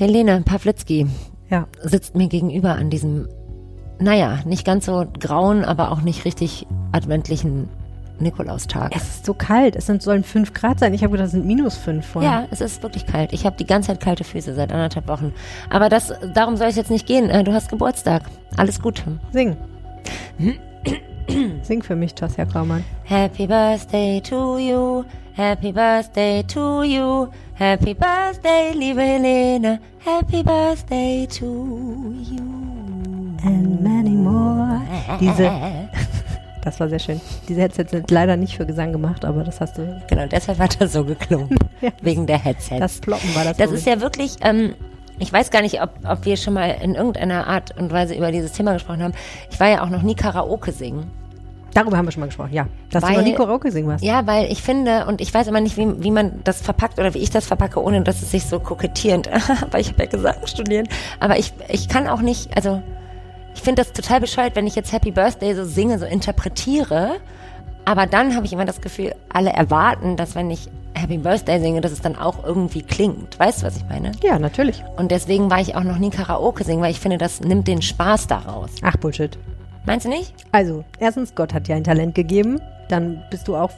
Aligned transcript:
Helene 0.00 0.40
Pawlitzki 0.40 1.06
Ja. 1.50 1.66
sitzt 1.82 2.16
mir 2.16 2.28
gegenüber 2.28 2.74
an 2.74 2.88
diesem, 2.88 3.28
naja, 3.98 4.38
nicht 4.46 4.64
ganz 4.64 4.86
so 4.86 5.04
grauen, 5.20 5.62
aber 5.62 5.92
auch 5.92 6.00
nicht 6.00 6.24
richtig 6.24 6.66
adventlichen 6.92 7.68
Nikolaustag. 8.18 8.92
Es 8.96 9.02
ist 9.02 9.26
so 9.26 9.34
kalt. 9.34 9.76
Es 9.76 9.86
sind, 9.86 10.02
sollen 10.02 10.24
fünf 10.24 10.54
Grad 10.54 10.78
sein. 10.78 10.94
Ich 10.94 11.02
habe 11.02 11.12
gedacht, 11.12 11.26
es 11.26 11.32
sind 11.32 11.44
minus 11.46 11.76
fünf 11.76 12.06
vorher. 12.06 12.30
Ja, 12.30 12.46
es 12.50 12.62
ist 12.62 12.82
wirklich 12.82 13.04
kalt. 13.06 13.32
Ich 13.34 13.44
habe 13.44 13.56
die 13.56 13.66
ganze 13.66 13.88
Zeit 13.88 14.00
kalte 14.00 14.24
Füße 14.24 14.54
seit 14.54 14.72
anderthalb 14.72 15.06
Wochen. 15.06 15.32
Aber 15.68 15.88
das, 15.90 16.12
darum 16.34 16.56
soll 16.56 16.68
es 16.68 16.76
jetzt 16.76 16.90
nicht 16.90 17.06
gehen. 17.06 17.28
Äh, 17.28 17.44
Du 17.44 17.52
hast 17.52 17.68
Geburtstag. 17.70 18.22
Alles 18.56 18.80
Gute. 18.80 19.02
Sing. 19.32 19.56
Sing 21.62 21.82
für 21.82 21.96
mich, 21.96 22.14
Tosja 22.14 22.44
Kraumann. 22.44 22.84
Happy 23.04 23.46
Birthday 23.46 24.20
to 24.20 24.58
you. 24.58 25.04
Happy 25.34 25.72
Birthday 25.72 26.42
to 26.42 26.82
you. 26.82 27.28
Happy 27.54 27.94
Birthday, 27.94 28.72
liebe 28.74 29.00
Helene. 29.00 29.80
Happy 30.04 30.42
Birthday 30.42 31.26
to 31.26 32.14
you. 32.22 32.40
And 33.44 33.80
many 33.80 34.10
more. 34.10 34.80
Diese, 35.20 35.50
das 36.64 36.80
war 36.80 36.88
sehr 36.88 36.98
schön. 36.98 37.20
Diese 37.48 37.60
Headsets 37.60 37.92
sind 37.92 38.10
leider 38.10 38.36
nicht 38.36 38.56
für 38.56 38.66
Gesang 38.66 38.92
gemacht, 38.92 39.24
aber 39.24 39.44
das 39.44 39.60
hast 39.60 39.78
du. 39.78 40.02
Genau, 40.08 40.26
deshalb 40.26 40.58
hat 40.58 40.80
er 40.80 40.88
so 40.88 41.04
geklungen. 41.04 41.56
Ja. 41.80 41.88
Wegen 42.02 42.26
der 42.26 42.36
Headsets. 42.36 42.78
Das 42.78 42.98
Ploppen 42.98 43.34
war 43.34 43.42
das. 43.42 43.56
Das 43.56 43.70
ist 43.70 43.86
ja 43.86 44.02
wirklich, 44.02 44.36
ähm, 44.42 44.74
ich 45.18 45.32
weiß 45.32 45.50
gar 45.50 45.62
nicht, 45.62 45.80
ob, 45.80 45.92
ob 46.06 46.26
wir 46.26 46.36
schon 46.36 46.52
mal 46.52 46.76
in 46.82 46.94
irgendeiner 46.94 47.46
Art 47.46 47.74
und 47.78 47.90
Weise 47.90 48.14
über 48.14 48.30
dieses 48.32 48.52
Thema 48.52 48.74
gesprochen 48.74 49.02
haben. 49.02 49.14
Ich 49.50 49.58
war 49.58 49.68
ja 49.70 49.82
auch 49.82 49.88
noch 49.88 50.02
nie 50.02 50.14
Karaoke 50.14 50.72
singen. 50.72 51.10
Darüber 51.74 51.96
haben 51.96 52.06
wir 52.06 52.12
schon 52.12 52.20
mal 52.20 52.26
gesprochen, 52.26 52.52
ja. 52.52 52.66
Dass 52.90 53.02
Weil- 53.02 53.12
du 53.12 53.16
noch 53.18 53.24
nie 53.24 53.34
Karaoke 53.34 53.70
singen 53.70 53.88
warst. 53.88 54.04
Ja, 54.04 54.26
weil 54.26 54.50
ich 54.50 54.62
finde, 54.62 55.06
und 55.06 55.20
ich 55.20 55.32
weiß 55.32 55.46
immer 55.46 55.60
nicht, 55.60 55.76
wie, 55.76 56.02
wie 56.02 56.10
man 56.10 56.40
das 56.44 56.60
verpackt 56.60 56.98
oder 56.98 57.14
wie 57.14 57.18
ich 57.18 57.30
das 57.30 57.46
verpacke, 57.46 57.82
ohne 57.82 58.02
dass 58.02 58.22
es 58.22 58.30
sich 58.30 58.44
so 58.46 58.58
kokettierend, 58.60 59.30
weil 59.70 59.80
ich 59.80 59.88
habe 59.90 60.02
ja 60.02 60.08
Gesang 60.08 60.46
studiert. 60.46 60.88
Aber 61.20 61.38
ich, 61.38 61.52
ich 61.68 61.88
kann 61.88 62.08
auch 62.08 62.20
nicht, 62.20 62.56
also 62.56 62.82
ich 63.54 63.62
finde 63.62 63.82
das 63.82 63.92
total 63.92 64.20
bescheuert, 64.20 64.56
wenn 64.56 64.66
ich 64.66 64.74
jetzt 64.74 64.92
Happy 64.92 65.10
Birthday 65.10 65.54
so 65.54 65.64
singe, 65.64 65.98
so 65.98 66.06
interpretiere. 66.06 67.16
Aber 67.84 68.06
dann 68.06 68.36
habe 68.36 68.46
ich 68.46 68.52
immer 68.52 68.64
das 68.64 68.80
Gefühl, 68.80 69.14
alle 69.32 69.50
erwarten, 69.50 70.16
dass 70.16 70.34
wenn 70.34 70.50
ich 70.50 70.68
Happy 70.94 71.18
Birthday 71.18 71.60
singe, 71.60 71.80
dass 71.80 71.92
es 71.92 72.00
dann 72.00 72.16
auch 72.16 72.44
irgendwie 72.44 72.82
klingt. 72.82 73.38
Weißt 73.38 73.62
du, 73.62 73.66
was 73.66 73.76
ich 73.76 73.84
meine? 73.88 74.12
Ja, 74.22 74.38
natürlich. 74.38 74.82
Und 74.96 75.10
deswegen 75.10 75.50
war 75.50 75.60
ich 75.60 75.74
auch 75.76 75.84
noch 75.84 75.98
nie 75.98 76.10
Karaoke 76.10 76.64
singen, 76.64 76.82
weil 76.82 76.90
ich 76.90 77.00
finde, 77.00 77.16
das 77.16 77.40
nimmt 77.40 77.68
den 77.68 77.80
Spaß 77.80 78.26
daraus. 78.26 78.70
Ach, 78.82 78.96
Bullshit. 78.96 79.38
Meinst 79.86 80.06
du 80.06 80.10
nicht? 80.10 80.34
Also, 80.52 80.84
erstens, 80.98 81.34
Gott 81.34 81.54
hat 81.54 81.66
dir 81.68 81.74
ein 81.74 81.84
Talent 81.84 82.14
gegeben. 82.14 82.60
Dann 82.88 83.22
bist 83.30 83.48
du 83.48 83.56
auch 83.56 83.70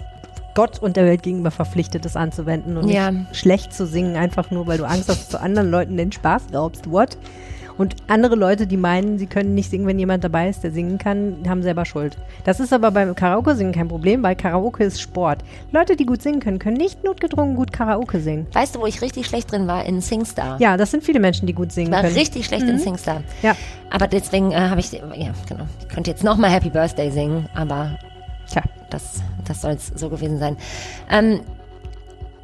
Gott 0.54 0.78
und 0.80 0.96
der 0.96 1.04
Welt 1.06 1.22
gegenüber 1.22 1.50
verpflichtet, 1.50 2.04
es 2.04 2.16
anzuwenden 2.16 2.76
und 2.76 2.88
Ja. 2.88 3.10
nicht 3.10 3.36
schlecht 3.36 3.72
zu 3.72 3.86
singen, 3.86 4.16
einfach 4.16 4.50
nur, 4.50 4.66
weil 4.66 4.78
du 4.78 4.84
Angst 4.84 5.08
hast, 5.08 5.20
dass 5.22 5.28
du 5.30 5.40
anderen 5.40 5.70
Leuten 5.70 5.96
den 5.96 6.12
Spaß 6.12 6.44
raubst. 6.52 6.90
What? 6.90 7.16
Und 7.82 7.96
andere 8.06 8.36
Leute, 8.36 8.68
die 8.68 8.76
meinen, 8.76 9.18
sie 9.18 9.26
können 9.26 9.56
nicht 9.56 9.68
singen, 9.68 9.88
wenn 9.88 9.98
jemand 9.98 10.22
dabei 10.22 10.48
ist, 10.48 10.62
der 10.62 10.70
singen 10.70 10.98
kann, 10.98 11.38
haben 11.48 11.64
selber 11.64 11.84
Schuld. 11.84 12.16
Das 12.44 12.60
ist 12.60 12.72
aber 12.72 12.92
beim 12.92 13.16
Karaoke-Singen 13.16 13.72
kein 13.72 13.88
Problem, 13.88 14.22
weil 14.22 14.36
Karaoke 14.36 14.84
ist 14.84 15.00
Sport. 15.00 15.40
Leute, 15.72 15.96
die 15.96 16.06
gut 16.06 16.22
singen 16.22 16.38
können, 16.38 16.60
können 16.60 16.76
nicht 16.76 17.02
notgedrungen 17.02 17.56
gut 17.56 17.72
Karaoke 17.72 18.20
singen. 18.20 18.46
Weißt 18.52 18.76
du, 18.76 18.78
wo 18.78 18.86
ich 18.86 19.02
richtig 19.02 19.26
schlecht 19.26 19.50
drin 19.50 19.66
war? 19.66 19.84
In 19.84 20.00
Singstar. 20.00 20.60
Ja, 20.60 20.76
das 20.76 20.92
sind 20.92 21.02
viele 21.02 21.18
Menschen, 21.18 21.48
die 21.48 21.54
gut 21.54 21.72
singen 21.72 21.88
Ich 21.88 21.92
war 21.94 22.02
können. 22.02 22.14
richtig 22.14 22.46
schlecht 22.46 22.68
in 22.68 22.78
Singstar. 22.78 23.24
Ja. 23.42 23.56
Aber 23.90 24.06
deswegen 24.06 24.52
äh, 24.52 24.54
habe 24.54 24.78
ich, 24.78 24.92
ja, 24.92 25.00
genau. 25.48 25.66
Ich 25.80 25.88
könnte 25.88 26.08
jetzt 26.08 26.22
nochmal 26.22 26.50
Happy 26.50 26.70
Birthday 26.70 27.10
singen, 27.10 27.48
aber 27.52 27.98
Tja. 28.48 28.62
das, 28.90 29.24
das 29.44 29.60
soll 29.60 29.72
es 29.72 29.88
so 29.88 30.08
gewesen 30.08 30.38
sein. 30.38 30.56
Ähm, 31.10 31.40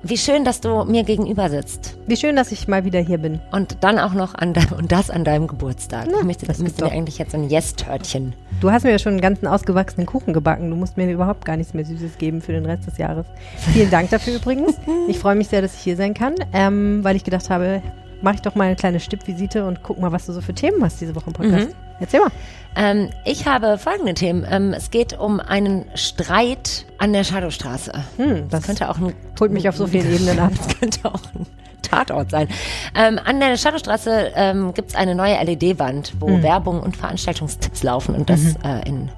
wie 0.03 0.17
schön, 0.17 0.45
dass 0.45 0.61
du 0.61 0.85
mir 0.85 1.03
gegenüber 1.03 1.51
sitzt. 1.51 1.99
Wie 2.07 2.17
schön, 2.17 2.37
dass 2.37 2.53
ich 2.53 2.69
mal 2.69 2.85
wieder 2.85 3.01
hier 3.01 3.19
bin. 3.19 3.41
Und 3.51 3.79
dann 3.81 3.99
auch 3.99 4.15
noch 4.15 4.35
an 4.35 4.55
deinem, 4.55 4.73
und 4.73 4.93
das 4.93 5.11
an 5.11 5.25
deinem 5.25 5.49
Geburtstag. 5.49 6.07
Na, 6.11 6.19
ich 6.21 6.25
möchte, 6.25 6.47
das 6.47 6.59
müsste 6.59 6.85
mir 6.85 6.93
eigentlich 6.93 7.19
jetzt 7.19 7.33
so 7.33 7.39
ein 7.39 7.49
Yes-Törtchen. 7.49 8.33
Du 8.61 8.71
hast 8.71 8.85
mir 8.85 8.93
ja 8.93 8.99
schon 8.99 9.15
einen 9.15 9.21
ganzen 9.21 9.47
ausgewachsenen 9.47 10.07
Kuchen 10.07 10.33
gebacken. 10.33 10.71
Du 10.71 10.77
musst 10.77 10.97
mir 10.97 11.11
überhaupt 11.11 11.45
gar 11.45 11.57
nichts 11.57 11.75
mehr 11.75 11.85
Süßes 11.85 12.19
geben 12.19 12.41
für 12.41 12.53
den 12.53 12.65
Rest 12.65 12.87
des 12.87 12.99
Jahres. 12.99 13.27
Vielen 13.73 13.91
Dank 13.91 14.11
dafür 14.11 14.37
übrigens. 14.37 14.77
Ich 15.09 15.19
freue 15.19 15.37
mich 15.37 15.49
sehr, 15.49 15.63
dass 15.63 15.75
ich 15.75 15.81
hier 15.81 15.97
sein 15.97 16.13
kann, 16.13 16.35
ähm, 16.53 17.03
weil 17.03 17.17
ich 17.17 17.25
gedacht 17.25 17.49
habe, 17.49 17.83
mache 18.23 18.37
ich 18.37 18.43
doch 18.43 18.55
mal 18.55 18.65
eine 18.65 18.77
kleine 18.77 19.01
Stippvisite 19.01 19.65
und 19.65 19.83
guck 19.83 19.99
mal, 20.01 20.13
was 20.13 20.27
du 20.27 20.33
so 20.33 20.41
für 20.41 20.55
Themen 20.55 20.83
hast 20.85 21.01
diese 21.01 21.15
Woche 21.15 21.27
im 21.29 21.33
Podcast. 21.33 21.69
Erzähl 22.01 22.21
mal. 22.21 22.31
Ähm, 22.77 23.11
ich 23.25 23.47
habe 23.47 23.77
folgende 23.79 24.15
Themen. 24.15 24.47
Ähm, 24.49 24.73
es 24.73 24.91
geht 24.91 25.19
um 25.19 25.41
einen 25.41 25.85
Streit 25.95 26.87
an 26.99 27.13
der 27.13 27.25
Shadowstraße. 27.25 27.93
Hm, 28.17 28.49
Das 28.49 28.61
das 28.61 28.63
könnte 28.67 28.89
auch 28.89 28.99
ein 28.99 29.15
holt 29.41 29.51
mich 29.53 29.69
auf 29.69 29.77
so 29.77 29.87
vielen 29.87 30.13
Ebenen 30.13 30.39
ab. 30.39 30.53
Das 30.57 30.79
könnte 30.79 31.05
auch 31.07 31.21
ein 31.35 31.47
Tatort 31.83 32.31
sein. 32.31 32.49
Ähm, 32.95 33.19
an 33.25 33.41
der 33.41 33.57
Shadowstraße 33.57 34.33
ähm, 34.35 34.75
gibt 34.75 34.91
es 34.91 34.95
eine 34.95 35.15
neue 35.15 35.35
LED-Wand, 35.43 36.15
wo 36.21 36.29
Hm. 36.29 36.43
Werbung 36.43 36.81
und 36.81 36.97
Veranstaltungstipps 36.97 37.83
laufen 37.83 38.15
und 38.15 38.31
das 38.31 38.41
Mhm. 38.41 38.57
äh, 38.65 38.89
in 38.89 39.11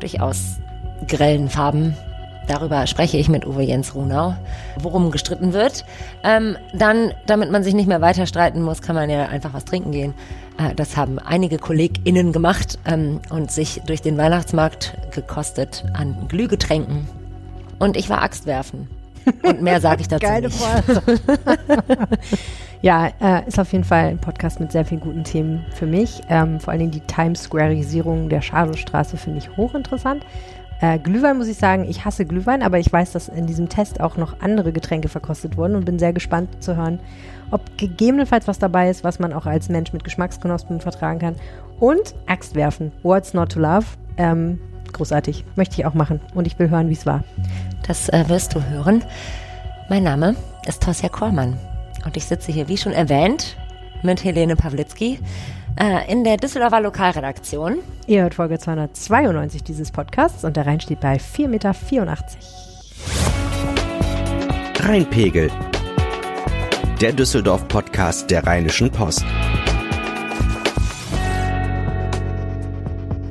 durchaus 0.00 0.56
grellen 1.06 1.48
Farben. 1.48 1.96
Darüber 2.46 2.86
spreche 2.86 3.16
ich 3.16 3.28
mit 3.28 3.46
Uwe 3.46 3.62
Jens 3.62 3.94
Runau, 3.94 4.34
worum 4.80 5.10
gestritten 5.10 5.52
wird. 5.52 5.84
Ähm, 6.24 6.56
dann, 6.74 7.12
damit 7.26 7.50
man 7.50 7.62
sich 7.62 7.74
nicht 7.74 7.86
mehr 7.86 8.00
weiter 8.00 8.26
streiten 8.26 8.62
muss, 8.62 8.82
kann 8.82 8.94
man 8.94 9.08
ja 9.10 9.26
einfach 9.26 9.54
was 9.54 9.64
trinken 9.64 9.92
gehen. 9.92 10.14
Äh, 10.58 10.74
das 10.74 10.96
haben 10.96 11.18
einige 11.18 11.58
KollegInnen 11.58 12.32
gemacht 12.32 12.78
ähm, 12.84 13.20
und 13.30 13.50
sich 13.50 13.82
durch 13.86 14.02
den 14.02 14.18
Weihnachtsmarkt 14.18 14.94
gekostet 15.12 15.84
an 15.94 16.16
Glühgetränken. 16.28 17.08
Und 17.78 17.96
ich 17.96 18.10
war 18.10 18.22
Axt 18.22 18.46
werfen. 18.46 18.88
Und 19.42 19.62
mehr 19.62 19.80
sage 19.80 20.02
ich 20.02 20.08
dazu 20.08 20.26
Geile 20.26 20.48
nicht. 20.48 20.58
Ja, 22.82 23.12
äh, 23.20 23.46
ist 23.46 23.60
auf 23.60 23.70
jeden 23.70 23.84
Fall 23.84 24.06
ein 24.06 24.18
Podcast 24.18 24.58
mit 24.58 24.72
sehr 24.72 24.84
vielen 24.84 25.00
guten 25.00 25.22
Themen 25.22 25.64
für 25.72 25.86
mich. 25.86 26.20
Ähm, 26.28 26.58
vor 26.58 26.72
allen 26.72 26.80
Dingen 26.80 26.90
die 26.90 27.00
Times 27.00 27.44
Squareisierung 27.44 28.28
der 28.28 28.42
Shadowstraße 28.42 29.16
finde 29.16 29.38
ich 29.38 29.56
hochinteressant. 29.56 30.26
Äh, 30.82 30.98
Glühwein 30.98 31.38
muss 31.38 31.46
ich 31.46 31.58
sagen, 31.58 31.84
ich 31.88 32.04
hasse 32.04 32.26
Glühwein, 32.26 32.60
aber 32.60 32.80
ich 32.80 32.92
weiß, 32.92 33.12
dass 33.12 33.28
in 33.28 33.46
diesem 33.46 33.68
Test 33.68 34.00
auch 34.00 34.16
noch 34.16 34.40
andere 34.40 34.72
Getränke 34.72 35.08
verkostet 35.08 35.56
wurden 35.56 35.76
und 35.76 35.84
bin 35.84 36.00
sehr 36.00 36.12
gespannt 36.12 36.60
zu 36.60 36.76
hören, 36.76 36.98
ob 37.52 37.78
gegebenenfalls 37.78 38.48
was 38.48 38.58
dabei 38.58 38.90
ist, 38.90 39.04
was 39.04 39.20
man 39.20 39.32
auch 39.32 39.46
als 39.46 39.68
Mensch 39.68 39.92
mit 39.92 40.02
Geschmacksknospen 40.02 40.80
vertragen 40.80 41.20
kann. 41.20 41.36
Und 41.78 42.16
Axt 42.26 42.56
werfen. 42.56 42.90
What's 43.04 43.32
not 43.32 43.52
to 43.52 43.60
love? 43.60 43.86
Ähm, 44.16 44.58
großartig. 44.92 45.44
Möchte 45.54 45.76
ich 45.76 45.86
auch 45.86 45.94
machen. 45.94 46.20
Und 46.34 46.48
ich 46.48 46.58
will 46.58 46.68
hören, 46.68 46.88
wie 46.88 46.94
es 46.94 47.06
war. 47.06 47.22
Das 47.86 48.08
äh, 48.08 48.28
wirst 48.28 48.56
du 48.56 48.64
hören. 48.64 49.04
Mein 49.88 50.02
Name 50.02 50.34
ist 50.66 50.82
Tosja 50.82 51.08
Kormann 51.08 51.56
und 52.04 52.16
ich 52.16 52.24
sitze 52.24 52.50
hier, 52.50 52.68
wie 52.68 52.76
schon 52.76 52.92
erwähnt, 52.92 53.56
mit 54.02 54.24
Helene 54.24 54.56
Pawlitzki 54.56 55.20
in 56.08 56.24
der 56.24 56.36
Düsseldorfer 56.36 56.80
Lokalredaktion. 56.80 57.78
Ihr 58.06 58.22
hört 58.22 58.34
Folge 58.34 58.58
292 58.58 59.62
dieses 59.62 59.90
Podcasts 59.90 60.44
und 60.44 60.56
der 60.56 60.66
Rhein 60.66 60.80
steht 60.80 61.00
bei 61.00 61.16
4,84 61.16 61.48
Meter. 61.48 61.74
Rheinpegel. 64.80 65.50
Der 67.00 67.12
Düsseldorf-Podcast 67.12 68.30
der 68.30 68.46
Rheinischen 68.46 68.90
Post. 68.90 69.24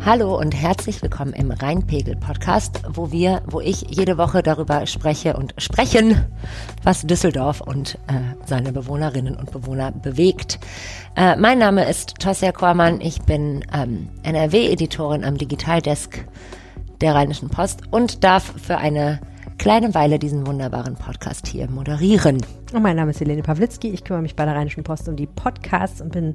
Hallo 0.03 0.35
und 0.35 0.55
herzlich 0.59 0.99
willkommen 1.03 1.31
im 1.33 1.51
Rheinpegel-Podcast, 1.51 2.81
wo 2.89 3.11
wir, 3.11 3.43
wo 3.45 3.61
ich 3.61 3.81
jede 3.81 4.17
Woche 4.17 4.41
darüber 4.41 4.87
spreche 4.87 5.37
und 5.37 5.53
sprechen, 5.59 6.25
was 6.81 7.05
Düsseldorf 7.05 7.61
und 7.61 7.99
äh, 8.07 8.13
seine 8.47 8.71
Bewohnerinnen 8.71 9.35
und 9.35 9.51
Bewohner 9.51 9.91
bewegt. 9.91 10.59
Äh, 11.15 11.35
mein 11.35 11.59
Name 11.59 11.87
ist 11.87 12.15
Tosja 12.17 12.51
Kormann, 12.51 12.99
ich 12.99 13.21
bin 13.21 13.63
ähm, 13.71 14.09
NRW-Editorin 14.23 15.23
am 15.23 15.37
Digitaldesk 15.37 16.25
der 16.99 17.13
Rheinischen 17.13 17.49
Post 17.49 17.81
und 17.91 18.23
darf 18.23 18.53
für 18.59 18.79
eine 18.79 19.21
kleine 19.59 19.93
Weile 19.93 20.17
diesen 20.17 20.47
wunderbaren 20.47 20.95
Podcast 20.95 21.45
hier 21.45 21.69
moderieren. 21.69 22.43
Und 22.73 22.81
mein 22.81 22.95
Name 22.95 23.11
ist 23.11 23.19
Helene 23.19 23.43
Pawlitzki. 23.43 23.89
Ich 23.89 24.03
kümmere 24.03 24.23
mich 24.23 24.35
bei 24.35 24.45
der 24.45 24.55
Rheinischen 24.55 24.83
Post 24.83 25.07
um 25.07 25.15
die 25.15 25.27
Podcasts 25.27 26.01
und 26.01 26.11
bin 26.11 26.33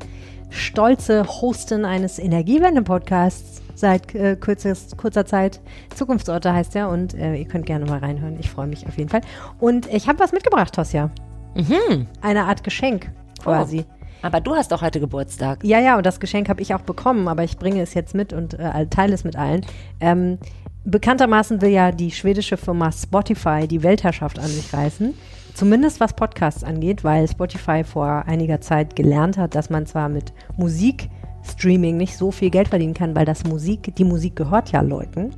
stolze 0.51 1.27
Hostin 1.27 1.85
eines 1.85 2.19
Energiewende-Podcasts 2.19 3.63
seit 3.75 4.15
äh, 4.15 4.37
kürzes, 4.37 4.97
kurzer 4.97 5.27
Zeit. 5.27 5.61
Zukunftsorte 5.95 6.53
heißt 6.53 6.75
er 6.77 6.89
und 6.89 7.15
äh, 7.15 7.37
ihr 7.37 7.47
könnt 7.47 7.67
gerne 7.67 7.85
mal 7.85 7.99
reinhören. 7.99 8.39
Ich 8.41 8.51
freue 8.51 8.67
mich 8.67 8.87
auf 8.87 8.97
jeden 8.97 9.11
Fall. 9.11 9.21
Und 9.61 9.93
ich 9.93 10.09
habe 10.09 10.19
was 10.19 10.33
mitgebracht, 10.33 10.75
Tosja. 10.75 11.11
Mhm. 11.55 12.07
Eine 12.21 12.45
Art 12.45 12.65
Geschenk 12.65 13.11
quasi. 13.43 13.85
Aber 14.23 14.41
du 14.41 14.55
hast 14.55 14.73
doch 14.73 14.83
heute 14.83 14.99
Geburtstag. 14.99 15.63
Ja, 15.63 15.79
ja, 15.79 15.97
und 15.97 16.07
das 16.07 16.21
Geschenk 16.21 16.49
habe 16.49 16.61
ich 16.61 16.75
auch 16.75 16.81
bekommen, 16.81 17.29
aber 17.29 17.45
ich 17.45 17.59
bringe 17.59 17.81
es 17.83 17.95
jetzt 17.95 18.15
mit 18.15 18.33
und 18.33 18.55
äh, 18.55 18.87
teile 18.87 19.15
es 19.15 19.25
mit 19.25 19.37
allen. 19.37 19.65
Ähm, 20.01 20.39
bekanntermaßen 20.85 21.61
will 21.61 21.71
ja 21.71 21.93
die 21.93 22.11
schwedische 22.11 22.57
Firma 22.57 22.91
Spotify 22.93 23.67
die 23.69 23.83
Weltherrschaft 23.83 24.39
an 24.39 24.47
sich 24.47 24.73
reißen. 24.73 25.15
Zumindest 25.57 26.01
was 26.01 26.13
Podcasts 26.13 26.63
angeht, 26.63 27.03
weil 27.03 27.27
Spotify 27.27 27.83
vor 27.83 28.25
einiger 28.27 28.61
Zeit 28.61 28.95
gelernt 28.95 29.39
hat, 29.39 29.55
dass 29.55 29.71
man 29.71 29.87
zwar 29.87 30.11
mit 30.11 30.35
Musikstreaming 30.59 31.97
nicht 31.97 32.15
so 32.15 32.31
viel 32.31 32.51
Geld 32.51 32.69
verdienen 32.69 32.93
kann, 32.93 33.17
weil 33.17 33.25
das 33.25 33.43
Musik, 33.45 33.95
die 33.97 34.05
Musik 34.05 34.37
gehört 34.37 34.73
ja 34.73 34.83
Leuten. 34.83 35.31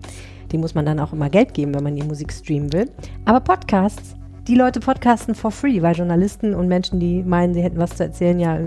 Die 0.50 0.58
muss 0.58 0.74
man 0.74 0.84
dann 0.84 0.98
auch 0.98 1.12
immer 1.12 1.30
Geld 1.30 1.54
geben, 1.54 1.72
wenn 1.72 1.84
man 1.84 1.94
die 1.94 2.02
Musik 2.02 2.32
streamen 2.32 2.72
will. 2.72 2.90
Aber 3.26 3.38
Podcasts, 3.38 4.16
die 4.48 4.54
Leute 4.54 4.80
podcasten 4.80 5.34
for 5.34 5.50
free, 5.50 5.82
weil 5.82 5.94
Journalisten 5.94 6.54
und 6.54 6.68
Menschen, 6.68 6.98
die 6.98 7.22
meinen, 7.22 7.52
sie 7.52 7.62
hätten 7.62 7.78
was 7.78 7.96
zu 7.96 8.04
erzählen, 8.04 8.40
ja 8.40 8.58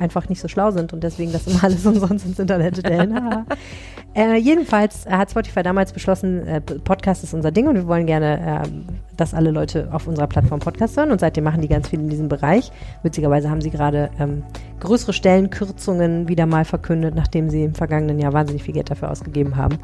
einfach 0.00 0.28
nicht 0.28 0.40
so 0.40 0.48
schlau 0.48 0.72
sind 0.72 0.92
und 0.92 1.04
deswegen 1.04 1.30
das 1.30 1.46
immer 1.46 1.62
alles 1.62 1.86
umsonst 1.86 2.26
ins 2.26 2.40
Internet 2.40 2.78
stellen. 2.78 3.46
äh, 4.16 4.34
jedenfalls 4.34 5.06
hat 5.06 5.30
Spotify 5.30 5.62
damals 5.62 5.92
beschlossen, 5.92 6.44
äh, 6.44 6.60
Podcast 6.60 7.22
ist 7.22 7.34
unser 7.34 7.52
Ding 7.52 7.68
und 7.68 7.76
wir 7.76 7.86
wollen 7.86 8.06
gerne, 8.06 8.64
äh, 8.64 8.68
dass 9.16 9.32
alle 9.32 9.52
Leute 9.52 9.88
auf 9.92 10.08
unserer 10.08 10.26
Plattform 10.26 10.58
Podcast 10.58 10.96
hören 10.96 11.12
und 11.12 11.20
seitdem 11.20 11.44
machen 11.44 11.60
die 11.60 11.68
ganz 11.68 11.88
viel 11.88 12.00
in 12.00 12.10
diesem 12.10 12.28
Bereich. 12.28 12.72
Witzigerweise 13.04 13.48
haben 13.48 13.60
sie 13.60 13.70
gerade 13.70 14.10
ähm, 14.18 14.42
größere 14.80 15.12
Stellenkürzungen 15.12 16.26
wieder 16.26 16.46
mal 16.46 16.64
verkündet, 16.64 17.14
nachdem 17.14 17.48
sie 17.48 17.62
im 17.62 17.74
vergangenen 17.76 18.18
Jahr 18.18 18.32
wahnsinnig 18.32 18.64
viel 18.64 18.74
Geld 18.74 18.90
dafür 18.90 19.08
ausgegeben 19.08 19.56
haben. 19.56 19.78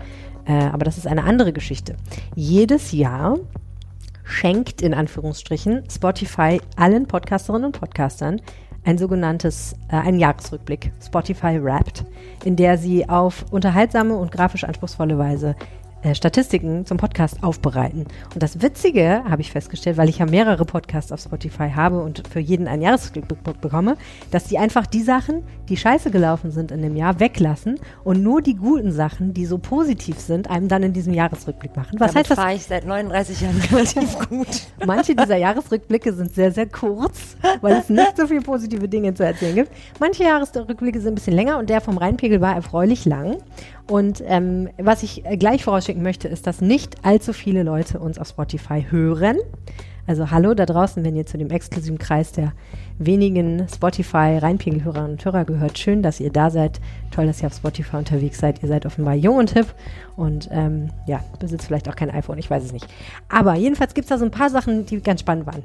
Äh, 0.46 0.64
aber 0.64 0.84
das 0.84 0.98
ist 0.98 1.06
eine 1.06 1.22
andere 1.22 1.52
Geschichte. 1.52 1.94
Jedes 2.34 2.90
Jahr 2.90 3.38
schenkt 4.24 4.82
in 4.82 4.94
Anführungsstrichen 4.94 5.84
Spotify 5.90 6.60
allen 6.76 7.06
Podcasterinnen 7.06 7.66
und 7.66 7.78
Podcastern 7.78 8.40
ein 8.84 8.98
sogenanntes, 8.98 9.74
äh, 9.88 9.96
einen 9.96 10.18
Jahresrückblick, 10.18 10.92
Spotify 11.04 11.62
Wrapped, 11.62 12.04
in 12.44 12.56
der 12.56 12.78
sie 12.78 13.08
auf 13.08 13.44
unterhaltsame 13.50 14.16
und 14.16 14.32
grafisch 14.32 14.64
anspruchsvolle 14.64 15.18
Weise 15.18 15.54
äh, 16.04 16.14
Statistiken 16.14 16.84
zum 16.84 16.98
Podcast 16.98 17.42
aufbereiten. 17.42 18.04
Und 18.34 18.42
das 18.42 18.60
Witzige 18.60 19.24
habe 19.28 19.40
ich 19.40 19.50
festgestellt, 19.50 19.96
weil 19.96 20.10
ich 20.10 20.18
ja 20.18 20.26
mehrere 20.26 20.66
Podcasts 20.66 21.10
auf 21.10 21.20
Spotify 21.20 21.70
habe 21.74 22.00
und 22.02 22.28
für 22.28 22.40
jeden 22.40 22.68
ein 22.68 22.82
Jahresrückblick 22.82 23.42
be 23.42 23.54
bekomme, 23.60 23.96
dass 24.30 24.44
die 24.44 24.58
einfach 24.58 24.86
die 24.86 25.02
Sachen, 25.02 25.44
die 25.68 25.78
scheiße 25.78 26.10
gelaufen 26.10 26.50
sind 26.50 26.70
in 26.72 26.82
dem 26.82 26.94
Jahr, 26.96 27.20
weglassen 27.20 27.80
und 28.04 28.22
nur 28.22 28.42
die 28.42 28.54
guten 28.54 28.92
Sachen, 28.92 29.32
die 29.32 29.46
so 29.46 29.56
positiv 29.56 30.18
sind, 30.18 30.50
einem 30.50 30.68
dann 30.68 30.82
in 30.82 30.92
diesem 30.92 31.14
Jahresrückblick 31.14 31.74
machen. 31.74 31.98
Was 31.98 32.12
Damit 32.12 32.16
heißt 32.16 32.30
das? 32.32 32.38
fahre 32.38 32.54
ich 32.54 32.66
seit 32.66 32.84
39 32.86 33.40
Jahren 33.40 33.60
relativ 33.72 34.18
gut. 34.28 34.62
Manche 34.84 35.14
dieser 35.14 35.36
Jahresrückblicke 35.36 36.12
sind 36.12 36.34
sehr, 36.34 36.52
sehr 36.52 36.66
kurz, 36.66 37.36
weil 37.62 37.76
es 37.78 37.88
nicht 37.88 38.18
so 38.18 38.26
viele 38.26 38.42
positive 38.42 38.88
Dinge 38.88 39.14
zu 39.14 39.24
erzählen 39.24 39.54
gibt. 39.54 39.70
Manche 40.00 40.24
Jahresrückblicke 40.24 41.00
sind 41.00 41.12
ein 41.12 41.14
bisschen 41.14 41.34
länger 41.34 41.58
und 41.58 41.70
der 41.70 41.80
vom 41.80 41.96
Rheinpegel 41.96 42.42
war 42.42 42.54
erfreulich 42.54 43.06
lang. 43.06 43.38
Und 43.90 44.22
ähm, 44.26 44.70
was 44.78 45.02
ich 45.02 45.22
gleich 45.38 45.62
vorausschicken 45.62 45.93
möchte, 46.02 46.28
ist, 46.28 46.46
dass 46.46 46.60
nicht 46.60 47.04
allzu 47.04 47.32
viele 47.32 47.62
Leute 47.62 47.98
uns 47.98 48.18
auf 48.18 48.28
Spotify 48.28 48.86
hören. 48.88 49.36
Also 50.06 50.30
hallo 50.30 50.52
da 50.52 50.66
draußen, 50.66 51.02
wenn 51.02 51.16
ihr 51.16 51.24
zu 51.24 51.38
dem 51.38 51.50
exklusiven 51.50 51.96
Kreis 51.96 52.32
der 52.32 52.52
wenigen 52.98 53.66
Spotify 53.68 54.36
Reinpegelhörerinnen 54.38 55.12
und 55.12 55.24
Hörer 55.24 55.44
gehört. 55.44 55.78
Schön, 55.78 56.02
dass 56.02 56.20
ihr 56.20 56.30
da 56.30 56.50
seid. 56.50 56.80
Toll, 57.10 57.26
dass 57.26 57.42
ihr 57.42 57.46
auf 57.46 57.54
Spotify 57.54 57.96
unterwegs 57.96 58.38
seid. 58.38 58.62
Ihr 58.62 58.68
seid 58.68 58.84
offenbar 58.84 59.14
jung 59.14 59.36
und 59.36 59.52
hip 59.52 59.66
und 60.16 60.48
ähm, 60.52 60.90
ja, 61.06 61.20
besitzt 61.40 61.66
vielleicht 61.66 61.88
auch 61.88 61.96
kein 61.96 62.10
iPhone, 62.10 62.38
ich 62.38 62.50
weiß 62.50 62.64
es 62.64 62.72
nicht. 62.72 62.86
Aber 63.30 63.54
jedenfalls 63.54 63.94
gibt 63.94 64.04
es 64.04 64.10
da 64.10 64.18
so 64.18 64.24
ein 64.26 64.30
paar 64.30 64.50
Sachen, 64.50 64.84
die 64.84 65.00
ganz 65.00 65.20
spannend 65.20 65.46
waren. 65.46 65.62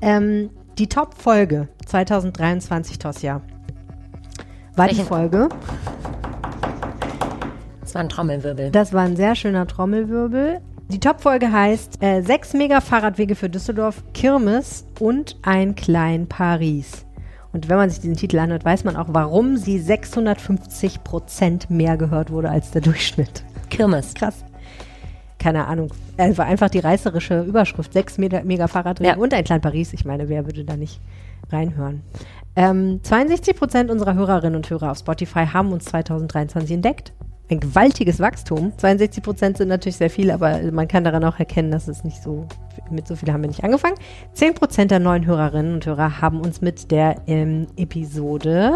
Ähm, 0.00 0.50
die 0.78 0.88
Top-Folge 0.88 1.68
2023, 1.86 2.98
Tosja, 2.98 3.40
war 4.76 4.86
Welche? 4.86 5.02
die 5.02 5.06
Folge 5.06 5.48
war 7.94 8.02
ein 8.02 8.08
Trommelwirbel. 8.08 8.70
Das 8.70 8.92
war 8.92 9.02
ein 9.02 9.16
sehr 9.16 9.34
schöner 9.34 9.66
Trommelwirbel. 9.66 10.60
Die 10.88 11.00
Topfolge 11.00 11.50
heißt 11.50 12.02
äh, 12.02 12.20
Sechs 12.22 12.52
Mega-Fahrradwege 12.52 13.34
für 13.34 13.48
Düsseldorf, 13.48 14.02
Kirmes 14.12 14.86
und 15.00 15.36
ein 15.42 15.74
Klein 15.74 16.28
Paris. 16.28 17.06
Und 17.52 17.68
wenn 17.68 17.76
man 17.76 17.88
sich 17.88 18.00
diesen 18.00 18.16
Titel 18.16 18.38
anhört, 18.38 18.64
weiß 18.64 18.84
man 18.84 18.96
auch, 18.96 19.06
warum 19.08 19.56
sie 19.56 19.78
650 19.78 21.04
Prozent 21.04 21.70
mehr 21.70 21.96
gehört 21.96 22.30
wurde 22.30 22.50
als 22.50 22.70
der 22.72 22.82
Durchschnitt. 22.82 23.44
Kirmes. 23.70 24.12
Krass. 24.14 24.44
Keine 25.38 25.66
Ahnung. 25.66 25.90
Es 26.16 26.36
war 26.36 26.46
einfach 26.46 26.68
die 26.68 26.80
reißerische 26.80 27.42
Überschrift. 27.42 27.92
Sechs 27.92 28.18
Mega-Fahrradwege 28.18 29.10
ja. 29.10 29.16
und 29.16 29.32
ein 29.32 29.44
Klein 29.44 29.60
Paris. 29.60 29.92
Ich 29.92 30.04
meine, 30.04 30.28
wer 30.28 30.44
würde 30.44 30.64
da 30.64 30.76
nicht 30.76 31.00
reinhören? 31.50 32.02
Ähm, 32.56 33.00
62 33.02 33.56
Prozent 33.56 33.90
unserer 33.90 34.14
Hörerinnen 34.14 34.56
und 34.56 34.68
Hörer 34.68 34.90
auf 34.90 34.98
Spotify 34.98 35.46
haben 35.46 35.72
uns 35.72 35.86
2023 35.86 36.72
entdeckt 36.72 37.12
ein 37.50 37.60
gewaltiges 37.60 38.20
Wachstum. 38.20 38.72
62 38.78 39.22
Prozent 39.22 39.58
sind 39.58 39.68
natürlich 39.68 39.96
sehr 39.96 40.10
viel, 40.10 40.30
aber 40.30 40.60
man 40.72 40.88
kann 40.88 41.04
daran 41.04 41.24
auch 41.24 41.38
erkennen, 41.38 41.70
dass 41.70 41.88
es 41.88 42.04
nicht 42.04 42.22
so, 42.22 42.46
mit 42.90 43.06
so 43.06 43.16
viel 43.16 43.32
haben 43.32 43.42
wir 43.42 43.48
nicht 43.48 43.64
angefangen. 43.64 43.96
10 44.32 44.54
Prozent 44.54 44.90
der 44.90 44.98
neuen 44.98 45.26
Hörerinnen 45.26 45.74
und 45.74 45.86
Hörer 45.86 46.20
haben 46.20 46.40
uns 46.40 46.60
mit 46.60 46.90
der 46.90 47.16
ähm, 47.26 47.66
Episode 47.76 48.74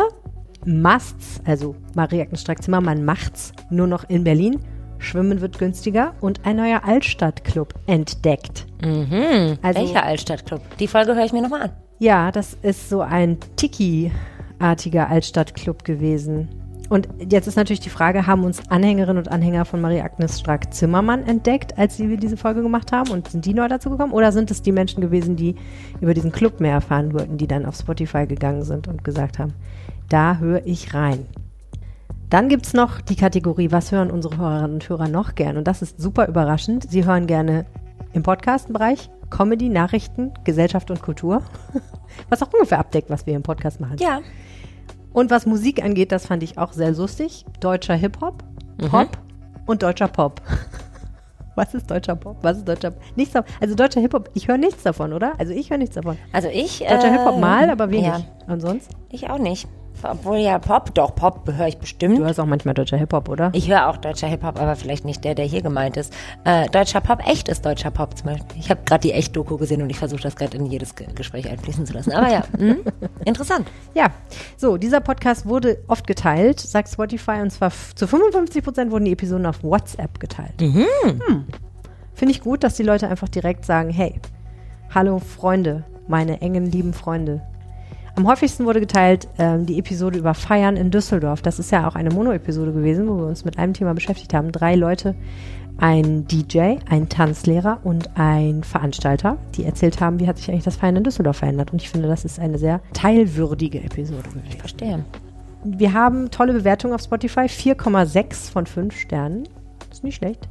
Musts, 0.67 1.41
also 1.47 1.77
Marie-Agnes 1.95 2.43
Strack-Zimmermann 2.43 3.05
macht's, 3.05 3.53
nur 3.71 3.87
noch 3.87 4.09
in 4.09 4.25
Berlin. 4.25 4.61
Schwimmen 4.99 5.41
wird 5.41 5.59
günstiger 5.59 6.15
und 6.21 6.45
ein 6.45 6.57
neuer 6.57 6.85
Altstadtclub 6.85 7.73
entdeckt. 7.87 8.67
Mhm. 8.83 9.57
Also, 9.63 9.81
Welcher 9.81 10.03
Altstadtclub? 10.05 10.61
Die 10.79 10.89
Folge 10.89 11.15
höre 11.15 11.25
ich 11.25 11.33
mir 11.33 11.43
nochmal 11.43 11.63
an. 11.63 11.71
Ja, 12.01 12.33
das 12.33 12.57
ist 12.63 12.89
so 12.89 13.01
ein 13.01 13.39
Tiki-artiger 13.57 15.09
Altstadtclub 15.09 15.85
gewesen. 15.85 16.49
Und 16.89 17.09
jetzt 17.29 17.47
ist 17.47 17.57
natürlich 17.57 17.81
die 17.81 17.91
Frage, 17.91 18.27
haben 18.27 18.45
uns 18.45 18.63
Anhängerinnen 18.71 19.19
und 19.19 19.31
Anhänger 19.31 19.65
von 19.65 19.81
Marie-Agnes 19.81 20.41
Strack-Zimmermann 20.41 21.25
entdeckt, 21.25 21.77
als 21.77 21.99
wir 21.99 22.17
diese 22.17 22.37
Folge 22.37 22.63
gemacht 22.63 22.93
haben 22.93 23.11
und 23.11 23.29
sind 23.29 23.45
die 23.45 23.55
neu 23.55 23.69
dazu 23.69 23.91
gekommen? 23.91 24.13
Oder 24.13 24.33
sind 24.33 24.51
es 24.51 24.63
die 24.63 24.73
Menschen 24.73 25.01
gewesen, 25.03 25.37
die 25.37 25.55
über 26.01 26.15
diesen 26.15 26.33
Club 26.33 26.61
mehr 26.61 26.73
erfahren 26.73 27.13
wollten, 27.13 27.37
die 27.37 27.47
dann 27.47 27.67
auf 27.67 27.77
Spotify 27.77 28.27
gegangen 28.27 28.63
sind 28.63 28.89
und 28.89 29.05
gesagt 29.05 29.39
haben, 29.39 29.53
da 30.09 30.39
höre 30.39 30.67
ich 30.67 30.95
rein? 30.95 31.27
Dann 32.31 32.49
gibt 32.49 32.67
es 32.67 32.75
noch 32.75 33.01
die 33.01 33.17
Kategorie, 33.17 33.71
was 33.71 33.93
hören 33.93 34.11
unsere 34.11 34.37
Hörerinnen 34.37 34.75
und 34.75 34.89
Hörer 34.89 35.09
noch 35.09 35.35
gern? 35.35 35.57
Und 35.57 35.67
das 35.67 35.83
ist 35.83 36.01
super 36.01 36.29
überraschend. 36.29 36.91
Sie 36.91 37.07
hören 37.07 37.27
gerne 37.27 37.65
im 38.13 38.23
Podcast-Bereich 38.23 39.11
Comedy, 39.31 39.69
Nachrichten, 39.69 40.33
Gesellschaft 40.45 40.91
und 40.91 41.03
Kultur. 41.03 41.43
Was 42.29 42.43
auch 42.43 42.53
ungefähr 42.53 42.79
abdeckt, 42.79 43.11
was 43.11 43.27
wir 43.27 43.37
im 43.37 43.43
Podcast 43.43 43.81
machen. 43.81 43.99
Ja. 43.99 44.21
Und 45.19 45.33
was 45.33 45.47
Musik 45.47 45.83
angeht, 45.83 46.13
das 46.13 46.27
fand 46.27 46.45
ich 46.45 46.59
auch 46.59 46.73
sehr 46.73 46.93
lustig. 46.93 47.45
Deutscher 47.59 47.95
Hip-Hop, 47.95 48.45
mhm. 48.81 48.89
Pop 48.89 49.09
mhm. 49.09 49.63
und 49.67 49.83
deutscher 49.83 50.07
Pop. 50.07 50.41
Was 51.57 51.75
ist 51.75 51.91
deutscher 51.91 52.15
Pop? 52.15 52.37
Was 52.43 52.59
ist 52.59 52.69
deutscher 52.69 52.93
Pop? 52.93 53.03
Nichts 53.17 53.33
davon. 53.33 53.53
Also 53.61 53.75
deutscher 53.75 54.01
Hip-Hop, 54.01 54.31
ich 54.35 54.47
höre 54.47 54.59
nichts 54.59 54.85
davon, 54.85 55.13
oder? 55.13 55.33
Also 55.41 55.53
ich 55.53 55.71
höre 55.71 55.79
nichts 55.79 55.97
davon. 55.97 56.17
Also 56.33 56.47
ich. 56.47 56.79
Deutscher 56.79 57.09
äh, 57.09 57.11
Hip-Hop 57.11 57.41
mal, 57.41 57.69
aber 57.69 57.91
wenig. 57.91 58.07
Ja. 58.07 58.21
Und 58.47 58.61
sonst? 58.61 58.93
Ich 59.11 59.29
auch 59.29 59.39
nicht. 59.39 59.67
Obwohl 60.03 60.39
ja 60.39 60.59
Pop, 60.59 60.95
doch 60.95 61.15
Pop 61.15 61.51
höre 61.53 61.69
ich 61.69 61.79
bestimmt. 61.79 62.19
Du 62.19 62.25
hörst 62.25 62.39
auch 62.41 62.47
manchmal 62.47 62.75
deutscher 62.75 62.97
Hip-Hop, 62.97 63.29
oder? 63.29 63.51
Ich 63.53 63.69
höre 63.69 63.89
auch 63.89 63.97
deutscher 63.97 64.27
Hip-Hop, 64.27 64.61
aber 64.61 64.77
vielleicht 64.77 65.05
nicht 65.05 65.25
der, 65.25 65.35
der 65.35 65.45
hier 65.45 65.63
gemeint 65.63 65.97
ist. 65.97 66.13
Äh, 66.45 66.69
deutscher 66.69 67.01
Pop, 67.01 67.27
echt 67.27 67.49
ist 67.49 67.65
deutscher 67.65 67.91
Pop 67.91 68.17
zum 68.17 68.27
Beispiel. 68.27 68.59
Ich 68.59 68.71
habe 68.71 68.81
gerade 68.85 69.03
die 69.03 69.13
Echt-Doku 69.13 69.57
gesehen 69.57 69.83
und 69.83 69.91
ich 69.91 69.99
versuche 69.99 70.23
das 70.23 70.37
gerade 70.37 70.57
in 70.57 70.67
jedes 70.67 70.95
Ge 70.95 71.07
Gespräch 71.15 71.49
einfließen 71.49 71.87
zu 71.87 71.95
lassen. 71.95 72.13
Aber 72.13 72.31
ja, 72.31 72.43
mh, 72.59 72.77
interessant. 73.25 73.67
Ja, 73.95 74.09
so, 74.57 74.77
dieser 74.77 75.01
Podcast 75.01 75.47
wurde 75.47 75.79
oft 75.89 76.07
geteilt, 76.07 76.61
sagt 76.61 76.89
Spotify, 76.89 77.41
und 77.43 77.51
zwar 77.51 77.73
zu 77.95 78.07
55 78.07 78.63
Prozent 78.63 78.91
wurden 78.91 79.05
die 79.05 79.13
Episoden 79.13 79.47
auf 79.47 79.63
WhatsApp 79.63 80.21
geteilt. 80.21 80.61
Mhm. 80.61 80.87
Hm. 81.03 81.45
Finde 82.15 82.33
ich 82.33 82.41
gut, 82.41 82.65
dass 82.65 82.75
die 82.75 82.83
Leute 82.83 83.09
einfach 83.09 83.29
direkt 83.29 83.65
sagen, 83.65 83.91
hey, 83.91 84.21
hallo 84.95 85.19
Freunde, 85.19 85.85
meine 86.09 86.41
engen, 86.41 86.67
lieben 86.67 86.93
Freunde, 86.93 87.43
am 88.19 88.27
häufigsten 88.27 88.65
wurde 88.67 88.81
geteilt 88.81 89.29
ähm, 89.39 89.65
die 89.65 89.79
Episode 89.79 90.19
über 90.19 90.35
Feiern 90.35 90.77
in 90.77 90.91
Düsseldorf. 90.91 91.41
Das 91.41 91.61
ist 91.61 91.71
ja 91.71 91.87
auch 91.87 91.95
eine 91.95 92.11
Mono-Episode 92.11 92.73
gewesen, 92.73 93.07
wo 93.07 93.17
wir 93.17 93.27
uns 93.27 93.45
mit 93.45 93.59
einem 93.59 93.75
Thema 93.75 93.95
beschäftigt 93.95 94.35
haben. 94.35 94.51
Drei 94.51 94.75
Leute, 94.75 95.15
ein 95.77 96.27
DJ, 96.27 96.79
ein 96.91 97.09
Tanzlehrer 97.09 97.79
und 97.85 98.11
ein 98.19 98.65
Veranstalter, 98.65 99.39
die 99.55 99.63
erzählt 99.63 100.01
haben, 100.01 100.19
wie 100.19 100.27
hat 100.27 100.37
sich 100.37 100.51
eigentlich 100.51 100.65
das 100.65 100.75
Feiern 100.75 100.97
in 100.97 101.05
Düsseldorf 101.05 101.37
verändert. 101.37 101.73
Und 101.73 101.81
ich 101.81 101.91
finde, 101.91 102.09
das 102.09 102.25
ist 102.25 102.41
eine 102.41 102.59
sehr 102.59 102.81
teilwürdige 102.93 103.85
Episode 103.85 104.29
gewesen. 104.29 104.49
Ich 104.49 104.57
verstehe. 104.57 105.05
Wir 105.63 105.93
haben 105.93 106.33
tolle 106.33 106.55
Bewertungen 106.55 106.95
auf 106.95 107.03
Spotify, 107.03 107.43
4,6 107.43 108.51
von 108.51 108.67
5 108.67 108.97
Sternen. 108.99 109.45
Ist 109.93 110.03
nicht 110.03 110.17
schlecht. 110.17 110.49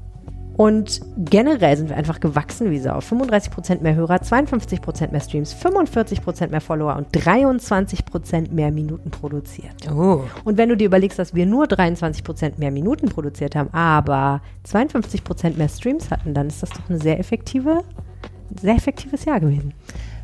Und 0.58 1.02
generell 1.18 1.78
sind 1.78 1.90
wir 1.90 1.96
einfach 1.96 2.20
gewachsen 2.20 2.72
wie 2.72 2.80
Sau. 2.80 2.98
35% 2.98 3.82
mehr 3.82 3.94
Hörer, 3.94 4.16
52% 4.16 5.12
mehr 5.12 5.22
Streams, 5.22 5.56
45% 5.56 6.50
mehr 6.50 6.62
Follower 6.62 6.96
und 6.96 7.16
23% 7.16 8.52
mehr 8.52 8.72
Minuten 8.72 9.12
produziert. 9.12 9.88
Oh. 9.96 10.24
Und 10.44 10.58
wenn 10.58 10.70
du 10.70 10.76
dir 10.76 10.86
überlegst, 10.86 11.20
dass 11.20 11.36
wir 11.36 11.46
nur 11.46 11.66
23% 11.66 12.54
mehr 12.58 12.72
Minuten 12.72 13.08
produziert 13.08 13.56
haben, 13.56 13.72
aber 13.72 14.42
52% 14.68 15.58
mehr 15.58 15.70
Streams 15.70 16.10
hatten, 16.10 16.34
dann 16.34 16.48
ist 16.48 16.64
das 16.64 16.72
doch 16.72 16.90
eine 16.90 17.00
sehr 17.00 17.20
effektive, 17.20 17.84
sehr 18.60 18.76
effektives 18.76 19.26
Jahr 19.26 19.40
gewesen. 19.40 19.76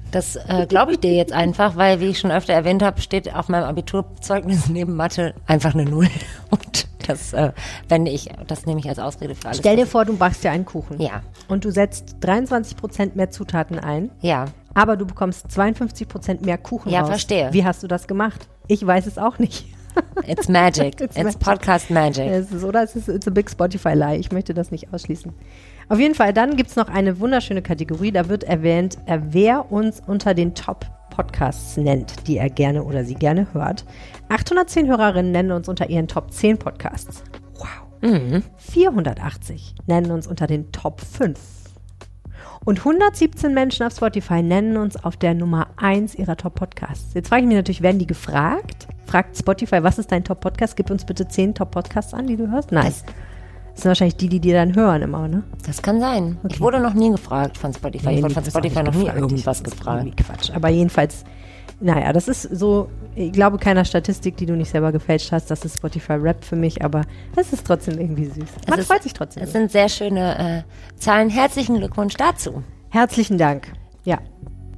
Das 0.10 0.36
äh, 0.36 0.66
glaube 0.68 0.94
ich 0.94 1.00
dir 1.00 1.14
jetzt 1.14 1.34
einfach, 1.34 1.76
weil, 1.76 2.00
wie 2.00 2.06
ich 2.06 2.20
schon 2.20 2.32
öfter 2.32 2.54
erwähnt 2.54 2.84
habe, 2.84 3.02
steht 3.02 3.34
auf 3.34 3.50
meinem 3.50 3.66
Abiturzeugnis 3.66 4.68
neben 4.70 4.96
Mathe 4.96 5.34
einfach 5.46 5.74
eine 5.74 5.86
Null. 5.86 6.08
Und 6.50 6.88
das, 7.04 7.34
äh, 7.34 7.52
wenn 7.90 8.06
ich, 8.06 8.30
das 8.48 8.66
nehme 8.66 8.80
ich 8.80 8.90
als 8.90 9.00
Ausrede 9.00 9.36
für 9.36 9.48
alles. 9.48 9.58
Stell 9.60 9.76
dir 9.76 9.88
vor, 9.88 10.06
du 10.06 10.18
backst 10.18 10.44
dir 10.44 10.52
einen 10.52 10.66
Kuchen. 10.66 11.00
Ja. 11.02 11.22
Und 11.48 11.66
du 11.66 11.72
setzt 11.72 12.18
23 12.22 12.78
Prozent 12.78 13.16
mehr 13.16 13.32
Zutaten 13.32 13.80
ein. 13.80 14.12
Ja. 14.22 14.46
Aber 14.74 14.98
du 14.98 15.06
bekommst 15.06 15.52
52 15.52 16.08
Prozent 16.08 16.46
mehr 16.46 16.58
Kuchen 16.58 16.92
ja, 16.92 17.02
raus. 17.02 17.10
Verstehe. 17.10 17.50
Wie 17.52 17.64
hast 17.64 17.84
du 17.84 17.88
das 17.88 18.08
gemacht? 18.08 18.48
Ich 18.68 18.86
weiß 18.86 19.06
es 19.08 19.18
auch 19.18 19.40
nicht. 19.40 19.66
It's 20.28 20.48
magic. 20.48 20.94
It's, 21.02 21.16
it's 21.16 21.24
magic. 21.24 21.40
Podcast 21.40 21.90
magic. 21.92 22.28
Es 22.28 22.52
ist, 22.52 22.64
oder 22.64 22.84
es 22.84 22.96
ist 22.96 23.10
it's 23.10 23.28
a 23.28 23.32
big 23.32 23.50
Spotify 23.50 23.94
lie. 23.94 24.18
Ich 24.18 24.32
möchte 24.32 24.54
das 24.54 24.72
nicht 24.72 24.92
ausschließen. 24.94 25.32
Auf 25.90 26.00
jeden 26.00 26.16
Fall, 26.16 26.34
dann 26.34 26.56
gibt 26.56 26.70
es 26.70 26.76
noch 26.76 26.88
eine 26.88 27.20
wunderschöne 27.20 27.62
Kategorie, 27.62 28.12
da 28.12 28.30
wird 28.30 28.44
erwähnt, 28.44 28.98
äh, 29.06 29.20
wer 29.30 29.72
uns 29.72 30.02
unter 30.06 30.34
den 30.34 30.56
Top-Podcasts 31.14 31.78
nennt, 31.78 32.28
die 32.28 32.38
er 32.38 32.50
gerne 32.50 32.84
oder 32.84 33.06
sie 33.06 33.14
gerne 33.14 33.48
hört. 33.54 33.86
810 34.30 34.88
Hörerinnen 34.88 35.32
nennen 35.32 35.52
uns 35.52 35.70
unter 35.70 35.90
ihren 35.90 36.08
Top 36.08 36.32
10 36.32 36.58
Podcasts. 36.58 37.24
Wow. 37.56 38.42
480 38.58 39.76
nennen 39.86 40.12
uns 40.12 40.28
unter 40.28 40.48
den 40.48 40.72
Top 40.72 41.02
5. 41.02 41.40
Und 42.66 42.80
117 42.80 43.54
Menschen 43.54 43.86
auf 43.86 43.94
Spotify 43.94 44.42
nennen 44.42 44.78
uns 44.78 45.02
auf 45.04 45.18
der 45.18 45.34
Nummer 45.34 45.68
1 45.78 46.16
ihrer 46.16 46.36
Top-Podcasts. 46.36 47.14
Jetzt 47.14 47.30
frage 47.30 47.44
ich 47.44 47.48
mich 47.48 47.58
natürlich, 47.58 47.82
werden 47.82 48.00
die 48.00 48.08
gefragt? 48.08 48.88
Fragt 49.06 49.38
Spotify, 49.38 49.84
was 49.84 50.00
ist 50.00 50.12
dein 50.12 50.24
Top-Podcast? 50.24 50.76
Gib 50.76 50.90
uns 50.90 51.06
bitte 51.06 51.28
10 51.28 51.56
Top-Podcasts 51.56 52.14
an, 52.14 52.26
die 52.26 52.38
du 52.38 52.50
hörst. 52.50 52.72
Nein. 52.72 52.86
Das, 52.86 53.04
das 53.74 53.82
sind 53.82 53.90
wahrscheinlich 53.90 54.18
die, 54.18 54.30
die 54.30 54.40
dir 54.40 54.54
dann 54.54 54.76
hören 54.76 55.02
immer, 55.02 55.28
ne? 55.28 55.44
Das 55.66 55.82
kann 55.82 56.00
sein. 56.00 56.38
Okay. 56.44 56.54
Ich 56.54 56.62
wurde 56.62 56.80
noch 56.80 56.94
nie 56.94 57.12
gefragt 57.12 57.58
von 57.58 57.74
Spotify. 57.74 58.08
Nee, 58.08 58.16
ich 58.18 58.24
wurde 58.24 58.34
von 58.36 58.46
Spotify 58.46 58.84
noch 58.84 58.94
nie 58.94 59.08
irgendwas 59.08 59.64
gefragt. 59.64 60.18
Quatsch. 60.18 60.52
Aber 60.54 60.70
jedenfalls 60.70 61.24
naja, 61.80 62.14
das 62.14 62.28
ist 62.28 62.44
so, 62.44 62.90
ich 63.16 63.32
glaube 63.32 63.58
keiner 63.58 63.84
Statistik, 63.84 64.38
die 64.38 64.46
du 64.46 64.56
nicht 64.56 64.70
selber 64.70 64.92
gefälscht 64.92 65.32
hast, 65.32 65.52
das 65.52 65.66
ist 65.66 65.78
Spotify 65.78 66.14
Rap 66.14 66.44
für 66.44 66.56
mich, 66.56 66.84
aber 66.84 67.02
es 67.36 67.52
ist 67.52 67.68
trotzdem 67.68 68.00
irgendwie 68.00 68.26
süß. 68.26 68.50
Man 68.70 68.80
es 68.80 68.88
freut 68.88 68.98
ist, 68.98 69.04
sich 69.04 69.14
trotzdem. 69.14 69.44
Es 69.44 69.52
sind 69.52 69.72
sehr 69.72 69.90
schöne 69.90 70.64
äh, 70.66 70.98
Zahlen. 71.00 71.30
Herzlichen 71.30 71.78
Glückwunsch 71.78 72.16
dazu. 72.16 72.64
Herzlichen 72.90 73.38
Dank. 73.38 73.74
Ja. 74.06 74.20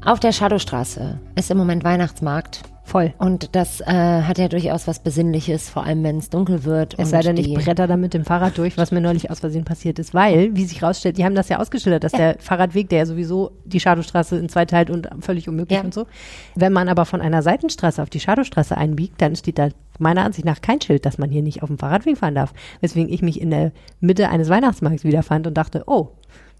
Auf 0.04 0.20
der 0.20 0.32
Shadowstraße 0.32 1.20
ist 1.36 1.52
im 1.52 1.58
Moment 1.58 1.84
Weihnachtsmarkt. 1.84 2.62
Voll. 2.86 3.16
Und 3.18 3.56
das 3.56 3.82
äh, 3.82 3.86
hat 3.86 4.38
ja 4.38 4.48
durchaus 4.48 4.88
was 4.88 5.00
Besinnliches, 5.00 5.72
vor 5.72 5.84
allem 5.84 6.04
wenn 6.04 6.20
es 6.20 6.30
dunkel 6.30 6.66
wird. 6.66 6.94
Es 7.00 7.10
sei 7.10 7.22
denn, 7.22 7.36
ich 7.36 7.52
bretter 7.52 7.88
da 7.88 7.98
mit 7.98 8.14
dem 8.14 8.26
Fahrrad 8.26 8.60
durch, 8.60 8.78
was 8.78 8.92
mir 8.92 9.02
neulich 9.02 9.32
aus 9.32 9.40
Versehen 9.40 9.66
passiert 9.66 9.98
ist, 9.98 10.14
weil, 10.14 10.56
wie 10.56 10.66
sich 10.66 10.84
rausstellt, 10.84 11.18
die 11.18 11.26
haben 11.26 11.34
das 11.34 11.50
ja 11.50 11.60
ausgeschildert, 11.60 12.04
dass 12.04 12.12
ja. 12.12 12.20
der 12.20 12.36
Fahrradweg, 12.40 12.88
der 12.90 13.00
ja 13.00 13.06
sowieso 13.08 13.54
die 13.66 13.80
Shadowstraße 13.80 14.38
in 14.38 14.50
zwei 14.50 14.66
teilt 14.66 14.92
und 14.92 15.10
völlig 15.22 15.50
unmöglich 15.50 15.80
ja. 15.80 15.84
und 15.84 15.96
so. 15.96 16.06
Wenn 16.54 16.74
man 16.74 16.88
aber 16.88 17.06
von 17.06 17.22
einer 17.22 17.42
Seitenstraße 17.42 18.04
auf 18.04 18.12
die 18.12 18.20
Shadowstraße 18.20 18.78
einbiegt, 18.78 19.20
dann 19.20 19.36
steht 19.36 19.58
da 19.58 19.70
meiner 19.98 20.24
Ansicht 20.24 20.46
nach 20.46 20.62
kein 20.62 20.80
Schild, 20.80 21.08
dass 21.08 21.18
man 21.18 21.32
hier 21.32 21.42
nicht 21.42 21.64
auf 21.64 21.70
dem 21.70 21.80
Fahrradweg 21.80 22.20
fahren 22.20 22.36
darf. 22.36 22.54
Weswegen 22.82 23.12
ich 23.12 23.24
mich 23.24 23.42
in 23.42 23.50
der 23.50 23.72
Mitte 24.00 24.30
eines 24.30 24.48
Weihnachtsmarkts 24.50 25.04
wiederfand 25.04 25.48
und 25.48 25.56
dachte, 25.56 25.86
oh, 25.88 26.10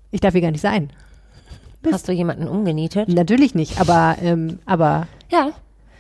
ich 0.10 0.22
darf 0.22 0.34
hier 0.34 0.42
gar 0.42 0.52
nicht 0.52 0.62
sein. 0.62 0.90
Hast 1.92 2.08
du 2.08 2.14
jemanden 2.14 2.48
umgenietet? 2.48 3.10
Natürlich 3.10 3.54
nicht, 3.54 3.80
aber, 3.80 4.16
ähm, 4.24 4.58
aber. 4.66 5.08
Ja. 5.32 5.52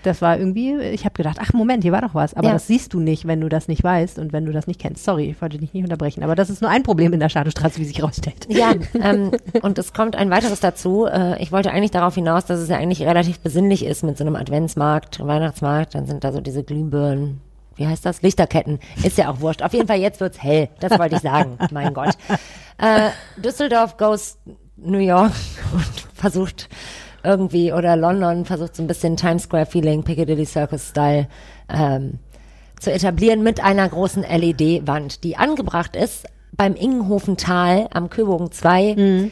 Das 0.06 0.22
war 0.22 0.38
irgendwie, 0.38 0.78
ich 0.78 1.04
habe 1.04 1.14
gedacht, 1.14 1.38
ach 1.42 1.54
Moment, 1.54 1.84
hier 1.84 1.92
war 1.92 2.02
doch 2.02 2.14
was. 2.14 2.36
Aber 2.36 2.48
ja. 2.48 2.54
das 2.54 2.68
siehst 2.68 2.94
du 2.94 3.00
nicht, 3.00 3.26
wenn 3.26 3.42
du 3.42 3.50
das 3.50 3.68
nicht 3.68 3.84
weißt 3.84 4.20
und 4.20 4.34
wenn 4.34 4.46
du 4.46 4.52
das 4.52 4.68
nicht 4.68 4.80
kennst. 4.80 5.04
Sorry, 5.04 5.32
ich 5.32 5.42
wollte 5.42 5.58
dich 5.58 5.74
nicht 5.74 5.84
unterbrechen. 5.84 6.24
Aber 6.24 6.36
das 6.36 6.52
ist 6.52 6.62
nur 6.62 6.70
ein 6.70 6.84
Problem 6.84 7.12
in 7.14 7.20
der 7.20 7.30
Shadowstraße, 7.30 7.80
wie 7.80 7.86
sich 7.86 7.98
herausstellt. 7.98 8.46
Ja, 8.48 8.74
ähm, 9.02 9.32
und 9.64 9.80
es 9.80 9.94
kommt 9.94 10.16
ein 10.16 10.30
weiteres 10.30 10.60
dazu. 10.60 11.08
Äh, 11.08 11.42
ich 11.42 11.52
wollte 11.52 11.72
eigentlich 11.72 11.90
darauf 11.90 12.14
hinaus, 12.14 12.46
dass 12.46 12.60
es 12.60 12.70
ja 12.70 12.78
eigentlich 12.78 13.02
relativ 13.02 13.40
besinnlich 13.40 13.84
ist 13.84 14.04
mit 14.04 14.18
so 14.18 14.24
einem 14.24 14.36
Adventsmarkt, 14.36 15.26
Weihnachtsmarkt. 15.26 15.96
Dann 15.96 16.06
sind 16.06 16.24
da 16.24 16.32
so 16.32 16.40
diese 16.40 16.64
Glühbirnen, 16.64 17.42
wie 17.76 17.88
heißt 17.88 18.06
das? 18.06 18.22
Lichterketten. 18.22 18.80
Ist 19.04 19.18
ja 19.18 19.30
auch 19.32 19.40
wurscht. 19.40 19.64
Auf 19.64 19.74
jeden 19.74 19.88
Fall, 19.88 19.98
jetzt 19.98 20.22
wird's 20.22 20.42
hell. 20.42 20.70
Das 20.80 20.98
wollte 21.00 21.16
ich 21.16 21.22
sagen. 21.22 21.58
mein 21.72 21.96
Gott. 21.96 22.16
Äh, 22.78 23.10
Düsseldorf 23.42 23.98
goes 23.98 24.38
New 24.78 25.00
York 25.00 25.32
und 25.74 26.08
versucht 26.14 26.70
irgendwie 27.26 27.74
oder 27.74 27.96
London 27.96 28.46
versucht 28.46 28.76
so 28.76 28.84
ein 28.84 28.88
bisschen 28.88 29.18
Times 29.18 29.44
Square 29.44 29.66
Feeling, 29.66 30.04
Piccadilly 30.04 30.46
Circus 30.46 30.90
Style 30.90 31.28
ähm, 31.70 32.20
zu 32.80 32.92
etablieren 32.92 33.44
mit 33.44 33.64
einer 33.64 33.88
großen 33.88 34.24
LED-Wand, 34.24 35.24
die 35.24 35.38
angebracht 35.38 35.96
ist 35.96 36.26
beim 36.56 36.76
Ingenhofental 36.76 37.88
am 37.94 38.10
Köbogen 38.10 38.52
2 38.52 38.96
mhm. 38.96 39.32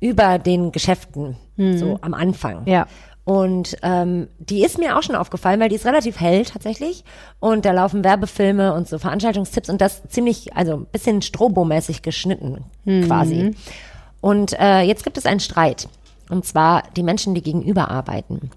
über 0.00 0.38
den 0.38 0.72
Geschäften, 0.72 1.36
mhm. 1.56 1.78
so 1.78 1.98
am 2.00 2.14
Anfang. 2.14 2.62
Ja. 2.66 2.86
Und 3.24 3.76
ähm, 3.82 4.28
die 4.38 4.62
ist 4.62 4.78
mir 4.78 4.98
auch 4.98 5.02
schon 5.02 5.16
aufgefallen, 5.16 5.58
weil 5.58 5.70
die 5.70 5.76
ist 5.76 5.86
relativ 5.86 6.20
hell 6.20 6.44
tatsächlich. 6.44 7.04
Und 7.40 7.64
da 7.64 7.72
laufen 7.72 8.04
Werbefilme 8.04 8.74
und 8.74 8.86
so 8.86 8.98
Veranstaltungstipps 8.98 9.70
und 9.70 9.80
das 9.80 10.02
ziemlich, 10.08 10.54
also 10.54 10.74
ein 10.76 10.86
bisschen 10.86 11.22
strobomäßig 11.22 12.02
geschnitten 12.02 12.64
mhm. 12.84 13.06
quasi. 13.06 13.54
Und 14.20 14.58
äh, 14.58 14.82
jetzt 14.82 15.04
gibt 15.04 15.16
es 15.16 15.24
einen 15.24 15.40
Streit. 15.40 15.88
Und 16.28 16.44
zwar 16.44 16.84
die 16.96 17.02
Menschen, 17.02 17.34
die 17.34 17.42
gegenüber 17.42 17.90
arbeiten, 17.90 18.50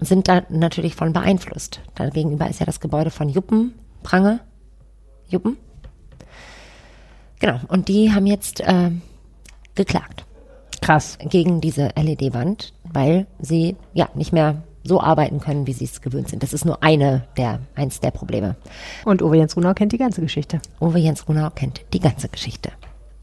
sind 0.00 0.28
da 0.28 0.42
natürlich 0.48 0.94
von 0.94 1.12
beeinflusst. 1.12 1.80
Da 1.94 2.08
gegenüber 2.10 2.48
ist 2.48 2.60
ja 2.60 2.66
das 2.66 2.80
Gebäude 2.80 3.10
von 3.10 3.28
Juppen, 3.28 3.74
Prange, 4.02 4.40
Juppen. 5.28 5.56
Genau, 7.40 7.60
und 7.68 7.88
die 7.88 8.12
haben 8.12 8.26
jetzt 8.26 8.60
äh, 8.60 8.90
geklagt. 9.74 10.24
Krass. 10.80 11.18
Gegen 11.20 11.60
diese 11.60 11.90
LED-Wand, 11.96 12.72
weil 12.84 13.26
sie 13.40 13.76
ja 13.92 14.08
nicht 14.14 14.32
mehr 14.32 14.62
so 14.84 15.00
arbeiten 15.00 15.40
können, 15.40 15.66
wie 15.66 15.72
sie 15.72 15.84
es 15.84 16.00
gewöhnt 16.00 16.28
sind. 16.28 16.42
Das 16.42 16.52
ist 16.52 16.64
nur 16.64 16.82
eine 16.82 17.24
der, 17.36 17.60
eins 17.74 18.00
der 18.00 18.10
Probleme. 18.10 18.56
Und 19.04 19.22
Uwe 19.22 19.36
Jens 19.36 19.56
Runau 19.56 19.74
kennt 19.74 19.92
die 19.92 19.98
ganze 19.98 20.20
Geschichte. 20.20 20.60
Uwe 20.80 20.98
Jens 20.98 21.28
Runau 21.28 21.50
kennt 21.50 21.82
die 21.92 22.00
ganze 22.00 22.28
Geschichte. 22.28 22.72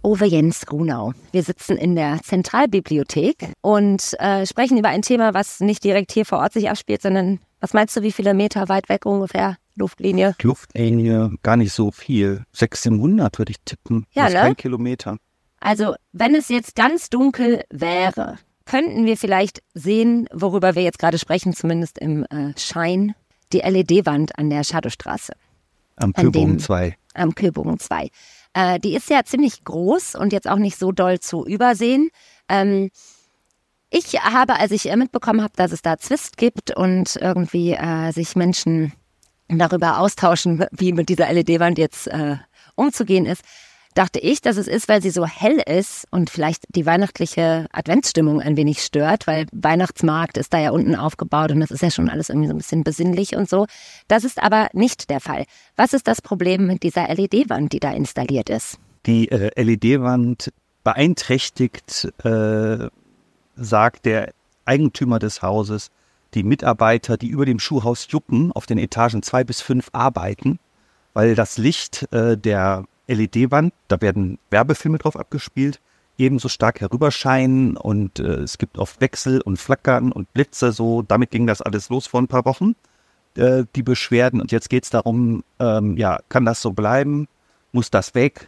Uwe 0.06 0.26
Jens 0.26 0.68
Grunau. 0.68 1.14
Wir 1.32 1.42
sitzen 1.42 1.78
in 1.78 1.96
der 1.96 2.20
Zentralbibliothek 2.22 3.54
und 3.62 4.16
äh, 4.20 4.46
sprechen 4.46 4.78
über 4.78 4.90
ein 4.90 5.02
Thema, 5.02 5.34
was 5.34 5.60
nicht 5.62 5.84
direkt 5.84 6.12
hier 6.12 6.26
vor 6.26 6.38
Ort 6.38 6.54
sich 6.54 6.70
abspielt, 6.70 7.02
sondern 7.02 7.40
was 7.60 7.74
meinst 7.74 7.98
du, 7.98 8.04
wie 8.04 8.12
viele 8.12 8.36
Meter 8.36 8.70
weit 8.70 8.88
weg 8.88 9.08
ungefähr? 9.08 9.58
Luftlinie? 9.76 10.36
Luftlinie 10.44 11.32
gar 11.42 11.58
nicht 11.58 11.74
so 11.74 11.90
viel. 11.90 12.44
1600 12.54 13.40
würde 13.40 13.52
ich 13.52 13.58
tippen. 13.66 14.06
Ja, 14.14 14.26
das 14.26 14.34
ne? 14.34 14.40
Kein 14.42 14.58
Kilometer. 14.58 15.18
Also, 15.60 15.96
wenn 16.14 16.36
es 16.36 16.50
jetzt 16.50 16.76
ganz 16.76 17.10
dunkel 17.10 17.64
wäre, 17.72 18.38
könnten 18.66 19.08
wir 19.08 19.18
vielleicht 19.18 19.64
sehen, 19.74 20.28
worüber 20.32 20.76
wir 20.76 20.84
jetzt 20.84 21.00
gerade 21.00 21.18
sprechen, 21.18 21.54
zumindest 21.54 21.98
im 21.98 22.26
äh, 22.26 22.54
Schein, 22.58 23.16
die 23.52 23.60
LED-Wand 23.60 24.38
an 24.38 24.52
der 24.52 24.64
Shadowstraße. 24.64 25.34
Am 25.96 26.14
Köbogen 26.14 26.60
2. 26.60 26.96
Am 27.16 27.34
Köbogen 27.34 27.80
2. 27.80 28.10
Äh, 28.56 28.80
die 28.80 28.96
ist 28.96 29.10
ja 29.10 29.24
ziemlich 29.26 29.66
groß 29.66 30.16
und 30.16 30.32
jetzt 30.32 30.48
auch 30.50 30.58
nicht 30.58 30.80
so 30.80 30.94
doll 30.94 31.20
zu 31.20 31.46
übersehen. 31.46 32.10
Ähm, 32.48 32.90
ich 33.90 34.14
habe, 34.24 34.58
als 34.58 34.72
ich 34.72 34.86
mitbekommen 34.96 35.42
habe, 35.42 35.54
dass 35.58 35.74
es 35.74 35.82
da 35.82 35.98
Zwist 35.98 36.38
gibt 36.38 36.76
und 36.76 37.18
irgendwie 37.18 37.74
äh, 37.74 38.12
sich 38.12 38.36
Menschen 38.38 38.94
darüber 39.50 40.00
austauschen, 40.00 40.66
wie 40.72 40.94
mit 40.94 41.10
dieser 41.10 41.32
LED-Wand 41.32 41.78
jetzt 41.78 42.08
äh, 42.08 42.38
umzugehen 42.76 43.26
ist, 43.26 43.44
dachte 43.96 44.20
ich, 44.20 44.42
dass 44.42 44.58
es 44.58 44.68
ist, 44.68 44.88
weil 44.88 45.02
sie 45.02 45.10
so 45.10 45.26
hell 45.26 45.62
ist 45.66 46.06
und 46.12 46.30
vielleicht 46.30 46.64
die 46.70 46.86
weihnachtliche 46.86 47.66
Adventsstimmung 47.72 48.42
ein 48.42 48.58
wenig 48.58 48.84
stört, 48.84 49.26
weil 49.26 49.48
Weihnachtsmarkt 49.52 50.38
ist 50.38 50.54
da 50.54 50.60
ja 50.60 50.72
unten 50.72 50.96
aufgebaut 50.96 51.52
und 51.52 51.62
das 51.62 51.72
ist 51.72 51.82
ja 51.82 51.90
schon 51.90 52.10
alles 52.10 52.30
irgendwie 52.30 52.48
so 52.48 52.54
ein 52.54 52.58
bisschen 52.58 52.84
besinnlich 52.84 53.36
und 53.36 53.50
so. 53.50 53.66
Das 54.08 54.24
ist 54.24 54.44
aber 54.44 54.68
nicht 54.74 55.10
der 55.10 55.22
Fall. 55.22 55.46
Was 55.76 55.94
ist 55.94 56.08
das 56.08 56.22
Problem 56.22 56.68
mit 56.68 56.84
dieser 56.84 57.08
LED-Wand, 57.08 57.74
die 57.74 57.80
da 57.80 57.92
installiert 57.92 58.50
ist? 58.50 58.78
Die 59.06 59.32
äh, 59.32 59.50
LED-Wand 59.62 60.52
beeinträchtigt, 60.84 62.12
äh, 62.24 62.90
sagt 63.56 64.06
der 64.06 64.34
Eigentümer 64.66 65.20
des 65.20 65.42
Hauses, 65.42 65.90
die 66.34 66.44
Mitarbeiter, 66.44 67.16
die 67.16 67.30
über 67.30 67.46
dem 67.46 67.60
Schuhhaus 67.60 68.08
Juppen 68.10 68.52
auf 68.52 68.66
den 68.66 68.78
Etagen 68.78 69.24
zwei 69.24 69.46
bis 69.46 69.62
fünf 69.62 69.90
arbeiten, 69.94 70.60
weil 71.14 71.34
das 71.34 71.58
Licht 71.58 72.12
äh, 72.12 72.38
der 72.38 72.84
LED-Wand, 73.08 73.74
da 73.88 74.02
werden 74.02 74.40
Werbefilme 74.50 74.98
drauf 74.98 75.16
abgespielt, 75.18 75.80
ebenso 76.18 76.50
stark 76.50 76.82
herüberscheinen 76.82 77.78
und 77.78 78.20
äh, 78.20 78.36
es 78.40 78.58
gibt 78.58 78.78
oft 78.78 79.02
Wechsel 79.02 79.42
und 79.42 79.58
Flackern 79.58 80.12
und 80.12 80.32
Blitze 80.34 80.72
so. 80.72 81.02
Damit 81.02 81.32
ging 81.32 81.48
das 81.48 81.62
alles 81.62 81.90
los 81.90 82.08
vor 82.08 82.22
ein 82.22 82.28
paar 82.28 82.46
Wochen, 82.46 82.76
äh, 83.36 83.66
die 83.76 83.84
Beschwerden. 83.84 84.42
Und 84.42 84.52
jetzt 84.52 84.70
geht 84.70 84.86
es 84.86 84.90
darum, 84.90 85.44
ähm, 85.60 85.98
ja, 85.98 86.20
kann 86.30 86.46
das 86.46 86.62
so 86.62 86.72
bleiben? 86.72 87.28
Muss 87.72 87.92
das 87.92 88.16
weg? 88.16 88.48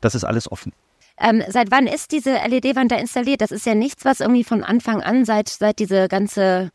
Das 0.00 0.14
ist 0.14 0.24
alles 0.24 0.50
offen. 0.50 0.72
Ähm, 1.18 1.42
seit 1.48 1.70
wann 1.70 1.86
ist 1.86 2.12
diese 2.12 2.32
LED-Wand 2.34 2.92
da 2.92 2.96
installiert? 2.96 3.42
Das 3.42 3.50
ist 3.50 3.66
ja 3.66 3.74
nichts, 3.74 4.04
was 4.04 4.20
irgendwie 4.20 4.44
von 4.44 4.64
Anfang 4.64 5.02
an, 5.02 5.24
seit, 5.24 5.48
seit 5.48 5.78
diese 5.78 6.08
ganze 6.08 6.70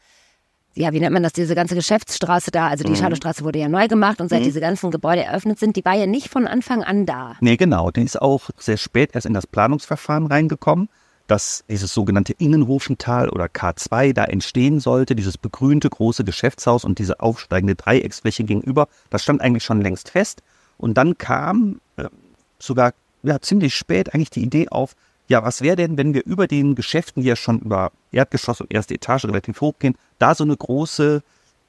ja, 0.76 0.92
wie 0.92 1.00
nennt 1.00 1.14
man 1.14 1.24
das, 1.24 1.34
diese 1.34 1.56
ganze 1.56 1.74
Geschäftsstraße 1.76 2.52
da, 2.52 2.68
also 2.68 2.84
die 2.84 2.92
mhm. 2.92 2.98
Schadowstraße 2.98 3.44
wurde 3.44 3.60
ja 3.60 3.70
neu 3.70 3.88
gemacht 3.88 4.20
und 4.20 4.30
seit 4.30 4.42
mhm. 4.42 4.46
diese 4.46 4.60
ganzen 4.60 4.92
Gebäude 4.92 5.24
eröffnet 5.24 5.58
sind, 5.58 5.76
die 5.76 5.86
war 5.86 5.96
ja 5.96 6.06
nicht 6.06 6.30
von 6.30 6.48
Anfang 6.48 6.84
an 6.84 7.06
da. 7.06 7.36
Nee, 7.40 7.56
genau, 7.56 7.92
die 7.92 8.04
ist 8.04 8.22
auch 8.22 8.50
sehr 8.58 8.78
spät 8.78 9.12
erst 9.14 9.26
in 9.26 9.34
das 9.34 9.48
Planungsverfahren 9.48 10.28
reingekommen, 10.28 10.90
dass 11.28 11.64
dieses 11.70 11.94
sogenannte 11.94 12.34
Innenhofental 12.34 13.30
oder 13.30 13.46
K2 13.46 14.14
da 14.14 14.26
entstehen 14.26 14.80
sollte, 14.80 15.16
dieses 15.16 15.38
begrünte 15.38 15.90
große 15.90 16.24
Geschäftshaus 16.24 16.84
und 16.84 17.00
diese 17.00 17.22
aufsteigende 17.22 17.76
Dreiecksfläche 17.76 18.44
gegenüber, 18.44 18.88
das 19.10 19.24
stand 19.24 19.42
eigentlich 19.42 19.64
schon 19.64 19.82
längst 19.82 20.10
fest. 20.10 20.44
Und 20.78 20.98
dann 20.98 21.18
kam 21.18 21.80
äh, 21.96 22.10
sogar 22.60 22.94
ja, 23.24 23.40
ziemlich 23.40 23.74
spät 23.76 24.14
eigentlich 24.14 24.30
die 24.30 24.44
Idee 24.44 24.68
auf, 24.70 24.96
ja, 25.28 25.44
was 25.44 25.62
wäre 25.62 25.76
denn, 25.76 25.98
wenn 25.98 26.14
wir 26.14 26.26
über 26.26 26.48
den 26.48 26.76
Geschäften, 26.76 27.24
die 27.24 27.30
ja 27.30 27.36
schon 27.36 27.60
über 27.60 27.92
Erdgeschoss 28.12 28.62
und 28.62 28.74
erste 28.74 28.94
Etage 28.94 29.26
relativ 29.26 29.62
hoch 29.62 29.74
gehen, 29.80 29.98
da 30.20 30.36
so 30.36 30.44
eine 30.44 30.56
große, 30.56 31.24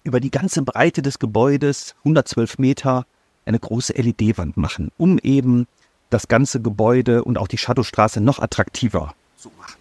über 0.04 0.20
die 0.20 0.30
ganze 0.30 0.62
Breite 0.62 1.02
des 1.02 1.18
Gebäudes, 1.18 1.94
112 2.00 2.58
Meter, 2.58 3.06
eine 3.46 3.58
große 3.58 3.94
LED-Wand 3.94 4.56
machen, 4.56 4.90
um 4.98 5.18
eben 5.18 5.66
das 6.10 6.28
ganze 6.28 6.60
Gebäude 6.60 7.24
und 7.24 7.38
auch 7.38 7.48
die 7.48 7.58
Shadowstraße 7.58 8.20
noch 8.20 8.38
attraktiver 8.38 9.14
zu 9.36 9.50
machen. 9.58 9.78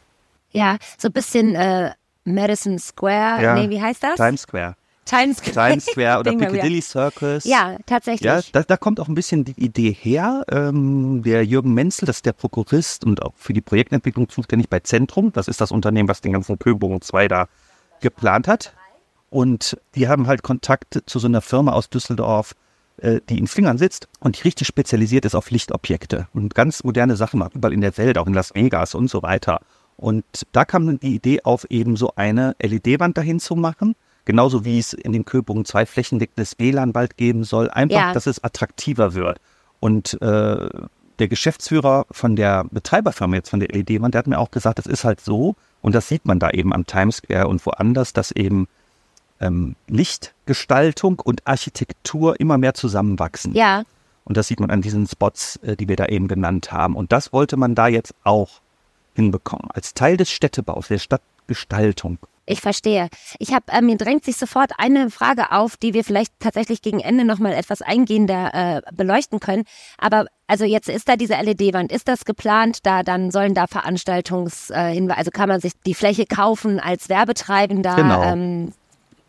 Ja, 0.51 0.77
so 0.98 1.10
ein 1.10 1.13
bisschen 1.13 1.55
äh, 1.55 1.91
Madison 2.24 2.79
Square, 2.79 3.44
Ja, 3.44 3.55
nee, 3.55 3.70
wie 3.70 3.82
heißt 3.82 4.03
das? 4.03 4.15
Times 4.15 4.41
Square. 4.41 4.75
Times 5.05 5.38
Square. 5.38 5.69
Times 5.69 5.85
Square 5.85 6.19
oder. 6.19 6.31
Piccadilly 6.38 6.81
Circus. 6.81 7.45
Ja, 7.45 7.77
tatsächlich. 7.85 8.25
Ja, 8.25 8.41
da, 8.51 8.63
da 8.63 8.77
kommt 8.77 9.00
auch 9.00 9.07
ein 9.07 9.15
bisschen 9.15 9.45
die 9.45 9.59
Idee 9.63 9.91
her. 9.91 10.43
Ähm, 10.51 11.21
der 11.24 11.45
Jürgen 11.45 11.74
Menzel, 11.74 12.05
das 12.05 12.17
ist 12.17 12.25
der 12.25 12.33
Prokurist 12.33 13.05
und 13.05 13.21
auch 13.21 13.33
für 13.35 13.53
die 13.53 13.62
Projektentwicklung 13.62 14.29
zuständig 14.29 14.69
bei 14.69 14.79
Zentrum. 14.79 15.31
Das 15.31 15.47
ist 15.47 15.62
das 15.62 15.71
Unternehmen, 15.71 16.09
was 16.09 16.21
den 16.21 16.33
ganzen 16.33 16.59
Köbogen 16.59 17.01
2 17.01 17.27
da 17.27 17.47
geplant 18.01 18.47
hat. 18.47 18.74
Und 19.29 19.77
die 19.95 20.07
haben 20.07 20.27
halt 20.27 20.43
Kontakt 20.43 21.03
zu 21.05 21.19
so 21.19 21.27
einer 21.27 21.41
Firma 21.41 21.74
aus 21.74 21.89
Düsseldorf, 21.89 22.55
äh, 22.97 23.19
die 23.29 23.38
in 23.38 23.47
Flingern 23.47 23.77
sitzt 23.77 24.07
und 24.19 24.38
die 24.38 24.43
richtig 24.43 24.67
spezialisiert 24.67 25.25
ist 25.25 25.35
auf 25.35 25.51
Lichtobjekte 25.51 26.27
und 26.33 26.55
ganz 26.55 26.83
moderne 26.83 27.15
Sachen 27.15 27.39
macht, 27.39 27.53
überall 27.53 27.74
in 27.74 27.81
der 27.81 27.97
Welt, 27.97 28.17
auch 28.17 28.27
in 28.27 28.33
Las 28.33 28.55
Vegas 28.55 28.95
und 28.95 29.09
so 29.09 29.21
weiter. 29.21 29.62
Und 29.97 30.24
da 30.51 30.65
kam 30.65 30.85
dann 30.88 31.00
die 31.00 31.15
Idee 31.15 31.41
auf, 31.43 31.65
eben 31.69 31.95
so 31.95 32.13
eine 32.15 32.55
LED-Wand 32.62 33.17
dahin 33.17 33.39
zu 33.39 33.55
machen. 33.55 33.95
Genauso 34.25 34.65
wie 34.65 34.79
es 34.79 34.94
in 34.94 35.13
dem 35.13 35.24
Köbogen 35.25 35.65
zwei 35.65 35.86
flächendeckendes 35.86 36.55
WLAN 36.58 36.94
bald 36.94 37.15
geben 37.17 37.44
soll. 37.44 37.70
Einfach, 37.70 37.96
Ja. 37.96 38.13
dass 38.13 38.25
es 38.27 38.44
attraktiver 38.44 39.13
wird. 39.13 39.39
Und 39.79 40.20
äh, 40.22 40.70
der 41.20 41.27
Geschäftsführer 41.27 42.05
von 42.12 42.36
der 42.36 42.65
Betreiberfirma 42.72 43.36
jetzt 43.36 43.50
von 43.50 43.60
der 43.60 43.70
LED-Wand, 43.70 44.13
der 44.13 44.20
hat 44.20 44.27
mir 44.27 44.39
auch 44.39 44.51
gesagt, 44.51 44.79
das 44.79 44.86
ist 44.88 45.03
halt 45.03 45.22
so, 45.22 45.55
und 45.82 45.94
das 45.96 46.08
sieht 46.08 46.25
man 46.25 46.39
da 46.39 46.50
eben 46.50 46.74
am 46.74 46.86
Times 46.88 47.17
Square 47.17 47.48
und 47.48 47.63
woanders, 47.65 48.12
dass 48.13 48.32
eben 48.32 48.67
ähm, 49.39 49.75
Lichtgestaltung 49.88 51.20
und 51.20 51.46
Architektur 51.46 52.39
immer 52.39 52.58
mehr 52.58 52.74
zusammenwachsen. 52.74 53.53
Ja, 53.53 53.84
Und 54.24 54.38
das 54.38 54.48
sieht 54.48 54.60
man 54.60 54.72
an 54.72 54.82
diesen 54.82 55.05
Spots, 55.08 55.58
äh, 55.58 55.75
die 55.75 55.88
wir 55.88 55.96
da 55.96 56.08
eben 56.08 56.27
genannt 56.27 56.72
haben. 56.72 56.96
Und 56.96 57.12
das 57.12 57.32
wollte 57.32 57.58
man 57.58 57.75
da 57.75 57.88
jetzt 57.88 58.15
auch 58.24 58.62
hinbekommen, 59.13 59.70
als 59.72 59.94
Teil 59.94 60.17
des 60.17 60.32
Städtebaus, 60.32 60.88
der 60.88 60.98
Stadtgestaltung. 60.98 62.17
Ich 62.46 62.62
verstehe. 62.62 63.10
Ich 63.40 63.54
habe, 63.54 63.66
äh, 63.72 63.82
mir 63.82 63.98
drängt 63.98 64.25
sich 64.25 64.38
sofort 64.38 64.72
eine 64.78 65.10
Frage 65.10 65.52
auf, 65.52 65.78
die 65.78 65.94
wir 65.94 66.04
vielleicht 66.04 66.34
tatsächlich 66.40 66.82
gegen 66.82 67.00
Ende 67.00 67.25
nochmal 67.25 67.54
etwas 67.54 67.82
eingehender 67.82 68.54
äh, 68.54 68.82
beleuchten 68.94 69.40
können. 69.40 69.64
Aber 69.98 70.25
also 70.48 70.64
jetzt 70.64 70.90
ist 70.90 71.10
da 71.10 71.16
diese 71.16 71.34
LED-Wand, 71.34 71.92
ist 71.92 72.08
das 72.08 72.25
geplant? 72.25 72.80
Da 72.84 73.04
dann 73.04 73.32
sollen 73.32 73.56
da 73.56 73.68
Veranstaltungshinweise, 73.68 75.10
äh, 75.10 75.18
also 75.18 75.32
kann 75.32 75.50
man 75.50 75.60
sich 75.60 75.74
die 75.86 75.96
Fläche 75.96 76.25
kaufen 76.25 76.80
als 76.80 77.10
Werbetreibender? 77.10 77.96
Genau. 77.96 78.24
Ähm, 78.24 78.74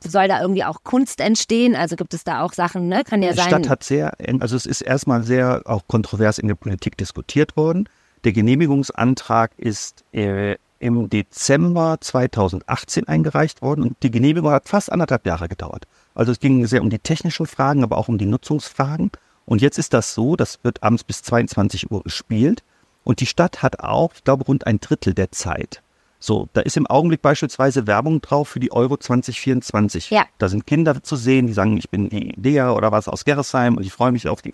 soll 0.01 0.29
da 0.29 0.41
irgendwie 0.41 0.65
auch 0.65 0.85
Kunst 0.85 1.21
entstehen? 1.21 1.75
Also 1.75 1.97
gibt 1.97 2.13
es 2.15 2.23
da 2.23 2.43
auch 2.43 2.53
Sachen, 2.53 2.89
ne? 2.89 3.03
Kann 3.03 3.23
ja 3.23 3.31
Die 3.31 3.37
sein. 3.37 3.49
Stadt 3.49 3.69
hat 3.69 3.83
sehr, 3.83 4.13
also 4.41 4.57
es 4.57 4.67
ist 4.67 4.83
erstmal 4.83 5.23
sehr 5.23 5.63
auch 5.65 5.83
kontrovers 5.89 6.39
in 6.39 6.49
der 6.49 6.55
Politik 6.55 6.97
diskutiert 6.99 7.57
worden. 7.57 7.89
Der 8.25 8.33
Genehmigungsantrag 8.33 9.53
ist 9.57 10.05
äh, 10.13 10.57
im 10.79 11.09
Dezember 11.09 11.99
2018 12.01 13.09
eingereicht 13.09 13.63
worden 13.63 13.83
und 13.83 13.97
die 14.03 14.11
Genehmigung 14.11 14.51
hat 14.51 14.69
fast 14.69 14.93
anderthalb 14.93 15.27
Jahre 15.27 15.49
gedauert. 15.49 15.87
Also 16.15 16.33
es 16.33 16.41
ging 16.41 16.67
sehr 16.67 16.83
um 16.83 16.91
die 16.91 16.99
technischen 16.99 17.47
Fragen, 17.47 17.83
aber 17.83 17.99
auch 17.99 18.09
um 18.09 18.19
die 18.19 18.27
Nutzungsfragen. 18.27 19.11
Und 19.45 19.63
jetzt 19.63 19.79
ist 19.79 19.95
das 19.95 20.15
so, 20.15 20.37
das 20.37 20.59
wird 20.63 20.83
abends 20.83 21.05
bis 21.05 21.23
22 21.23 21.91
Uhr 21.91 22.03
gespielt 22.03 22.63
und 23.05 23.21
die 23.21 23.27
Stadt 23.27 23.63
hat 23.63 23.81
auch, 23.81 24.13
ich 24.15 24.25
glaube, 24.25 24.45
rund 24.45 24.67
ein 24.67 24.81
Drittel 24.81 25.15
der 25.15 25.31
Zeit. 25.31 25.83
So, 26.19 26.49
da 26.55 26.63
ist 26.63 26.77
im 26.77 26.87
Augenblick 26.87 27.23
beispielsweise 27.23 27.87
Werbung 27.87 28.21
drauf 28.21 28.49
für 28.49 28.59
die 28.59 28.73
Euro 28.73 28.97
2024. 28.97 30.11
Ja. 30.11 30.27
Da 30.39 30.49
sind 30.49 30.67
Kinder 30.67 31.03
zu 31.03 31.15
sehen, 31.15 31.47
die 31.47 31.53
sagen, 31.53 31.77
ich 31.77 31.91
bin 31.91 32.09
die 32.09 32.33
Lea 32.37 32.63
oder 32.75 32.91
was 32.91 33.07
aus 33.07 33.25
Gerresheim 33.25 33.77
und 33.77 33.85
ich 33.85 33.93
freue 33.93 34.13
mich 34.13 34.29
auf 34.29 34.43
die 34.43 34.53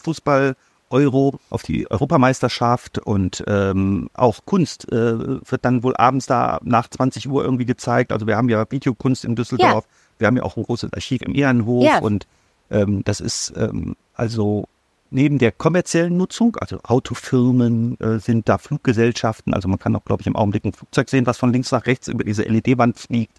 Fußball-Euro, 0.93 1.39
auf 1.51 1.63
die 1.63 1.91
Europameisterschaft 1.91 2.99
und 2.99 3.43
ähm, 3.47 4.09
auch 4.15 4.41
Kunst 4.45 4.91
äh, 4.93 5.19
wird 5.51 5.65
dann 5.65 5.83
wohl 5.83 5.97
abends 5.97 6.27
da 6.27 6.61
nach 6.63 6.89
20 6.89 7.29
Uhr 7.29 7.45
irgendwie 7.45 7.65
gezeigt. 7.65 8.13
Also 8.13 8.27
wir 8.27 8.37
haben 8.37 8.49
ja 8.49 8.65
Videokunst 8.71 9.25
in 9.25 9.35
Düsseldorf, 9.35 9.87
wir 10.19 10.27
haben 10.27 10.37
ja 10.37 10.43
auch 10.43 10.57
ein 10.57 10.63
großes 10.63 10.93
Archiv 10.93 11.23
im 11.23 11.35
Ehrenhof 11.35 11.85
Ja. 11.85 11.99
und 12.01 12.27
ähm, 12.71 13.03
das 13.05 13.21
ist 13.21 13.53
ähm, 13.57 13.97
also 14.15 14.67
neben 15.11 15.39
der 15.39 15.53
kommerziellen 15.53 16.17
Nutzung, 16.17 16.57
also 16.57 16.79
Autofirmen 16.85 17.99
äh, 18.01 18.19
sind 18.19 18.49
da 18.49 18.59
Fluggesellschaften, 18.59 19.53
also 19.53 19.69
man 19.69 19.79
kann 19.79 19.95
auch, 19.97 20.05
glaube 20.05 20.23
ich, 20.23 20.27
im 20.27 20.37
Augenblick 20.37 20.65
ein 20.65 20.73
Flugzeug 20.73 21.09
sehen, 21.11 21.27
was 21.27 21.37
von 21.39 21.53
links 21.53 21.71
nach 21.73 21.87
rechts 21.87 22.09
über 22.09 22.25
diese 22.25 22.43
LED-Wand 22.45 22.99
fliegt, 22.99 23.39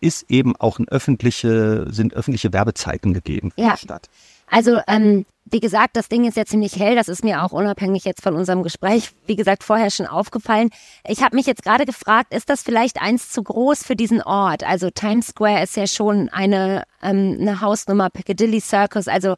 ist 0.00 0.30
eben 0.30 0.54
auch 0.56 0.78
ein 0.78 0.88
öffentliche, 0.88 1.86
sind 1.90 2.14
öffentliche 2.14 2.52
Werbezeiten 2.52 3.14
gegeben 3.14 3.52
für 3.52 3.60
Ja. 3.62 3.72
die 3.74 3.80
Stadt. 3.84 4.08
Also, 4.50 4.78
ähm, 4.86 5.24
wie 5.50 5.60
gesagt, 5.60 5.96
das 5.96 6.08
Ding 6.08 6.24
ist 6.26 6.36
ja 6.36 6.44
ziemlich 6.44 6.76
hell. 6.78 6.94
Das 6.96 7.08
ist 7.08 7.24
mir 7.24 7.42
auch 7.42 7.52
unabhängig 7.52 8.04
jetzt 8.04 8.22
von 8.22 8.34
unserem 8.34 8.62
Gespräch, 8.62 9.10
wie 9.26 9.36
gesagt, 9.36 9.64
vorher 9.64 9.90
schon 9.90 10.06
aufgefallen. 10.06 10.70
Ich 11.06 11.22
habe 11.22 11.36
mich 11.36 11.46
jetzt 11.46 11.62
gerade 11.62 11.84
gefragt, 11.86 12.32
ist 12.34 12.48
das 12.50 12.62
vielleicht 12.62 13.00
eins 13.00 13.30
zu 13.30 13.42
groß 13.42 13.82
für 13.82 13.96
diesen 13.96 14.22
Ort? 14.22 14.64
Also 14.64 14.90
Times 14.90 15.28
Square 15.28 15.62
ist 15.62 15.76
ja 15.76 15.86
schon 15.86 16.28
eine, 16.30 16.84
ähm, 17.02 17.36
eine 17.40 17.60
Hausnummer, 17.60 18.10
Piccadilly 18.10 18.60
Circus, 18.60 19.08
also 19.08 19.34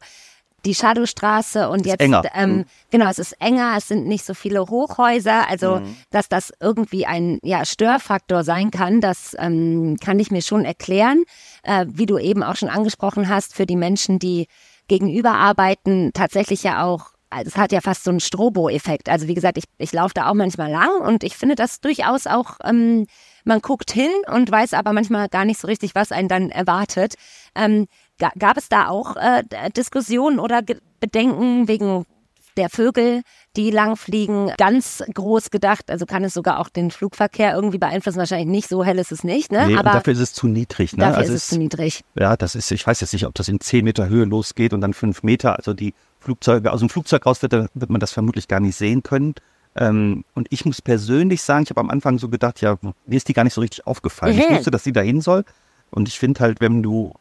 die 0.63 0.75
Shadowstraße 0.75 1.69
und 1.69 1.87
jetzt 1.87 2.01
enger. 2.01 2.21
ähm, 2.35 2.57
Mhm. 2.57 2.65
genau, 2.91 3.09
es 3.09 3.17
ist 3.17 3.31
enger, 3.41 3.73
es 3.77 3.87
sind 3.87 4.05
nicht 4.05 4.23
so 4.23 4.35
viele 4.35 4.59
Hochhäuser, 4.61 5.49
also 5.49 5.79
Mhm. 5.79 5.97
dass 6.11 6.29
das 6.29 6.53
irgendwie 6.59 7.07
ein 7.07 7.39
ja, 7.41 7.65
Störfaktor 7.65 8.43
sein 8.43 8.69
kann, 8.69 9.01
das 9.01 9.35
ähm, 9.39 9.97
kann 9.99 10.19
ich 10.19 10.29
mir 10.29 10.43
schon 10.43 10.63
erklären, 10.63 11.23
äh, 11.63 11.87
wie 11.89 12.05
du 12.05 12.19
eben 12.19 12.43
auch 12.43 12.55
schon 12.57 12.69
angesprochen 12.69 13.27
hast, 13.27 13.55
für 13.55 13.65
die 13.65 13.75
Menschen, 13.75 14.19
die 14.19 14.47
gegenüber 14.87 15.33
arbeiten, 15.33 16.11
tatsächlich 16.13 16.63
ja 16.63 16.83
auch 16.83 17.11
also 17.31 17.47
es 17.47 17.57
hat 17.57 17.71
ja 17.71 17.81
fast 17.81 18.03
so 18.03 18.11
einen 18.11 18.19
Strobo-Effekt. 18.19 19.09
Also 19.09 19.27
wie 19.27 19.33
gesagt, 19.33 19.57
ich, 19.57 19.63
ich 19.77 19.93
laufe 19.93 20.13
da 20.13 20.29
auch 20.29 20.33
manchmal 20.33 20.69
lang 20.69 21.01
und 21.01 21.23
ich 21.23 21.37
finde 21.37 21.55
das 21.55 21.79
durchaus 21.79 22.27
auch, 22.27 22.57
ähm, 22.63 23.07
man 23.45 23.61
guckt 23.61 23.91
hin 23.91 24.11
und 24.27 24.51
weiß 24.51 24.73
aber 24.73 24.93
manchmal 24.93 25.29
gar 25.29 25.45
nicht 25.45 25.59
so 25.59 25.67
richtig, 25.67 25.95
was 25.95 26.11
einen 26.11 26.27
dann 26.27 26.49
erwartet. 26.49 27.15
Ähm, 27.55 27.87
ga, 28.19 28.31
gab 28.37 28.57
es 28.57 28.69
da 28.69 28.89
auch 28.89 29.15
äh, 29.15 29.43
Diskussionen 29.75 30.39
oder 30.39 30.61
Bedenken 30.99 31.67
wegen 31.67 32.05
der 32.57 32.69
Vögel, 32.69 33.21
die 33.55 33.71
langfliegen, 33.71 34.51
ganz 34.57 35.03
groß 35.13 35.51
gedacht, 35.51 35.89
also 35.89 36.05
kann 36.05 36.23
es 36.23 36.33
sogar 36.33 36.59
auch 36.59 36.69
den 36.69 36.91
Flugverkehr 36.91 37.53
irgendwie 37.55 37.77
beeinflussen, 37.77 38.17
wahrscheinlich 38.19 38.47
nicht, 38.47 38.69
so 38.69 38.83
hell 38.83 38.99
ist 38.99 39.11
es 39.11 39.23
nicht, 39.23 39.51
ne? 39.51 39.67
Nee, 39.67 39.77
aber 39.77 39.91
dafür 39.91 40.13
ist 40.13 40.19
es 40.19 40.33
zu 40.33 40.47
niedrig. 40.47 40.93
Ne? 40.93 40.99
dafür 41.05 41.17
also 41.19 41.33
ist 41.33 41.43
es 41.43 41.47
zu 41.49 41.57
niedrig. 41.57 42.01
Ja, 42.15 42.35
das 42.37 42.55
ist, 42.55 42.71
ich 42.71 42.85
weiß 42.85 43.01
jetzt 43.01 43.13
nicht, 43.13 43.25
ob 43.25 43.33
das 43.35 43.47
in 43.47 43.59
10 43.59 43.83
Meter 43.83 44.07
Höhe 44.09 44.25
losgeht 44.25 44.73
und 44.73 44.81
dann 44.81 44.93
5 44.93 45.23
Meter. 45.23 45.57
Also 45.57 45.73
die 45.73 45.93
Flugzeuge, 46.19 46.71
aus 46.71 46.79
dem 46.79 46.89
Flugzeug 46.89 47.25
raus 47.25 47.41
wird, 47.41 47.53
wird 47.53 47.89
man 47.89 47.99
das 47.99 48.11
vermutlich 48.11 48.47
gar 48.47 48.59
nicht 48.59 48.75
sehen 48.75 49.03
können. 49.03 49.35
Ähm, 49.75 50.25
und 50.35 50.47
ich 50.49 50.65
muss 50.65 50.81
persönlich 50.81 51.41
sagen, 51.41 51.63
ich 51.63 51.69
habe 51.69 51.79
am 51.79 51.89
Anfang 51.89 52.19
so 52.19 52.29
gedacht, 52.29 52.61
ja, 52.61 52.77
mir 52.81 53.15
ist 53.15 53.27
die 53.27 53.33
gar 53.33 53.43
nicht 53.43 53.53
so 53.53 53.61
richtig 53.61 53.87
aufgefallen. 53.87 54.37
Ich 54.37 54.49
Mhm. 54.49 54.55
wusste, 54.55 54.71
dass 54.71 54.83
die 54.83 54.91
dahin 54.91 55.21
soll. 55.21 55.45
Und 55.89 56.07
ich 56.07 56.19
finde 56.19 56.39
halt, 56.41 56.61
wenn 56.61 56.83
du 56.83 57.13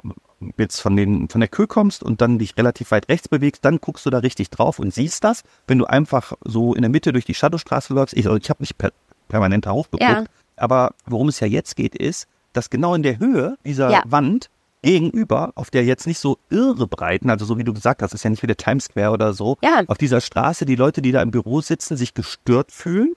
jetzt 0.57 0.81
von, 0.81 0.96
den, 0.96 1.29
von 1.29 1.40
der 1.40 1.48
Kö 1.48 1.66
kommst 1.66 2.03
und 2.03 2.20
dann 2.20 2.38
dich 2.38 2.57
relativ 2.57 2.90
weit 2.90 3.09
rechts 3.09 3.29
bewegst, 3.29 3.64
dann 3.64 3.79
guckst 3.81 4.07
du 4.07 4.11
da 4.11 4.18
richtig 4.18 4.50
drauf 4.50 4.79
und 4.79 4.92
siehst 4.94 5.22
das. 5.24 5.42
Wenn 5.66 5.79
du 5.79 5.87
einfach 5.87 6.33
so 6.44 6.74
in 6.74 6.83
der 6.83 6.90
Mitte 6.90 7.12
durch 7.12 7.24
die 7.24 7.35
Shadowstraße 7.35 7.92
läufst, 7.94 8.16
ich, 8.16 8.26
also 8.26 8.37
ich 8.38 8.48
habe 8.50 8.62
nicht 8.62 8.79
per, 8.79 8.92
permanent 9.29 9.66
da 9.66 9.72
hochgeguckt, 9.72 10.03
Ja. 10.03 10.24
aber 10.57 10.94
worum 11.07 11.29
es 11.29 11.40
ja 11.40 11.46
jetzt 11.46 11.76
geht, 11.76 11.94
ist, 11.94 12.26
dass 12.53 12.70
genau 12.70 12.94
in 12.94 13.03
der 13.03 13.18
Höhe 13.18 13.57
dieser 13.64 13.90
Ja. 13.90 14.03
Wand 14.07 14.50
gegenüber, 14.83 15.53
auf 15.57 15.70
der 15.70 15.85
jetzt 15.85 16.07
nicht 16.07 16.18
so 16.18 16.38
irre 16.48 16.87
breiten, 16.87 17.29
also 17.29 17.44
so 17.44 17.59
wie 17.59 17.64
du 17.64 17.74
gesagt 17.74 18.03
hast, 18.03 18.14
ist 18.14 18.24
ja 18.24 18.31
nicht 18.31 18.42
wie 18.42 18.46
der 18.46 18.57
Times 18.57 18.85
Square 18.85 19.11
oder 19.12 19.35
so, 19.35 19.59
Ja. 19.62 19.83
auf 19.87 19.98
dieser 19.98 20.22
Straße 20.22 20.64
die 20.64 20.76
Leute, 20.76 21.03
die 21.03 21.12
da 21.12 21.20
im 21.20 21.31
Büro 21.31 21.61
sitzen, 21.61 21.98
sich 21.98 22.14
gestört 22.14 22.72
fühlen 22.72 23.12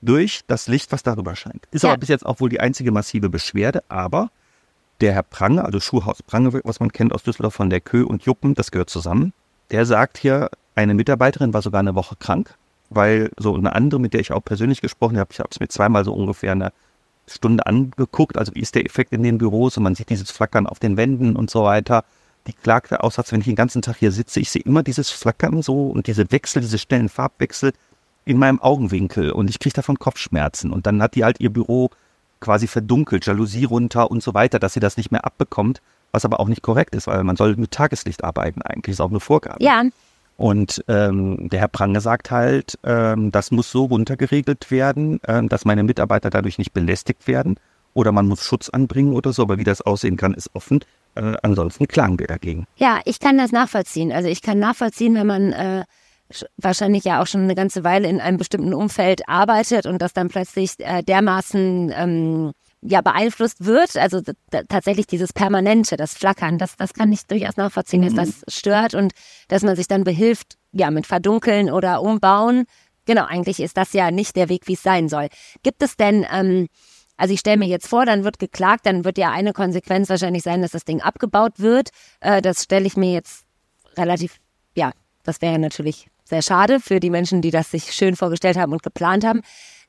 durch 0.00 0.42
das 0.46 0.68
Licht, 0.68 0.92
was 0.92 1.02
darüber 1.02 1.34
scheint. 1.36 1.66
Ist 1.70 1.84
aber 1.84 1.96
bis 1.96 2.08
jetzt 2.08 2.24
auch 2.24 2.40
wohl 2.40 2.48
die 2.48 2.60
einzige 2.60 2.92
massive 2.92 3.28
Beschwerde, 3.30 3.82
aber 3.88 4.30
der 5.02 5.12
Herr 5.12 5.24
Prange, 5.24 5.64
also 5.64 5.80
Schuhhaus 5.80 6.22
Prange, 6.22 6.60
was 6.64 6.80
man 6.80 6.92
kennt 6.92 7.12
aus 7.12 7.22
Düsseldorf 7.22 7.54
von 7.54 7.70
der 7.70 7.80
Kö 7.80 8.04
und 8.04 8.22
Juppen, 8.22 8.54
das 8.54 8.70
gehört 8.70 8.88
zusammen, 8.88 9.32
der 9.70 9.84
sagt 9.84 10.16
hier, 10.16 10.50
eine 10.74 10.94
Mitarbeiterin 10.94 11.52
war 11.52 11.60
sogar 11.60 11.80
eine 11.80 11.94
Woche 11.94 12.16
krank, 12.16 12.54
weil 12.88 13.30
so 13.36 13.54
eine 13.54 13.74
andere, 13.74 14.00
mit 14.00 14.14
der 14.14 14.20
ich 14.20 14.32
auch 14.32 14.44
persönlich 14.44 14.80
gesprochen 14.80 15.18
habe, 15.18 15.30
ich 15.32 15.40
habe 15.40 15.48
es 15.50 15.60
mir 15.60 15.68
zweimal 15.68 16.04
so 16.04 16.14
ungefähr 16.14 16.52
eine 16.52 16.72
Stunde 17.26 17.66
angeguckt, 17.66 18.38
also 18.38 18.54
wie 18.54 18.60
ist 18.60 18.74
der 18.74 18.84
Effekt 18.84 19.12
in 19.12 19.22
den 19.22 19.38
Büros? 19.38 19.76
Und 19.76 19.82
man 19.84 19.94
sieht 19.94 20.10
dieses 20.10 20.30
Flackern 20.30 20.66
auf 20.66 20.78
den 20.78 20.96
Wänden 20.96 21.36
und 21.36 21.50
so 21.50 21.64
weiter. 21.64 22.04
Die 22.46 22.52
klagte 22.52 23.02
aus, 23.02 23.18
als 23.18 23.30
wenn 23.32 23.40
ich 23.40 23.46
den 23.46 23.54
ganzen 23.54 23.82
Tag 23.82 23.96
hier 23.98 24.10
sitze, 24.10 24.40
ich 24.40 24.50
sehe 24.50 24.62
immer 24.62 24.82
dieses 24.82 25.10
Flackern 25.10 25.62
so 25.62 25.88
und 25.88 26.08
diese 26.08 26.30
Wechsel, 26.32 26.60
diese 26.60 26.78
schnellen 26.78 27.08
Farbwechsel 27.08 27.72
in 28.24 28.38
meinem 28.38 28.60
Augenwinkel. 28.60 29.30
Und 29.30 29.48
ich 29.48 29.60
kriege 29.60 29.74
davon 29.74 29.98
Kopfschmerzen. 29.98 30.72
Und 30.72 30.86
dann 30.86 31.00
hat 31.00 31.14
die 31.14 31.24
halt 31.24 31.40
ihr 31.40 31.50
Büro 31.50 31.90
quasi 32.42 32.66
verdunkelt, 32.66 33.24
Jalousie 33.24 33.64
runter 33.64 34.10
und 34.10 34.22
so 34.22 34.34
weiter, 34.34 34.58
dass 34.58 34.74
sie 34.74 34.80
das 34.80 34.98
nicht 34.98 35.10
mehr 35.10 35.24
abbekommt, 35.24 35.80
was 36.10 36.26
aber 36.26 36.40
auch 36.40 36.48
nicht 36.48 36.60
korrekt 36.60 36.94
ist, 36.94 37.06
weil 37.06 37.24
man 37.24 37.36
soll 37.36 37.56
mit 37.56 37.70
Tageslicht 37.70 38.22
arbeiten 38.22 38.60
eigentlich, 38.60 38.92
ist 38.92 39.00
auch 39.00 39.08
eine 39.08 39.20
Vorgabe. 39.20 39.64
Ja, 39.64 39.82
Und 40.36 40.84
ähm, 40.88 41.48
der 41.48 41.60
Herr 41.60 41.68
Prange 41.68 42.00
sagt 42.00 42.30
halt, 42.30 42.78
ähm, 42.84 43.30
das 43.30 43.50
muss 43.50 43.70
so 43.70 43.84
runtergeregelt 43.86 44.70
werden, 44.70 45.20
ähm, 45.26 45.48
dass 45.48 45.64
meine 45.64 45.82
Mitarbeiter 45.84 46.28
dadurch 46.28 46.58
nicht 46.58 46.72
belästigt 46.72 47.26
werden 47.26 47.56
oder 47.94 48.12
man 48.12 48.26
muss 48.26 48.44
Schutz 48.44 48.68
anbringen 48.68 49.14
oder 49.14 49.32
so, 49.32 49.42
aber 49.42 49.58
wie 49.58 49.64
das 49.64 49.80
aussehen 49.82 50.16
kann, 50.16 50.34
ist 50.34 50.50
offen. 50.54 50.80
Äh, 51.14 51.34
ansonsten 51.42 51.86
klagen 51.86 52.18
wir 52.18 52.26
dagegen. 52.26 52.66
Ja, 52.76 53.00
ich 53.04 53.20
kann 53.20 53.38
das 53.38 53.52
nachvollziehen. 53.52 54.12
Also 54.12 54.28
ich 54.28 54.42
kann 54.42 54.58
nachvollziehen, 54.58 55.14
wenn 55.14 55.26
man 55.26 55.52
äh, 55.52 55.84
wahrscheinlich 56.56 57.04
ja 57.04 57.22
auch 57.22 57.26
schon 57.26 57.42
eine 57.42 57.54
ganze 57.54 57.84
Weile 57.84 58.08
in 58.08 58.20
einem 58.20 58.38
bestimmten 58.38 58.74
Umfeld 58.74 59.28
arbeitet 59.28 59.86
und 59.86 60.00
das 60.00 60.12
dann 60.12 60.28
plötzlich 60.28 60.72
äh, 60.78 61.02
dermaßen 61.02 61.92
ähm, 61.94 62.52
ja 62.82 63.00
beeinflusst 63.00 63.64
wird, 63.64 63.96
also 63.96 64.20
tatsächlich 64.68 65.06
dieses 65.06 65.32
Permanente, 65.32 65.96
das 65.96 66.14
Flackern, 66.14 66.58
das, 66.58 66.76
das 66.76 66.94
kann 66.94 67.12
ich 67.12 67.26
durchaus 67.26 67.56
nachvollziehen, 67.56 68.02
dass 68.02 68.14
das 68.14 68.42
stört 68.48 68.94
und 68.94 69.12
dass 69.48 69.62
man 69.62 69.76
sich 69.76 69.86
dann 69.86 70.04
behilft, 70.04 70.56
ja, 70.72 70.90
mit 70.90 71.06
Verdunkeln 71.06 71.70
oder 71.70 72.02
Umbauen. 72.02 72.64
Genau, 73.04 73.24
eigentlich 73.24 73.60
ist 73.60 73.76
das 73.76 73.92
ja 73.92 74.10
nicht 74.10 74.36
der 74.36 74.48
Weg, 74.48 74.66
wie 74.66 74.74
es 74.74 74.82
sein 74.82 75.08
soll. 75.08 75.28
Gibt 75.62 75.82
es 75.82 75.96
denn, 75.96 76.26
ähm, 76.32 76.68
also 77.16 77.34
ich 77.34 77.40
stelle 77.40 77.58
mir 77.58 77.68
jetzt 77.68 77.86
vor, 77.86 78.04
dann 78.04 78.24
wird 78.24 78.38
geklagt, 78.38 78.86
dann 78.86 79.04
wird 79.04 79.18
ja 79.18 79.30
eine 79.30 79.52
Konsequenz 79.52 80.08
wahrscheinlich 80.08 80.42
sein, 80.42 80.62
dass 80.62 80.72
das 80.72 80.84
Ding 80.84 81.00
abgebaut 81.00 81.54
wird. 81.58 81.90
Äh, 82.20 82.42
das 82.42 82.64
stelle 82.64 82.86
ich 82.86 82.96
mir 82.96 83.12
jetzt 83.12 83.44
relativ, 83.96 84.38
ja, 84.74 84.92
das 85.22 85.40
wäre 85.40 85.58
natürlich 85.58 86.08
sehr 86.32 86.42
schade 86.42 86.80
für 86.80 86.98
die 86.98 87.10
Menschen, 87.10 87.42
die 87.42 87.50
das 87.50 87.70
sich 87.70 87.92
schön 87.92 88.16
vorgestellt 88.16 88.56
haben 88.56 88.72
und 88.72 88.82
geplant 88.82 89.24
haben. 89.24 89.42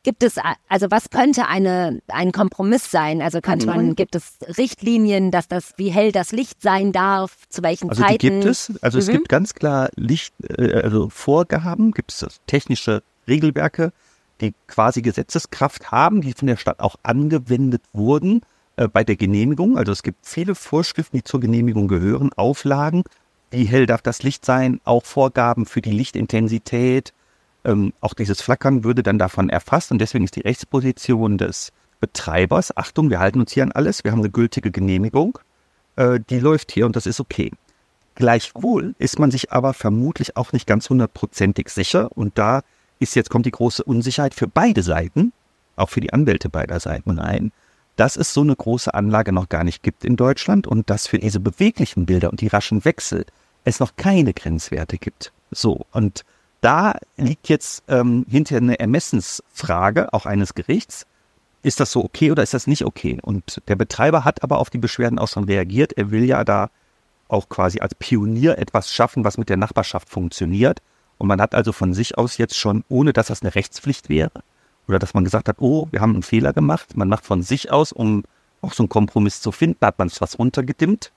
Gibt 0.04 0.22
es, 0.24 0.36
also 0.68 0.92
was 0.92 1.10
könnte 1.10 1.48
eine, 1.48 2.02
ein 2.10 2.34
Kompromiss 2.34 2.92
sein? 2.92 3.22
Also 3.22 3.40
könnte 3.40 3.68
man, 3.68 3.96
gibt 3.96 4.16
es 4.16 4.38
Richtlinien, 4.58 5.32
dass 5.32 5.48
das, 5.48 5.72
wie 5.78 5.90
hell 5.90 6.12
das 6.12 6.34
Licht 6.34 6.62
sein 6.62 6.92
darf, 6.92 7.48
zu 7.48 7.64
welchen 7.64 7.90
also 7.90 8.02
Zeiten? 8.02 8.20
Die 8.20 8.30
gibt 8.30 8.44
es. 8.44 8.74
Also 8.82 8.98
mhm. 8.98 9.02
es 9.02 9.08
gibt 9.08 9.30
ganz 9.30 9.54
klar 9.54 9.90
Licht, 9.96 10.34
äh, 10.58 10.74
also 10.74 11.08
Vorgaben, 11.10 11.94
gibt 11.94 12.12
es 12.12 12.42
technische 12.46 13.02
Regelwerke, 13.30 13.94
die 14.42 14.54
quasi 14.68 15.02
Gesetzeskraft 15.02 15.92
haben, 15.92 16.20
die 16.20 16.34
von 16.34 16.48
der 16.50 16.58
Stadt 16.58 16.82
auch 16.82 16.98
angewendet 17.04 17.84
wurden 17.94 18.42
äh, 18.76 18.90
bei 18.90 19.06
der 19.06 19.16
Genehmigung. 19.16 19.78
Also 19.78 19.94
es 19.94 20.04
gibt 20.04 20.26
viele 20.26 20.54
Vorschriften, 20.54 21.16
die 21.16 21.24
zur 21.24 21.40
Genehmigung 21.40 21.88
gehören, 21.88 22.34
Auflagen. 22.34 23.04
Wie 23.54 23.66
hell 23.66 23.86
darf 23.86 24.02
das 24.02 24.24
Licht 24.24 24.46
sein? 24.46 24.82
Auch 24.84 25.06
Vorgaben 25.06 25.68
für 25.68 25.84
die 25.84 25.92
Lichtintensität, 25.92 27.14
ähm, 27.64 27.94
auch 28.02 28.16
dieses 28.16 28.42
Flackern 28.42 28.84
würde 28.84 29.04
dann 29.04 29.20
davon 29.20 29.50
erfasst 29.50 29.92
und 29.92 30.00
deswegen 30.00 30.24
ist 30.24 30.36
die 30.36 30.42
Rechtsposition 30.42 31.38
des 31.38 31.72
Betreibers, 32.00 32.76
Achtung, 32.76 33.12
wir 33.12 33.20
halten 33.20 33.40
uns 33.40 33.52
hier 33.52 33.62
an 33.62 33.72
alles, 33.72 34.04
wir 34.04 34.12
haben 34.12 34.22
eine 34.22 34.32
gültige 34.32 34.72
Genehmigung, 34.72 35.38
äh, 35.98 36.20
die 36.32 36.40
läuft 36.40 36.72
hier 36.72 36.88
und 36.88 36.96
das 36.96 37.06
ist 37.06 37.20
okay. 37.20 37.52
Gleichwohl 38.16 38.96
ist 38.98 39.20
man 39.20 39.30
sich 39.30 39.52
aber 39.52 39.76
vermutlich 39.76 40.36
auch 40.36 40.52
nicht 40.52 40.66
ganz 40.66 40.90
hundertprozentig 40.90 41.70
sicher 41.70 42.10
und 42.18 42.40
da 42.40 42.64
ist 42.98 43.16
jetzt 43.16 43.30
kommt 43.30 43.46
die 43.46 43.52
große 43.52 43.84
Unsicherheit 43.84 44.34
für 44.34 44.48
beide 44.48 44.82
Seiten, 44.82 45.32
auch 45.76 45.92
für 45.92 46.02
die 46.02 46.12
Anwälte 46.12 46.50
beider 46.50 46.80
Seiten 46.80 47.20
rein, 47.20 47.52
dass 47.98 48.18
es 48.18 48.34
so 48.34 48.42
eine 48.42 48.56
große 48.56 48.92
Anlage 48.96 49.32
noch 49.32 49.48
gar 49.48 49.64
nicht 49.64 49.84
gibt 49.84 50.06
in 50.06 50.16
Deutschland 50.16 50.66
und 50.66 50.90
dass 50.90 51.06
für 51.06 51.20
diese 51.20 51.40
beweglichen 51.40 52.08
Bilder 52.08 52.32
und 52.32 52.42
die 52.42 52.48
raschen 52.48 52.84
Wechsel 52.84 53.28
es 53.64 53.80
noch 53.80 53.96
keine 53.96 54.34
Grenzwerte 54.34 54.98
gibt. 54.98 55.32
So, 55.52 55.86
und 55.92 56.24
da 56.62 56.98
liegt 57.18 57.50
jetzt 57.50 57.84
ähm, 57.88 58.26
hinter 58.30 58.58
eine 58.58 58.80
Ermessensfrage, 58.80 60.14
auch 60.14 60.26
eines 60.26 60.54
Gerichts. 60.54 61.06
Ist 61.62 61.80
das 61.80 61.92
so 61.92 62.04
okay 62.04 62.32
oder 62.32 62.44
ist 62.44 62.54
das 62.54 62.68
nicht 62.68 62.86
okay? 62.86 63.20
Und 63.22 63.62
der 63.68 63.76
Betreiber 63.76 64.24
hat 64.24 64.44
aber 64.44 64.60
auf 64.60 64.70
die 64.70 64.78
Beschwerden 64.78 65.20
auch 65.20 65.28
schon 65.28 65.46
reagiert. 65.46 65.94
Er 65.94 66.12
will 66.12 66.24
ja 66.26 66.44
da 66.44 66.70
auch 67.28 67.50
quasi 67.50 67.80
als 67.80 67.96
Pionier 67.96 68.58
etwas 68.58 68.92
schaffen, 68.92 69.24
was 69.24 69.38
mit 69.38 69.50
der 69.50 69.58
Nachbarschaft 69.58 70.10
funktioniert. 70.10 70.82
Und 71.18 71.28
man 71.28 71.42
hat 71.42 71.56
also 71.56 71.72
von 71.72 71.94
sich 71.94 72.18
aus 72.18 72.38
jetzt 72.38 72.58
schon, 72.58 72.84
ohne 72.90 73.14
dass 73.14 73.28
das 73.28 73.42
eine 73.42 73.56
Rechtspflicht 73.56 74.10
wäre, 74.10 74.44
oder 74.88 75.00
dass 75.00 75.14
man 75.14 75.24
gesagt 75.24 75.48
hat, 75.48 75.58
oh, 75.60 75.88
wir 75.92 76.02
haben 76.02 76.14
einen 76.14 76.24
Fehler 76.24 76.54
gemacht. 76.54 76.98
Man 76.98 77.08
macht 77.08 77.26
von 77.26 77.42
sich 77.42 77.72
aus, 77.72 77.92
um 77.92 78.24
auch 78.62 78.74
so 78.74 78.84
einen 78.84 78.90
Kompromiss 78.90 79.42
zu 79.42 79.52
finden, 79.52 79.86
hat 79.86 80.00
man 80.00 80.08
es 80.08 80.22
was 80.22 80.40
runtergedimmt. 80.40 81.12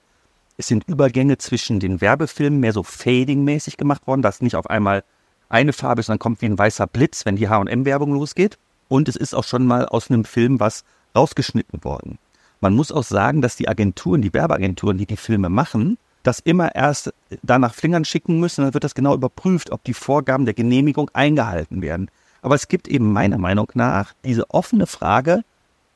Es 0.57 0.67
sind 0.67 0.87
Übergänge 0.87 1.37
zwischen 1.37 1.79
den 1.79 2.01
Werbefilmen 2.01 2.59
mehr 2.59 2.73
so 2.73 2.81
fading-mäßig 2.81 3.77
gemacht 3.77 4.07
worden, 4.07 4.23
dass 4.23 4.41
nicht 4.41 4.55
auf 4.55 4.69
einmal 4.69 5.03
eine 5.49 5.71
Farbe 5.71 5.99
ist 5.99 6.09
dann 6.09 6.19
kommt 6.19 6.41
wie 6.41 6.47
ein 6.47 6.57
weißer 6.57 6.87
Blitz, 6.87 7.25
wenn 7.25 7.35
die 7.35 7.47
H&M-Werbung 7.47 8.11
losgeht. 8.13 8.57
Und 8.87 9.07
es 9.07 9.15
ist 9.15 9.33
auch 9.33 9.43
schon 9.43 9.65
mal 9.65 9.85
aus 9.85 10.09
einem 10.09 10.25
Film 10.25 10.59
was 10.59 10.83
rausgeschnitten 11.15 11.83
worden. 11.83 12.17
Man 12.59 12.75
muss 12.75 12.91
auch 12.91 13.03
sagen, 13.03 13.41
dass 13.41 13.55
die 13.55 13.69
Agenturen, 13.69 14.21
die 14.21 14.33
Werbeagenturen, 14.33 14.97
die 14.97 15.05
die 15.05 15.15
Filme 15.15 15.49
machen, 15.49 15.97
das 16.23 16.39
immer 16.39 16.73
erst 16.73 17.13
danach 17.43 17.75
Flingern 17.75 18.03
schicken 18.03 18.39
müssen. 18.39 18.63
Dann 18.63 18.73
wird 18.73 18.83
das 18.83 18.95
genau 18.95 19.13
überprüft, 19.13 19.71
ob 19.71 19.83
die 19.83 19.93
Vorgaben 19.93 20.45
der 20.45 20.55
Genehmigung 20.55 21.11
eingehalten 21.13 21.81
werden. 21.81 22.09
Aber 22.41 22.55
es 22.55 22.67
gibt 22.67 22.87
eben 22.87 23.13
meiner 23.13 23.37
Meinung 23.37 23.71
nach 23.75 24.13
diese 24.25 24.49
offene 24.49 24.87
Frage, 24.87 25.43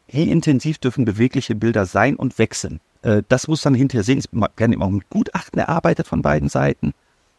wie 0.08 0.30
intensiv 0.30 0.78
dürfen 0.78 1.06
bewegliche 1.06 1.56
Bilder 1.56 1.86
sein 1.86 2.16
und 2.16 2.38
wechseln. 2.38 2.80
Äh, 3.02 3.24
das 3.28 3.48
muss 3.48 3.62
dann 3.62 3.74
hinterher 3.74 4.04
sehen. 4.04 4.20
Es 4.20 4.28
werden 4.32 4.74
eben 4.74 4.84
auch 4.84 4.90
mit 4.90 5.10
Gutachten 5.10 5.60
erarbeitet 5.60 6.08
von 6.08 6.22
beiden 6.22 6.50
Seiten. 6.50 6.94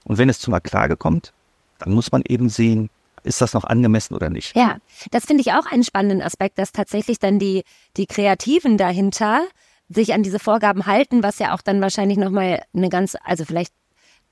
Und 0.05 0.19
wenn 0.19 0.29
es 0.29 0.39
zu 0.39 0.51
einer 0.51 0.61
Klage 0.61 0.97
kommt, 0.97 1.33
dann 1.79 1.93
muss 1.93 2.13
man 2.13 2.23
eben 2.27 2.49
sehen, 2.49 2.91
ist 3.25 3.41
das 3.41 3.55
noch 3.55 3.65
angemessen 3.65 4.15
oder 4.15 4.31
nicht? 4.31 4.57
Ja, 4.57 4.79
das 5.11 5.27
finde 5.27 5.43
ich 5.43 5.53
auch 5.53 5.67
einen 5.67 5.85
spannenden 5.85 6.23
Aspekt, 6.23 6.59
dass 6.59 6.73
tatsächlich 6.73 7.19
dann 7.19 7.39
die, 7.39 7.63
die 7.97 8.07
Kreativen 8.07 8.79
dahinter 8.79 9.43
sich 9.89 10.13
an 10.15 10.23
diese 10.23 10.39
Vorgaben 10.39 10.87
halten, 10.87 11.23
was 11.23 11.39
ja 11.39 11.55
auch 11.55 11.63
dann 11.63 11.81
wahrscheinlich 11.81 12.19
nochmal 12.19 12.63
eine 12.75 12.89
ganz, 12.89 13.17
also 13.25 13.45
vielleicht 13.45 13.73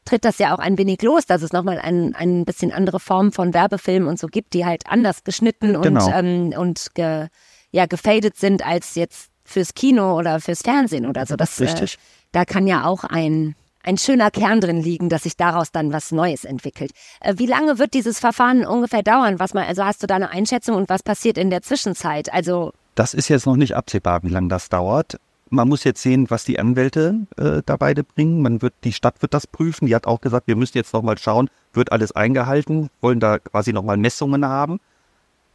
tritt 0.05 0.25
das 0.25 0.39
ja 0.39 0.55
auch 0.55 0.59
ein 0.59 0.79
wenig 0.79 1.03
los, 1.03 1.27
dass 1.27 1.43
es 1.43 1.53
nochmal 1.53 1.79
ein, 1.79 2.15
ein 2.15 2.45
bisschen 2.45 2.73
andere 2.73 2.99
Form 2.99 3.33
von 3.33 3.55
Werbefilmen 3.55 4.09
und 4.09 4.19
so 4.19 4.27
gibt, 4.27 4.55
die 4.55 4.65
halt 4.65 4.87
anders 4.87 5.25
geschnitten 5.25 5.77
und, 5.77 5.83
genau. 5.83 6.11
ähm, 6.11 6.55
und 6.57 6.95
ge, 6.95 7.29
ja, 7.71 7.87
gefadet 7.87 8.37
sind 8.37 8.67
als 8.67 8.95
jetzt 8.95 9.31
fürs 9.51 9.75
Kino 9.75 10.19
oder 10.19 10.41
fürs 10.41 10.63
Fernsehen 10.63 11.07
oder 11.07 11.27
so. 11.27 11.37
Das, 11.37 11.61
Richtig. 11.61 11.95
Äh, 11.95 11.99
da 12.33 12.45
kann 12.45 12.67
ja 12.67 12.85
auch 12.85 13.05
ein, 13.05 13.55
ein 13.83 13.99
schöner 13.99 14.31
Kern 14.31 14.61
drin 14.61 14.81
liegen, 14.81 15.09
dass 15.09 15.25
sich 15.25 15.37
daraus 15.37 15.73
dann 15.73 15.93
was 15.93 16.13
Neues 16.13 16.45
entwickelt. 16.45 16.93
Äh, 17.21 17.35
wie 17.37 17.47
lange 17.47 17.79
wird 17.79 17.95
dieses 17.95 18.19
Verfahren 18.19 18.65
ungefähr 18.65 19.03
dauern? 19.03 19.39
Was 19.39 19.55
mal, 19.55 19.67
also 19.67 19.85
hast 19.85 20.03
du 20.03 20.07
da 20.07 20.17
eine 20.17 20.31
Einschätzung 20.31 20.77
und 20.77 20.89
was 20.89 21.03
passiert 21.03 21.39
in 21.39 21.51
der 21.51 21.63
Zwischenzeit? 21.63 22.33
Also 22.33 22.73
das 22.95 23.15
ist 23.15 23.29
jetzt 23.29 23.47
noch 23.47 23.57
nicht 23.57 23.77
absehbar, 23.77 24.23
wie 24.23 24.29
lange 24.29 24.49
das 24.49 24.69
dauert. 24.69 25.19
Man 25.49 25.69
muss 25.69 25.83
jetzt 25.83 26.03
sehen, 26.03 26.31
was 26.31 26.45
die 26.45 26.61
Anwälte 26.61 27.27
äh, 27.37 27.63
da 27.67 27.77
beide 27.77 28.05
bringen. 28.05 28.41
Man 28.41 28.63
wird, 28.63 28.75
die 28.85 28.93
Stadt 28.93 29.21
wird 29.21 29.35
das 29.35 29.49
prüfen. 29.49 29.87
Die 29.87 29.95
hat 29.95 30.07
auch 30.07 30.21
gesagt, 30.21 30.47
wir 30.47 30.55
müssen 30.55 30.79
jetzt 30.79 30.93
nochmal 30.93 31.19
schauen, 31.19 31.51
wird 31.73 31.91
alles 31.91 32.13
eingehalten, 32.13 32.89
wollen 33.01 33.19
da 33.19 33.39
quasi 33.39 33.73
nochmal 33.73 33.97
Messungen 33.97 34.45
haben. 34.45 34.79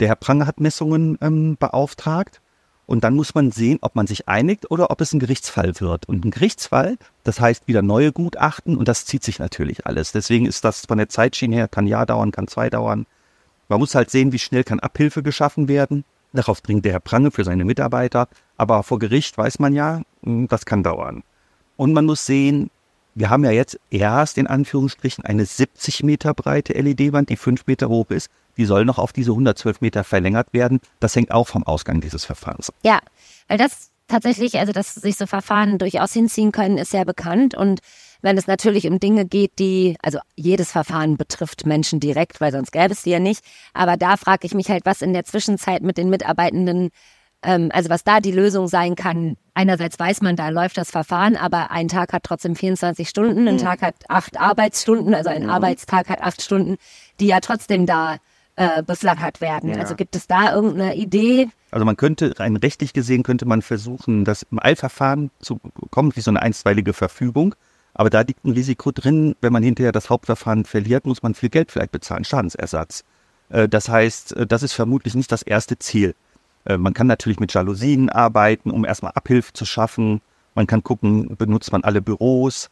Der 0.01 0.09
Herr 0.09 0.17
Pranger 0.17 0.47
hat 0.47 0.59
Messungen 0.59 1.17
ähm, 1.21 1.55
beauftragt. 1.57 2.41
Und 2.87 3.03
dann 3.03 3.15
muss 3.15 3.33
man 3.33 3.51
sehen, 3.51 3.79
ob 3.81 3.95
man 3.95 4.05
sich 4.05 4.27
einigt 4.27 4.69
oder 4.69 4.91
ob 4.91 5.01
es 5.01 5.11
ein 5.13 5.19
Gerichtsfall 5.19 5.79
wird. 5.79 6.07
Und 6.07 6.23
ein 6.23 6.31
Gerichtsfall, 6.31 6.97
das 7.23 7.39
heißt 7.39 7.67
wieder 7.67 7.81
neue 7.81 8.11
Gutachten 8.11 8.77
und 8.77 8.87
das 8.87 9.05
zieht 9.05 9.23
sich 9.23 9.39
natürlich 9.39 9.87
alles. 9.87 10.11
Deswegen 10.11 10.45
ist 10.45 10.63
das 10.63 10.85
von 10.85 10.97
der 10.97 11.09
Zeitschiene 11.09 11.55
her, 11.55 11.67
kann 11.67 11.87
Jahr 11.87 12.05
dauern, 12.05 12.31
kann 12.31 12.47
zwei 12.47 12.69
dauern. 12.69 13.07
Man 13.69 13.79
muss 13.79 13.95
halt 13.95 14.11
sehen, 14.11 14.31
wie 14.31 14.39
schnell 14.39 14.63
kann 14.63 14.79
Abhilfe 14.79 15.23
geschaffen 15.23 15.67
werden. 15.67 16.05
Darauf 16.33 16.61
dringt 16.61 16.85
der 16.85 16.91
Herr 16.91 16.99
Prange 16.99 17.31
für 17.31 17.43
seine 17.43 17.65
Mitarbeiter. 17.65 18.27
Aber 18.57 18.83
vor 18.83 18.99
Gericht 18.99 19.37
weiß 19.37 19.57
man 19.57 19.73
ja, 19.73 20.01
hm, 20.23 20.47
das 20.47 20.65
kann 20.65 20.83
dauern. 20.83 21.23
Und 21.77 21.93
man 21.93 22.05
muss 22.05 22.25
sehen, 22.25 22.69
wir 23.15 23.29
haben 23.29 23.45
ja 23.45 23.51
jetzt 23.51 23.79
erst 23.89 24.37
in 24.37 24.45
Anführungsstrichen 24.45 25.25
eine 25.25 25.45
70 25.45 26.03
Meter 26.03 26.33
breite 26.33 26.73
LED-Wand, 26.73 27.29
die 27.29 27.37
fünf 27.37 27.65
Meter 27.65 27.89
hoch 27.89 28.11
ist 28.11 28.29
die 28.57 28.65
soll 28.65 28.85
noch 28.85 28.97
auf 28.97 29.13
diese 29.13 29.31
112 29.31 29.81
Meter 29.81 30.03
verlängert 30.03 30.53
werden. 30.53 30.79
Das 30.99 31.15
hängt 31.15 31.31
auch 31.31 31.47
vom 31.47 31.63
Ausgang 31.63 32.01
dieses 32.01 32.25
Verfahrens. 32.25 32.71
Ja, 32.83 32.99
weil 33.47 33.57
das 33.57 33.91
tatsächlich, 34.07 34.59
also 34.59 34.71
dass 34.71 34.95
sich 34.95 35.17
so 35.17 35.25
Verfahren 35.25 35.77
durchaus 35.77 36.13
hinziehen 36.13 36.51
können, 36.51 36.77
ist 36.77 36.91
sehr 36.91 37.05
bekannt. 37.05 37.55
Und 37.55 37.79
wenn 38.21 38.37
es 38.37 38.47
natürlich 38.47 38.87
um 38.87 38.99
Dinge 38.99 39.25
geht, 39.25 39.59
die, 39.59 39.97
also 40.01 40.19
jedes 40.35 40.71
Verfahren 40.71 41.17
betrifft 41.17 41.65
Menschen 41.65 41.99
direkt, 41.99 42.41
weil 42.41 42.51
sonst 42.51 42.71
gäbe 42.71 42.93
es 42.93 43.03
die 43.03 43.11
ja 43.11 43.19
nicht. 43.19 43.43
Aber 43.73 43.97
da 43.97 44.17
frage 44.17 44.45
ich 44.45 44.53
mich 44.53 44.69
halt, 44.69 44.85
was 44.85 45.01
in 45.01 45.13
der 45.13 45.25
Zwischenzeit 45.25 45.83
mit 45.83 45.97
den 45.97 46.09
Mitarbeitenden, 46.09 46.89
ähm, 47.43 47.69
also 47.73 47.89
was 47.89 48.03
da 48.03 48.19
die 48.19 48.31
Lösung 48.31 48.67
sein 48.67 48.95
kann. 48.95 49.37
Einerseits 49.53 49.99
weiß 49.99 50.21
man, 50.21 50.35
da 50.35 50.49
läuft 50.49 50.77
das 50.77 50.91
Verfahren, 50.91 51.35
aber 51.35 51.71
ein 51.71 51.87
Tag 51.87 52.13
hat 52.13 52.23
trotzdem 52.23 52.55
24 52.55 53.07
Stunden, 53.07 53.47
ein 53.47 53.55
mhm. 53.55 53.59
Tag 53.59 53.81
hat 53.81 53.95
acht 54.09 54.39
Arbeitsstunden, 54.39 55.13
also 55.13 55.29
ein 55.29 55.43
mhm. 55.43 55.49
Arbeitstag 55.49 56.09
hat 56.09 56.21
acht 56.21 56.41
Stunden, 56.41 56.77
die 57.19 57.27
ja 57.27 57.39
trotzdem 57.39 57.85
da 57.85 58.17
äh, 58.55 58.83
werden. 58.83 59.69
Ja. 59.69 59.77
Also 59.77 59.95
gibt 59.95 60.15
es 60.15 60.27
da 60.27 60.53
irgendeine 60.53 60.95
Idee? 60.95 61.49
Also 61.71 61.85
man 61.85 61.97
könnte, 61.97 62.39
rein 62.39 62.55
rechtlich 62.55 62.93
gesehen, 62.93 63.23
könnte 63.23 63.45
man 63.45 63.61
versuchen, 63.61 64.25
das 64.25 64.43
im 64.51 64.59
Eilverfahren 64.63 65.31
zu 65.39 65.59
bekommen, 65.79 66.15
wie 66.15 66.21
so 66.21 66.31
eine 66.31 66.41
einstweilige 66.41 66.93
Verfügung. 66.93 67.55
Aber 67.93 68.09
da 68.09 68.21
liegt 68.21 68.45
ein 68.45 68.51
Risiko 68.51 68.91
drin, 68.91 69.35
wenn 69.41 69.53
man 69.53 69.63
hinterher 69.63 69.91
das 69.91 70.09
Hauptverfahren 70.09 70.65
verliert, 70.65 71.05
muss 71.05 71.23
man 71.23 71.33
viel 71.33 71.49
Geld 71.49 71.71
vielleicht 71.71 71.91
bezahlen, 71.91 72.25
Schadensersatz. 72.25 73.03
Äh, 73.49 73.67
das 73.69 73.89
heißt, 73.89 74.35
äh, 74.35 74.47
das 74.47 74.63
ist 74.63 74.73
vermutlich 74.73 75.15
nicht 75.15 75.31
das 75.31 75.41
erste 75.41 75.77
Ziel. 75.79 76.15
Äh, 76.65 76.77
man 76.77 76.93
kann 76.93 77.07
natürlich 77.07 77.39
mit 77.39 77.53
Jalousien 77.53 78.09
arbeiten, 78.09 78.71
um 78.71 78.85
erstmal 78.85 79.13
Abhilfe 79.15 79.53
zu 79.53 79.65
schaffen. 79.65 80.21
Man 80.55 80.67
kann 80.67 80.83
gucken, 80.83 81.35
benutzt 81.37 81.71
man 81.71 81.83
alle 81.83 82.01
Büros. 82.01 82.69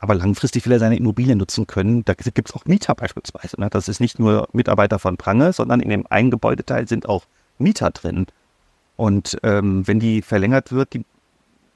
Aber 0.00 0.14
langfristig 0.14 0.64
will 0.64 0.72
er 0.72 0.78
seine 0.78 0.96
Immobilien 0.96 1.38
nutzen 1.38 1.66
können. 1.66 2.04
Da 2.04 2.14
gibt 2.14 2.48
es 2.48 2.54
auch 2.54 2.64
Mieter 2.64 2.94
beispielsweise. 2.94 3.60
Ne? 3.60 3.68
Das 3.70 3.86
ist 3.86 4.00
nicht 4.00 4.18
nur 4.18 4.48
Mitarbeiter 4.52 4.98
von 4.98 5.18
Prange, 5.18 5.52
sondern 5.52 5.80
in 5.80 5.90
dem 5.90 6.06
einen 6.08 6.30
Gebäudeteil 6.30 6.88
sind 6.88 7.08
auch 7.08 7.26
Mieter 7.58 7.90
drin. 7.90 8.26
Und 8.96 9.38
ähm, 9.42 9.86
wenn 9.86 10.00
die 10.00 10.22
verlängert 10.22 10.72
wird, 10.72 10.94
die, 10.94 11.04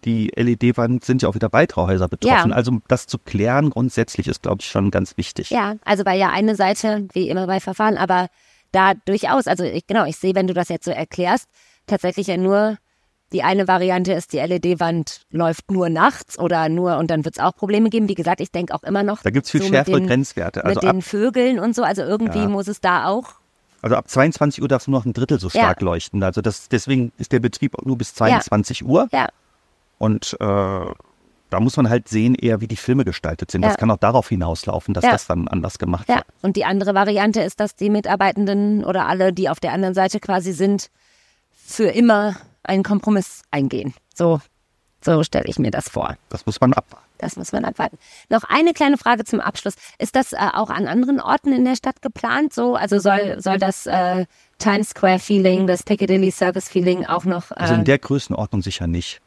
die 0.04 0.32
LED-Wand 0.34 1.04
sind 1.04 1.22
ja 1.22 1.28
auch 1.28 1.34
wieder 1.34 1.50
Beitrauhäuser 1.50 2.08
betroffen. 2.08 2.50
Ja. 2.50 2.56
Also 2.56 2.80
das 2.88 3.06
zu 3.06 3.18
klären 3.18 3.70
grundsätzlich 3.70 4.26
ist, 4.26 4.42
glaube 4.42 4.58
ich, 4.60 4.68
schon 4.68 4.90
ganz 4.90 5.16
wichtig. 5.16 5.50
Ja, 5.50 5.76
also 5.84 6.02
bei 6.02 6.16
ja 6.16 6.30
eine 6.30 6.56
Seite, 6.56 7.06
wie 7.12 7.28
immer 7.28 7.46
bei 7.46 7.60
Verfahren, 7.60 7.98
aber 7.98 8.28
da 8.72 8.94
durchaus, 8.94 9.46
also 9.46 9.64
ich, 9.64 9.86
genau, 9.86 10.04
ich 10.06 10.16
sehe, 10.16 10.34
wenn 10.34 10.46
du 10.46 10.54
das 10.54 10.68
jetzt 10.68 10.86
so 10.86 10.90
erklärst, 10.90 11.46
tatsächlich 11.86 12.26
ja 12.26 12.36
nur 12.36 12.78
die 13.34 13.42
eine 13.42 13.68
Variante 13.68 14.14
ist, 14.14 14.32
die 14.32 14.38
LED-Wand 14.38 15.26
läuft 15.30 15.70
nur 15.70 15.90
nachts 15.90 16.38
oder 16.38 16.68
nur 16.70 16.96
und 16.96 17.10
dann 17.10 17.24
wird 17.26 17.36
es 17.36 17.42
auch 17.44 17.54
Probleme 17.54 17.90
geben. 17.90 18.08
Wie 18.08 18.14
gesagt, 18.14 18.40
ich 18.40 18.50
denke 18.50 18.72
auch 18.74 18.82
immer 18.84 19.02
noch. 19.02 19.20
Da 19.22 19.30
gibt 19.30 19.44
es 19.44 19.50
viel 19.50 19.60
so 19.62 19.68
schärfere 19.68 19.98
den- 20.00 20.06
Grenzwerte. 20.06 20.64
Also 20.64 20.80
mit 20.80 20.84
ab, 20.88 20.92
den 20.94 21.02
Vögeln 21.02 21.58
und 21.58 21.74
so, 21.74 21.82
also 21.82 22.00
irgendwie 22.02 22.38
Ja. 22.38 22.48
muss 22.48 22.68
es 22.68 22.80
da 22.80 23.06
auch. 23.08 23.34
also 23.82 23.96
ab 23.96 24.08
22 24.08 24.62
Uhr 24.62 24.68
darf 24.68 24.80
es 24.82 24.88
nur 24.88 24.98
noch 24.98 25.04
ein 25.04 25.12
Drittel 25.12 25.38
so 25.38 25.48
Ja. 25.48 25.60
stark 25.64 25.82
leuchten. 25.82 26.22
Also 26.22 26.40
das, 26.40 26.70
deswegen 26.70 27.12
ist 27.18 27.32
der 27.32 27.40
Betrieb 27.40 27.74
nur 27.84 27.98
bis 27.98 28.14
22 28.14 28.82
Uhr. 28.86 29.08
Ja, 29.12 29.28
Und 29.98 30.34
äh, 30.40 30.86
da 31.50 31.60
muss 31.60 31.76
man 31.76 31.88
halt 31.90 32.08
sehen, 32.08 32.34
eher 32.34 32.60
wie 32.62 32.66
die 32.66 32.76
Filme 32.76 33.04
gestaltet 33.04 33.50
sind. 33.50 33.62
Ja. 33.62 33.68
Das 33.68 33.76
kann 33.76 33.90
auch 33.90 33.98
darauf 33.98 34.28
hinauslaufen, 34.28 34.94
dass 34.94 35.04
Ja. 35.04 35.10
das 35.12 35.26
dann 35.26 35.48
anders 35.48 35.78
gemacht 35.78 36.08
ja. 36.08 36.16
wird. 36.16 36.24
Und 36.42 36.56
die 36.56 36.64
andere 36.64 36.94
Variante 36.94 37.42
ist, 37.42 37.60
dass 37.60 37.76
die 37.76 37.90
Mitarbeitenden 37.90 38.84
oder 38.84 39.06
alle, 39.06 39.32
die 39.32 39.48
auf 39.50 39.60
der 39.60 39.72
anderen 39.72 39.94
Seite 39.94 40.18
quasi 40.18 40.52
sind, 40.52 40.88
für 41.66 41.88
immer 41.88 42.34
einen 42.64 42.82
Kompromiss 42.82 43.42
eingehen. 43.50 43.94
So, 44.14 44.40
so 45.00 45.22
stelle 45.22 45.46
ich 45.46 45.58
mir 45.58 45.70
das 45.70 45.88
vor. 45.88 46.16
Das 46.30 46.46
muss 46.46 46.60
man 46.60 46.72
abwarten. 46.72 47.04
Das 47.18 47.36
muss 47.36 47.52
man 47.52 47.64
abwarten. 47.64 47.98
Noch 48.28 48.44
eine 48.44 48.72
kleine 48.72 48.98
Frage 48.98 49.24
zum 49.24 49.40
Abschluss. 49.40 49.74
Ist 49.98 50.16
das 50.16 50.32
äh, 50.32 50.38
auch 50.52 50.70
an 50.70 50.88
anderen 50.88 51.20
Orten 51.20 51.52
in 51.52 51.64
der 51.64 51.76
Stadt 51.76 52.02
geplant? 52.02 52.52
So, 52.52 52.74
also 52.74 52.98
soll, 52.98 53.40
soll 53.40 53.58
das 53.58 53.86
äh, 53.86 54.26
Times 54.58 54.90
Square 54.90 55.18
Feeling, 55.18 55.66
das 55.66 55.82
Piccadilly 55.82 56.30
Service 56.30 56.68
Feeling 56.68 57.06
auch 57.06 57.24
noch? 57.24 57.50
Äh, 57.50 57.54
Also 57.56 57.74
in 57.74 57.84
der 57.84 57.98
Größenordnung 57.98 58.62
sicher 58.62 58.86
nicht. 58.86 59.20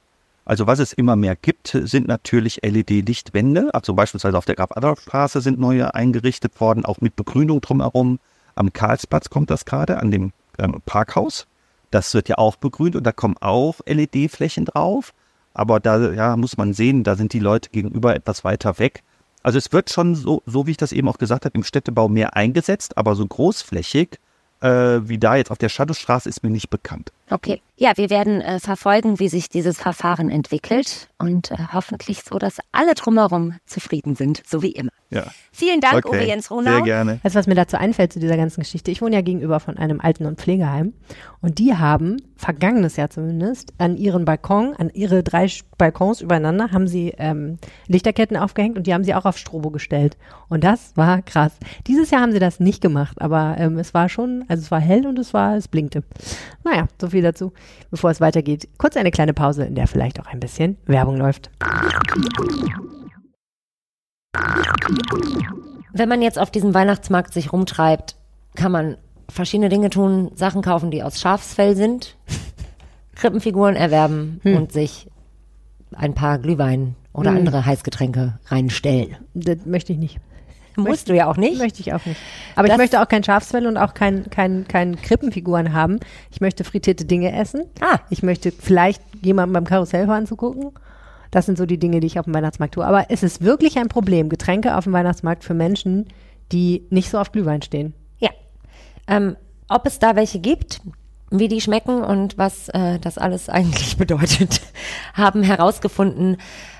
Also 0.46 0.66
was 0.66 0.80
es 0.80 0.94
immer 0.94 1.16
mehr 1.16 1.36
gibt, 1.36 1.78
sind 1.84 2.08
natürlich 2.08 2.62
LED-Lichtwände. 2.64 3.74
Also 3.74 3.94
beispielsweise 3.94 4.38
auf 4.38 4.46
der 4.46 4.56
Graf-Adolf-Straße 4.56 5.42
sind 5.42 5.60
neue 5.60 5.94
eingerichtet 5.94 6.60
worden, 6.62 6.86
auch 6.86 7.02
mit 7.02 7.16
Begrünung 7.16 7.62
drumherum. 7.62 8.20
Am 8.56 8.72
Karlsplatz 8.72 9.30
kommt 9.30 9.50
das 9.50 9.66
gerade, 9.66 9.98
an 9.98 10.10
dem 10.10 10.32
ähm, 10.58 10.82
Parkhaus. 10.86 11.48
Das 11.92 12.14
wird 12.14 12.30
ja 12.30 12.38
auch 12.38 12.56
begrünt 12.56 12.96
und 12.96 13.04
da 13.04 13.12
kommen 13.12 13.38
auch 13.40 13.80
LED-Flächen 13.86 14.66
drauf. 14.66 15.14
Aber 15.54 15.80
da 15.80 16.12
ja, 16.12 16.38
muss 16.38 16.58
man 16.58 16.74
sehen, 16.74 17.04
da 17.04 17.16
sind 17.16 17.34
die 17.34 17.40
Leute 17.40 17.70
gegenüber 17.70 18.16
etwas 18.16 18.44
weiter 18.44 18.78
weg. 18.80 19.04
Also 19.42 19.58
es 19.58 19.72
wird 19.72 19.90
schon 19.90 20.14
so, 20.14 20.44
so 20.46 20.68
wie 20.68 20.72
ich 20.72 20.78
das 20.78 20.92
eben 20.92 21.08
auch 21.08 21.18
gesagt 21.18 21.46
habe, 21.46 21.56
im 21.56 21.64
Städtebau 21.64 22.10
mehr 22.10 22.36
eingesetzt, 22.36 22.98
aber 22.98 23.16
so 23.16 23.26
großflächig 23.26 24.20
äh, 24.62 25.08
wie 25.08 25.18
da 25.18 25.36
jetzt 25.36 25.52
auf 25.52 25.58
der 25.58 25.70
Shadowstraße 25.70 26.30
ist 26.30 26.44
mir 26.44 26.50
nicht 26.50 26.70
bekannt. 26.70 27.12
Okay. 27.30 27.62
Ja, 27.80 27.96
wir 27.96 28.10
werden 28.10 28.42
äh, 28.42 28.60
verfolgen, 28.60 29.20
wie 29.20 29.30
sich 29.30 29.50
dieses 29.50 29.78
Verfahren 29.78 30.32
entwickelt 30.32 31.10
und 31.20 31.52
äh, 31.52 31.58
hoffentlich 31.74 32.24
so, 32.24 32.40
dass 32.40 32.58
alle 32.72 32.96
drumherum 32.96 33.54
zufrieden 33.68 34.16
sind, 34.16 34.42
so 34.48 34.64
wie 34.64 34.72
immer. 34.72 34.90
Ja. 35.12 35.28
Vielen 35.52 35.80
Dank, 35.80 36.06
Uwe 36.06 36.24
Jens 36.24 36.52
Ronau. 36.52 36.72
Sehr 36.72 36.82
gerne. 36.82 37.20
Weißt 37.24 37.36
du, 37.36 37.40
was 37.40 37.48
mir 37.48 37.56
dazu 37.56 37.78
einfällt 37.78 38.12
zu 38.12 38.20
dieser 38.20 38.36
ganzen 38.36 38.62
Geschichte? 38.62 38.92
Ich 38.92 39.02
wohne 39.02 39.16
ja 39.16 39.22
gegenüber 39.22 39.60
von 39.60 39.78
einem 39.78 40.02
Alten- 40.02 40.26
und 40.26 40.40
Pflegeheim 40.40 40.94
und 41.40 41.60
die 41.60 41.76
haben, 41.76 42.18
vergangenes 42.36 42.98
Jahr 42.98 43.10
zumindest, 43.10 43.74
an 43.78 43.96
ihren 43.96 44.26
Balkon, 44.26 44.76
an 44.76 44.90
ihre 44.90 45.24
drei 45.24 45.48
Balkons 45.78 46.22
übereinander, 46.22 46.72
haben 46.72 46.88
sie 46.88 47.14
ähm, 47.18 47.58
Lichterketten 47.88 48.38
aufgehängt 48.38 48.78
und 48.78 48.88
die 48.88 48.94
haben 48.94 49.04
sie 49.04 49.14
auch 49.14 49.26
auf 49.26 49.38
Strobo 49.38 49.70
gestellt. 49.70 50.18
Und 50.50 50.64
das 50.64 50.98
war 50.98 51.22
krass. 51.22 51.54
Dieses 51.86 52.10
Jahr 52.10 52.22
haben 52.22 52.32
sie 52.32 52.40
das 52.40 52.60
nicht 52.60 52.82
gemacht, 52.82 53.22
aber 53.22 53.56
ähm, 53.60 53.78
es 53.78 53.94
war 53.94 54.10
schon, 54.10 54.44
also 54.48 54.62
es 54.64 54.72
war 54.72 54.80
hell 54.80 55.06
und 55.08 55.20
es 55.20 55.34
war, 55.34 55.56
es 55.56 55.68
blinkte. 55.68 56.04
Naja, 56.64 56.88
so 57.00 57.10
viel 57.10 57.22
dazu. 57.22 57.54
Bevor 57.92 58.12
es 58.12 58.22
weitergeht, 58.22 58.68
kurz 58.78 58.98
eine 58.98 59.12
kleine 59.12 59.34
Pause, 59.34 59.66
in 59.66 59.76
der 59.76 59.88
vielleicht 59.88 60.20
auch 60.20 60.28
ein 60.28 60.40
bisschen 60.40 60.78
Werbung 60.86 61.18
läuft. 61.18 61.50
Wenn 65.94 66.10
man 66.10 66.22
jetzt 66.22 66.38
auf 66.38 66.52
diesem 66.52 66.74
Weihnachtsmarkt 66.74 67.34
sich 67.34 67.52
rumtreibt, 67.52 68.16
kann 68.56 68.72
man 68.72 68.98
verschiedene 69.30 69.70
Dinge 69.70 69.90
tun, 69.90 70.32
Sachen 70.36 70.62
kaufen, 70.62 70.92
die 70.92 71.04
aus 71.04 71.20
Schafsfell 71.20 71.76
sind, 71.76 72.16
Krippenfiguren 73.16 73.76
erwerben 73.76 74.40
und 74.44 74.72
sich 74.72 75.08
ein 75.94 76.14
paar 76.14 76.38
Glühwein 76.40 76.96
oder 77.14 77.32
andere 77.32 77.66
Heißgetränke 77.66 78.40
reinstellen. 78.48 79.18
Das 79.34 79.66
möchte 79.66 79.92
ich 79.94 79.98
nicht. 79.98 80.20
Musst 80.78 81.10
du 81.10 81.16
ja 81.16 81.28
auch 81.30 81.38
nicht. 81.38 81.58
Möchte 81.58 81.82
ich 81.82 81.94
auch 81.94 82.06
nicht. 82.06 82.20
Aber 82.56 82.68
Das- 82.68 82.76
ich 82.76 82.78
möchte 82.80 83.02
auch 83.02 83.08
kein 83.08 83.24
Schafsfell 83.24 83.66
und 83.68 83.78
auch 83.78 83.94
kein, 83.94 84.30
kein, 84.30 84.68
kein 84.68 84.96
Krippenfiguren 85.02 85.74
haben. 85.74 86.00
Ich 86.32 86.40
möchte 86.42 86.64
frittierte 86.64 87.06
Dinge 87.06 87.36
essen. 87.36 87.64
Ah. 87.82 88.00
Ich 88.10 88.24
möchte 88.24 88.52
vielleicht 88.52 89.02
jemanden 89.22 89.54
beim 89.54 89.66
Karussell 89.66 90.06
fahren 90.06 90.28
zugucken. 90.28 90.72
Das 91.32 91.46
sind 91.46 91.58
so 91.58 91.66
die 91.66 91.78
Dinge, 91.78 92.00
die 92.00 92.08
ich 92.08 92.20
auf 92.20 92.26
dem 92.26 92.34
Weihnachtsmarkt 92.34 92.76
tue. 92.76 92.86
Aber 92.86 93.08
es 93.10 93.22
ist 93.24 93.42
wirklich 93.44 93.78
ein 93.78 93.90
Problem, 93.90 94.30
Getränke 94.30 94.78
auf 94.78 94.86
dem 94.86 94.94
Weihnachtsmarkt 94.94 95.44
für 95.44 95.54
Menschen, 95.54 96.06
die 96.52 96.86
nicht 96.90 97.10
so 97.10 97.18
auf 97.20 97.32
Glühwein 97.32 97.62
stehen. 97.62 97.94
Ja. 98.20 98.30
Ähm, 99.08 99.36
ob 99.68 99.86
es 99.86 100.00
da 100.00 100.16
welche 100.16 100.40
gibt, 100.40 100.80
wie 101.30 101.48
die 101.48 101.62
schmecken 101.62 102.04
und 102.04 102.38
was 102.38 102.70
äh, 102.70 103.00
das 103.00 103.18
alles 103.18 103.50
eigentlich 103.50 103.98
bedeutet, 103.98 104.62
haben 105.14 105.44
herausgefunden 105.44 106.38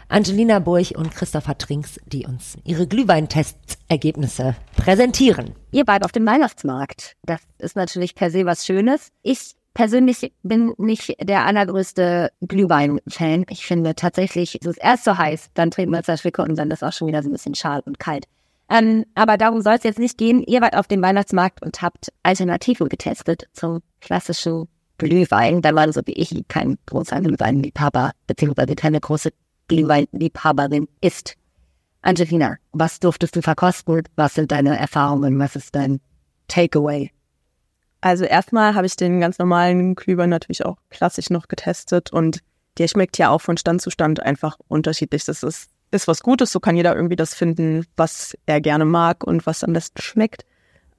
Angelina 0.10 0.60
Burch 0.60 0.96
und 0.96 1.12
Christopher 1.12 1.58
Trinks, 1.58 2.00
die 2.06 2.26
uns 2.26 2.58
ihre 2.64 2.88
Glühweintestergebnisse 2.88 4.56
präsentieren. 4.78 5.54
Ihr 5.72 5.84
beide 5.84 6.06
auf 6.06 6.14
dem 6.14 6.26
Weihnachtsmarkt. 6.26 7.18
Das 7.24 7.42
ist 7.58 7.76
natürlich 7.76 8.16
per 8.16 8.32
se 8.32 8.46
was 8.46 8.66
Schönes. 8.66 9.12
Ich 9.22 9.56
persönlich 9.74 10.34
bin 10.44 10.74
nicht 10.78 11.14
der 11.22 11.46
allergrößte 11.46 12.32
Glühwein-Fan. 12.42 13.46
Ich 13.50 13.66
finde 13.66 13.96
tatsächlich, 13.96 14.58
es 14.60 14.66
ist 14.66 14.78
erst 14.78 15.04
so 15.04 15.18
heiß, 15.18 15.52
dann 15.54 15.72
trinkt 15.72 15.92
man 15.92 16.04
zwei 16.04 16.18
Stücke 16.18 16.42
und 16.42 16.56
dann 16.58 16.72
ist 16.72 16.84
auch 16.84 16.94
schon 16.94 17.08
wieder 17.08 17.22
so 17.22 17.30
ein 17.30 17.34
bisschen 17.34 17.54
schal 17.54 17.82
und 17.86 18.00
kalt. 18.00 18.28
Ähm, 18.70 19.06
aber 19.16 19.38
darum 19.38 19.62
soll 19.62 19.76
es 19.76 19.84
jetzt 19.84 20.00
nicht 20.00 20.18
gehen. 20.18 20.44
Ihr 20.44 20.62
wart 20.62 20.76
auf 20.76 20.88
dem 20.88 21.02
Weihnachtsmarkt 21.02 21.62
und 21.64 21.82
habt 21.82 22.12
Alternativen 22.24 22.90
getestet 22.90 23.48
zum 23.54 23.82
klassischen 24.02 24.68
Glühwein, 24.98 25.64
wenn 25.64 25.76
man 25.76 25.92
so 25.92 26.02
wie 26.06 26.14
ich 26.14 26.34
kein 26.48 26.78
großer 26.86 27.22
Glühweinliebhaber 27.22 28.12
beziehungsweise 28.26 28.76
keine 28.76 29.00
große 29.00 29.32
Glühweinliebhaberin 29.68 30.88
ist. 31.02 31.36
Angelina, 32.02 32.58
was 32.72 33.00
durftest 33.00 33.36
du 33.36 33.42
verkosten? 33.42 34.04
Was 34.16 34.34
sind 34.34 34.52
deine 34.52 34.78
Erfahrungen? 34.78 35.40
Was 35.40 35.56
ist 35.56 35.76
dein 35.76 36.00
Takeaway? 36.48 37.12
Also 38.02 38.26
erstmal 38.26 38.76
habe 38.76 38.86
ich 38.86 38.96
den 38.96 39.20
ganz 39.20 39.40
normalen 39.40 39.96
Glühwein 39.96 40.30
natürlich 40.30 40.66
auch 40.66 40.78
klassisch 40.90 41.30
noch 41.30 41.48
getestet 41.48 42.14
und 42.14 42.40
der 42.78 42.88
schmeckt 42.88 43.18
ja 43.18 43.30
auch 43.30 43.42
von 43.42 43.58
Stand 43.58 43.82
zu 43.82 43.90
Stand 43.90 44.22
einfach 44.22 44.58
unterschiedlich. 44.68 45.26
Das 45.26 45.44
ist, 45.44 45.70
ist 45.92 46.08
was 46.08 46.22
Gutes, 46.22 46.52
so 46.52 46.60
kann 46.60 46.76
jeder 46.76 46.96
irgendwie 46.96 47.16
das 47.16 47.34
finden, 47.34 47.86
was 47.96 48.38
er 48.46 48.62
gerne 48.62 48.86
mag 48.86 49.24
und 49.24 49.46
was 49.46 49.64
am 49.64 49.74
besten 49.74 50.02
schmeckt. 50.02 50.46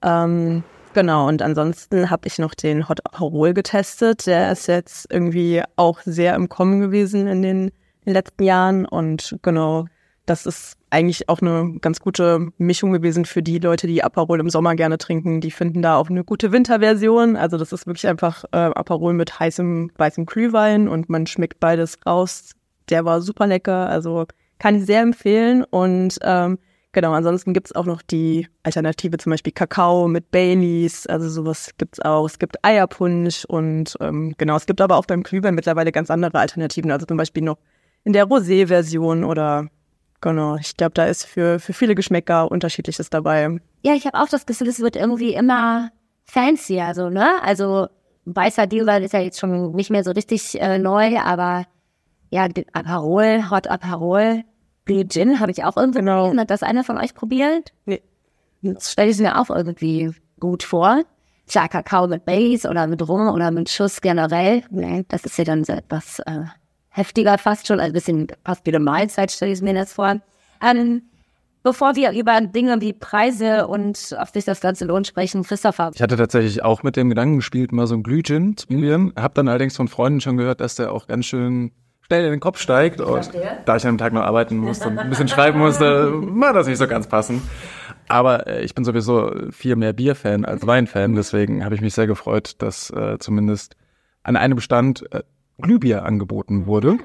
Ähm, 0.02 0.62
genau, 0.94 1.28
und 1.28 1.42
ansonsten 1.42 2.10
habe 2.10 2.26
ich 2.26 2.38
noch 2.38 2.54
den 2.54 2.88
Hot 2.88 3.04
Aperol 3.04 3.54
getestet. 3.54 4.26
Der 4.26 4.52
ist 4.52 4.66
jetzt 4.66 5.06
irgendwie 5.10 5.62
auch 5.76 6.00
sehr 6.04 6.34
im 6.34 6.48
Kommen 6.48 6.80
gewesen 6.80 7.26
in 7.26 7.42
den, 7.42 7.68
in 7.68 7.72
den 8.06 8.14
letzten 8.14 8.44
Jahren 8.44 8.86
und 8.86 9.36
genau, 9.42 9.86
das 10.28 10.46
ist 10.46 10.76
eigentlich 10.90 11.28
auch 11.28 11.40
eine 11.40 11.78
ganz 11.80 12.00
gute 12.00 12.48
Mischung 12.58 12.92
gewesen 12.92 13.24
für 13.24 13.42
die 13.42 13.58
Leute, 13.58 13.86
die 13.86 14.04
Aperol 14.04 14.40
im 14.40 14.50
Sommer 14.50 14.74
gerne 14.74 14.98
trinken. 14.98 15.40
Die 15.40 15.50
finden 15.50 15.82
da 15.82 15.96
auch 15.96 16.10
eine 16.10 16.24
gute 16.24 16.52
Winterversion. 16.52 17.36
Also 17.36 17.56
das 17.56 17.72
ist 17.72 17.86
wirklich 17.86 18.06
einfach 18.06 18.44
äh, 18.52 18.56
Aperol 18.56 19.14
mit 19.14 19.38
heißem 19.38 19.90
weißem 19.96 20.26
Glühwein 20.26 20.88
und 20.88 21.08
man 21.08 21.26
schmeckt 21.26 21.60
beides 21.60 21.98
raus. 22.06 22.52
Der 22.88 23.04
war 23.04 23.20
super 23.20 23.46
lecker, 23.46 23.88
also 23.88 24.26
kann 24.58 24.76
ich 24.76 24.86
sehr 24.86 25.02
empfehlen. 25.02 25.64
Und 25.64 26.18
ähm, 26.22 26.58
genau, 26.92 27.12
ansonsten 27.12 27.52
gibt's 27.52 27.74
auch 27.74 27.84
noch 27.84 28.02
die 28.02 28.48
Alternative, 28.62 29.18
zum 29.18 29.30
Beispiel 29.30 29.52
Kakao 29.52 30.08
mit 30.08 30.30
Baileys. 30.30 31.06
Also 31.06 31.28
sowas 31.28 31.70
gibt's 31.78 32.00
auch. 32.00 32.26
Es 32.26 32.38
gibt 32.38 32.64
Eierpunsch 32.64 33.44
und 33.44 33.96
ähm, 34.00 34.34
genau, 34.38 34.56
es 34.56 34.66
gibt 34.66 34.80
aber 34.80 34.96
auch 34.96 35.06
beim 35.06 35.22
Glühwein 35.22 35.54
mittlerweile 35.54 35.92
ganz 35.92 36.10
andere 36.10 36.38
Alternativen. 36.38 36.90
Also 36.90 37.06
zum 37.06 37.16
Beispiel 37.16 37.42
noch 37.42 37.58
in 38.04 38.12
der 38.12 38.26
Rosé-Version 38.26 39.24
oder 39.24 39.68
Genau, 40.20 40.56
ich 40.56 40.76
glaube, 40.76 40.92
da 40.94 41.06
ist 41.06 41.24
für, 41.24 41.60
für 41.60 41.72
viele 41.72 41.94
Geschmäcker 41.94 42.50
unterschiedliches 42.50 43.08
dabei. 43.08 43.60
Ja, 43.82 43.94
ich 43.94 44.04
habe 44.04 44.18
auch 44.18 44.28
das 44.28 44.46
Gefühl, 44.46 44.68
es 44.68 44.80
wird 44.80 44.96
irgendwie 44.96 45.34
immer 45.34 45.90
fancier, 46.24 46.92
so, 46.94 47.08
ne? 47.08 47.40
Also 47.42 47.86
weißer 48.24 48.66
Glühwein 48.66 49.02
ist 49.02 49.12
ja 49.12 49.20
jetzt 49.20 49.38
schon 49.38 49.72
nicht 49.74 49.90
mehr 49.90 50.02
so 50.02 50.10
richtig 50.10 50.60
äh, 50.60 50.78
neu, 50.78 51.18
aber 51.18 51.64
ja, 52.30 52.48
den 52.48 52.64
Aperol, 52.72 53.50
Hot 53.50 53.66
Aperol, 53.68 54.42
Blue 54.84 55.06
Gin 55.06 55.40
habe 55.40 55.50
ich 55.52 55.64
auch 55.64 55.76
irgendwie 55.76 55.98
Genau. 56.00 56.22
gelesen. 56.24 56.40
Hat 56.40 56.50
das 56.50 56.62
einer 56.62 56.84
von 56.84 56.98
euch 56.98 57.14
probiert? 57.14 57.72
Nee. 57.86 58.02
Das 58.62 58.92
stelle 58.92 59.10
ich 59.10 59.18
mir 59.18 59.38
auch 59.40 59.50
irgendwie 59.50 60.10
gut 60.40 60.62
vor. 60.62 61.02
Klar, 61.48 61.68
Kakao 61.68 62.06
mit 62.08 62.24
Base 62.24 62.68
oder 62.68 62.86
mit 62.86 63.06
Rum 63.08 63.28
oder 63.28 63.50
mit 63.50 63.70
Schuss 63.70 64.00
generell. 64.00 64.62
Nee, 64.70 65.04
Das 65.08 65.24
ist 65.24 65.38
ja 65.38 65.44
dann 65.44 65.64
so 65.64 65.72
etwas 65.72 66.18
äh, 66.20 66.40
heftiger 66.90 67.38
fast 67.38 67.66
schon, 67.66 67.80
ein 67.80 67.92
bisschen 67.92 68.26
fast 68.44 68.66
wie 68.66 68.70
eine 68.70 68.80
Mahlzeit, 68.80 69.30
stelle 69.30 69.52
ich 69.52 69.62
mir 69.62 69.72
das 69.74 69.92
vor. 69.94 70.16
Ähm, 70.62 71.02
bevor 71.62 71.96
wir 71.96 72.12
über 72.12 72.40
Dinge 72.40 72.80
wie 72.80 72.92
Preise 72.92 73.66
und 73.68 74.14
ob 74.20 74.28
sich 74.28 74.44
das 74.44 74.60
Ganze 74.60 74.84
lohnt 74.84 75.06
sprechen, 75.06 75.42
Christopher, 75.44 75.90
Ich 75.94 76.02
hatte 76.02 76.16
tatsächlich 76.16 76.62
auch 76.64 76.82
mit 76.82 76.96
dem 76.96 77.08
Gedanken 77.08 77.36
gespielt, 77.36 77.72
mal 77.72 77.86
so 77.86 77.94
einen 77.94 78.02
Glühgin 78.02 78.56
zu 78.56 78.66
probieren. 78.66 79.12
Hab 79.16 79.34
dann 79.34 79.48
allerdings 79.48 79.76
von 79.76 79.88
Freunden 79.88 80.20
schon 80.20 80.36
gehört, 80.36 80.60
dass 80.60 80.74
der 80.74 80.92
auch 80.92 81.06
ganz 81.06 81.26
schön 81.26 81.72
schnell 82.08 82.24
in 82.24 82.30
den 82.30 82.40
Kopf 82.40 82.58
steigt. 82.58 83.00
Und 83.00 83.30
da 83.66 83.76
ich 83.76 83.86
an 83.86 83.94
dem 83.94 83.98
Tag 83.98 84.12
noch 84.12 84.22
arbeiten 84.22 84.56
musste 84.56 84.88
und 84.88 84.98
ein 84.98 85.10
bisschen 85.10 85.28
schreiben 85.28 85.58
musste, 85.58 86.10
war 86.40 86.52
das 86.52 86.66
nicht 86.66 86.78
so 86.78 86.88
ganz 86.88 87.06
passend. 87.06 87.42
Aber 88.08 88.46
äh, 88.46 88.64
ich 88.64 88.74
bin 88.74 88.84
sowieso 88.84 89.30
viel 89.50 89.76
mehr 89.76 89.92
Bierfan 89.92 90.46
als 90.46 90.66
Weinfan, 90.66 91.14
deswegen 91.14 91.64
habe 91.64 91.74
ich 91.74 91.82
mich 91.82 91.92
sehr 91.92 92.06
gefreut, 92.06 92.54
dass 92.58 92.90
äh, 92.90 93.18
zumindest 93.18 93.76
an 94.22 94.36
einem 94.36 94.60
Stand 94.60 95.04
äh, 95.12 95.22
Glühbier 95.60 96.04
angeboten 96.04 96.66
wurde. 96.66 96.96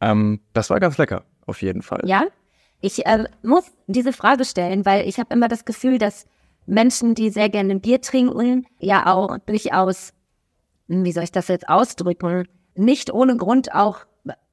Ähm, 0.00 0.40
das 0.52 0.70
war 0.70 0.78
ganz 0.78 0.96
lecker, 0.98 1.24
auf 1.46 1.60
jeden 1.60 1.82
Fall. 1.82 2.02
Ja, 2.04 2.22
ich 2.80 3.04
äh, 3.06 3.24
muss 3.42 3.64
diese 3.88 4.12
Frage 4.12 4.44
stellen, 4.44 4.86
weil 4.86 5.08
ich 5.08 5.18
habe 5.18 5.34
immer 5.34 5.48
das 5.48 5.64
Gefühl, 5.64 5.98
dass 5.98 6.26
Menschen, 6.66 7.16
die 7.16 7.30
sehr 7.30 7.48
gerne 7.48 7.80
Bier 7.80 8.00
trinken, 8.00 8.66
ja 8.78 9.06
auch 9.06 9.38
durchaus, 9.38 10.12
hm, 10.88 11.04
wie 11.04 11.12
soll 11.12 11.24
ich 11.24 11.32
das 11.32 11.48
jetzt 11.48 11.68
ausdrücken, 11.68 12.46
nicht 12.76 13.12
ohne 13.12 13.36
Grund 13.36 13.74
auch 13.74 14.06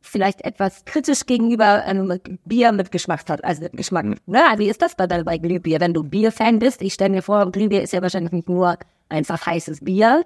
vielleicht 0.08 0.42
etwas 0.42 0.86
kritisch 0.86 1.26
gegenüber 1.26 1.84
einem 1.84 2.20
Bier 2.46 2.72
mit 2.72 2.92
Geschmack 2.92 3.22
hat, 3.30 3.44
also 3.44 3.64
mit 3.64 3.74
Geschmack. 3.74 4.06
Mhm. 4.06 4.16
Ne? 4.26 4.42
Also 4.50 4.60
wie 4.60 4.70
ist 4.70 4.82
das 4.82 4.96
dann 4.96 5.26
bei 5.26 5.38
Glühbier? 5.38 5.80
Wenn 5.80 5.94
du 5.94 6.04
Bierfan 6.04 6.60
bist, 6.60 6.82
ich 6.82 6.94
stelle 6.94 7.12
mir 7.12 7.22
vor, 7.22 7.52
Glühbier 7.52 7.82
ist 7.82 7.94
ja 7.94 8.02
wahrscheinlich 8.02 8.32
nicht 8.32 8.50
nur 8.50 8.78
einfach 9.10 9.46
heißes 9.46 9.84
Bier. 9.84 10.26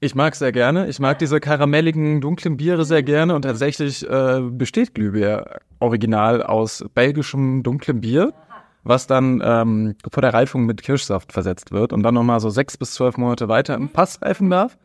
Ich 0.00 0.14
mag 0.14 0.34
sehr 0.34 0.52
gerne. 0.52 0.88
Ich 0.88 0.98
mag 1.00 1.18
diese 1.18 1.40
karamelligen, 1.40 2.20
dunklen 2.20 2.58
Biere 2.58 2.84
sehr 2.84 3.02
gerne 3.02 3.34
und 3.34 3.42
tatsächlich 3.42 4.08
äh, 4.08 4.40
besteht 4.42 4.94
Glühbier 4.94 5.58
original 5.78 6.42
aus 6.42 6.84
belgischem 6.94 7.62
dunklem 7.62 8.02
Bier, 8.02 8.34
was 8.84 9.06
dann 9.06 9.42
ähm, 9.42 9.94
vor 10.10 10.20
der 10.20 10.34
Reifung 10.34 10.66
mit 10.66 10.82
Kirschsaft 10.82 11.32
versetzt 11.32 11.72
wird 11.72 11.92
und 11.94 12.02
dann 12.02 12.14
nochmal 12.14 12.40
so 12.40 12.50
sechs 12.50 12.76
bis 12.76 12.92
zwölf 12.92 13.16
Monate 13.16 13.48
weiter 13.48 13.74
im 13.74 13.88
Pass 13.88 14.20
reifen 14.20 14.50
darf, 14.50 14.76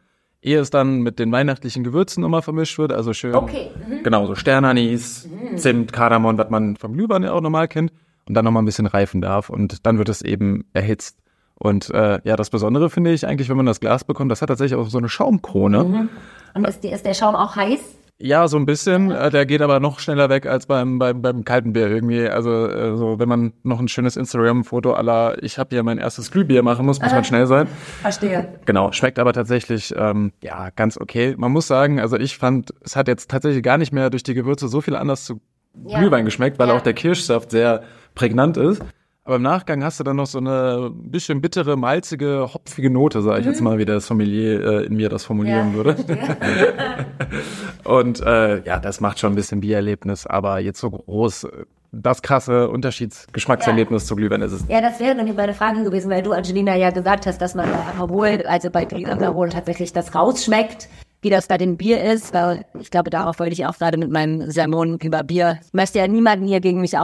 ehe 0.42 0.60
es 0.60 0.70
dann 0.70 1.02
mit 1.02 1.20
den 1.20 1.32
weihnachtlichen 1.32 1.84
Gewürzen 1.84 2.22
nochmal 2.22 2.42
vermischt 2.42 2.78
wird, 2.78 2.92
also 2.92 3.14
schön, 3.14 3.36
Okay. 3.36 3.70
genau, 4.04 4.26
so 4.26 4.36
Sternanis, 4.36 5.30
Zimt, 5.56 5.94
Kardamom, 5.94 6.38
was 6.38 6.50
man 6.50 6.76
vom 6.78 6.94
Glühwein 6.94 7.24
ja 7.24 7.32
auch 7.34 7.42
normal 7.42 7.68
kennt 7.68 7.92
und 8.28 8.34
dann 8.34 8.46
nochmal 8.46 8.64
ein 8.64 8.66
bisschen 8.66 8.88
reifen 8.88 9.22
darf 9.22 9.50
und 9.50 9.86
dann 9.86 9.98
wird 9.98 10.10
es 10.10 10.22
eben 10.22 10.66
erhitzt. 10.74 11.18
Und 11.56 11.92
äh, 11.92 12.20
ja, 12.24 12.36
das 12.36 12.50
Besondere 12.50 12.90
finde 12.90 13.14
ich 13.14 13.28
eigentlich, 13.28 13.48
wenn 13.50 13.58
man 13.58 13.68
das 13.68 13.80
Glas 13.80 14.04
bekommt, 14.04 14.32
das 14.32 14.42
hat 14.42 14.48
tatsächlich 14.50 14.80
auch 14.80 14.90
so 14.90 14.98
eine 14.98 15.10
Schaumkrone. 15.10 16.10
Und 16.56 16.68
ist, 16.68 16.84
die, 16.84 16.90
ist 16.90 17.06
der 17.06 17.14
Schaum 17.14 17.36
auch 17.36 17.56
heiß? 17.56 17.80
Ja, 18.24 18.48
so 18.48 18.58
ein 18.58 18.66
bisschen. 18.66 19.12
Äh, 19.12 19.30
Der 19.32 19.46
geht 19.46 19.62
aber 19.62 19.80
noch 19.80 20.00
schneller 20.00 20.30
weg 20.30 20.46
als 20.46 20.66
beim, 20.68 21.00
beim, 21.00 21.22
beim 21.22 21.44
kalten 21.44 21.74
Bier 21.74 21.88
irgendwie. 21.90 22.28
Also 22.28 22.68
äh, 22.68 22.96
so, 22.96 23.20
wenn 23.20 23.28
man 23.28 23.54
noch 23.64 23.80
ein 23.80 23.88
schönes 23.88 24.16
Instagram-Foto 24.16 24.94
aller 24.94 25.42
ich 25.44 25.58
habe 25.58 25.70
hier 25.76 25.84
mein 25.84 25.98
erstes 25.98 26.30
Glühbier 26.32 26.62
machen 26.64 26.86
muss, 26.86 27.02
muss 27.02 27.12
man 27.12 27.24
schnell 27.24 27.48
sein. 27.48 27.68
Verstehe. 28.02 28.48
Genau, 28.66 28.92
schmeckt 28.92 29.18
aber 29.20 29.34
tatsächlich 29.34 29.94
ähm, 29.98 30.32
ja 30.44 30.70
ganz 30.76 30.98
okay. 31.00 31.36
Man 31.38 31.52
muss 31.52 31.68
sagen, 31.68 32.00
also 32.00 32.18
ich 32.18 32.38
fand, 32.38 32.74
es 32.82 32.96
hat 32.96 33.08
jetzt 33.08 33.30
tatsächlich 33.32 33.64
gar 33.64 33.78
nicht 33.78 33.92
mehr 33.92 34.10
durch 34.10 34.24
die 34.24 34.34
Gewürze 34.34 34.68
so 34.68 34.82
viel 34.82 34.96
anders 34.96 35.26
zu 35.26 35.42
Ja. 35.86 36.00
Glühwein 36.00 36.26
geschmeckt, 36.26 36.60
weil 36.60 36.68
Ja. 36.68 36.76
auch 36.76 36.82
der 36.82 36.94
Kirschsaft 36.94 37.52
sehr 37.52 37.84
prägnant 38.14 38.58
ist. 38.58 38.84
Aber 39.32 39.38
im 39.38 39.44
Nachgang 39.44 39.82
hast 39.82 39.98
du 39.98 40.04
dann 40.04 40.18
noch 40.18 40.26
so 40.26 40.40
eine 40.40 40.92
bisschen 40.94 41.40
bittere, 41.40 41.78
malzige, 41.78 42.50
hopfige 42.54 42.90
Note, 42.90 43.22
sage 43.22 43.40
ich 43.40 43.46
jetzt 43.46 43.62
mal, 43.62 43.78
wie 43.78 43.86
der 43.86 44.02
Sommelier 44.02 44.62
äh, 44.62 44.86
in 44.88 44.98
mir 44.98 45.08
das 45.08 45.24
formulieren 45.24 45.72
Mhm. 45.72 45.78
Ja, 45.78 45.86
würde. 45.86 45.96
Und 47.86 48.20
äh, 48.20 48.62
ja, 48.66 48.78
das 48.80 49.00
macht 49.00 49.20
schon 49.20 49.32
ein 49.32 49.36
bisschen 49.36 49.62
Biererlebnis, 49.62 50.28
aber 50.28 50.60
jetzt 50.60 50.82
so 50.82 50.90
groß, 50.92 51.46
äh, 51.46 51.50
das 51.94 52.22
krasse 52.22 52.68
Unterschiedsgeschmackserlebnis 52.68 54.06
zu 54.06 54.18
Glühwein 54.18 54.42
ist 54.42 54.52
es. 54.52 54.66
Ja, 54.68 54.82
das 54.82 55.00
wäre 55.00 55.16
dann 55.16 55.34
meine 55.34 55.54
Frage 55.54 55.82
gewesen, 55.86 56.12
weil 56.12 56.24
du, 56.24 56.34
Angelina, 56.34 56.76
ja 56.76 56.90
gesagt 56.90 57.26
hast, 57.26 57.42
dass 57.42 57.56
man 57.56 57.70
bei 57.70 57.78
Aperol, 57.78 58.44
also 58.50 58.70
bei 58.70 58.86
Aperol 58.86 59.48
tatsächlich 59.48 59.94
das 59.94 60.14
rausschmeckt, 60.14 60.90
wie 61.22 61.30
das 61.30 61.48
bei 61.48 61.58
dem 61.58 61.78
Bier 61.78 62.04
ist, 62.04 62.34
weil 62.34 62.66
ich 62.80 62.92
glaube, 62.92 63.10
darauf 63.10 63.40
wollte 63.40 63.54
ich 63.54 63.66
auch 63.66 63.78
gerade 63.78 63.98
mit 63.98 64.12
meinen 64.12 64.52
Sermonen 64.52 65.00
über 65.00 65.24
Bier. 65.24 65.60
Ich 65.66 65.74
möchte 65.74 66.00
ja 66.00 66.08
niemanden 66.10 66.48
hier 66.48 66.60
gegen 66.60 66.82
mich 66.82 66.98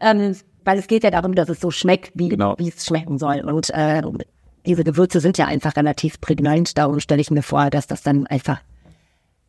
ähm, 0.00 0.34
weil 0.66 0.78
es 0.78 0.88
geht 0.88 1.04
ja 1.04 1.10
darum, 1.10 1.34
dass 1.34 1.48
es 1.48 1.60
so 1.60 1.70
schmeckt, 1.70 2.10
wie, 2.14 2.28
Genau. 2.28 2.56
es 2.58 2.84
schmecken 2.84 3.18
soll. 3.18 3.40
Und 3.40 3.70
äh, 3.70 4.02
diese 4.66 4.84
Gewürze 4.84 5.20
sind 5.20 5.38
ja 5.38 5.46
einfach 5.46 5.76
relativ 5.76 6.20
prägnant, 6.20 6.76
darum 6.76 7.00
stelle 7.00 7.20
ich 7.20 7.30
mir 7.30 7.42
vor, 7.42 7.70
dass 7.70 7.86
das 7.86 8.02
dann 8.02 8.26
einfach 8.26 8.60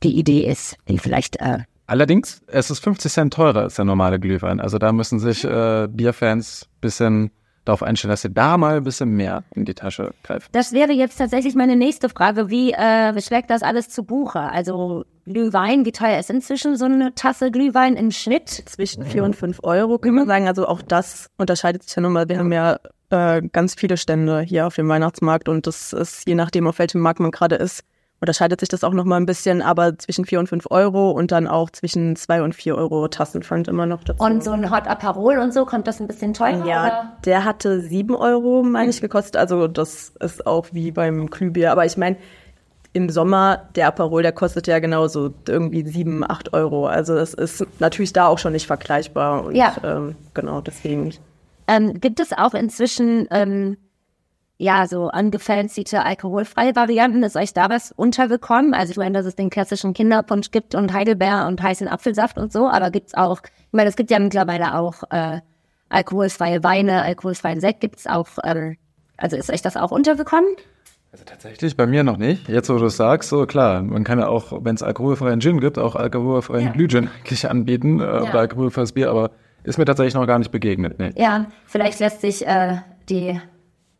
die 0.03 0.17
Idee 0.17 0.49
ist, 0.49 0.77
die 0.88 0.99
vielleicht 0.99 1.38
äh, 1.41 1.60
Allerdings, 1.88 2.41
es 2.47 2.69
ist 2.69 2.80
50 2.84 3.12
Cent 3.12 3.34
teurer 3.34 3.62
als 3.62 3.75
der 3.75 3.86
normale 3.86 4.19
Glühwein. 4.19 4.60
Also 4.60 4.77
da 4.77 4.91
müssen 4.91 5.19
sich 5.19 5.43
äh, 5.45 5.88
Bierfans 5.89 6.67
bisschen 6.82 7.32
darauf 7.67 7.84
einstellen, 7.84 8.12
dass 8.12 8.21
sie 8.21 8.34
da 8.34 8.58
mal 8.58 8.77
ein 8.77 8.84
bisschen 8.84 9.10
mehr 9.10 9.43
in 9.56 9.65
die 9.65 9.73
Tasche 9.73 10.13
greifen. 10.23 10.47
Das 10.51 10.71
wäre 10.71 10.91
jetzt 10.91 11.17
tatsächlich 11.17 11.56
meine 11.56 11.75
nächste 11.75 12.10
Frage. 12.10 12.49
Wie 12.49 12.71
äh, 12.71 13.19
schlägt 13.21 13.49
das 13.49 13.63
alles 13.63 13.89
zu 13.89 14.03
Buche? 14.03 14.39
Also 14.39 15.06
Glühwein, 15.25 15.86
wie 15.86 15.91
teuer 15.91 16.19
ist 16.19 16.30
inzwischen 16.30 16.77
so 16.77 16.86
eine 16.86 17.13
Tasse 17.15 17.51
Glühwein 17.51 17.95
im 17.95 18.12
Schnitt? 18.12 18.49
zwischen 18.49 19.03
vier 19.03 19.23
und 19.23 19.36
fünf 19.36 19.60
Euro, 19.63 19.97
kann 19.97 20.15
man 20.15 20.27
sagen. 20.27 20.47
Also 20.47 20.67
auch 20.67 20.82
das 20.82 21.30
unterscheidet 21.38 21.84
sich 21.84 21.95
ja 21.95 22.01
nochmal. 22.01 22.30
Wir 22.30 22.39
haben 22.39 22.51
ja 22.51 22.80
äh, 23.10 23.41
ganz 23.41 23.75
viele 23.75 23.97
Stände 23.97 24.41
hier 24.41 24.67
auf 24.67 24.75
dem 24.75 24.88
Weihnachtsmarkt 24.88 25.49
und 25.49 25.67
das 25.67 25.93
ist, 25.93 26.27
je 26.27 26.36
nachdem, 26.36 26.67
auf 26.67 26.80
welchem 26.80 27.01
Markt 27.01 27.19
man 27.19 27.32
gerade 27.32 27.56
ist, 27.56 27.84
unterscheidet 28.19 28.60
sich 28.60 28.69
das 28.69 28.84
auch 28.84 28.93
nochmal 28.93 29.19
ein 29.19 29.25
bisschen, 29.25 29.62
aber 29.62 29.97
zwischen 29.97 30.25
vier 30.25 30.39
und 30.39 30.47
fünf 30.49 30.65
Euro 30.71 31.12
und 31.12 31.32
dann 31.32 31.47
auch 31.47 31.69
zwischen 31.69 32.15
zwei 32.15 32.41
und 32.41 32.56
vier 32.56 32.75
Euro 32.75 33.08
Tassenpfand 33.08 33.67
immer 33.67 33.86
noch 33.86 34.03
dazu. 34.03 34.23
Und 34.23 34.43
so 34.43 34.51
ein 34.51 34.71
Hot 34.71 34.88
Aperol 34.88 35.38
und 35.38 35.53
so, 35.53 35.65
kommt 35.65 35.88
das 35.88 35.99
ein 35.99 36.08
bisschen 36.08 36.34
teurer? 36.34 36.65
ja, 36.65 37.13
der 37.25 37.45
hatte 37.45 37.82
sieben 37.82 38.15
Euro, 38.15 38.63
meine 38.63 38.89
ich, 38.89 39.01
gekostet. 39.01 39.38
Also 39.38 39.67
das 39.67 40.13
ist 40.19 40.47
auch 40.47 40.67
wie 40.71 40.91
beim 40.91 41.27
Glühbier. 41.30 41.71
Aber 41.71 41.86
ich 41.86 41.95
meine, 41.97 42.17
im 42.93 43.10
Sommer, 43.10 43.69
der 43.75 43.88
Aperol, 43.88 44.23
der 44.23 44.32
kostet 44.32 44.65
ja 44.65 44.80
genauso 44.80 45.32
irgendwie 45.47 45.86
sieben, 45.88 46.23
acht 46.27 46.53
Euro. 46.53 46.88
Also 46.88 47.13
das 47.13 47.36
ist 47.36 47.65
natürlich 47.80 48.13
da 48.13 48.25
auch 48.27 48.39
schon 48.39 48.53
nicht 48.53 48.65
vergleichbar. 48.65 49.45
Und 49.45 49.56
Ja. 49.56 49.75
ähm, 49.84 50.15
genau, 50.34 50.62
deswegen. 50.62 51.13
Ähm, 51.67 51.99
gibt 51.99 52.19
es 52.19 52.34
auch 52.34 52.56
inzwischen 52.56 53.27
ähm, 53.30 53.77
ja 54.58 54.88
so 54.88 55.08
angefancyte 55.08 56.04
alkoholfreie 56.04 56.76
Varianten? 56.76 57.24
Ist 57.24 57.36
euch 57.36 57.54
da 57.54 57.70
was 57.70 57.91
untergekommen? 57.91 58.74
Also 58.74 58.91
ich 58.91 58.98
meine, 58.98 59.17
dass 59.17 59.26
es 59.26 59.36
den 59.36 59.50
klassischen 59.50 59.93
Kinderpunsch 59.93 60.52
gibt 60.52 60.76
und 60.76 60.93
Heidelbeer 60.93 61.48
und 61.48 61.62
heißen 61.62 61.88
Apfelsaft 61.88 62.38
und 62.38 62.52
so, 62.52 62.67
aber 62.67 62.91
gibt's 62.91 63.13
auch, 63.13 63.41
ich 63.43 63.74
meine, 63.74 63.89
es 63.89 63.96
gibt 63.96 64.12
ja 64.12 64.20
mittlerweile 64.20 64.76
auch 64.76 65.04
äh, 65.10 65.41
alkoholfreie 65.89 66.63
Weine, 66.63 67.04
alkoholfreien 67.04 67.60
Sekt 67.60 67.82
gibt's 67.82 68.08
auch, 68.08 68.28
ähm, 68.43 68.78
also 69.17 69.36
ist 69.36 69.52
euch 69.52 69.62
das 69.62 69.78
auch 69.78 69.91
untergekommen? 69.91 70.50
Also 71.12 71.24
tatsächlich 71.24 71.78
bei 71.78 71.88
mir 71.88 72.04
noch 72.04 72.17
nicht. 72.17 72.50
Jetzt, 72.50 72.70
wo 72.70 72.78
du 72.78 72.86
es 72.86 72.98
sagst, 72.98 73.30
so 73.30 73.46
klar, 73.46 73.82
man 73.82 74.04
kann 74.04 74.20
ja 74.20 74.28
auch, 74.28 74.52
wenn 74.63 74.76
es 74.76 74.84
alkoholfreien 74.84 75.39
Gin 75.39 75.60
gibt, 75.62 75.80
auch 75.80 75.96
alkoholfreien 75.96 76.67
Ja. 76.67 76.72
Glühgin 76.74 77.10
eigentlich 77.20 77.50
anbieten 77.50 78.00
äh, 78.00 78.04
oder 78.04 78.39
alkoholfreies 78.39 78.91
Bier, 78.91 79.10
aber 79.10 79.32
ist 79.63 79.78
mir 79.78 79.86
tatsächlich 79.86 80.15
noch 80.15 80.28
gar 80.28 80.39
nicht 80.39 80.52
begegnet. 80.52 81.00
Nee. 81.00 81.12
Ja, 81.15 81.46
vielleicht 81.65 82.00
lässt 82.00 82.22
sich 82.22 82.46
äh, 82.46 82.78
die 83.10 83.39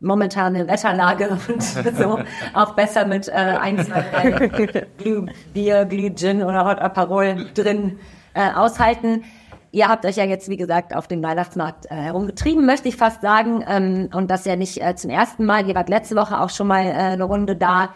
momentane 0.00 0.68
Wetterlage 0.68 1.28
und 1.48 1.62
so 1.62 2.18
auch 2.54 2.74
besser 2.74 3.06
mit 3.06 3.28
äh, 3.28 3.32
ein, 3.32 3.84
zwei, 3.84 4.86
Glühbier, 4.98 5.84
Glühgin 5.84 6.42
oder 6.42 6.64
Hot 6.64 6.78
Aperol 6.78 7.46
drin 7.54 7.98
äh, 8.34 8.50
aushalten. 8.52 9.24
Ihr 9.70 9.88
habt 9.88 10.06
euch 10.06 10.16
ja 10.16 10.24
jetzt, 10.24 10.48
wie 10.48 10.56
gesagt, 10.56 10.96
auf 10.96 11.08
dem 11.08 11.22
Weihnachtsmarkt 11.22 11.86
äh, 11.90 11.94
herumgetrieben, 11.94 12.64
möchte 12.64 12.88
ich 12.88 12.96
fast 12.96 13.20
sagen. 13.20 13.62
Ähm, 13.68 14.08
und 14.14 14.30
das 14.30 14.46
ja 14.46 14.56
nicht 14.56 14.82
äh, 14.82 14.94
zum 14.96 15.10
ersten 15.10 15.44
Mal. 15.44 15.68
Ihr 15.68 15.74
wart 15.74 15.90
letzte 15.90 16.16
Woche 16.16 16.40
auch 16.40 16.48
schon 16.48 16.68
mal 16.68 16.86
äh, 16.86 16.92
eine 16.92 17.24
Runde 17.24 17.54
da. 17.54 17.90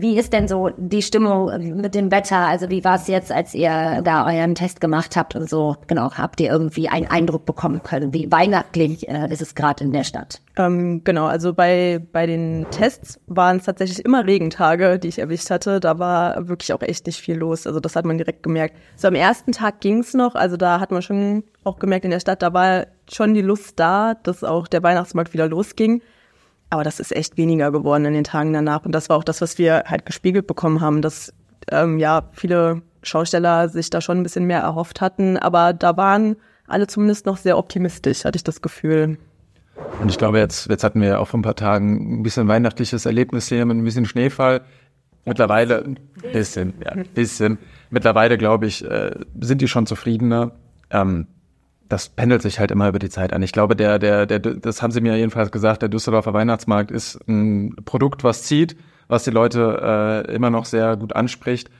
Wie 0.00 0.16
ist 0.16 0.32
denn 0.32 0.46
so 0.46 0.70
die 0.76 1.02
Stimmung 1.02 1.50
mit 1.74 1.96
dem 1.96 2.12
Wetter? 2.12 2.36
Also 2.36 2.70
wie 2.70 2.84
war 2.84 2.94
es 2.94 3.08
jetzt, 3.08 3.32
als 3.32 3.52
ihr 3.52 4.00
da 4.04 4.26
euren 4.26 4.54
Test 4.54 4.80
gemacht 4.80 5.16
habt 5.16 5.34
und 5.34 5.50
so? 5.50 5.76
Genau, 5.88 6.12
habt 6.12 6.40
ihr 6.40 6.52
irgendwie 6.52 6.88
einen 6.88 7.08
Eindruck 7.08 7.44
bekommen 7.46 7.82
können? 7.82 8.14
Wie 8.14 8.30
weihnachtlich 8.30 9.08
äh, 9.08 9.28
ist 9.28 9.42
es 9.42 9.56
gerade 9.56 9.82
in 9.82 9.92
der 9.92 10.04
Stadt? 10.04 10.40
Ähm, 10.56 11.02
genau, 11.02 11.26
also 11.26 11.52
bei, 11.52 12.00
bei 12.12 12.26
den 12.26 12.66
Tests 12.70 13.18
waren 13.26 13.56
es 13.56 13.64
tatsächlich 13.64 14.04
immer 14.04 14.24
Regentage, 14.24 15.00
die 15.00 15.08
ich 15.08 15.18
erwischt 15.18 15.50
hatte. 15.50 15.80
Da 15.80 15.98
war 15.98 16.46
wirklich 16.46 16.72
auch 16.72 16.82
echt 16.82 17.06
nicht 17.06 17.20
viel 17.20 17.36
los. 17.36 17.66
Also 17.66 17.80
das 17.80 17.96
hat 17.96 18.04
man 18.04 18.18
direkt 18.18 18.44
gemerkt. 18.44 18.76
So 18.94 19.08
am 19.08 19.16
ersten 19.16 19.50
Tag 19.50 19.80
ging's 19.80 20.14
noch. 20.14 20.36
Also 20.36 20.56
da 20.56 20.78
hat 20.78 20.92
man 20.92 21.02
schon 21.02 21.42
auch 21.64 21.80
gemerkt 21.80 22.04
in 22.04 22.12
der 22.12 22.20
Stadt, 22.20 22.42
da 22.42 22.52
war 22.52 22.86
schon 23.10 23.34
die 23.34 23.42
Lust 23.42 23.80
da, 23.80 24.14
dass 24.14 24.44
auch 24.44 24.68
der 24.68 24.84
Weihnachtsmarkt 24.84 25.34
wieder 25.34 25.48
losging. 25.48 26.02
Aber 26.70 26.84
das 26.84 27.00
ist 27.00 27.14
echt 27.14 27.36
weniger 27.36 27.72
geworden 27.72 28.04
in 28.04 28.14
den 28.14 28.24
Tagen 28.24 28.52
danach. 28.52 28.84
Und 28.84 28.92
das 28.92 29.08
war 29.08 29.16
auch 29.16 29.24
das, 29.24 29.40
was 29.40 29.58
wir 29.58 29.84
halt 29.86 30.04
gespiegelt 30.04 30.46
bekommen 30.46 30.80
haben, 30.80 31.02
dass 31.02 31.32
ähm, 31.70 31.98
ja 31.98 32.28
viele 32.32 32.82
Schausteller 33.02 33.68
sich 33.68 33.90
da 33.90 34.00
schon 34.00 34.18
ein 34.18 34.22
bisschen 34.22 34.44
mehr 34.44 34.60
erhofft 34.60 35.00
hatten. 35.00 35.36
Aber 35.38 35.72
da 35.72 35.96
waren 35.96 36.36
alle 36.66 36.86
zumindest 36.86 37.26
noch 37.26 37.38
sehr 37.38 37.56
optimistisch, 37.56 38.24
hatte 38.24 38.36
ich 38.36 38.44
das 38.44 38.60
Gefühl. 38.60 39.16
Und 40.00 40.10
ich 40.10 40.18
glaube, 40.18 40.38
jetzt, 40.38 40.68
jetzt 40.68 40.84
hatten 40.84 41.00
wir 41.00 41.20
auch 41.20 41.28
vor 41.28 41.38
ein 41.38 41.42
paar 41.42 41.56
Tagen 41.56 42.20
ein 42.20 42.22
bisschen 42.22 42.48
weihnachtliches 42.48 43.06
Erlebnis 43.06 43.48
hier 43.48 43.64
mit 43.64 43.76
ein 43.76 43.84
bisschen 43.84 44.04
Schneefall. 44.04 44.62
Mittlerweile, 45.24 45.94
bisschen, 46.32 46.74
ja, 46.84 47.02
bisschen. 47.14 47.58
Mittlerweile, 47.90 48.38
glaube 48.38 48.66
ich, 48.66 48.84
äh, 48.84 49.14
sind 49.40 49.60
die 49.60 49.68
schon 49.68 49.86
zufriedener. 49.86 50.52
Ähm, 50.90 51.26
das 51.88 52.10
pendelt 52.10 52.42
sich 52.42 52.58
halt 52.58 52.70
immer 52.70 52.88
über 52.88 52.98
die 52.98 53.08
Zeit 53.08 53.32
an. 53.32 53.42
Ich 53.42 53.52
glaube, 53.52 53.74
der, 53.74 53.98
der, 53.98 54.26
der, 54.26 54.38
das 54.38 54.82
haben 54.82 54.90
sie 54.90 55.00
mir 55.00 55.16
jedenfalls 55.16 55.50
gesagt, 55.50 55.82
der 55.82 55.88
Düsseldorfer 55.88 56.34
Weihnachtsmarkt 56.34 56.90
ist 56.90 57.18
ein 57.26 57.76
Produkt, 57.84 58.24
was 58.24 58.42
zieht, 58.42 58.76
was 59.08 59.24
die 59.24 59.30
Leute 59.30 60.24
äh, 60.28 60.34
immer 60.34 60.50
noch 60.50 60.66
sehr 60.66 60.96
gut 60.96 61.16
anspricht. 61.16 61.70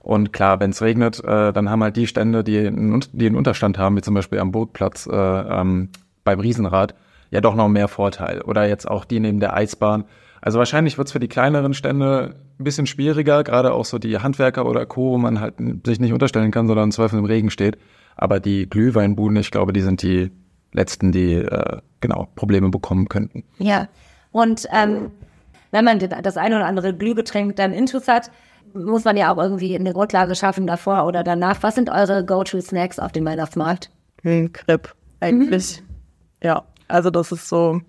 Und 0.00 0.32
klar, 0.32 0.58
wenn 0.60 0.70
es 0.70 0.80
regnet, 0.80 1.22
äh, 1.22 1.52
dann 1.52 1.68
haben 1.68 1.82
halt 1.82 1.96
die 1.96 2.06
Stände, 2.06 2.44
die 2.44 2.58
einen, 2.58 3.04
die 3.12 3.26
einen 3.26 3.36
Unterstand 3.36 3.76
haben, 3.78 3.96
wie 3.96 4.00
zum 4.00 4.14
Beispiel 4.14 4.38
am 4.38 4.52
Bootplatz 4.52 5.06
äh, 5.06 5.14
ähm, 5.14 5.90
beim 6.24 6.40
Riesenrad, 6.40 6.94
ja 7.30 7.42
doch 7.42 7.54
noch 7.54 7.68
mehr 7.68 7.88
Vorteil. 7.88 8.40
Oder 8.42 8.66
jetzt 8.66 8.88
auch 8.88 9.04
die 9.04 9.20
neben 9.20 9.40
der 9.40 9.54
Eisbahn. 9.54 10.04
Also 10.40 10.58
wahrscheinlich 10.58 10.96
wird 10.96 11.08
es 11.08 11.12
für 11.12 11.20
die 11.20 11.28
kleineren 11.28 11.74
Stände 11.74 12.36
ein 12.58 12.64
bisschen 12.64 12.86
schwieriger, 12.86 13.44
gerade 13.44 13.72
auch 13.72 13.84
so 13.84 13.98
die 13.98 14.18
Handwerker 14.18 14.66
oder 14.66 14.86
Co., 14.86 15.10
wo 15.10 15.18
man 15.18 15.40
halt 15.40 15.54
sich 15.84 16.00
nicht 16.00 16.12
unterstellen 16.12 16.52
kann, 16.52 16.68
sondern 16.68 16.84
im 16.84 16.92
Zweifel 16.92 17.18
im 17.18 17.24
Regen 17.24 17.50
steht. 17.50 17.76
Aber 18.18 18.40
die 18.40 18.68
Glühweinbuden, 18.68 19.38
ich 19.38 19.50
glaube, 19.50 19.72
die 19.72 19.80
sind 19.80 20.02
die 20.02 20.30
letzten, 20.72 21.12
die 21.12 21.34
äh, 21.34 21.78
genau 22.00 22.28
Probleme 22.34 22.68
bekommen 22.68 23.08
könnten. 23.08 23.44
Ja, 23.58 23.88
und 24.32 24.66
ähm, 24.72 25.12
wenn 25.70 25.84
man 25.84 25.98
das 25.98 26.36
eine 26.36 26.56
oder 26.56 26.66
andere 26.66 26.94
Glühgetränk 26.94 27.56
dann 27.56 27.72
intus 27.72 28.08
hat, 28.08 28.30
muss 28.74 29.04
man 29.04 29.16
ja 29.16 29.32
auch 29.32 29.38
irgendwie 29.38 29.74
eine 29.74 29.92
Grundlage 29.92 30.34
schaffen 30.34 30.66
davor 30.66 31.06
oder 31.06 31.22
danach. 31.22 31.62
Was 31.62 31.74
sind 31.74 31.90
eure 31.90 32.24
Go-To-Snacks 32.24 32.98
auf 32.98 33.12
dem 33.12 33.24
Weihnachtsmarkt? 33.24 33.90
Hm, 34.22 34.52
Crepe, 34.52 34.90
eigentlich. 35.20 35.80
Mhm. 35.80 35.86
Ja, 36.42 36.64
also 36.88 37.10
das 37.10 37.32
ist 37.32 37.48
so, 37.48 37.80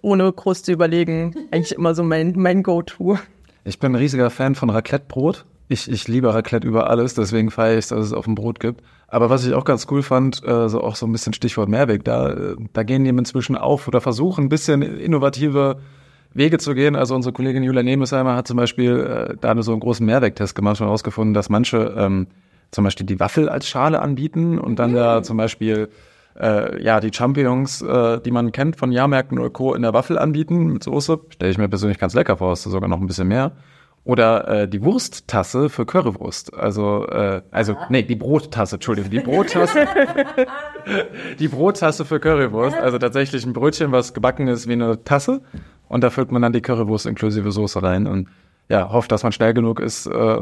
ohne 0.00 0.32
groß 0.32 0.62
zu 0.62 0.72
überlegen, 0.72 1.34
eigentlich 1.50 1.72
immer 1.72 1.94
so 1.94 2.02
mein, 2.02 2.34
mein 2.36 2.62
Go-To. 2.62 3.18
Ich 3.64 3.78
bin 3.78 3.92
ein 3.92 3.96
riesiger 3.96 4.30
Fan 4.30 4.54
von 4.54 4.70
Raclette-Brot. 4.70 5.44
Ich, 5.72 5.90
ich 5.90 6.06
liebe 6.06 6.34
Raclette 6.34 6.68
über 6.68 6.90
alles, 6.90 7.14
deswegen 7.14 7.50
feiere 7.50 7.78
ich 7.78 7.86
es, 7.86 7.88
dass 7.88 8.04
es 8.04 8.12
auf 8.12 8.26
dem 8.26 8.34
Brot 8.34 8.60
gibt. 8.60 8.82
Aber 9.08 9.30
was 9.30 9.46
ich 9.46 9.54
auch 9.54 9.64
ganz 9.64 9.86
cool 9.90 10.02
fand, 10.02 10.46
äh, 10.46 10.68
so 10.68 10.82
auch 10.82 10.96
so 10.96 11.06
ein 11.06 11.12
bisschen 11.12 11.32
Stichwort 11.32 11.70
Mehrweg, 11.70 12.04
da, 12.04 12.30
äh, 12.30 12.56
da 12.74 12.82
gehen 12.82 13.04
die 13.04 13.10
inzwischen 13.10 13.56
auf 13.56 13.88
oder 13.88 14.02
versuchen 14.02 14.44
ein 14.44 14.48
bisschen 14.50 14.82
innovative 14.82 15.78
Wege 16.34 16.58
zu 16.58 16.74
gehen. 16.74 16.94
Also 16.94 17.14
unsere 17.14 17.32
Kollegin 17.32 17.62
Julia 17.62 17.82
Nemesheimer 17.82 18.36
hat 18.36 18.48
zum 18.48 18.58
Beispiel 18.58 19.30
äh, 19.32 19.36
da 19.40 19.62
so 19.62 19.72
einen 19.72 19.80
großen 19.80 20.04
Mehrwegtest 20.04 20.54
gemacht 20.54 20.78
und 20.78 20.88
herausgefunden, 20.88 21.32
dass 21.32 21.48
manche 21.48 21.94
ähm, 21.96 22.26
zum 22.70 22.84
Beispiel 22.84 23.06
die 23.06 23.18
Waffel 23.18 23.48
als 23.48 23.66
Schale 23.66 24.02
anbieten 24.02 24.58
und 24.58 24.78
dann 24.78 24.92
da 24.94 25.22
zum 25.22 25.38
Beispiel 25.38 25.88
äh, 26.38 26.82
ja 26.82 27.00
die 27.00 27.12
Champignons, 27.14 27.80
äh, 27.80 28.20
die 28.20 28.30
man 28.30 28.52
kennt 28.52 28.76
von 28.76 28.92
Jahrmärkten 28.92 29.38
oder 29.38 29.48
Co. 29.48 29.74
in 29.74 29.80
der 29.80 29.94
Waffel 29.94 30.18
anbieten 30.18 30.66
mit 30.66 30.84
Soße. 30.84 31.18
Stelle 31.30 31.50
ich 31.50 31.56
mir 31.56 31.68
persönlich 31.70 31.98
ganz 31.98 32.12
lecker 32.12 32.36
vor, 32.36 32.52
ist 32.52 32.62
sogar 32.64 32.90
noch 32.90 33.00
ein 33.00 33.06
bisschen 33.06 33.28
mehr. 33.28 33.52
Oder 34.04 34.48
äh, 34.48 34.68
die 34.68 34.82
Wursttasse 34.82 35.68
für 35.68 35.86
Currywurst. 35.86 36.54
Also, 36.54 37.06
äh, 37.06 37.42
also, 37.52 37.76
nee, 37.88 38.02
die 38.02 38.16
Brottasse, 38.16 38.76
Entschuldigung, 38.76 39.10
die 39.10 39.20
Brottasse. 39.20 39.86
die 41.38 41.46
Brottasse 41.46 42.04
für 42.04 42.18
Currywurst. 42.18 42.76
Also 42.76 42.98
tatsächlich 42.98 43.46
ein 43.46 43.52
Brötchen, 43.52 43.92
was 43.92 44.12
gebacken 44.12 44.48
ist 44.48 44.66
wie 44.66 44.72
eine 44.72 45.04
Tasse. 45.04 45.42
Und 45.88 46.02
da 46.02 46.10
füllt 46.10 46.32
man 46.32 46.42
dann 46.42 46.52
die 46.52 46.62
Currywurst 46.62 47.06
inklusive 47.06 47.52
Soße 47.52 47.80
rein 47.82 48.06
und 48.08 48.28
ja, 48.68 48.90
hofft, 48.90 49.12
dass 49.12 49.22
man 49.22 49.32
schnell 49.32 49.54
genug 49.54 49.78
ist 49.80 50.06
äh, 50.06 50.36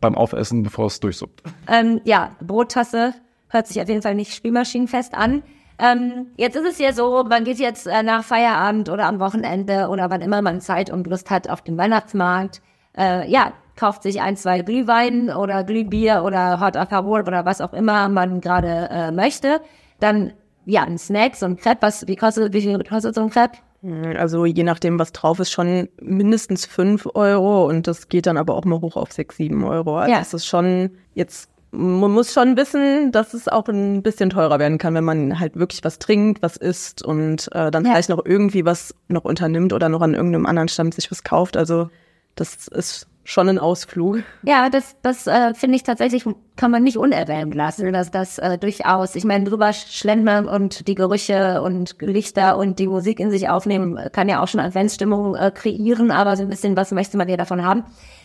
beim 0.00 0.14
Aufessen, 0.14 0.62
bevor 0.62 0.86
es 0.86 0.98
durchsuppt. 1.00 1.42
Ähm, 1.68 2.00
ja, 2.04 2.30
Brottasse 2.40 3.14
hört 3.48 3.68
sich 3.68 3.80
auf 3.80 3.88
jeden 3.88 4.02
Fall 4.02 4.14
nicht 4.14 4.34
spielmaschinenfest 4.34 5.14
an. 5.14 5.42
Ähm, 5.78 6.28
jetzt 6.36 6.56
ist 6.56 6.66
es 6.66 6.78
ja 6.78 6.92
so, 6.92 7.24
man 7.28 7.44
geht 7.44 7.58
jetzt 7.58 7.86
äh, 7.86 8.02
nach 8.02 8.24
Feierabend 8.24 8.88
oder 8.88 9.06
am 9.06 9.20
Wochenende 9.20 9.88
oder 9.88 10.08
wann 10.08 10.20
immer 10.20 10.40
man 10.40 10.60
Zeit 10.60 10.90
und 10.90 11.06
Lust 11.06 11.30
hat 11.30 11.48
auf 11.50 11.62
den 11.62 11.76
Weihnachtsmarkt 11.76 12.62
äh, 12.96 13.30
ja, 13.30 13.52
kauft 13.76 14.02
sich 14.02 14.20
ein, 14.20 14.36
zwei 14.36 14.60
Glühwein 14.60 15.30
oder 15.30 15.64
Glühbier 15.64 16.22
oder 16.24 16.60
Hot 16.60 16.76
Alcohol 16.76 17.22
oder 17.22 17.44
was 17.44 17.60
auch 17.60 17.72
immer 17.72 18.08
man 18.08 18.40
gerade 18.40 18.88
äh, 18.90 19.10
möchte. 19.10 19.60
Dann, 20.00 20.32
ja, 20.64 20.84
ein 20.84 20.98
Snack, 20.98 21.36
so 21.36 21.46
ein 21.46 21.56
Crepe. 21.56 21.82
Was, 21.82 22.06
wie 22.06 22.16
kostet, 22.16 22.52
wie 22.52 22.60
viel 22.60 22.82
kostet 22.84 23.14
so 23.14 23.22
ein 23.22 23.30
Crepe? 23.30 23.58
Hm, 23.82 24.16
also 24.16 24.46
je 24.46 24.62
nachdem, 24.62 24.98
was 24.98 25.12
drauf 25.12 25.40
ist, 25.40 25.50
schon 25.50 25.88
mindestens 26.00 26.66
fünf 26.66 27.06
Euro 27.14 27.66
und 27.66 27.86
das 27.86 28.08
geht 28.08 28.26
dann 28.26 28.36
aber 28.36 28.54
auch 28.54 28.64
mal 28.64 28.80
hoch 28.80 28.96
auf 28.96 29.12
sechs, 29.12 29.36
sieben 29.36 29.64
Euro. 29.64 29.98
Also 29.98 30.12
ja. 30.12 30.18
das 30.18 30.34
ist 30.34 30.46
schon 30.46 30.90
jetzt 31.14 31.50
man 31.76 32.12
muss 32.12 32.32
schon 32.32 32.56
wissen, 32.56 33.10
dass 33.10 33.34
es 33.34 33.48
auch 33.48 33.66
ein 33.66 34.02
bisschen 34.02 34.30
teurer 34.30 34.60
werden 34.60 34.78
kann, 34.78 34.94
wenn 34.94 35.02
man 35.02 35.40
halt 35.40 35.56
wirklich 35.56 35.82
was 35.82 35.98
trinkt, 35.98 36.40
was 36.40 36.56
isst 36.56 37.04
und 37.04 37.48
äh, 37.52 37.72
dann 37.72 37.84
ja. 37.84 37.90
vielleicht 37.90 38.10
noch 38.10 38.24
irgendwie 38.24 38.64
was 38.64 38.94
noch 39.08 39.24
unternimmt 39.24 39.72
oder 39.72 39.88
noch 39.88 40.00
an 40.00 40.14
irgendeinem 40.14 40.46
anderen 40.46 40.68
Stand 40.68 40.94
sich 40.94 41.10
was 41.10 41.24
kauft. 41.24 41.56
Also 41.56 41.88
das 42.34 42.68
ist 42.68 43.08
schon 43.24 43.48
ein 43.48 43.58
Ausflug. 43.58 44.22
Ja, 44.42 44.68
das, 44.68 44.96
das 45.02 45.26
äh, 45.26 45.54
finde 45.54 45.76
ich 45.76 45.82
tatsächlich, 45.82 46.24
kann 46.56 46.70
man 46.70 46.82
nicht 46.82 46.98
unerwähnt 46.98 47.54
lassen, 47.54 47.92
dass 47.92 48.10
das 48.10 48.38
äh, 48.38 48.58
durchaus, 48.58 49.16
ich 49.16 49.24
meine, 49.24 49.44
drüber 49.44 49.72
schlendern 49.72 50.46
und 50.46 50.86
die 50.86 50.94
Gerüche 50.94 51.62
und 51.62 51.96
Lichter 52.00 52.58
und 52.58 52.78
die 52.78 52.86
Musik 52.86 53.18
in 53.20 53.30
sich 53.30 53.48
aufnehmen, 53.48 53.98
kann 54.12 54.28
ja 54.28 54.42
auch 54.42 54.48
schon 54.48 54.60
Adventsstimmung 54.60 55.34
äh, 55.34 55.50
kreieren, 55.52 56.10
aber 56.10 56.36
so 56.36 56.42
ein 56.42 56.50
bisschen, 56.50 56.76
was 56.76 56.92
möchte 56.92 57.16
man 57.16 57.26
hier 57.26 57.38
davon 57.38 57.64
haben? 57.64 57.84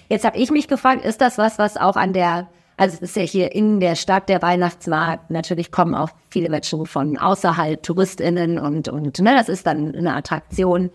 Jetzt 0.09 0.25
habe 0.25 0.37
ich 0.37 0.51
mich 0.51 0.67
gefragt, 0.67 1.05
ist 1.05 1.21
das 1.21 1.37
was, 1.37 1.57
was 1.57 1.77
auch 1.77 1.95
an 1.95 2.11
der, 2.11 2.49
also 2.75 2.95
es 2.95 3.01
ist 3.01 3.15
ja 3.15 3.23
hier 3.23 3.55
in 3.55 3.79
der 3.79 3.95
Stadt 3.95 4.27
der 4.27 4.41
Weihnachtsmarkt, 4.41 5.31
natürlich 5.31 5.71
kommen 5.71 5.95
auch 5.95 6.09
viele 6.29 6.49
Menschen 6.49 6.85
von 6.85 7.17
außerhalb, 7.17 7.81
TouristInnen 7.81 8.59
und, 8.59 8.89
und 8.89 9.19
ne, 9.19 9.33
das 9.35 9.47
ist 9.47 9.65
dann 9.65 9.95
eine 9.95 10.13
Attraktion, 10.13 10.89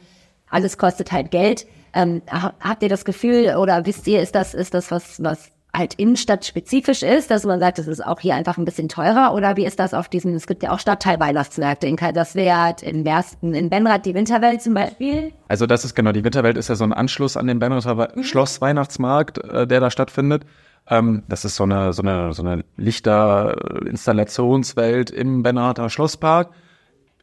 alles 0.51 0.77
kostet 0.77 1.11
halt 1.11 1.31
Geld 1.31 1.67
ähm, 1.95 2.23
habt 2.29 2.83
ihr 2.83 2.89
das 2.89 3.05
Gefühl 3.05 3.57
oder 3.57 3.87
wisst 3.87 4.07
ihr, 4.07 4.21
ist 4.21 4.35
das, 4.35 4.55
ist 4.55 4.75
das 4.75 4.91
was, 4.91 5.23
was 5.23 5.51
halt 5.75 5.95
innenstadtspezifisch 5.95 7.03
ist, 7.03 7.31
dass 7.31 7.45
man 7.45 7.61
sagt, 7.61 7.79
das 7.79 7.87
ist 7.89 8.05
auch 8.05 8.21
hier 8.21 8.35
einfach 8.35 8.59
ein 8.59 8.65
bisschen 8.65 8.89
teurer 8.89 9.35
oder 9.35 9.57
wie 9.57 9.67
ist 9.67 9.79
das 9.81 9.93
auf 9.93 10.09
diesen, 10.09 10.35
es 10.35 10.47
gibt 10.47 10.63
ja 10.63 10.71
auch 10.71 10.79
Stadtteilweihnachtsmärkte 10.79 11.89
in 11.89 11.97
Kaiserswerth, 11.97 12.83
in 12.83 13.05
Bersten, 13.05 13.53
in 13.55 13.69
Benrath, 13.71 14.05
die 14.07 14.15
Winterwelt 14.15 14.63
zum 14.63 14.75
Beispiel. 14.75 15.33
Also 15.49 15.67
das 15.67 15.85
ist 15.85 15.97
genau, 15.97 16.13
die 16.13 16.23
Winterwelt 16.23 16.57
ist 16.57 16.69
ja 16.69 16.77
so 16.77 16.85
ein 16.85 16.93
Anschluss 16.93 17.37
an 17.37 17.49
den 17.49 17.59
Benrather 17.59 18.13
mhm. 18.15 18.23
Schlossweihnachtsmarkt, 18.23 19.43
äh, 19.45 19.67
der 19.67 19.81
da 19.81 19.91
stattfindet. 19.91 20.45
Ähm, 20.89 21.25
das 21.29 21.45
ist 21.45 21.57
so 21.57 21.65
eine, 21.65 21.93
so 21.93 22.03
eine, 22.03 22.33
so 22.33 22.43
eine 22.43 22.65
Lichterinstallationswelt 22.77 25.11
im 25.11 25.43
Benrather 25.43 25.91
Schlosspark. 25.91 26.51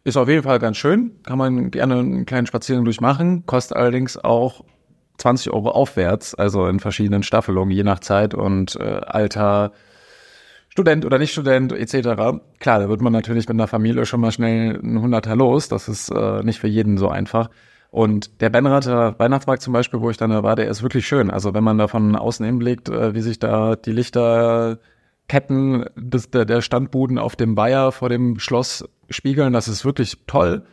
Ist 0.04 0.18
auf 0.18 0.28
jeden 0.28 0.43
Fall 0.43 0.58
ganz 0.58 0.78
schön, 0.78 1.12
kann 1.24 1.38
man 1.38 1.70
gerne 1.70 1.99
einen 1.99 2.26
kleinen 2.26 2.47
Spaziergang 2.47 2.86
durchmachen, 2.86 3.45
kostet 3.45 3.78
allerdings 3.78 4.18
auch 4.18 4.64
20 5.18 5.54
Euro 5.54 5.70
aufwärts, 5.70 6.34
also 6.34 6.66
in 6.66 6.80
verschiedenen 6.80 7.22
Staffelungen, 7.22 7.72
je 7.72 7.84
nach 7.84 7.99
Zeit 7.99 8.34
und 8.34 8.76
äh, 8.78 9.02
Alter, 9.06 9.74
Student 10.70 11.06
oder 11.06 11.20
nicht 11.20 11.32
Student 11.32 11.72
etc. 11.74 12.39
Klar, 12.60 12.80
da 12.80 12.89
wird 12.89 13.02
man 13.02 13.14
natürlich 13.14 13.47
mit 13.47 13.56
einer 13.56 13.68
Familie 13.68 14.06
schon 14.08 14.22
mal 14.22 14.32
schnell 14.32 14.80
ein 14.82 14.99
Hunderter 15.02 15.36
los, 15.36 15.70
das 15.70 15.88
ist 15.88 16.10
äh, 16.10 16.41
nicht 16.43 16.60
für 16.60 16.68
jeden 16.68 16.97
so 16.97 17.10
einfach. 17.10 17.49
Und 17.91 18.41
der 18.41 18.49
Benrather 18.49 19.20
Weihnachtsmarkt 19.20 19.62
zum 19.62 19.74
Beispiel, 19.74 19.99
wo 19.99 20.10
ich 20.10 20.18
dann 20.18 20.32
da 20.32 20.41
war, 20.41 20.56
der 20.56 20.68
ist 20.68 20.82
wirklich 20.82 21.06
schön. 21.06 21.30
Also 21.30 21.54
wenn 21.54 21.64
man 21.64 21.78
da 21.78 21.88
von 21.88 22.16
außen 22.16 22.45
hinblickt, 22.45 22.89
äh, 22.89 23.14
wie 23.14 23.22
sich 23.22 23.38
da 23.38 23.76
die 23.76 23.91
Lichterketten 25.32 25.86
des, 25.96 26.30
der, 26.30 26.46
der 26.46 26.62
Standbuden 26.62 27.18
auf 27.18 27.36
dem 27.36 27.56
Weiher 27.58 27.92
vor 27.92 28.10
dem 28.10 28.40
Schloss 28.40 28.86
spiegeln, 29.10 29.54
das 29.54 29.68
ist 29.68 29.86
wirklich 29.86 30.18
toll. 30.28 30.64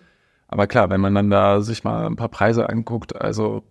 Aber 0.48 0.66
klar, 0.66 0.90
wenn 0.90 1.00
man 1.00 1.14
dann 1.14 1.30
da 1.30 1.60
sich 1.60 1.84
mal 1.84 2.06
ein 2.06 2.16
paar 2.16 2.28
Preise 2.28 2.68
anguckt, 2.68 3.20
also 3.20 3.62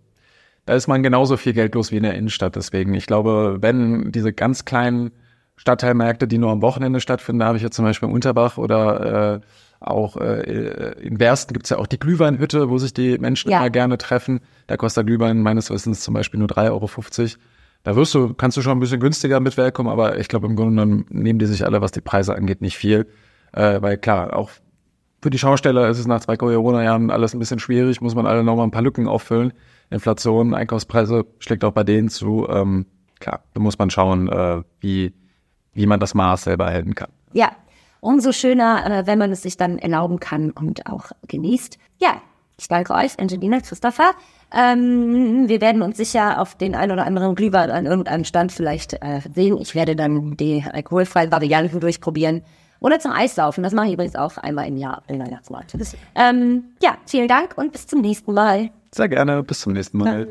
da 0.64 0.74
ist 0.74 0.86
man 0.86 1.02
genauso 1.02 1.36
viel 1.36 1.52
Geld 1.52 1.74
los 1.74 1.90
wie 1.90 1.96
in 1.96 2.02
der 2.02 2.14
Innenstadt. 2.14 2.56
Deswegen, 2.56 2.94
ich 2.94 3.06
glaube, 3.06 3.58
wenn 3.60 4.12
diese 4.12 4.32
ganz 4.32 4.64
kleinen 4.64 5.10
Stadtteilmärkte, 5.56 6.28
die 6.28 6.38
nur 6.38 6.52
am 6.52 6.62
Wochenende 6.62 7.00
stattfinden, 7.00 7.40
da 7.40 7.46
habe 7.46 7.56
ich 7.56 7.62
jetzt 7.62 7.74
zum 7.74 7.84
Beispiel 7.84 8.08
in 8.08 8.14
Unterbach 8.14 8.58
oder 8.58 9.34
äh, 9.34 9.40
auch 9.80 10.16
äh, 10.16 10.92
in 11.00 11.18
Bersten 11.18 11.52
gibt's 11.52 11.70
ja 11.70 11.78
auch 11.78 11.86
die 11.86 11.98
Glühweinhütte, 11.98 12.68
wo 12.68 12.78
sich 12.78 12.94
die 12.94 13.18
Menschen 13.18 13.50
ja. 13.50 13.58
immer 13.58 13.70
gerne 13.70 13.98
treffen. 13.98 14.40
Da 14.66 14.76
kostet 14.76 14.98
der 14.98 15.04
Glühwein 15.04 15.40
meines 15.40 15.70
Wissens 15.70 16.00
zum 16.00 16.14
Beispiel 16.14 16.38
nur 16.38 16.48
3,50 16.48 16.70
Euro. 16.70 16.88
Da 17.82 17.96
wirst 17.96 18.14
du, 18.14 18.34
kannst 18.34 18.56
du 18.56 18.62
schon 18.62 18.76
ein 18.76 18.80
bisschen 18.80 19.00
günstiger 19.00 19.40
mit 19.40 19.56
wegkommen, 19.56 19.90
aber 19.90 20.18
ich 20.18 20.28
glaube, 20.28 20.46
im 20.46 20.56
Grunde 20.56 20.82
genommen 20.82 21.06
nehmen 21.10 21.38
die 21.38 21.46
sich 21.46 21.64
alle, 21.64 21.80
was 21.80 21.92
die 21.92 22.00
Preise 22.00 22.34
angeht, 22.34 22.60
nicht 22.60 22.76
viel. 22.76 23.06
Äh, 23.52 23.80
weil 23.80 23.96
klar, 23.96 24.36
auch 24.36 24.50
für 25.22 25.30
die 25.30 25.38
Schausteller 25.38 25.88
ist 25.88 25.98
es 25.98 26.06
nach 26.06 26.20
zwei 26.20 26.36
Corona-Jahren 26.36 27.10
alles 27.10 27.34
ein 27.34 27.38
bisschen 27.38 27.58
schwierig, 27.58 28.00
muss 28.00 28.14
man 28.14 28.26
alle 28.26 28.44
nochmal 28.44 28.66
ein 28.66 28.70
paar 28.70 28.82
Lücken 28.82 29.08
auffüllen. 29.08 29.52
Inflation, 29.90 30.54
Einkaufspreise 30.54 31.24
schlägt 31.38 31.64
auch 31.64 31.72
bei 31.72 31.84
denen 31.84 32.08
zu. 32.08 32.46
Ähm, 32.48 32.86
klar, 33.20 33.42
da 33.54 33.60
muss 33.60 33.78
man 33.78 33.90
schauen, 33.90 34.28
äh, 34.28 34.62
wie, 34.80 35.14
wie 35.72 35.86
man 35.86 35.98
das 35.98 36.14
Maß 36.14 36.44
selber 36.44 36.66
halten 36.66 36.94
kann. 36.94 37.10
Ja, 37.32 37.52
umso 38.00 38.32
schöner, 38.32 38.84
äh, 38.86 39.06
wenn 39.06 39.18
man 39.18 39.32
es 39.32 39.42
sich 39.42 39.56
dann 39.56 39.78
erlauben 39.78 40.20
kann 40.20 40.50
und 40.50 40.86
auch 40.86 41.06
genießt. 41.26 41.78
Ja, 41.98 42.20
ich 42.58 42.68
danke 42.68 42.92
euch, 42.94 43.18
Angelina, 43.18 43.60
Christopher. 43.60 44.12
Ähm, 44.52 45.48
wir 45.48 45.60
werden 45.60 45.82
uns 45.82 45.96
sicher 45.96 46.40
auf 46.40 46.54
den 46.54 46.74
ein 46.74 46.90
oder 46.90 47.06
anderen 47.06 47.34
Glühwein 47.34 47.70
an 47.70 47.86
irgendeinem 47.86 48.24
Stand 48.24 48.52
vielleicht 48.52 48.94
äh, 48.94 49.20
sehen. 49.34 49.58
Ich 49.60 49.74
werde 49.74 49.94
dann 49.94 50.36
die 50.36 50.64
alkoholfreien 50.70 51.30
Varianten 51.30 51.80
durchprobieren. 51.80 52.42
Oder 52.80 53.00
zum 53.00 53.10
Eislaufen. 53.10 53.64
Das 53.64 53.72
mache 53.72 53.88
ich 53.88 53.94
übrigens 53.94 54.14
auch 54.14 54.36
einmal 54.38 54.68
im 54.68 54.76
Jahr 54.76 55.02
im 55.08 55.18
Weihnachtsmarkt. 55.18 55.76
Ähm, 56.14 56.64
ja, 56.80 56.96
vielen 57.06 57.28
Dank 57.28 57.58
und 57.58 57.72
bis 57.72 57.86
zum 57.86 58.00
nächsten 58.00 58.32
Mal. 58.32 58.70
Sehr 58.94 59.08
gerne. 59.08 59.42
Bis 59.42 59.60
zum 59.60 59.72
nächsten 59.72 59.98
Mal. 59.98 60.28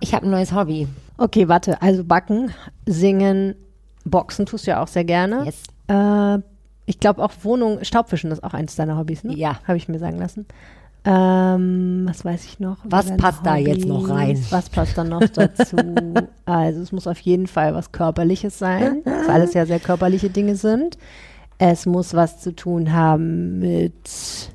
Ich 0.00 0.14
habe 0.14 0.26
ein 0.26 0.30
neues 0.30 0.52
Hobby. 0.52 0.86
Okay, 1.18 1.48
warte. 1.48 1.82
Also 1.82 2.04
backen, 2.04 2.54
singen, 2.86 3.56
boxen 4.04 4.46
tust 4.46 4.66
du 4.66 4.70
ja 4.70 4.82
auch 4.82 4.88
sehr 4.88 5.04
gerne. 5.04 5.44
Yes. 5.44 5.64
Äh, 5.88 6.38
ich 6.86 6.98
glaube 7.00 7.22
auch 7.22 7.32
Wohnung, 7.42 7.82
Staubwischen 7.82 8.30
ist 8.30 8.42
auch 8.42 8.54
eines 8.54 8.76
deiner 8.76 8.96
Hobbys, 8.98 9.24
ne? 9.24 9.34
Ja. 9.34 9.60
Habe 9.66 9.76
ich 9.76 9.88
mir 9.88 9.98
sagen 9.98 10.18
lassen. 10.18 10.46
Ähm, 11.04 12.04
was 12.06 12.24
weiß 12.24 12.44
ich 12.44 12.60
noch? 12.60 12.76
Was 12.84 13.16
passt 13.16 13.40
da 13.44 13.56
jetzt 13.56 13.86
noch 13.86 14.08
rein? 14.10 14.38
Was 14.50 14.68
passt 14.68 14.98
da 14.98 15.04
noch 15.04 15.26
dazu? 15.28 15.76
also 16.44 16.82
es 16.82 16.92
muss 16.92 17.06
auf 17.06 17.18
jeden 17.20 17.46
Fall 17.46 17.74
was 17.74 17.90
Körperliches 17.92 18.58
sein, 18.58 19.00
weil 19.04 19.30
alles 19.30 19.54
ja 19.54 19.64
sehr 19.64 19.80
körperliche 19.80 20.28
Dinge 20.28 20.56
sind. 20.56 20.98
Es 21.56 21.86
muss 21.86 22.12
was 22.14 22.40
zu 22.40 22.54
tun 22.54 22.92
haben 22.92 23.58
mit 23.60 24.50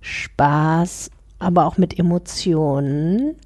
Spaß, 0.00 1.10
aber 1.38 1.66
auch 1.66 1.76
mit 1.78 1.98
Emotionen. 1.98 3.36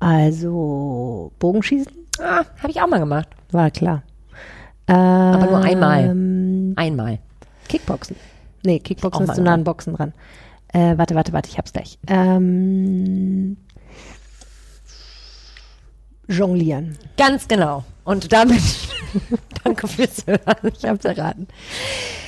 Also 0.00 1.32
Bogenschießen 1.38 1.92
Ah, 2.20 2.44
habe 2.58 2.70
ich 2.70 2.80
auch 2.80 2.88
mal 2.88 2.98
gemacht. 2.98 3.28
war 3.52 3.70
klar. 3.70 4.02
Aber 4.86 5.46
nur 5.46 5.58
einmal. 5.62 6.14
Ähm, 6.70 6.74
Einmal. 6.76 7.18
Kickboxen. 7.68 8.16
Nee, 8.64 8.78
Kickboxen 8.80 9.26
ist 9.26 9.34
zu 9.34 9.42
nah 9.42 9.54
an 9.54 9.64
Boxen 9.64 9.94
dran. 9.94 10.12
Äh, 10.72 10.98
warte, 10.98 11.14
warte, 11.14 11.32
warte, 11.32 11.48
ich 11.48 11.58
hab's 11.58 11.72
gleich. 11.72 11.98
Ähm, 12.06 13.56
jonglieren. 16.28 16.98
Ganz 17.16 17.48
genau. 17.48 17.84
Und 18.04 18.32
damit 18.32 18.62
danke 19.64 19.88
fürs 19.88 20.26
Hören. 20.26 20.72
Ich 20.76 20.84
hab's 20.84 21.04
erraten. 21.04 21.48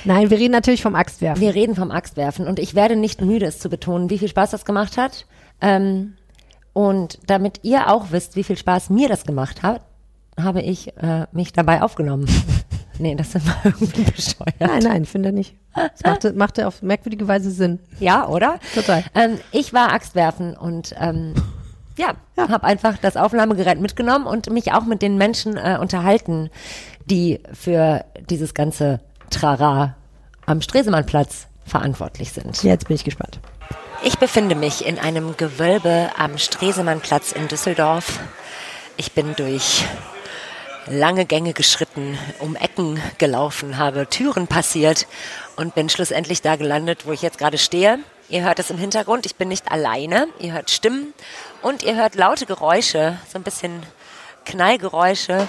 Nein, 0.04 0.30
wir 0.30 0.38
reden 0.38 0.52
natürlich 0.52 0.82
vom 0.82 0.94
Axtwerfen. 0.94 1.40
Wir 1.40 1.54
reden 1.54 1.74
vom 1.74 1.90
Axtwerfen 1.90 2.46
und 2.46 2.58
ich 2.58 2.74
werde 2.74 2.96
nicht 2.96 3.20
müde, 3.20 3.46
es 3.46 3.58
zu 3.58 3.68
betonen, 3.68 4.10
wie 4.10 4.18
viel 4.18 4.28
Spaß 4.28 4.50
das 4.50 4.64
gemacht 4.64 4.96
hat. 4.96 5.26
Ähm, 5.60 6.14
und 6.72 7.18
damit 7.26 7.60
ihr 7.64 7.92
auch 7.92 8.12
wisst, 8.12 8.36
wie 8.36 8.44
viel 8.44 8.56
Spaß 8.56 8.90
mir 8.90 9.08
das 9.08 9.24
gemacht 9.24 9.62
hat, 9.62 9.82
habe 10.40 10.62
ich 10.62 10.96
äh, 10.96 11.26
mich 11.32 11.52
dabei 11.52 11.82
aufgenommen. 11.82 12.28
Nee, 12.98 13.14
das 13.14 13.34
ist 13.34 13.36
immer 13.44 13.56
irgendwie 13.64 14.02
bescheuert. 14.02 14.60
Nein, 14.60 14.82
nein, 14.82 15.02
ich 15.02 15.08
finde 15.08 15.32
nicht. 15.32 15.54
Es 15.94 16.02
machte, 16.04 16.32
machte 16.34 16.66
auf 16.66 16.82
merkwürdige 16.82 17.28
Weise 17.28 17.50
Sinn. 17.50 17.78
Ja, 18.00 18.26
oder? 18.28 18.58
Total. 18.74 19.04
Ähm, 19.14 19.38
ich 19.52 19.72
war 19.72 19.92
Axtwerfen 19.92 20.56
und 20.56 20.94
ähm, 20.98 21.34
ja, 21.96 22.14
habe 22.36 22.64
einfach 22.64 22.96
das 22.98 23.16
Aufnahmegerät 23.16 23.80
mitgenommen 23.80 24.26
und 24.26 24.50
mich 24.50 24.72
auch 24.72 24.84
mit 24.84 25.02
den 25.02 25.18
Menschen 25.18 25.56
äh, 25.56 25.78
unterhalten, 25.80 26.50
die 27.06 27.40
für 27.52 28.04
dieses 28.30 28.54
ganze 28.54 29.00
Trara 29.30 29.96
am 30.46 30.62
Stresemannplatz 30.62 31.48
verantwortlich 31.64 32.32
sind. 32.32 32.62
Jetzt 32.62 32.88
bin 32.88 32.94
ich 32.94 33.04
gespannt. 33.04 33.40
Ich 34.04 34.16
befinde 34.18 34.54
mich 34.54 34.86
in 34.86 34.98
einem 34.98 35.36
Gewölbe 35.36 36.10
am 36.16 36.38
Stresemannplatz 36.38 37.32
in 37.32 37.48
Düsseldorf. 37.48 38.20
Ich 38.96 39.12
bin 39.12 39.34
durch 39.36 39.84
lange 40.90 41.24
Gänge 41.24 41.52
geschritten, 41.52 42.18
um 42.38 42.56
Ecken 42.56 43.00
gelaufen, 43.18 43.78
habe 43.78 44.08
Türen 44.08 44.46
passiert 44.46 45.06
und 45.56 45.74
bin 45.74 45.88
schlussendlich 45.88 46.42
da 46.42 46.56
gelandet, 46.56 47.06
wo 47.06 47.12
ich 47.12 47.22
jetzt 47.22 47.38
gerade 47.38 47.58
stehe. 47.58 47.98
Ihr 48.28 48.42
hört 48.42 48.58
es 48.58 48.70
im 48.70 48.78
Hintergrund, 48.78 49.26
ich 49.26 49.36
bin 49.36 49.48
nicht 49.48 49.70
alleine. 49.72 50.28
Ihr 50.38 50.52
hört 50.52 50.70
Stimmen 50.70 51.14
und 51.62 51.82
ihr 51.82 51.96
hört 51.96 52.14
laute 52.14 52.46
Geräusche, 52.46 53.18
so 53.30 53.38
ein 53.38 53.42
bisschen 53.42 53.82
Knallgeräusche. 54.44 55.48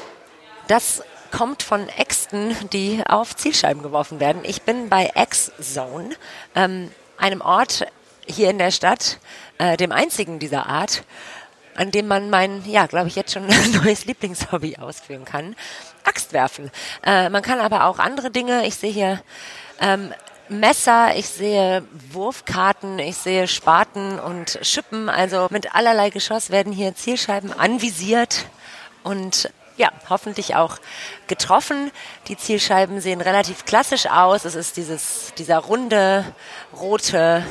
Das 0.67 1.03
kommt 1.31 1.63
von 1.63 1.87
Äxten, 1.89 2.55
die 2.71 3.03
auf 3.07 3.35
Zielscheiben 3.35 3.83
geworfen 3.83 4.19
werden. 4.19 4.41
Ich 4.43 4.61
bin 4.63 4.89
bei 4.89 5.11
X-Zone, 5.15 6.15
ähm, 6.55 6.91
einem 7.17 7.41
Ort 7.41 7.85
hier 8.25 8.49
in 8.49 8.57
der 8.57 8.71
Stadt, 8.71 9.19
äh, 9.57 9.75
dem 9.77 9.91
einzigen 9.91 10.39
dieser 10.39 10.67
Art, 10.67 11.03
an 11.79 11.91
dem 11.91 12.07
man 12.07 12.29
mein, 12.29 12.63
ja, 12.69 12.87
glaube 12.87 13.07
ich, 13.07 13.15
jetzt 13.15 13.31
schon 13.31 13.47
neues 13.83 14.03
Lieblingshobby 14.03 14.77
ausführen 14.77 15.23
kann. 15.23 15.55
Axt 16.03 16.33
werfen. 16.33 16.71
Äh, 17.03 17.29
man 17.29 17.41
kann 17.41 17.59
aber 17.59 17.85
auch 17.85 17.99
andere 17.99 18.31
Dinge. 18.31 18.67
Ich 18.67 18.75
sehe 18.75 18.91
hier 18.91 19.21
ähm, 19.79 20.13
Messer, 20.49 21.15
ich 21.15 21.27
sehe 21.27 21.83
Wurfkarten, 22.11 22.99
ich 22.99 23.15
sehe 23.15 23.47
Spaten 23.47 24.19
und 24.19 24.59
Schippen. 24.61 25.07
Also 25.07 25.47
mit 25.51 25.73
allerlei 25.73 26.09
Geschoss 26.09 26.49
werden 26.49 26.73
hier 26.73 26.95
Zielscheiben 26.95 27.57
anvisiert 27.57 28.45
und 29.03 29.49
ja, 29.77 29.89
hoffentlich 30.09 30.55
auch 30.55 30.79
getroffen. 31.27 31.91
Die 32.27 32.35
Zielscheiben 32.35 32.99
sehen 32.99 33.21
relativ 33.21 33.63
klassisch 33.63 34.07
aus. 34.07 34.43
Es 34.43 34.55
ist 34.55 34.75
dieses, 34.75 35.33
dieser 35.37 35.59
runde, 35.59 36.25
rote 36.75 37.45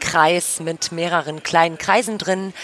Kreis 0.00 0.60
mit 0.60 0.90
mehreren 0.92 1.42
kleinen 1.42 1.76
Kreisen 1.76 2.16
drin. 2.16 2.54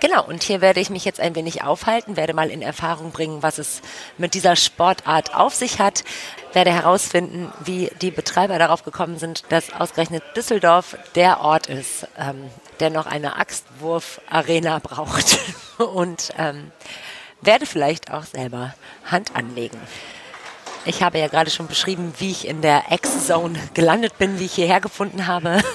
Genau, 0.00 0.24
und 0.26 0.42
hier 0.42 0.60
werde 0.60 0.80
ich 0.80 0.90
mich 0.90 1.04
jetzt 1.04 1.20
ein 1.20 1.34
wenig 1.34 1.62
aufhalten, 1.62 2.16
werde 2.16 2.34
mal 2.34 2.50
in 2.50 2.60
Erfahrung 2.60 3.12
bringen, 3.12 3.42
was 3.42 3.58
es 3.58 3.82
mit 4.18 4.34
dieser 4.34 4.56
Sportart 4.56 5.34
auf 5.34 5.54
sich 5.54 5.78
hat, 5.78 6.04
werde 6.52 6.72
herausfinden, 6.72 7.52
wie 7.64 7.90
die 8.02 8.10
Betreiber 8.10 8.58
darauf 8.58 8.82
gekommen 8.82 9.18
sind, 9.18 9.44
dass 9.50 9.72
ausgerechnet 9.72 10.24
Düsseldorf 10.36 10.96
der 11.14 11.40
Ort 11.40 11.68
ist, 11.68 12.08
ähm, 12.18 12.50
der 12.80 12.90
noch 12.90 13.06
eine 13.06 13.36
Axtwurf-Arena 13.36 14.80
braucht 14.80 15.38
und 15.78 16.32
ähm, 16.36 16.72
werde 17.40 17.64
vielleicht 17.64 18.12
auch 18.12 18.24
selber 18.24 18.74
Hand 19.04 19.36
anlegen. 19.36 19.80
Ich 20.88 21.02
habe 21.02 21.18
ja 21.18 21.26
gerade 21.26 21.50
schon 21.50 21.66
beschrieben, 21.66 22.14
wie 22.18 22.30
ich 22.30 22.46
in 22.46 22.62
der 22.62 22.84
X-Zone 22.90 23.58
gelandet 23.74 24.18
bin, 24.18 24.38
wie 24.38 24.44
ich 24.44 24.54
hierher 24.54 24.80
gefunden 24.80 25.26
habe. 25.26 25.60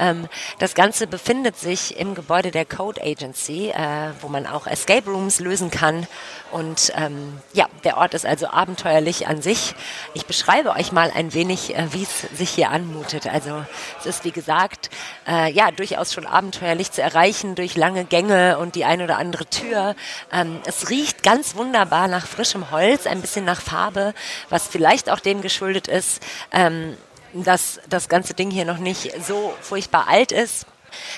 Ähm, 0.00 0.28
das 0.60 0.76
Ganze 0.76 1.08
befindet 1.08 1.58
sich 1.58 1.98
im 1.98 2.14
Gebäude 2.14 2.52
der 2.52 2.64
Code 2.64 3.02
Agency, 3.02 3.70
äh, 3.70 4.12
wo 4.20 4.28
man 4.28 4.46
auch 4.46 4.68
Escape 4.68 5.10
Rooms 5.10 5.40
lösen 5.40 5.72
kann. 5.72 6.06
Und 6.52 6.92
ähm, 6.94 7.40
ja, 7.52 7.66
der 7.82 7.98
Ort 7.98 8.14
ist 8.14 8.24
also 8.24 8.46
abenteuerlich 8.46 9.26
an 9.26 9.42
sich. 9.42 9.74
Ich 10.14 10.24
beschreibe 10.24 10.70
euch 10.70 10.92
mal 10.92 11.10
ein 11.14 11.34
wenig, 11.34 11.74
äh, 11.74 11.92
wie 11.92 12.04
es 12.04 12.38
sich 12.38 12.50
hier 12.50 12.70
anmutet. 12.70 13.26
Also 13.26 13.64
es 13.98 14.06
ist 14.06 14.24
wie 14.24 14.30
gesagt, 14.30 14.88
äh, 15.26 15.52
ja, 15.52 15.72
durchaus 15.72 16.14
schon 16.14 16.26
abenteuerlich 16.26 16.92
zu 16.92 17.02
erreichen 17.02 17.54
durch 17.54 17.76
lange 17.76 18.04
Gänge 18.04 18.58
und 18.58 18.76
die 18.76 18.84
ein 18.84 19.02
oder 19.02 19.18
andere 19.18 19.46
Tür. 19.46 19.96
Ähm, 20.32 20.60
es 20.64 20.88
riecht 20.88 21.22
ganz 21.22 21.56
wunderbar 21.56 22.08
nach 22.08 22.26
frischem 22.26 22.70
Holz, 22.70 23.06
ein 23.06 23.20
bisschen 23.20 23.44
nach 23.44 23.60
Farbe, 23.60 24.14
was 24.50 24.66
vielleicht 24.66 25.10
auch 25.10 25.20
dem 25.20 25.42
geschuldet 25.42 25.88
ist, 25.88 26.22
ähm, 26.52 26.96
dass 27.32 27.80
das 27.88 28.08
ganze 28.08 28.34
Ding 28.34 28.50
hier 28.50 28.64
noch 28.64 28.78
nicht 28.78 29.12
so 29.26 29.54
furchtbar 29.60 30.08
alt 30.08 30.32
ist. 30.32 30.66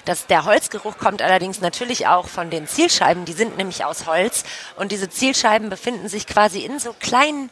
Das, 0.04 0.26
der 0.26 0.44
Holzgeruch 0.44 0.98
kommt 0.98 1.22
allerdings 1.22 1.60
natürlich 1.60 2.08
auch 2.08 2.26
von 2.26 2.50
den 2.50 2.66
Zielscheiben, 2.66 3.24
die 3.24 3.32
sind 3.32 3.56
nämlich 3.56 3.84
aus 3.84 4.06
Holz 4.06 4.44
und 4.76 4.92
diese 4.92 5.08
Zielscheiben 5.08 5.70
befinden 5.70 6.08
sich 6.08 6.26
quasi 6.26 6.60
in 6.60 6.78
so 6.80 6.94
kleinen 6.98 7.50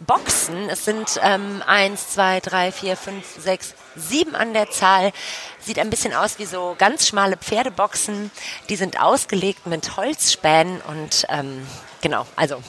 Boxen. 0.00 0.68
Es 0.68 0.84
sind 0.84 1.18
ähm, 1.22 1.62
eins, 1.66 2.10
zwei, 2.10 2.40
drei, 2.40 2.70
vier, 2.70 2.96
fünf, 2.96 3.24
sechs, 3.38 3.74
sieben 3.96 4.36
an 4.36 4.52
der 4.52 4.70
Zahl. 4.70 5.12
Sieht 5.60 5.78
ein 5.78 5.90
bisschen 5.90 6.14
aus 6.14 6.38
wie 6.38 6.44
so 6.44 6.76
ganz 6.78 7.08
schmale 7.08 7.36
Pferdeboxen. 7.36 8.30
Die 8.68 8.76
sind 8.76 9.00
ausgelegt 9.00 9.66
mit 9.66 9.96
Holzspänen 9.96 10.80
und 10.82 11.26
ähm, 11.28 11.66
genau, 12.00 12.26
also 12.36 12.62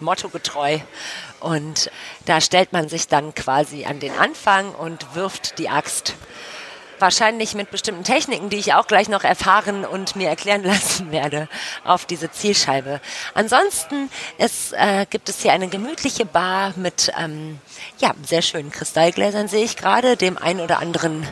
mottogetreu. 0.00 0.78
Und 1.46 1.92
da 2.24 2.40
stellt 2.40 2.72
man 2.72 2.88
sich 2.88 3.06
dann 3.06 3.32
quasi 3.32 3.84
an 3.84 4.00
den 4.00 4.12
Anfang 4.18 4.74
und 4.74 5.14
wirft 5.14 5.60
die 5.60 5.68
Axt 5.68 6.16
wahrscheinlich 7.00 7.54
mit 7.54 7.70
bestimmten 7.70 8.04
Techniken, 8.04 8.50
die 8.50 8.56
ich 8.56 8.74
auch 8.74 8.86
gleich 8.86 9.08
noch 9.08 9.24
erfahren 9.24 9.84
und 9.84 10.16
mir 10.16 10.28
erklären 10.28 10.62
lassen 10.64 11.12
werde, 11.12 11.48
auf 11.84 12.06
diese 12.06 12.30
Zielscheibe. 12.30 13.00
Ansonsten 13.34 14.10
es, 14.38 14.72
äh, 14.72 15.06
gibt 15.08 15.28
es 15.28 15.42
hier 15.42 15.52
eine 15.52 15.68
gemütliche 15.68 16.26
Bar 16.26 16.74
mit 16.76 17.12
ähm, 17.18 17.58
ja, 17.98 18.14
sehr 18.24 18.42
schönen 18.42 18.70
Kristallgläsern, 18.70 19.48
sehe 19.48 19.64
ich 19.64 19.76
gerade, 19.76 20.16
dem 20.16 20.38
ein 20.38 20.60
oder 20.60 20.78
anderen 20.78 21.26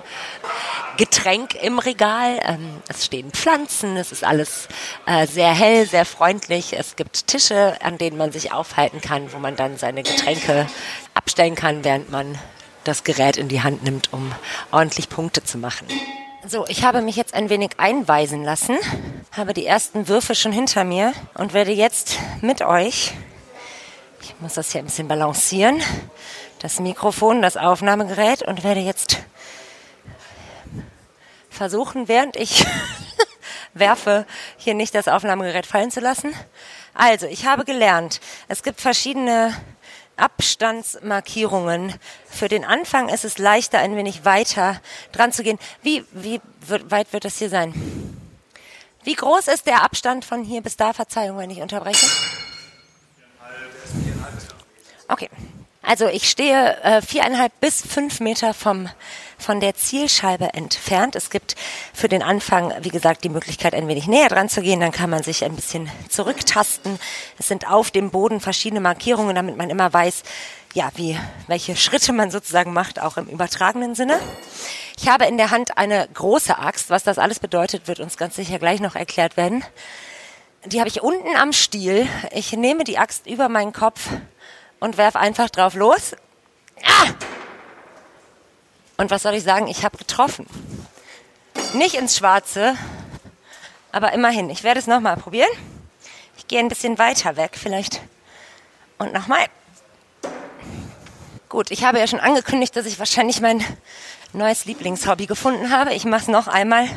Getränk 0.97 1.55
im 1.57 1.79
Regal. 1.79 2.39
Ähm, 2.45 2.83
es 2.89 3.07
stehen 3.07 3.31
Pflanzen, 3.33 3.97
es 3.97 4.13
ist 4.13 4.25
alles 4.25 4.69
äh, 5.07 5.27
sehr 5.27 5.53
hell, 5.53 5.87
sehr 5.87 6.05
freundlich. 6.05 6.73
Es 6.73 6.97
gibt 6.97 7.27
Tische, 7.27 7.77
an 7.83 7.99
denen 7.99 8.17
man 8.17 8.33
sich 8.33 8.53
aufhalten 8.53 9.01
kann, 9.01 9.33
wo 9.33 9.39
man 9.39 9.57
dann 9.57 9.77
seine 9.77 10.03
Getränke 10.03 10.67
abstellen 11.15 11.55
kann, 11.55 11.85
während 11.85 12.11
man 12.11 12.39
das 12.85 13.05
Gerät 13.05 13.37
in 13.37 13.49
die 13.49 13.63
Hand 13.63 13.83
nimmt, 13.83 14.13
um 14.13 14.33
ordentlich 14.71 15.09
Punkte 15.09 15.43
zu 15.43 15.59
machen. 15.59 15.89
So, 16.47 16.67
ich 16.69 16.85
habe 16.85 17.01
mich 17.01 17.17
jetzt 17.17 17.33
ein 17.33 17.49
wenig 17.49 17.71
einweisen 17.79 18.45
lassen, 18.45 18.77
habe 19.33 19.55
die 19.55 19.65
ersten 19.65 20.09
Würfe 20.09 20.35
schon 20.35 20.53
hinter 20.53 20.85
mir 20.85 21.15
und 21.35 21.55
werde 21.55 21.73
jetzt 21.73 22.19
mit 22.43 22.61
euch, 22.61 23.15
ich 24.21 24.35
muss 24.41 24.55
das 24.55 24.71
hier 24.71 24.83
ein 24.83 24.85
bisschen 24.85 25.09
balancieren, 25.09 25.83
das 26.59 26.81
Mikrofon, 26.81 27.41
das 27.41 27.57
Aufnahmegerät 27.57 28.43
und 28.43 28.63
werde 28.63 28.81
jetzt 28.81 29.23
versuchen, 31.49 32.09
während 32.09 32.37
ich 32.37 32.67
werfe, 33.75 34.27
hier 34.59 34.75
nicht 34.75 34.95
das 34.95 35.09
Aufnahmegerät 35.09 35.65
fallen 35.65 35.91
zu 35.91 36.01
lassen. 36.01 36.35
Also, 36.93 37.27
ich 37.27 37.47
habe 37.47 37.65
gelernt, 37.65 38.21
es 38.49 38.63
gibt 38.63 38.81
verschiedene 38.81 39.55
Abstandsmarkierungen. 40.17 41.95
Für 42.27 42.49
den 42.49 42.65
Anfang 42.65 43.09
ist 43.09 43.25
es 43.25 43.39
leichter, 43.39 43.79
ein 43.79 43.97
wenig 43.97 44.25
weiter 44.25 44.81
dran 45.13 45.33
zu 45.33 45.43
gehen. 45.43 45.59
Wie, 45.83 46.05
wie 46.13 46.41
weit 46.61 47.13
wird 47.13 47.25
das 47.25 47.39
hier 47.39 47.51
sein? 47.51 47.75
Wie 49.03 49.15
groß 49.15 49.49
ist 49.49 49.67
der 49.67 49.83
Abstand 49.83 50.25
von 50.25 50.45
hier 50.45 50.63
bis 50.63 50.77
da? 50.77 50.93
Verzeihung, 50.93 51.39
wenn 51.39 51.51
ich 51.51 51.61
unterbreche. 51.61 52.07
Okay. 55.09 55.29
Also 55.87 56.07
ich 56.07 56.31
stehe 56.31 56.83
äh, 56.83 57.03
viereinhalb 57.03 57.53
bis 57.61 57.83
fünf 57.83 58.21
Meter 58.21 58.55
vom, 58.55 58.89
von 59.39 59.61
der 59.61 59.75
Zielscheibe 59.75 60.55
entfernt. 60.55 61.15
Es 61.15 61.29
gibt 61.29 61.57
für 61.93 62.09
den 62.09 62.23
Anfang, 62.23 62.73
wie 62.81 62.89
gesagt, 62.89 63.23
die 63.23 63.29
Möglichkeit, 63.29 63.75
ein 63.75 63.87
wenig 63.87 64.07
näher 64.07 64.31
dran 64.31 64.49
zu 64.49 64.63
gehen. 64.63 64.81
Dann 64.81 64.93
kann 64.93 65.11
man 65.11 65.23
sich 65.23 65.45
ein 65.45 65.55
bisschen 65.55 65.91
zurücktasten. 66.09 66.99
Es 67.39 67.49
sind 67.49 67.69
auf 67.71 67.91
dem 67.91 68.11
Boden 68.11 68.41
verschiedene 68.41 68.81
Markierungen, 68.81 69.37
damit 69.37 69.59
man 69.59 69.69
immer 69.69 69.93
weiß, 69.93 70.23
ja, 70.73 70.91
wie, 70.97 71.19
welche 71.49 71.77
Schritte 71.77 72.13
man 72.13 72.31
sozusagen 72.31 72.73
macht, 72.73 73.01
auch 73.01 73.19
im 73.19 73.27
übertragenen 73.27 73.95
Sinne. 73.95 74.19
Ich 74.99 75.09
habe 75.09 75.27
in 75.27 75.37
der 75.37 75.51
Hand 75.51 75.77
eine 75.77 76.09
große 76.15 76.59
Axt. 76.59 76.89
Was 76.89 77.05
das 77.05 77.19
alles 77.19 77.41
bedeutet, 77.41 77.89
wird 77.89 78.01
uns 78.01 78.17
ganz 78.17 78.37
sicher 78.37 78.59
gleich 78.59 78.81
noch 78.81 78.95
erklärt 78.95 79.37
werden. 79.37 79.63
Die 80.65 80.81
habe 80.81 80.89
ich 80.89 81.03
unten 81.03 81.37
am 81.37 81.53
Stiel. 81.53 82.09
Ich 82.35 82.53
nehme 82.53 82.85
die 82.85 82.97
Axt 82.97 83.27
über 83.27 83.51
meinen 83.51 83.75
Kopf 83.75 84.09
und 84.85 84.99
werf 84.99 85.17
einfach 85.17 85.49
drauf 85.49 85.75
los. 85.75 86.15
Ah! 86.85 87.09
Und 88.99 89.11
was 89.11 89.23
soll 89.23 89.33
ich 89.33 89.43
sagen? 89.43 89.67
Ich 89.67 89.83
habe 89.83 89.97
getroffen. 89.97 90.47
Nicht 91.73 91.95
ins 91.95 92.19
Schwarze, 92.19 92.77
aber 93.93 94.13
immerhin. 94.13 94.51
Ich 94.51 94.63
werde 94.63 94.79
es 94.79 94.87
nochmal 94.87 95.17
probieren. 95.17 95.49
Ich 96.37 96.47
gehe 96.49 96.59
ein 96.59 96.69
bisschen 96.69 96.99
weiter 96.99 97.37
weg 97.37 97.53
vielleicht. 97.55 98.03
Und 98.99 99.15
nochmal. 99.15 99.47
Gut, 101.49 101.71
ich 101.71 101.83
habe 101.85 101.99
ja 101.99 102.07
schon 102.07 102.21
angekündigt, 102.21 102.77
dass 102.77 102.85
ich 102.85 102.99
wahrscheinlich 102.99 103.41
mein 103.41 103.65
neues 104.35 104.67
Lieblingshobby 104.67 105.25
gefunden 105.25 105.71
habe. 105.71 105.95
Ich 105.95 106.05
mache 106.05 106.23
es 106.23 106.29
noch 106.29 106.47
einmal. 106.47 106.91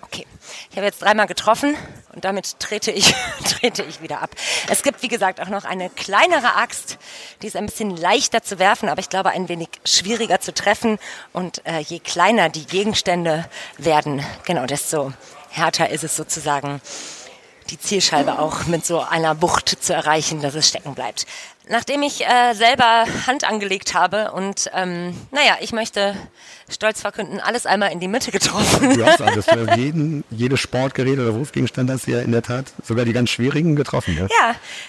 Okay, 0.00 0.26
ich 0.70 0.76
habe 0.78 0.86
jetzt 0.86 1.02
dreimal 1.02 1.26
getroffen 1.26 1.76
und 2.14 2.24
damit 2.24 2.58
trete 2.58 2.90
ich, 2.90 3.14
trete 3.44 3.82
ich 3.82 4.02
wieder 4.02 4.20
ab. 4.22 4.30
Es 4.68 4.82
gibt, 4.82 5.02
wie 5.02 5.08
gesagt, 5.08 5.40
auch 5.40 5.48
noch 5.48 5.64
eine 5.64 5.90
kleinere 5.90 6.56
Axt, 6.56 6.98
die 7.42 7.46
ist 7.46 7.56
ein 7.56 7.66
bisschen 7.66 7.96
leichter 7.96 8.42
zu 8.42 8.58
werfen, 8.58 8.88
aber 8.88 9.00
ich 9.00 9.08
glaube 9.08 9.30
ein 9.30 9.48
wenig 9.48 9.68
schwieriger 9.84 10.40
zu 10.40 10.52
treffen. 10.52 10.98
Und 11.32 11.64
äh, 11.66 11.78
je 11.78 12.00
kleiner 12.00 12.48
die 12.48 12.66
Gegenstände 12.66 13.48
werden, 13.78 14.24
genau 14.44 14.66
desto 14.66 15.12
härter 15.50 15.90
ist 15.90 16.04
es 16.04 16.16
sozusagen, 16.16 16.80
die 17.70 17.78
Zielscheibe 17.78 18.38
auch 18.38 18.66
mit 18.66 18.84
so 18.84 19.00
einer 19.00 19.40
Wucht 19.42 19.68
zu 19.68 19.94
erreichen, 19.94 20.42
dass 20.42 20.54
es 20.54 20.68
stecken 20.68 20.94
bleibt. 20.94 21.26
Nachdem 21.70 22.02
ich 22.02 22.26
äh, 22.26 22.52
selber 22.54 23.04
Hand 23.28 23.44
angelegt 23.44 23.94
habe 23.94 24.32
und 24.32 24.68
ähm, 24.74 25.16
naja, 25.30 25.56
ich 25.60 25.72
möchte 25.72 26.16
stolz 26.68 27.00
verkünden, 27.00 27.38
alles 27.38 27.64
einmal 27.64 27.92
in 27.92 28.00
die 28.00 28.08
Mitte 28.08 28.32
getroffen. 28.32 28.94
Du 28.94 29.06
hast 29.06 29.22
alles 29.22 29.44
für 29.44 29.72
jeden, 29.76 30.24
jedes 30.30 30.58
Sportgerät 30.58 31.20
oder 31.20 31.32
Wurfgegenstand 31.32 31.88
hast 31.88 32.08
du 32.08 32.10
ja 32.10 32.22
in 32.22 32.32
der 32.32 32.42
Tat 32.42 32.72
sogar 32.82 33.04
die 33.04 33.12
ganz 33.12 33.30
schwierigen 33.30 33.76
getroffen. 33.76 34.16
Ja, 34.16 34.26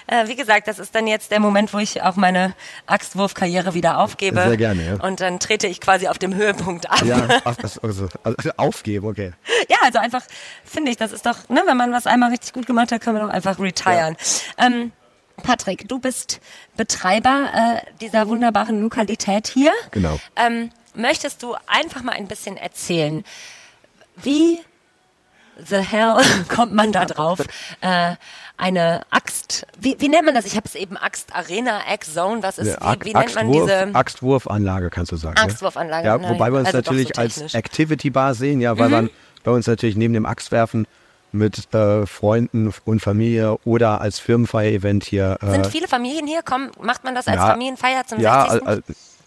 ja 0.09 0.23
äh, 0.23 0.27
wie 0.27 0.35
gesagt, 0.35 0.67
das 0.67 0.79
ist 0.79 0.95
dann 0.95 1.05
jetzt 1.05 1.29
der 1.29 1.39
Moment, 1.39 1.71
wo 1.71 1.77
ich 1.77 2.01
auch 2.01 2.15
meine 2.15 2.55
Axtwurfkarriere 2.87 3.75
wieder 3.75 3.99
aufgebe. 3.99 4.41
Sehr 4.41 4.57
gerne, 4.57 4.83
ja. 4.83 5.05
Und 5.05 5.19
dann 5.19 5.39
trete 5.39 5.67
ich 5.67 5.81
quasi 5.81 6.07
auf 6.07 6.17
dem 6.17 6.33
Höhepunkt 6.33 6.89
ab. 6.89 7.03
Ja, 7.05 7.27
also, 7.43 8.09
also 8.23 8.49
aufgeben, 8.57 9.05
okay. 9.05 9.33
Ja, 9.69 9.77
also 9.83 9.99
einfach 9.99 10.23
finde 10.65 10.89
ich, 10.89 10.97
das 10.97 11.11
ist 11.11 11.27
doch, 11.27 11.47
ne, 11.47 11.61
wenn 11.67 11.77
man 11.77 11.91
was 11.91 12.07
einmal 12.07 12.31
richtig 12.31 12.53
gut 12.53 12.65
gemacht 12.65 12.91
hat, 12.91 13.01
können 13.01 13.17
wir 13.17 13.23
doch 13.23 13.29
einfach 13.29 13.59
retiren. 13.59 14.17
Ja. 14.57 14.65
Ähm, 14.65 14.91
Patrick, 15.43 15.87
du 15.87 15.99
bist 15.99 16.39
Betreiber 16.77 17.49
äh, 17.53 17.97
dieser 17.99 18.27
wunderbaren 18.27 18.81
Lokalität 18.81 19.47
hier. 19.47 19.71
Genau. 19.91 20.19
Ähm, 20.35 20.69
möchtest 20.93 21.43
du 21.43 21.55
einfach 21.67 22.03
mal 22.03 22.13
ein 22.13 22.27
bisschen 22.27 22.57
erzählen, 22.57 23.23
wie 24.21 24.59
the 25.67 25.77
hell 25.77 26.17
kommt 26.47 26.73
man 26.73 26.91
da 26.91 27.05
drauf, 27.05 27.39
äh, 27.81 28.15
eine 28.57 29.01
Axt, 29.09 29.65
wie, 29.79 29.95
wie 29.99 30.07
nennt 30.07 30.25
man 30.25 30.35
das? 30.35 30.45
Ich 30.45 30.55
habe 30.55 30.67
es 30.67 30.75
eben 30.75 30.95
Axt 30.95 31.33
Arena, 31.33 31.81
Axe 31.87 32.13
Zone, 32.13 32.43
was 32.43 32.59
ist, 32.59 32.79
wie, 32.79 33.05
wie 33.05 33.13
nennt 33.13 33.33
man 33.33 33.51
diese? 33.51 33.89
Axtwurfanlage 33.95 34.89
kannst 34.91 35.11
du 35.11 35.15
sagen. 35.15 35.37
Axtwurfanlage. 35.37 36.05
Ja, 36.05 36.29
wobei 36.29 36.51
wir 36.51 36.59
uns 36.59 36.67
also 36.67 36.77
natürlich 36.77 37.09
so 37.15 37.21
als 37.21 37.55
Activity 37.55 38.11
Bar 38.11 38.35
sehen, 38.35 38.61
ja, 38.61 38.77
weil 38.77 38.87
mhm. 38.87 38.91
man 38.91 39.09
bei 39.43 39.51
uns 39.51 39.65
natürlich 39.65 39.95
neben 39.95 40.13
dem 40.13 40.27
Axtwerfen 40.27 40.85
mit 41.33 41.73
äh, 41.73 42.05
Freunden 42.05 42.73
und 42.85 43.01
Familie 43.01 43.57
oder 43.65 44.01
als 44.01 44.19
Firmenfeier-Event 44.19 45.03
hier. 45.03 45.37
Äh, 45.41 45.51
Sind 45.51 45.67
viele 45.67 45.87
Familien 45.87 46.27
hier? 46.27 46.41
Komm, 46.43 46.71
macht 46.81 47.03
man 47.03 47.15
das 47.15 47.27
als 47.27 47.37
ja, 47.37 47.47
Familienfeier 47.47 48.05
zum 48.05 48.19
ja, 48.19 48.49
60.? 48.49 48.67
Ja, 48.67 48.79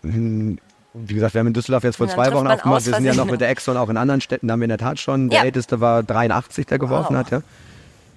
hm, 0.02 0.58
wie 0.94 1.14
gesagt, 1.14 1.34
wir 1.34 1.40
haben 1.40 1.48
in 1.48 1.54
Düsseldorf 1.54 1.82
jetzt 1.82 1.96
vor 1.96 2.08
zwei 2.08 2.32
Wochen 2.32 2.46
aufgemacht. 2.46 2.86
Wir 2.86 2.94
sind 2.94 3.04
ja 3.04 3.14
noch 3.14 3.26
mit 3.26 3.40
der 3.40 3.48
Exxon 3.48 3.76
auch 3.76 3.88
in 3.88 3.96
anderen 3.96 4.20
Städten, 4.20 4.46
da 4.46 4.52
haben 4.52 4.60
wir 4.60 4.66
in 4.66 4.70
der 4.70 4.78
Tat 4.78 4.98
schon. 5.00 5.28
Der 5.28 5.40
ja. 5.40 5.44
älteste 5.44 5.80
war 5.80 6.02
83, 6.02 6.66
der 6.66 6.78
geworfen 6.78 7.16
wow. 7.16 7.24
hat, 7.24 7.30
ja. 7.32 7.42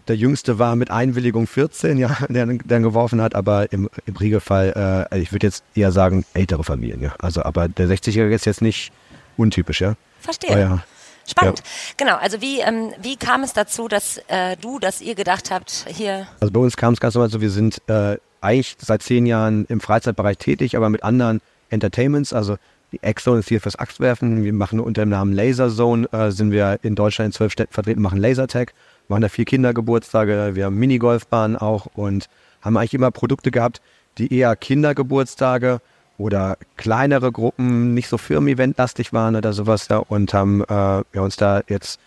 Der 0.08 0.16
jüngste 0.16 0.58
war 0.58 0.76
mit 0.76 0.90
Einwilligung 0.90 1.48
14, 1.48 1.98
ja, 1.98 2.16
der 2.30 2.46
dann 2.46 2.84
geworfen 2.84 3.20
hat, 3.20 3.36
aber 3.36 3.72
im, 3.74 3.90
im 4.06 4.16
Regelfall, 4.16 5.08
äh, 5.12 5.20
ich 5.20 5.32
würde 5.32 5.48
jetzt 5.48 5.64
eher 5.76 5.92
sagen, 5.92 6.24
ältere 6.34 6.64
Familien, 6.64 7.02
ja. 7.02 7.14
Also, 7.20 7.44
aber 7.44 7.68
der 7.68 7.88
60-Jährige 7.88 8.36
ist 8.36 8.46
jetzt 8.46 8.62
nicht 8.62 8.92
untypisch, 9.38 9.82
ja. 9.82 9.96
Verstehe. 10.22 10.52
Aber 10.52 10.60
ja, 10.60 10.84
Spannend. 11.28 11.60
Ja. 11.60 11.66
Genau, 11.98 12.16
also 12.16 12.42
wie, 12.42 12.62
ähm, 12.62 12.94
wie 13.02 13.18
kam 13.18 13.44
es 13.44 13.54
dazu, 13.54 13.88
dass 13.88 14.18
äh, 14.28 14.56
du, 14.58 14.80
dass 14.80 15.02
ihr 15.02 15.14
gedacht 15.14 15.52
habt, 15.52 15.86
hier. 15.88 16.28
Also 16.40 16.52
bei 16.52 16.60
uns 16.60 16.78
kam 16.78 16.94
es 16.94 17.00
ganz 17.00 17.16
normal 17.16 17.30
so, 17.30 17.42
wir 17.42 17.50
sind 17.50 17.82
äh, 17.88 18.18
eigentlich 18.42 18.76
seit 18.80 19.04
zehn 19.04 19.26
Jahren 19.26 19.66
im 19.66 19.82
Freizeitbereich 19.82 20.38
tätig, 20.38 20.78
aber 20.78 20.90
mit 20.90 21.04
anderen 21.04 21.42
Entertainments, 21.70 22.32
also 22.34 22.58
die 22.94 23.00
X-Zone 23.02 23.40
ist 23.40 23.50
hier 23.50 23.60
fürs 23.60 23.76
Axtwerfen. 23.76 24.46
Wir 24.46 24.54
machen 24.54 24.80
unter 24.80 25.02
dem 25.02 25.10
Namen 25.10 25.34
Laser 25.34 25.70
Zone, 25.70 26.08
äh, 26.14 26.32
sind 26.32 26.52
wir 26.52 26.80
in 26.84 26.96
Deutschland 26.96 27.28
in 27.28 27.32
zwölf 27.34 27.52
Städten 27.52 27.74
vertreten, 27.74 28.02
machen 28.02 28.20
Lasertag, 28.20 28.74
machen 29.10 29.22
da 29.22 29.30
vier 29.30 29.46
Kindergeburtstage, 29.46 30.52
wir 30.54 30.66
haben 30.66 30.78
Minigolfbahnen 30.78 31.58
auch 31.58 31.88
und 31.96 32.30
haben 32.62 32.78
eigentlich 32.78 32.94
immer 32.94 33.12
Produkte 33.12 33.52
gehabt, 33.52 33.82
die 34.18 34.34
eher 34.34 34.56
Kindergeburtstage 34.56 35.82
oder 36.18 36.58
kleinere 36.78 37.32
Gruppen 37.32 37.94
nicht 37.94 38.08
so 38.08 38.18
firmen-eventlastig 38.18 39.14
waren 39.14 39.36
oder 39.36 39.54
sowas 39.54 39.88
ja, 39.88 39.98
und 39.98 40.34
haben 40.34 40.64
äh, 40.64 41.04
wir 41.12 41.22
uns 41.22 41.36
da 41.36 41.62
jetzt 41.68 42.00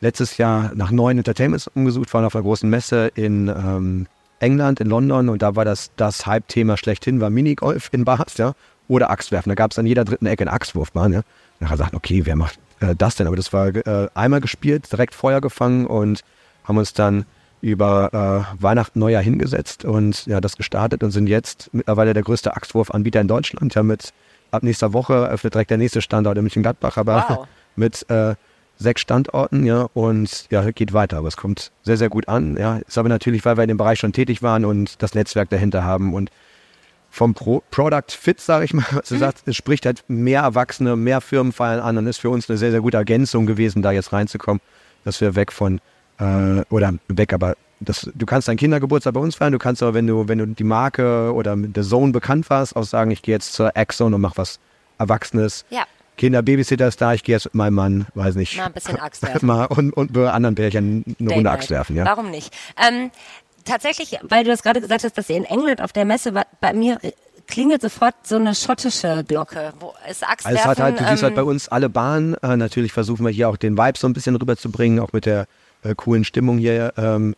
letztes 0.00 0.38
Jahr 0.38 0.72
nach 0.74 0.90
neuen 0.90 1.18
Entertainments 1.18 1.68
umgesucht, 1.68 2.12
waren 2.14 2.24
auf 2.24 2.34
einer 2.34 2.44
großen 2.44 2.68
Messe 2.68 3.10
in 3.14 3.48
ähm, 3.48 4.06
England, 4.40 4.80
in 4.80 4.88
London 4.88 5.28
und 5.28 5.42
da 5.42 5.56
war 5.56 5.64
das, 5.64 5.90
das 5.96 6.26
Hype-Thema 6.26 6.76
schlechthin, 6.76 7.20
war 7.20 7.30
Minigolf 7.30 7.88
in 7.92 8.04
Bars, 8.04 8.36
ja, 8.36 8.52
oder 8.86 9.10
Axtwerfen. 9.10 9.50
Da 9.50 9.54
gab 9.54 9.72
es 9.72 9.78
an 9.78 9.86
jeder 9.86 10.04
dritten 10.04 10.26
Ecke 10.26 10.44
eine 10.44 10.52
Axtwurfbahn, 10.52 11.12
ja. 11.12 11.22
Nachher 11.60 11.76
sagten, 11.76 11.96
okay, 11.96 12.24
wer 12.24 12.36
macht 12.36 12.58
äh, 12.80 12.94
das 12.96 13.16
denn? 13.16 13.26
Aber 13.26 13.36
das 13.36 13.52
war 13.52 13.74
äh, 13.74 14.08
einmal 14.14 14.40
gespielt, 14.40 14.90
direkt 14.90 15.14
Feuer 15.14 15.40
gefangen 15.40 15.86
und 15.86 16.22
haben 16.64 16.78
uns 16.78 16.92
dann 16.92 17.26
über 17.60 18.46
äh, 18.58 18.62
Weihnachten, 18.62 18.98
Neujahr 18.98 19.22
hingesetzt 19.22 19.84
und 19.84 20.26
ja, 20.26 20.40
das 20.40 20.56
gestartet 20.56 21.02
und 21.02 21.10
sind 21.10 21.26
jetzt 21.26 21.70
mittlerweile 21.72 22.14
der 22.14 22.22
größte 22.22 22.54
Axtwurfanbieter 22.54 23.20
in 23.20 23.28
Deutschland. 23.28 23.74
Ja, 23.74 23.82
mit 23.82 24.12
ab 24.50 24.62
nächster 24.62 24.92
Woche 24.92 25.28
öffnet 25.28 25.54
direkt 25.54 25.70
der 25.70 25.78
nächste 25.78 26.00
Standort 26.00 26.36
in 26.38 26.44
München-Gladbach, 26.44 26.96
aber 26.96 27.24
wow. 27.28 27.48
mit 27.76 28.08
äh, 28.10 28.34
sechs 28.78 29.00
Standorten, 29.00 29.66
ja, 29.66 29.88
und 29.94 30.46
ja, 30.50 30.70
geht 30.70 30.92
weiter. 30.92 31.18
Aber 31.18 31.28
es 31.28 31.36
kommt 31.36 31.72
sehr, 31.82 31.96
sehr 31.96 32.08
gut 32.08 32.28
an. 32.28 32.56
Ja, 32.56 32.78
ist 32.78 32.98
aber 32.98 33.08
natürlich, 33.08 33.44
weil 33.44 33.56
wir 33.56 33.64
in 33.64 33.68
dem 33.68 33.76
Bereich 33.76 33.98
schon 33.98 34.12
tätig 34.12 34.42
waren 34.42 34.64
und 34.64 35.02
das 35.02 35.14
Netzwerk 35.14 35.50
dahinter 35.50 35.84
haben 35.84 36.14
und 36.14 36.30
vom 37.10 37.34
Pro 37.34 37.62
Product 37.70 38.10
Fit, 38.10 38.40
sage 38.40 38.64
ich 38.64 38.74
mal, 38.74 38.84
was 38.92 39.08
du 39.08 39.16
mhm. 39.16 39.20
sagst, 39.20 39.48
es 39.48 39.56
spricht 39.56 39.86
halt 39.86 40.04
mehr 40.08 40.42
Erwachsene, 40.42 40.96
mehr 40.96 41.20
Firmenfeiern 41.20 41.80
an 41.80 41.98
und 41.98 42.06
ist 42.06 42.18
für 42.18 42.30
uns 42.30 42.48
eine 42.48 42.58
sehr, 42.58 42.70
sehr 42.70 42.80
gute 42.80 42.96
Ergänzung 42.96 43.46
gewesen, 43.46 43.82
da 43.82 43.92
jetzt 43.92 44.12
reinzukommen, 44.12 44.60
dass 45.04 45.20
wir 45.20 45.34
weg 45.34 45.52
von 45.52 45.80
äh, 46.18 46.62
oder 46.70 46.94
weg, 47.08 47.32
aber 47.32 47.54
das, 47.80 48.10
du 48.14 48.26
kannst 48.26 48.48
deinen 48.48 48.56
Kindergeburtstag 48.56 49.14
bei 49.14 49.20
uns 49.20 49.36
feiern, 49.36 49.52
du 49.52 49.58
kannst 49.58 49.82
aber, 49.82 49.94
wenn 49.94 50.06
du, 50.06 50.28
wenn 50.28 50.38
du 50.38 50.46
die 50.46 50.64
Marke 50.64 51.32
oder 51.32 51.56
mit 51.56 51.76
der 51.76 51.84
Zone 51.84 52.12
bekannt 52.12 52.50
warst, 52.50 52.74
auch 52.76 52.84
sagen, 52.84 53.10
ich 53.10 53.22
gehe 53.22 53.34
jetzt 53.34 53.52
zur 53.52 53.76
X-Zone 53.76 54.16
und 54.16 54.22
mach 54.22 54.36
was 54.36 54.58
Erwachsenes. 54.98 55.64
Ja. 55.70 55.84
Kinder, 56.16 56.42
Babysitter 56.42 56.88
ist 56.88 57.00
da, 57.00 57.14
ich 57.14 57.22
gehe 57.22 57.36
jetzt 57.36 57.44
mit 57.46 57.54
meinem 57.54 57.74
Mann, 57.74 58.06
weiß 58.14 58.34
nicht. 58.34 58.56
Mal 58.56 58.66
ein 58.66 58.72
bisschen 58.72 58.96
Axt 59.00 59.22
werfen. 59.22 59.46
mal 59.46 59.66
und, 59.66 59.92
und 59.92 60.12
bei 60.12 60.30
anderen 60.30 60.56
Pärchen 60.56 61.04
eine 61.20 61.30
Runde 61.30 61.50
Axt 61.50 61.70
werfen, 61.70 61.94
ja. 61.94 62.04
Warum 62.04 62.30
nicht? 62.30 62.52
Ähm, 62.76 63.12
tatsächlich, 63.64 64.18
weil 64.22 64.42
du 64.42 64.50
das 64.50 64.62
gerade 64.62 64.80
gesagt 64.80 65.04
hast, 65.04 65.16
dass 65.16 65.30
ihr 65.30 65.36
in 65.36 65.44
England 65.44 65.80
auf 65.80 65.92
der 65.92 66.04
Messe 66.04 66.34
war, 66.34 66.46
bei 66.60 66.72
mir 66.72 66.98
klingelt 67.46 67.80
sofort 67.80 68.14
so 68.24 68.36
eine 68.36 68.54
schottische 68.54 69.24
Glocke. 69.26 69.72
Wo 69.78 69.94
ist 70.10 70.28
Axtwerfen? 70.28 70.58
Also 70.58 70.68
hat 70.68 70.80
halt, 70.80 71.00
du 71.00 71.08
siehst 71.08 71.22
halt 71.22 71.32
ähm, 71.32 71.36
bei 71.36 71.42
uns 71.44 71.68
alle 71.68 71.88
Bahnen. 71.88 72.34
Äh, 72.42 72.56
natürlich 72.56 72.92
versuchen 72.92 73.24
wir 73.24 73.32
hier 73.32 73.48
auch 73.48 73.56
den 73.56 73.78
Vibe 73.78 73.98
so 73.98 74.06
ein 74.06 74.12
bisschen 74.12 74.36
rüberzubringen, 74.36 74.98
auch 74.98 75.12
mit 75.12 75.24
der 75.24 75.46
äh, 75.82 75.94
coolen 75.94 76.24
Stimmung 76.24 76.58
hier. 76.58 76.92
Ähm, 76.96 77.34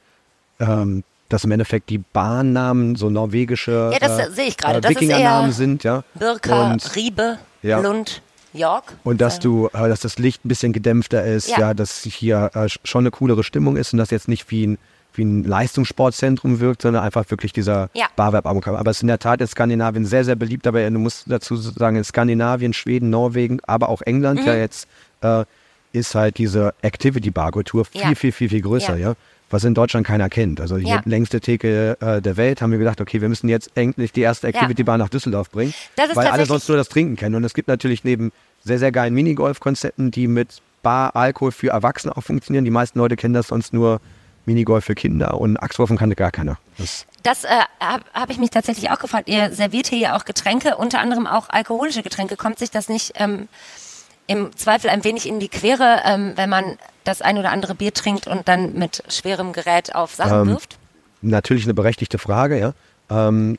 ähm, 0.58 1.04
dass 1.30 1.44
im 1.44 1.52
Endeffekt 1.52 1.88
die 1.90 1.98
Bahnnamen 1.98 2.96
so 2.96 3.08
norwegische 3.08 3.90
ja, 3.92 3.98
das 3.98 4.18
äh, 4.18 4.30
sehe 4.32 4.46
ich 4.46 4.56
gerade. 4.56 4.86
Äh, 4.86 4.90
Wikingernamen 4.90 5.52
sind, 5.52 5.84
ja. 5.84 6.02
Birka, 6.14 6.72
und, 6.72 6.96
Riebe, 6.96 7.38
ja. 7.62 7.80
Lund. 7.80 8.20
York. 8.52 8.96
Und 9.04 9.20
dass 9.20 9.38
du, 9.38 9.68
äh, 9.72 9.88
dass 9.88 10.00
das 10.00 10.18
Licht 10.18 10.44
ein 10.44 10.48
bisschen 10.48 10.72
gedämpfter 10.72 11.24
ist, 11.24 11.48
ja, 11.48 11.60
ja 11.60 11.74
dass 11.74 12.02
hier 12.02 12.50
äh, 12.54 12.68
schon 12.68 13.02
eine 13.02 13.12
coolere 13.12 13.44
Stimmung 13.44 13.76
ist 13.76 13.92
und 13.92 13.98
das 13.98 14.10
jetzt 14.10 14.26
nicht 14.26 14.50
wie 14.50 14.66
ein, 14.66 14.78
wie 15.14 15.24
ein 15.24 15.44
Leistungssportzentrum 15.44 16.58
wirkt, 16.58 16.82
sondern 16.82 17.04
einfach 17.04 17.30
wirklich 17.30 17.52
dieser 17.52 17.90
ja. 17.94 18.06
Barwerb 18.16 18.46
Aber 18.46 18.90
es 18.90 18.98
ist 18.98 19.02
in 19.02 19.08
der 19.08 19.20
Tat 19.20 19.40
in 19.40 19.46
Skandinavien 19.46 20.04
sehr, 20.04 20.24
sehr 20.24 20.34
beliebt, 20.34 20.66
aber 20.66 20.88
du 20.90 20.98
musst 20.98 21.24
dazu 21.30 21.54
sagen, 21.54 21.96
in 21.96 22.02
Skandinavien, 22.02 22.72
Schweden, 22.72 23.10
Norwegen, 23.10 23.60
aber 23.66 23.88
auch 23.88 24.02
England 24.02 24.40
mhm. 24.40 24.46
ja 24.46 24.54
jetzt 24.56 24.88
äh, 25.20 25.44
ist 25.92 26.14
halt 26.14 26.38
diese 26.38 26.74
Activity 26.82 27.30
Bar 27.30 27.52
Kultur 27.52 27.84
viel, 27.84 28.00
ja. 28.00 28.14
viel, 28.14 28.32
viel, 28.32 28.48
viel 28.48 28.60
größer, 28.62 28.96
ja. 28.96 29.10
ja. 29.10 29.14
was 29.50 29.64
in 29.64 29.74
Deutschland 29.74 30.06
keiner 30.06 30.28
kennt. 30.28 30.60
Also 30.60 30.76
die 30.76 30.86
Ja. 30.86 31.02
längste 31.04 31.40
Theke 31.40 31.96
äh, 32.00 32.20
der 32.22 32.36
Welt 32.36 32.62
haben 32.62 32.70
wir 32.70 32.78
gedacht, 32.78 33.00
okay, 33.00 33.20
wir 33.20 33.28
müssen 33.28 33.48
jetzt 33.48 33.70
endlich 33.74 34.12
die 34.12 34.20
erste 34.20 34.46
Activity 34.46 34.84
Bar 34.84 34.98
nach 34.98 35.08
Düsseldorf 35.08 35.50
bringen, 35.50 35.74
weil 36.14 36.26
alle 36.28 36.46
sonst 36.46 36.68
nur 36.68 36.76
das 36.76 36.88
Trinken 36.88 37.16
kennen. 37.16 37.34
Und 37.34 37.44
es 37.44 37.54
gibt 37.54 37.68
natürlich 37.68 38.04
neben 38.04 38.32
sehr, 38.64 38.78
sehr 38.78 38.92
geilen 38.92 39.14
Minigolf-Konzepten, 39.14 40.10
die 40.10 40.26
mit 40.28 40.62
Bar, 40.82 41.16
Alkohol 41.16 41.52
für 41.52 41.70
Erwachsene 41.70 42.16
auch 42.16 42.22
funktionieren. 42.22 42.64
Die 42.64 42.70
meisten 42.70 42.98
Leute 42.98 43.16
kennen 43.16 43.34
das 43.34 43.48
sonst 43.48 43.72
nur 43.72 44.00
Minigolf 44.46 44.84
für 44.84 44.94
Kinder 44.94 45.38
und 45.40 45.56
Axtwurfen 45.58 45.98
kannte 45.98 46.16
gar 46.16 46.30
keiner. 46.30 46.58
Das, 46.78 47.06
Das 47.22 47.44
äh, 47.44 47.48
habe 47.78 48.04
hab 48.14 48.30
ich 48.30 48.38
mich 48.38 48.50
tatsächlich 48.50 48.90
auch 48.90 48.98
gefragt. 48.98 49.28
Ihr 49.28 49.52
serviert 49.52 49.86
hier 49.88 49.98
ja 49.98 50.16
auch 50.16 50.24
Getränke, 50.24 50.76
unter 50.76 51.00
anderem 51.00 51.26
auch 51.26 51.50
alkoholische 51.50 52.02
Getränke. 52.02 52.36
Kommt 52.36 52.58
sich 52.58 52.70
das 52.70 52.88
nicht 52.88 53.12
ähm, 53.16 53.48
im 54.30 54.56
Zweifel 54.56 54.90
ein 54.90 55.02
wenig 55.02 55.26
in 55.26 55.40
die 55.40 55.48
Quere, 55.48 56.02
ähm, 56.04 56.34
wenn 56.36 56.48
man 56.48 56.78
das 57.02 57.20
ein 57.20 57.36
oder 57.36 57.50
andere 57.50 57.74
Bier 57.74 57.92
trinkt 57.92 58.28
und 58.28 58.46
dann 58.46 58.74
mit 58.74 59.02
schwerem 59.08 59.52
Gerät 59.52 59.96
auf 59.96 60.14
Sachen 60.14 60.42
Ähm, 60.42 60.48
wirft? 60.50 60.78
natürlich 61.20 61.64
eine 61.64 61.74
berechtigte 61.74 62.18
Frage, 62.18 62.58
ja. 62.58 62.72
Ähm, 63.10 63.58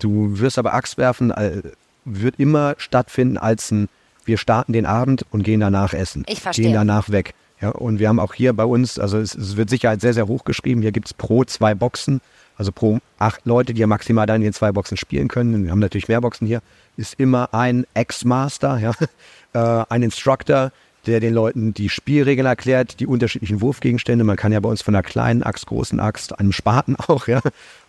du 0.00 0.40
wirst 0.40 0.58
aber 0.58 0.74
Axt 0.74 0.98
werfen, 0.98 1.30
äh, 1.30 1.62
wird 2.04 2.40
immer 2.40 2.74
stattfinden 2.78 3.38
als 3.38 3.70
ein, 3.70 3.88
wir 4.24 4.36
starten 4.36 4.72
den 4.72 4.84
Abend 4.84 5.24
und 5.30 5.44
gehen 5.44 5.60
danach 5.60 5.94
essen. 5.94 6.24
Ich 6.26 6.40
verstehe. 6.40 6.64
Gehen 6.64 6.74
danach 6.74 7.10
weg. 7.10 7.34
Ja, 7.60 7.70
und 7.70 8.00
wir 8.00 8.08
haben 8.08 8.18
auch 8.18 8.34
hier 8.34 8.52
bei 8.52 8.64
uns, 8.64 8.98
also 8.98 9.18
es, 9.18 9.36
es 9.36 9.56
wird 9.56 9.70
Sicherheit 9.70 10.00
sehr, 10.00 10.14
sehr 10.14 10.26
hoch 10.26 10.44
geschrieben. 10.44 10.82
Hier 10.82 10.92
gibt 10.92 11.06
es 11.06 11.14
pro 11.14 11.44
zwei 11.44 11.74
Boxen, 11.76 12.20
also 12.60 12.72
pro 12.72 12.98
acht 13.18 13.46
Leute, 13.46 13.72
die 13.72 13.80
ja 13.80 13.86
maximal 13.86 14.26
dann 14.26 14.36
in 14.36 14.42
den 14.42 14.52
zwei 14.52 14.70
Boxen 14.70 14.98
spielen 14.98 15.28
können. 15.28 15.64
Wir 15.64 15.70
haben 15.70 15.78
natürlich 15.78 16.08
mehr 16.08 16.20
Boxen 16.20 16.46
hier. 16.46 16.60
Ist 16.98 17.18
immer 17.18 17.54
ein 17.54 17.86
Ex-Master, 17.94 18.76
ja, 18.76 18.92
äh, 19.80 19.86
ein 19.88 20.02
Instructor, 20.02 20.70
der 21.06 21.20
den 21.20 21.32
Leuten 21.32 21.72
die 21.72 21.88
Spielregeln 21.88 22.46
erklärt, 22.46 23.00
die 23.00 23.06
unterschiedlichen 23.06 23.62
Wurfgegenstände. 23.62 24.24
Man 24.24 24.36
kann 24.36 24.52
ja 24.52 24.60
bei 24.60 24.68
uns 24.68 24.82
von 24.82 24.94
einer 24.94 25.02
kleinen 25.02 25.42
Axt, 25.42 25.66
großen 25.68 26.00
Axt, 26.00 26.38
einem 26.38 26.52
Spaten 26.52 26.96
auch, 27.08 27.28
ja, 27.28 27.40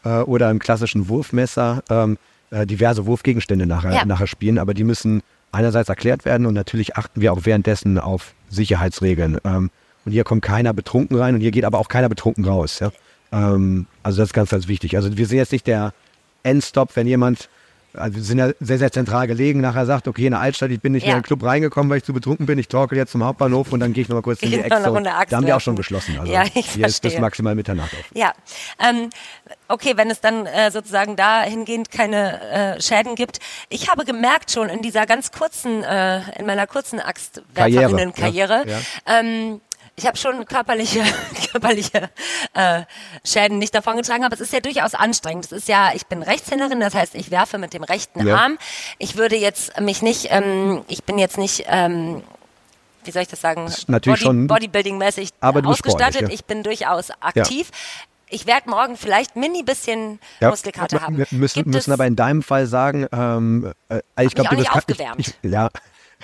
äh, 0.05 0.21
oder 0.21 0.47
einem 0.47 0.59
klassischen 0.59 1.09
Wurfmesser 1.09 1.83
ähm, 1.89 2.17
äh, 2.51 2.65
diverse 2.65 3.05
Wurfgegenstände 3.05 3.65
nachher, 3.65 3.91
Ja. 3.91 4.05
nachher 4.05 4.27
spielen. 4.27 4.57
Aber 4.57 4.73
die 4.73 4.85
müssen 4.85 5.21
einerseits 5.51 5.89
erklärt 5.89 6.23
werden 6.23 6.47
und 6.47 6.53
natürlich 6.53 6.95
achten 6.95 7.19
wir 7.19 7.33
auch 7.33 7.41
währenddessen 7.43 7.97
auf 7.99 8.33
Sicherheitsregeln. 8.49 9.37
Ähm, 9.43 9.69
und 10.05 10.13
hier 10.13 10.23
kommt 10.23 10.43
keiner 10.43 10.73
betrunken 10.73 11.17
rein 11.17 11.35
und 11.35 11.41
hier 11.41 11.51
geht 11.51 11.65
aber 11.65 11.77
auch 11.77 11.89
keiner 11.89 12.07
betrunken 12.07 12.45
raus. 12.45 12.79
Ja? 12.79 12.93
Ähm, 13.31 13.87
also 14.03 14.17
das 14.21 14.29
ist 14.29 14.33
ganz, 14.33 14.49
ganz 14.49 14.67
wichtig. 14.67 14.95
Also 14.95 15.15
wir 15.17 15.25
sind 15.25 15.37
jetzt 15.37 15.51
nicht 15.51 15.67
der 15.67 15.93
Endstop, 16.43 16.95
wenn 16.95 17.07
jemand, 17.07 17.49
also 17.93 18.15
wir 18.15 18.23
sind 18.23 18.37
ja 18.39 18.51
sehr, 18.59 18.77
sehr 18.77 18.91
zentral 18.91 19.27
gelegen, 19.27 19.61
nachher 19.61 19.85
sagt, 19.85 20.07
okay, 20.07 20.25
in 20.25 20.31
der 20.31 20.39
Altstadt, 20.39 20.71
ich 20.71 20.79
bin 20.81 20.93
nicht 20.93 21.03
Ja. 21.03 21.09
mehr 21.09 21.17
in 21.17 21.21
den 21.21 21.27
Club 21.27 21.43
reingekommen, 21.43 21.89
weil 21.89 21.97
ich 21.97 22.03
zu 22.03 22.13
betrunken 22.13 22.45
bin, 22.45 22.57
ich 22.57 22.67
torkel 22.67 22.97
jetzt 22.97 23.11
zum 23.11 23.23
Hauptbahnhof 23.23 23.71
und 23.71 23.79
dann 23.79 23.93
gehe 23.93 24.01
ich 24.03 24.09
nochmal 24.09 24.23
kurz 24.23 24.41
in 24.41 24.49
die. 24.51 24.57
Runde 24.57 25.13
Axt 25.13 25.31
Da 25.31 25.37
haben 25.37 25.45
wir 25.45 25.55
auch 25.55 25.61
schon 25.61 25.75
geschlossen. 25.75 26.17
Also 26.19 26.31
Ja, 26.31 26.43
ich 26.43 26.51
hier 26.53 26.63
ist 26.87 27.01
bis 27.01 27.11
verstehe. 27.11 27.21
maximal 27.21 27.53
Mitternacht 27.55 27.93
auf. 27.93 28.05
Ja, 28.13 28.33
ähm, 28.79 29.09
okay, 29.67 29.93
wenn 29.97 30.09
es 30.09 30.19
dann 30.21 30.45
äh, 30.45 30.71
sozusagen 30.71 31.15
dahingehend 31.15 31.91
keine 31.91 32.77
äh, 32.77 32.81
Schäden 32.81 33.15
gibt. 33.15 33.39
Ich 33.69 33.89
habe 33.89 34.03
gemerkt 34.05 34.51
schon 34.51 34.69
in 34.69 34.81
dieser 34.81 35.05
ganz 35.05 35.31
kurzen, 35.31 35.83
äh, 35.83 36.21
in 36.39 36.45
meiner 36.45 36.67
kurzen 36.67 36.99
Axtwerferinnen-Karriere, 36.99 38.63
Karriere, 38.65 38.69
ja, 39.07 39.19
ähm, 39.19 39.61
ich 40.01 40.07
habe 40.07 40.17
schon 40.17 40.45
körperliche, 40.45 41.03
körperliche 41.51 42.09
äh, 42.53 42.81
Schäden 43.23 43.59
nicht 43.59 43.75
davon 43.75 43.97
getragen, 43.97 44.23
aber 44.23 44.33
es 44.33 44.41
ist 44.41 44.51
ja 44.51 44.59
durchaus 44.59 44.95
anstrengend. 44.95 45.45
Es 45.45 45.51
ist 45.51 45.67
ja, 45.67 45.91
ich 45.93 46.07
bin 46.07 46.23
Rechtshänderin, 46.23 46.79
das 46.79 46.95
heißt, 46.95 47.13
ich 47.15 47.29
werfe 47.29 47.57
mit 47.59 47.73
dem 47.73 47.83
rechten 47.83 48.25
Ja. 48.25 48.35
Arm. 48.37 48.57
Ich 48.97 49.15
würde 49.15 49.35
jetzt 49.37 49.79
mich 49.79 50.01
nicht, 50.01 50.27
ähm, 50.31 50.83
ich 50.87 51.03
bin 51.03 51.17
jetzt 51.19 51.37
nicht, 51.37 51.65
ähm, 51.67 52.23
wie 53.03 53.11
soll 53.11 53.21
ich 53.21 53.27
das 53.27 53.41
sagen, 53.41 53.71
natürlich 53.87 54.23
Body, 54.23 54.25
schon- 54.25 54.47
Bodybuilding-mäßig 54.47 55.29
ausgestattet. 55.39 56.21
ja. 56.21 56.29
Ich 56.29 56.45
bin 56.45 56.63
durchaus 56.63 57.11
aktiv. 57.19 57.69
Ich 58.33 58.47
werde 58.47 58.69
morgen 58.69 58.95
vielleicht 58.95 59.35
mini 59.35 59.61
bisschen 59.61 60.19
Muskelkater 60.39 61.01
haben. 61.01 61.17
Wir 61.17 61.27
müssen, 61.31 61.69
müssen 61.69 61.91
aber 61.91 62.05
in 62.07 62.15
deinem 62.15 62.41
Fall 62.43 62.65
sagen, 62.65 63.05
ähm, 63.11 63.73
äh, 63.89 63.99
ich 64.23 64.33
glaube, 64.33 64.51
du 64.51 64.55
bist 64.55 64.71
aufgewärmt. 64.71 65.19
Ich, 65.19 65.33
ich, 65.41 65.51
ja. 65.51 65.69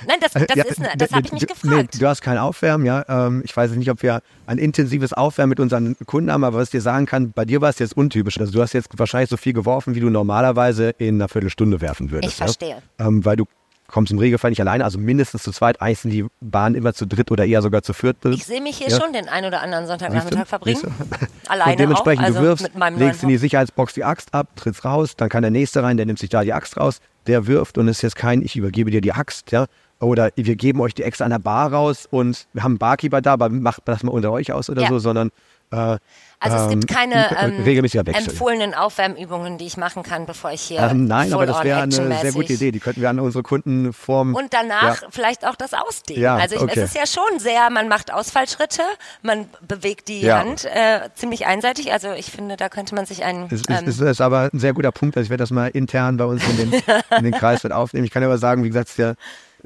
Nein, 0.07 0.17
das, 0.21 0.33
das, 0.33 0.43
Ja, 0.55 0.63
ist 0.65 0.81
das 0.97 1.11
habe 1.11 1.25
ich 1.25 1.31
mich 1.31 1.41
d- 1.41 1.47
gefragt. 1.47 1.93
Nee, 1.93 1.99
du 1.99 2.07
hast 2.07 2.21
kein 2.21 2.37
Aufwärmen, 2.37 2.85
ja. 2.85 3.05
Ähm, 3.07 3.41
ich 3.45 3.55
weiß 3.55 3.71
nicht, 3.71 3.89
ob 3.89 4.03
wir 4.03 4.21
ein 4.45 4.57
intensives 4.57 5.13
Aufwärmen 5.13 5.49
mit 5.49 5.59
unseren 5.59 5.95
Kunden 6.05 6.31
haben, 6.31 6.43
aber 6.43 6.57
was 6.57 6.65
ich 6.67 6.71
dir 6.71 6.81
sagen 6.81 7.05
kann, 7.05 7.31
bei 7.31 7.45
dir 7.45 7.61
war 7.61 7.69
es 7.69 7.79
jetzt 7.79 7.95
untypisch. 7.97 8.39
Also 8.39 8.51
du 8.51 8.61
hast 8.61 8.73
jetzt 8.73 8.89
wahrscheinlich 8.97 9.29
so 9.29 9.37
viel 9.37 9.53
geworfen, 9.53 9.95
wie 9.95 9.99
du 9.99 10.09
normalerweise 10.09 10.89
in 10.97 11.15
einer 11.15 11.29
Viertelstunde 11.29 11.81
werfen 11.81 12.11
würdest. 12.11 12.33
Ich 12.33 12.37
verstehe. 12.37 12.81
Ja? 12.99 13.07
Ähm, 13.07 13.23
weil 13.25 13.35
du 13.37 13.45
kommst 13.89 14.11
im 14.11 14.19
Regelfall 14.19 14.51
nicht 14.51 14.59
alleine, 14.59 14.83
also 14.83 14.99
mindestens 14.99 15.43
zu 15.43 15.51
zweit. 15.53 15.81
Eigentlich 15.81 15.99
sind 15.99 16.11
die 16.11 16.25
Bahnen 16.41 16.75
immer 16.75 16.93
zu 16.93 17.05
dritt 17.07 17.31
oder 17.31 17.45
eher 17.45 17.61
sogar 17.61 17.83
zu 17.83 17.93
viert. 17.93 18.17
ich 18.25 18.45
sehe 18.45 18.61
mich 18.61 18.77
hier 18.79 18.89
Ja. 18.89 18.99
schon 18.99 19.13
den 19.13 19.29
ein 19.29 19.45
oder 19.45 19.61
anderen 19.61 19.87
Sonntagnachmittag 19.87 20.45
verbringen. 20.45 20.81
Alleine 21.47 21.71
und 21.71 21.79
dementsprechend, 21.79 22.23
auch, 22.23 22.27
also 22.27 22.39
du 22.41 22.45
wirfst, 22.45 22.69
legst 22.97 23.23
in 23.23 23.29
die 23.29 23.37
Sicherheitsbox 23.37 23.93
die 23.93 24.03
Axt 24.03 24.33
ab, 24.33 24.49
trittst 24.57 24.83
raus, 24.83 25.15
dann 25.15 25.29
kann 25.29 25.41
der 25.41 25.51
Nächste 25.51 25.83
rein, 25.83 25.95
der 25.95 26.05
nimmt 26.05 26.19
sich 26.19 26.29
da 26.29 26.43
die 26.43 26.51
Axt 26.51 26.75
raus, 26.75 26.99
der 27.27 27.47
wirft 27.47 27.77
und 27.77 27.87
es 27.87 27.97
ist 27.99 28.01
jetzt 28.01 28.15
kein, 28.17 28.41
ich 28.41 28.57
übergebe 28.57 28.91
dir 28.91 28.99
die 28.99 29.13
Axt, 29.13 29.51
ja. 29.53 29.67
Oder 29.99 30.29
wir 30.35 30.55
geben 30.55 30.79
euch 30.81 30.93
die 30.93 31.03
extra 31.03 31.25
an 31.25 31.31
der 31.31 31.39
Bar 31.39 31.73
raus 31.73 32.07
und 32.09 32.47
wir 32.53 32.63
haben 32.63 32.73
einen 32.73 32.77
Barkeeper 32.79 33.21
da, 33.21 33.33
aber 33.33 33.49
macht 33.49 33.81
das 33.85 34.03
mal 34.03 34.11
unter 34.11 34.31
euch 34.31 34.51
aus 34.51 34.69
oder 34.69 34.83
Ja. 34.83 34.89
so, 34.89 34.99
sondern 34.99 35.31
äh, 35.71 35.97
Also 36.39 36.55
es 36.57 36.69
gibt 36.69 36.89
ähm, 36.89 36.95
keine 36.95 37.31
äh, 37.35 37.45
ähm, 37.47 37.63
regelmäßiger 37.63 38.05
Wechsel. 38.05 38.29
empfohlenen 38.29 38.73
Aufwärmümungen, 38.75 39.57
die 39.57 39.65
ich 39.65 39.75
machen 39.75 40.03
kann, 40.03 40.25
bevor 40.27 40.51
ich 40.51 40.61
hier 40.61 40.79
Ähm, 40.81 41.05
nein, 41.05 41.33
aber 41.33 41.45
das 41.47 41.63
wäre 41.63 41.81
eine 41.81 41.91
sehr 41.91 42.31
gute 42.31 42.53
Idee. 42.53 42.71
Die 42.71 42.79
könnten 42.79 43.01
wir 43.01 43.09
an 43.09 43.19
unsere 43.19 43.41
Kunden 43.43 43.91
formen. 43.91 44.35
Und 44.35 44.53
danach 44.53 45.01
Ja. 45.01 45.07
vielleicht 45.09 45.45
auch 45.47 45.55
das 45.55 45.73
Ausdehnen. 45.73 46.21
Ja, 46.21 46.35
also 46.35 46.55
ich, 46.55 46.61
okay. 46.61 46.73
es 46.79 46.93
ist 46.93 46.95
ja 46.95 47.07
schon 47.07 47.39
sehr, 47.39 47.69
man 47.71 47.87
macht 47.89 48.13
Ausfallschritte, 48.13 48.83
man 49.23 49.47
bewegt 49.67 50.07
die 50.09 50.21
Ja. 50.21 50.39
Hand 50.39 50.63
äh, 50.65 51.09
ziemlich 51.15 51.47
einseitig. 51.47 51.91
Also 51.91 52.11
ich 52.13 52.27
finde, 52.31 52.55
da 52.55 52.69
könnte 52.69 52.93
man 52.95 53.05
sich 53.07 53.23
einen 53.25 53.45
Es 53.47 53.53
ist, 53.61 53.69
ähm, 53.71 53.87
es 53.87 53.99
ist 53.99 54.21
aber 54.21 54.49
ein 54.53 54.59
sehr 54.59 54.73
guter 54.73 54.91
Punkt. 54.91 55.17
Also 55.17 55.25
ich 55.25 55.29
werde 55.31 55.41
das 55.41 55.51
mal 55.51 55.67
intern 55.69 56.17
bei 56.17 56.25
uns 56.25 56.43
in 56.47 56.57
den, 56.71 56.81
in 57.17 57.23
den 57.23 57.33
Kreis 57.37 57.63
mit 57.63 57.73
aufnehmen. 57.73 58.05
Ich 58.05 58.11
kann 58.11 58.23
aber 58.23 58.37
sagen, 58.37 58.63
wie 58.63 58.67
gesagt, 58.69 58.87
es 58.89 58.93
ist 58.93 58.99
ja 58.99 59.15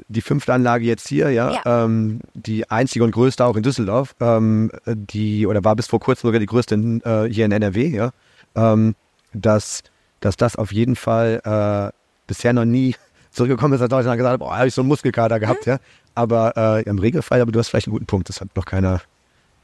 die 0.08 0.20
fünfte 0.22 0.52
Anlage 0.52 0.84
jetzt 0.84 1.08
hier, 1.08 1.30
ja, 1.30 1.60
Ja. 1.64 1.84
Ähm, 1.84 2.20
die 2.34 2.70
einzige 2.70 3.04
und 3.04 3.10
größte 3.12 3.44
auch 3.44 3.56
in 3.56 3.62
Düsseldorf, 3.62 4.14
ähm, 4.20 4.70
die 4.86 5.46
oder 5.46 5.64
war 5.64 5.76
bis 5.76 5.86
vor 5.86 6.00
kurzem 6.00 6.28
sogar 6.28 6.40
die 6.40 6.46
größte 6.46 6.74
in, 6.74 7.00
äh, 7.02 7.28
hier 7.30 7.44
in 7.46 7.52
NRW, 7.52 7.86
ja, 7.88 8.10
ähm, 8.54 8.94
dass, 9.32 9.82
dass 10.20 10.36
das 10.36 10.56
auf 10.56 10.72
jeden 10.72 10.96
Fall 10.96 11.40
äh, 11.44 11.92
bisher 12.26 12.52
noch 12.52 12.64
nie 12.64 12.94
zurückgekommen 13.30 13.74
ist, 13.74 13.80
dass 13.80 13.88
Deutschland 13.88 14.18
gesagt 14.18 14.32
hat, 14.34 14.40
boah, 14.40 14.56
habe 14.56 14.68
ich 14.68 14.74
so 14.74 14.82
einen 14.82 14.88
Muskelkater 14.88 15.40
gehabt, 15.40 15.66
Mhm. 15.66 15.72
ja. 15.72 15.78
Aber 16.14 16.52
äh, 16.56 16.82
im 16.82 16.98
Regelfall, 16.98 17.40
aber 17.40 17.52
du 17.52 17.58
hast 17.58 17.68
vielleicht 17.68 17.86
einen 17.86 17.92
guten 17.94 18.04
Punkt, 18.06 18.28
das 18.28 18.40
hat 18.42 18.48
noch 18.54 18.66
keiner. 18.66 19.00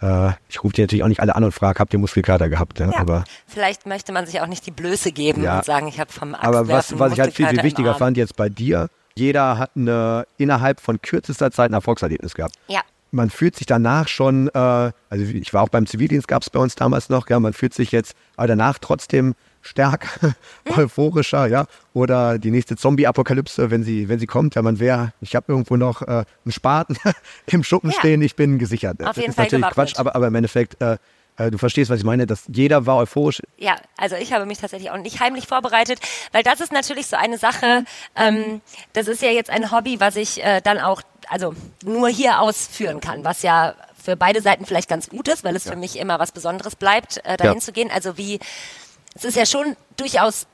Äh, 0.01 0.31
ich 0.49 0.63
rufe 0.65 0.75
dir 0.75 0.85
natürlich 0.85 1.03
auch 1.03 1.09
nicht 1.09 1.21
alle 1.21 1.35
an 1.37 1.45
und 1.45 1.53
frage, 1.53 1.79
habt 1.81 1.93
ihr 1.93 1.99
Muskelkater 1.99 2.49
gehabt, 2.49 2.79
ja, 2.79 2.89
ja, 2.91 2.97
aber 2.99 3.25
vielleicht 3.47 3.85
möchte 3.85 4.13
man 4.13 4.25
sich 4.27 4.41
auch 4.41 4.47
nicht 4.47 4.65
die 4.65 4.71
Blöße 4.71 5.13
geben 5.13 5.43
Ja. 5.43 5.59
und 5.59 5.65
sagen, 5.67 5.89
ich 5.89 5.99
habe 6.01 6.11
vom 6.13 6.35
Aber 6.37 6.69
was, 6.69 6.93
Axtwerfen 6.93 6.99
was 7.01 7.13
ich 7.13 7.21
halt 7.21 7.35
viel, 7.35 7.49
viel 7.49 7.63
wichtiger 7.65 7.95
fand 7.97 8.17
jetzt 8.17 8.37
bei 8.37 8.49
dir, 8.49 8.89
jeder 9.19 9.59
hat 9.59 9.73
eine, 9.77 10.27
innerhalb 10.39 10.81
von 10.81 11.01
kürzester 11.03 11.51
Zeit 11.51 11.71
ein 11.71 11.75
Erfolgserlebnis 11.75 12.35
gehabt. 12.35 12.55
Ja, 12.69 12.81
Man 13.11 13.31
fühlt 13.31 13.57
sich 13.57 13.67
danach 13.67 14.07
schon, 14.09 14.49
äh, 14.49 14.59
also 14.59 14.93
ich 15.25 15.53
war 15.55 15.63
auch 15.63 15.69
beim 15.71 15.87
Zivildienst, 15.87 16.29
gab 16.29 16.43
es 16.43 16.51
bei 16.51 16.61
uns 16.61 16.75
damals 16.75 17.09
noch, 17.09 17.29
ja, 17.29 17.41
man 17.41 17.53
fühlt 17.53 17.75
sich 17.75 17.91
jetzt 17.93 18.15
aber 18.37 18.47
danach 18.49 18.79
trotzdem 18.79 19.35
stärker, 19.63 20.35
euphorischer, 20.77 21.47
ja, 21.47 21.67
oder 21.93 22.39
die 22.39 22.51
nächste 22.51 22.77
Zombie-Apokalypse, 22.77 23.71
wenn 23.71 23.83
sie, 23.83 24.09
wenn 24.09 24.19
sie 24.19 24.27
kommt, 24.27 24.55
ja, 24.55 24.63
man 24.63 24.79
wäre, 24.79 25.13
ich 25.21 25.35
habe 25.35 25.47
irgendwo 25.53 25.77
noch 25.77 26.03
äh, 26.03 26.25
einen 26.45 26.53
Spaten 26.53 26.97
im 27.47 27.65
Schuppen 27.65 27.91
Ja. 27.91 27.97
stehen, 27.99 28.23
ich 28.23 28.37
bin 28.37 28.59
gesichert. 28.59 29.03
Auf 29.05 29.17
jeden 29.17 29.31
ist 29.31 29.37
Fall 29.37 29.47
natürlich 29.47 29.65
gewappnet. 29.65 29.75
Quatsch, 29.95 29.99
aber, 29.99 30.15
aber 30.15 30.29
im 30.29 30.35
Endeffekt, 30.35 30.81
äh, 30.81 30.97
du 31.39 31.59
verstehst, 31.59 31.91
was 31.91 31.99
ich 31.99 32.05
meine, 32.05 32.27
dass 32.27 32.45
jeder 32.49 32.87
war 32.87 32.97
euphorisch, 32.97 33.41
Ja, 33.57 33.77
also 33.97 34.17
ich 34.17 34.33
habe 34.33 34.45
mich 34.47 34.59
tatsächlich 34.59 34.91
auch 34.91 34.97
nicht 34.99 35.21
heimlich 35.21 35.47
vorbereitet, 35.47 36.01
weil 36.33 36.43
das 36.43 36.61
ist 36.61 36.73
natürlich 36.73 37.07
so 37.07 37.17
eine 37.17 37.39
Sache, 37.39 37.85
ähm, 38.17 38.61
das 38.93 39.07
ist 39.09 39.23
ja 39.23 39.31
jetzt 39.31 39.51
ein 39.51 39.71
Hobby, 39.71 40.01
was 40.01 40.17
ich 40.17 40.43
äh, 40.45 40.61
dann 40.61 40.79
auch, 40.79 41.03
also 41.29 41.55
nur 41.85 42.09
hier 42.09 42.41
ausführen 42.41 43.01
kann, 43.01 43.25
was 43.25 43.43
ja 43.43 43.75
für 44.03 44.17
beide 44.17 44.41
Seiten 44.43 44.65
vielleicht 44.67 44.89
ganz 44.89 45.09
gut 45.09 45.29
ist, 45.29 45.45
weil 45.45 45.55
es 45.57 45.65
für 45.65 45.77
mich 45.77 45.99
immer 45.99 46.19
was 46.19 46.33
Besonderes 46.33 46.77
bleibt, 46.77 47.19
äh, 47.25 47.37
dahin 47.37 47.55
Ja. 47.55 47.61
zu 47.61 47.73
gehen. 47.73 47.91
Also 47.93 48.17
wie, 48.19 48.39
es 49.15 49.25
ist 49.25 49.37
ja 49.37 49.47
schon 49.47 49.77
durchaus 49.97 50.47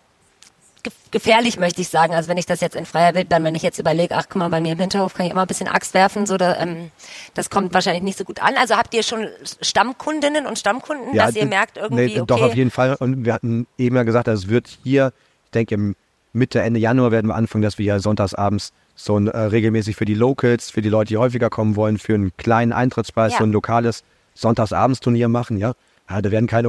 gefährlich, 1.10 1.58
möchte 1.58 1.80
ich 1.80 1.88
sagen. 1.88 2.14
Also 2.14 2.28
wenn 2.28 2.36
ich 2.36 2.46
das 2.46 2.60
jetzt 2.60 2.76
in 2.76 2.86
freier 2.86 3.14
Wildbahn, 3.14 3.44
wenn 3.44 3.54
ich 3.54 3.62
jetzt 3.62 3.78
überlege, 3.78 4.14
ach 4.16 4.26
guck 4.28 4.36
mal, 4.36 4.48
bei 4.48 4.60
mir 4.60 4.72
im 4.72 4.78
Hinterhof 4.78 5.14
kann 5.14 5.26
ich 5.26 5.32
immer 5.32 5.42
ein 5.42 5.46
bisschen 5.46 5.68
Axt 5.68 5.94
werfen, 5.94 6.26
so 6.26 6.36
da, 6.36 6.56
ähm, 6.58 6.90
das 7.34 7.50
kommt 7.50 7.74
wahrscheinlich 7.74 8.02
nicht 8.02 8.18
so 8.18 8.24
gut 8.24 8.42
an. 8.42 8.54
Also 8.56 8.76
habt 8.76 8.94
ihr 8.94 9.02
schon 9.02 9.26
Stammkundinnen 9.60 10.46
und 10.46 10.58
Stammkunden, 10.58 11.14
dass 11.14 11.36
ihr 11.36 11.46
merkt 11.46 11.76
irgendwie, 11.76 12.06
nee, 12.06 12.20
okay, 12.20 12.26
Doch, 12.26 12.42
auf 12.42 12.54
jeden 12.54 12.70
Fall. 12.70 12.96
Und 12.98 13.24
wir 13.24 13.32
hatten 13.32 13.66
eben 13.78 13.96
ja 13.96 14.02
gesagt, 14.02 14.28
es 14.28 14.48
wird 14.48 14.68
hier, 14.82 15.12
ich 15.46 15.50
denke 15.52 15.74
im 15.74 15.96
Mitte, 16.32 16.60
Ende 16.60 16.80
Januar 16.80 17.12
werden 17.12 17.28
wir 17.28 17.36
anfangen, 17.36 17.62
dass 17.62 17.78
wir 17.78 17.86
ja 17.86 17.98
sonntagsabends 18.00 18.72
so 18.96 19.16
ein 19.18 19.28
äh, 19.28 19.38
regelmäßig 19.38 19.96
für 19.96 20.04
die 20.04 20.14
Locals, 20.14 20.70
für 20.70 20.82
die 20.82 20.88
Leute, 20.88 21.08
die 21.08 21.16
häufiger 21.16 21.50
kommen 21.50 21.76
wollen, 21.76 21.98
für 21.98 22.14
einen 22.14 22.36
kleinen 22.36 22.72
Eintrittspreis 22.72 23.32
Ja. 23.32 23.38
so 23.38 23.44
ein 23.44 23.52
lokales 23.52 24.04
Sonntagsabends-Turnier 24.34 25.28
machen, 25.28 25.58
ja. 25.58 25.74
ja. 26.10 26.22
Da 26.22 26.30
werden 26.30 26.46
keine 26.46 26.68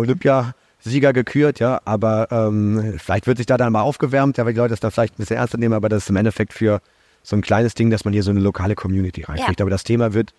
Olympiasieger 0.86 1.14
gekürt, 1.14 1.60
ja, 1.60 1.82
aber 1.86 2.28
ähm, 2.32 2.96
vielleicht 2.98 3.28
wird 3.28 3.38
sich 3.38 3.48
da 3.48 3.58
dann 3.58 3.74
mal 3.74 3.82
aufgewärmt, 3.82 4.38
ja, 4.38 4.46
weil 4.46 4.54
die 4.54 4.60
Leute 4.60 4.72
das 4.72 4.80
dann 4.80 4.92
vielleicht 4.92 5.16
ein 5.16 5.18
bisschen 5.18 5.38
ernster 5.38 5.58
nehmen, 5.58 5.74
aber 5.74 5.90
das 5.90 6.04
ist 6.04 6.10
im 6.10 6.16
Endeffekt 6.16 6.54
für 6.54 6.82
so 7.24 7.36
ein 7.36 7.42
kleines 7.42 7.74
Ding, 7.74 7.90
dass 7.90 8.06
man 8.06 8.14
hier 8.14 8.24
so 8.24 8.32
eine 8.32 8.40
lokale 8.40 8.76
Community 8.76 9.24
reinkriegt. 9.24 9.60
Ja. 9.60 9.64
Aber 9.64 9.72
das 9.72 9.84
Thema 9.84 10.14
wird 10.14 10.34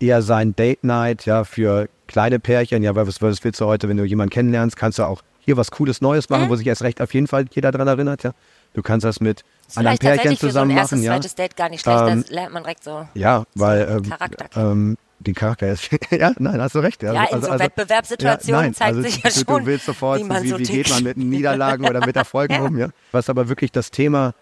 eher 0.00 0.22
sein 0.22 0.56
Date 0.56 0.82
Night, 0.82 1.24
ja, 1.24 1.44
für 1.44 1.88
kleine 2.08 2.40
Pärchen. 2.40 2.82
Ja, 2.82 2.94
weil 2.96 3.06
was, 3.06 3.22
was 3.22 3.44
willst 3.44 3.60
du 3.60 3.66
heute, 3.66 3.88
wenn 3.88 3.96
du 3.96 4.04
jemanden 4.04 4.30
kennenlernst, 4.30 4.76
kannst 4.76 4.98
du 4.98 5.04
auch 5.04 5.22
hier 5.38 5.56
was 5.56 5.70
Cooles 5.70 6.00
Neues 6.00 6.28
machen, 6.28 6.44
Mhm. 6.44 6.48
wo 6.50 6.56
sich 6.56 6.66
erst 6.66 6.82
recht 6.82 7.00
auf 7.00 7.14
jeden 7.14 7.26
Fall 7.28 7.44
jeder 7.52 7.70
dran 7.70 7.86
erinnert, 7.86 8.24
ja. 8.24 8.32
Du 8.74 8.82
kannst 8.82 9.04
das 9.04 9.20
mit 9.20 9.44
anderen 9.74 9.98
Pärchen 9.98 10.16
tatsächlich 10.16 10.40
für 10.40 10.46
so 10.46 10.46
ein 10.46 10.50
zusammen 10.50 10.70
erstes, 10.78 10.98
machen, 10.98 11.04
ja. 11.04 11.12
zweites 11.12 11.34
Date 11.34 11.56
gar 11.56 11.68
nicht 11.68 11.82
schlecht. 11.82 12.02
Ähm, 12.08 12.22
das 12.22 12.30
lernt 12.30 12.54
man 12.54 12.62
direkt 12.62 12.82
so. 12.84 13.06
Ja, 13.14 13.44
weil 13.54 13.88
ähm, 13.88 14.02
Charakter 14.10 14.46
ähm, 14.56 14.96
den 15.22 15.34
Charakter 15.34 15.70
ist. 15.72 15.88
ja, 16.10 16.32
nein, 16.38 16.60
hast 16.60 16.74
du 16.74 16.80
recht. 16.80 17.02
Ja, 17.02 17.24
in 17.24 17.40
so 17.42 17.50
Wettbewerbssituationen 17.58 18.60
nein, 18.62 18.74
zeigt 18.74 18.96
also 18.96 19.02
sich 19.02 19.22
ja 19.22 19.30
du, 19.30 19.36
schon, 19.36 19.60
Du 19.60 19.66
willst 19.66 19.86
sofort, 19.86 20.18
wie 20.20 20.24
wie, 20.24 20.28
man 20.28 20.42
wie, 20.42 20.48
so 20.48 20.56
geht 20.56 20.66
tickt. 20.66 20.90
man 20.90 21.02
mit 21.04 21.16
Niederlagen 21.18 21.84
oder 21.88 22.04
mit 22.04 22.16
Erfolgen 22.16 22.54
Ja. 22.54 22.62
um, 22.62 22.78
ja. 22.78 22.88
Was 23.12 23.28
aber 23.30 23.48
wirklich 23.48 23.72
das 23.72 23.90
Thema 23.90 24.34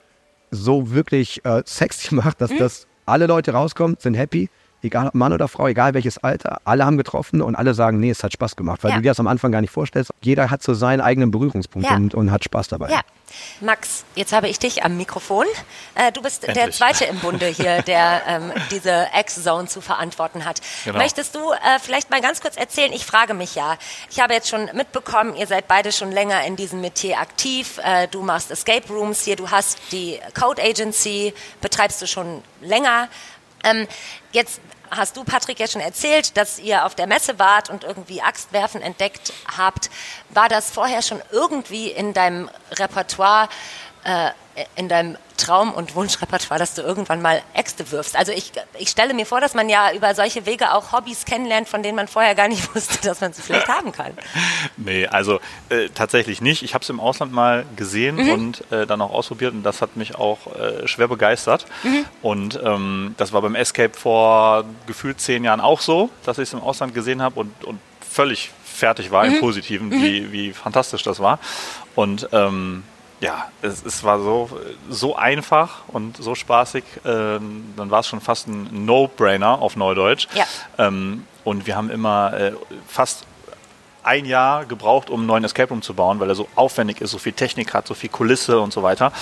so 0.51 0.91
wirklich 0.91 1.45
äh, 1.45 1.63
sexy 1.65 2.15
macht, 2.15 2.41
Mhm. 2.41 2.47
dass 2.49 2.57
das 2.59 2.87
alle 3.07 3.27
Leute 3.27 3.53
rauskommen, 3.53 3.97
sind 3.99 4.15
happy, 4.15 4.49
egal 4.83 5.09
ob 5.09 5.15
Mann 5.15 5.33
oder 5.33 5.49
Frau, 5.49 5.67
egal 5.69 5.95
welches 5.95 6.19
Alter, 6.19 6.61
alle 6.65 6.85
haben 6.85 6.97
getroffen 6.97 7.43
und 7.43 7.55
alle 7.57 7.75
sagen, 7.75 8.01
nee, 8.01 8.11
es 8.11 8.23
hat 8.25 8.33
Spaß 8.33 8.57
gemacht, 8.57 8.83
weil 8.83 8.91
Ja. 8.91 8.97
du 8.97 9.03
dir 9.03 9.11
das 9.11 9.21
am 9.21 9.27
Anfang 9.27 9.53
gar 9.53 9.61
nicht 9.61 9.71
vorstellst. 9.73 10.11
Jeder 10.23 10.51
hat 10.51 10.63
so 10.63 10.75
seinen 10.75 11.01
eigenen 11.01 11.31
Berührungspunkt 11.31 11.89
Ja. 11.89 11.97
und, 11.97 12.15
und 12.15 12.31
hat 12.31 12.45
Spaß 12.45 12.69
dabei. 12.69 12.91
Ja. 12.91 13.01
Max, 13.61 14.05
jetzt 14.17 14.33
habe 14.33 14.49
ich 14.49 14.59
dich 14.59 14.83
am 14.85 14.97
Mikrofon. 14.97 15.47
Äh, 15.95 16.11
du 16.11 16.21
bist 16.21 16.43
der 16.43 16.49
Endlich. 16.57 16.77
Zweite 16.77 17.05
im 17.05 17.21
Bunde 17.21 17.47
hier, 17.47 17.81
der 17.87 18.23
ähm, 18.27 18.53
diese 18.73 19.07
X-Zone 19.19 19.69
zu 19.69 19.81
verantworten 19.81 20.45
hat. 20.45 20.61
Genau. 20.85 20.99
Möchtest 20.99 21.37
du 21.37 21.53
äh, 21.53 21.79
vielleicht 21.81 22.11
mal 22.11 22.21
ganz 22.21 22.41
kurz 22.41 22.57
erzählen? 22.57 22.93
Ich 22.93 23.07
frage 23.07 23.35
mich 23.35 23.55
ja. 23.55 23.77
Ich 24.11 24.19
habe 24.21 24.35
jetzt 24.35 24.49
schon 24.49 24.69
mitbekommen, 24.75 25.37
ihr 25.37 25.47
seid 25.47 25.69
beide 25.69 25.93
schon 25.93 26.11
länger 26.11 26.43
in 26.45 26.57
diesem 26.57 26.81
Metier 26.81 27.19
aktiv. 27.21 27.79
Äh, 27.85 28.09
du 28.09 28.23
machst 28.23 28.51
Escape 28.51 28.89
Rooms 28.93 29.23
hier, 29.23 29.37
du 29.37 29.49
hast 29.51 29.79
die 29.93 30.19
Code 30.39 30.61
Agency, 30.61 31.33
betreibst 31.61 32.03
du 32.03 32.07
schon 32.09 32.43
länger. 32.61 33.09
Ähm, 33.63 33.87
jetzt 34.33 34.61
hast 34.91 35.17
du, 35.17 35.25
Patrick, 35.25 35.59
ja 35.61 35.67
schon 35.67 35.81
erzählt, 35.81 36.37
dass 36.37 36.59
ihr 36.59 36.85
auf 36.85 36.95
der 36.95 37.07
Messe 37.07 37.39
wart 37.39 37.71
und 37.71 37.85
irgendwie 37.85 38.21
Axtwerfen 38.23 38.83
entdeckt 38.83 39.33
habt. 39.57 39.91
War 40.31 40.49
das 40.49 40.71
vorher 40.71 41.03
schon 41.03 41.23
irgendwie 41.31 41.91
in 41.91 42.13
deinem 42.13 42.51
Repertoire, 42.73 43.49
äh, 44.05 44.31
in 44.77 44.89
deinem 44.89 45.17
Traum- 45.37 45.73
und 45.73 45.95
Wunschrepertoire, 45.95 46.59
dass 46.59 46.75
du 46.75 46.83
irgendwann 46.83 47.23
mal 47.23 47.41
Äxte 47.55 47.91
wirfst? 47.93 48.15
Also 48.17 48.31
ich, 48.33 48.53
ich 48.79 48.91
stelle 48.91 49.15
mir 49.15 49.25
vor, 49.27 49.41
dass 49.41 49.55
man 49.55 49.69
ja 49.69 49.93
über 49.93 50.15
solche 50.15 50.45
Wege 50.47 50.73
auch 50.75 50.93
Hobbys 50.93 51.25
kennenlernt, 51.25 51.69
von 51.69 51.83
denen 51.83 51.97
man 51.97 52.09
vorher 52.09 52.35
gar 52.35 52.49
nicht 52.49 52.75
wusste, 52.75 52.99
dass 53.07 53.21
man 53.21 53.33
sie 53.33 53.43
vielleicht 53.43 53.69
haben 53.69 53.93
kann. 53.93 54.13
Nee, 54.77 55.07
also 55.07 55.41
äh, 55.71 55.89
tatsächlich 55.95 56.41
nicht. 56.41 56.63
Ich 56.63 56.75
habe 56.75 56.83
es 56.83 56.91
im 56.91 57.01
Ausland 57.01 57.33
mal 57.33 57.65
gesehen 57.77 58.17
Mhm. 58.17 58.29
und 58.31 58.73
äh, 58.73 58.87
dann 58.87 59.01
auch 59.01 59.13
ausprobiert 59.13 59.55
und 59.55 59.63
das 59.63 59.81
hat 59.83 59.97
mich 59.97 60.15
auch 60.17 60.39
äh, 60.57 60.87
schwer 60.89 61.09
begeistert. 61.09 61.67
Mhm. 61.83 62.05
Und 62.23 62.61
ähm, 62.63 63.15
das 63.17 63.33
war 63.33 63.41
beim 63.43 63.55
Escape 63.55 63.97
vor 63.99 64.65
gefühlt 64.87 65.21
zehn 65.21 65.45
Jahren 65.45 65.61
auch 65.61 65.81
so, 65.81 66.11
dass 66.27 66.39
ich 66.39 66.45
es 66.49 66.53
im 66.53 66.61
Ausland 66.61 66.95
gesehen 66.95 67.23
habe 67.23 67.41
und, 67.41 67.65
und 67.65 67.79
völlig 68.09 68.51
fertig 68.65 69.11
war 69.11 69.25
Mhm. 69.25 69.35
im 69.35 69.41
Positiven, 69.41 69.91
wie, 69.91 70.33
wie 70.33 70.53
fantastisch 70.53 71.03
das 71.03 71.21
war. 71.21 71.39
Und 71.95 72.29
ähm, 72.33 72.83
ja, 73.21 73.51
es, 73.63 73.85
es 73.85 74.03
war 74.03 74.19
so, 74.21 74.49
so 74.89 75.17
einfach 75.17 75.83
und 75.89 76.17
so 76.17 76.35
spaßig, 76.35 76.85
ähm, 77.05 77.75
dann 77.77 77.91
war 77.91 78.01
es 78.01 78.07
schon 78.07 78.21
fast 78.21 78.49
ein 78.49 78.87
No-Brainer 78.87 79.61
auf 79.61 79.77
Neudeutsch. 79.77 80.27
Ja. 80.35 80.45
Ähm, 80.79 81.27
und 81.45 81.67
wir 81.67 81.77
haben 81.77 81.91
immer 81.91 82.33
äh, 82.33 82.53
fast 82.87 83.27
ein 84.03 84.25
Jahr 84.25 84.65
gebraucht, 84.65 85.11
um 85.11 85.21
einen 85.21 85.27
neuen 85.27 85.45
Escape 85.45 85.69
Room 85.69 85.83
zu 85.83 85.95
bauen, 85.95 86.21
weil 86.21 86.29
er 86.31 86.35
so 86.35 86.49
aufwendig 86.55 87.01
ist, 87.03 87.11
so 87.11 87.19
viel 87.19 87.35
Technik 87.35 87.75
hat, 87.75 87.87
so 87.87 87.95
viel 87.95 88.09
Kulisse 88.09 88.61
und 88.61 88.73
so 88.73 88.83
weiter. 88.83 89.13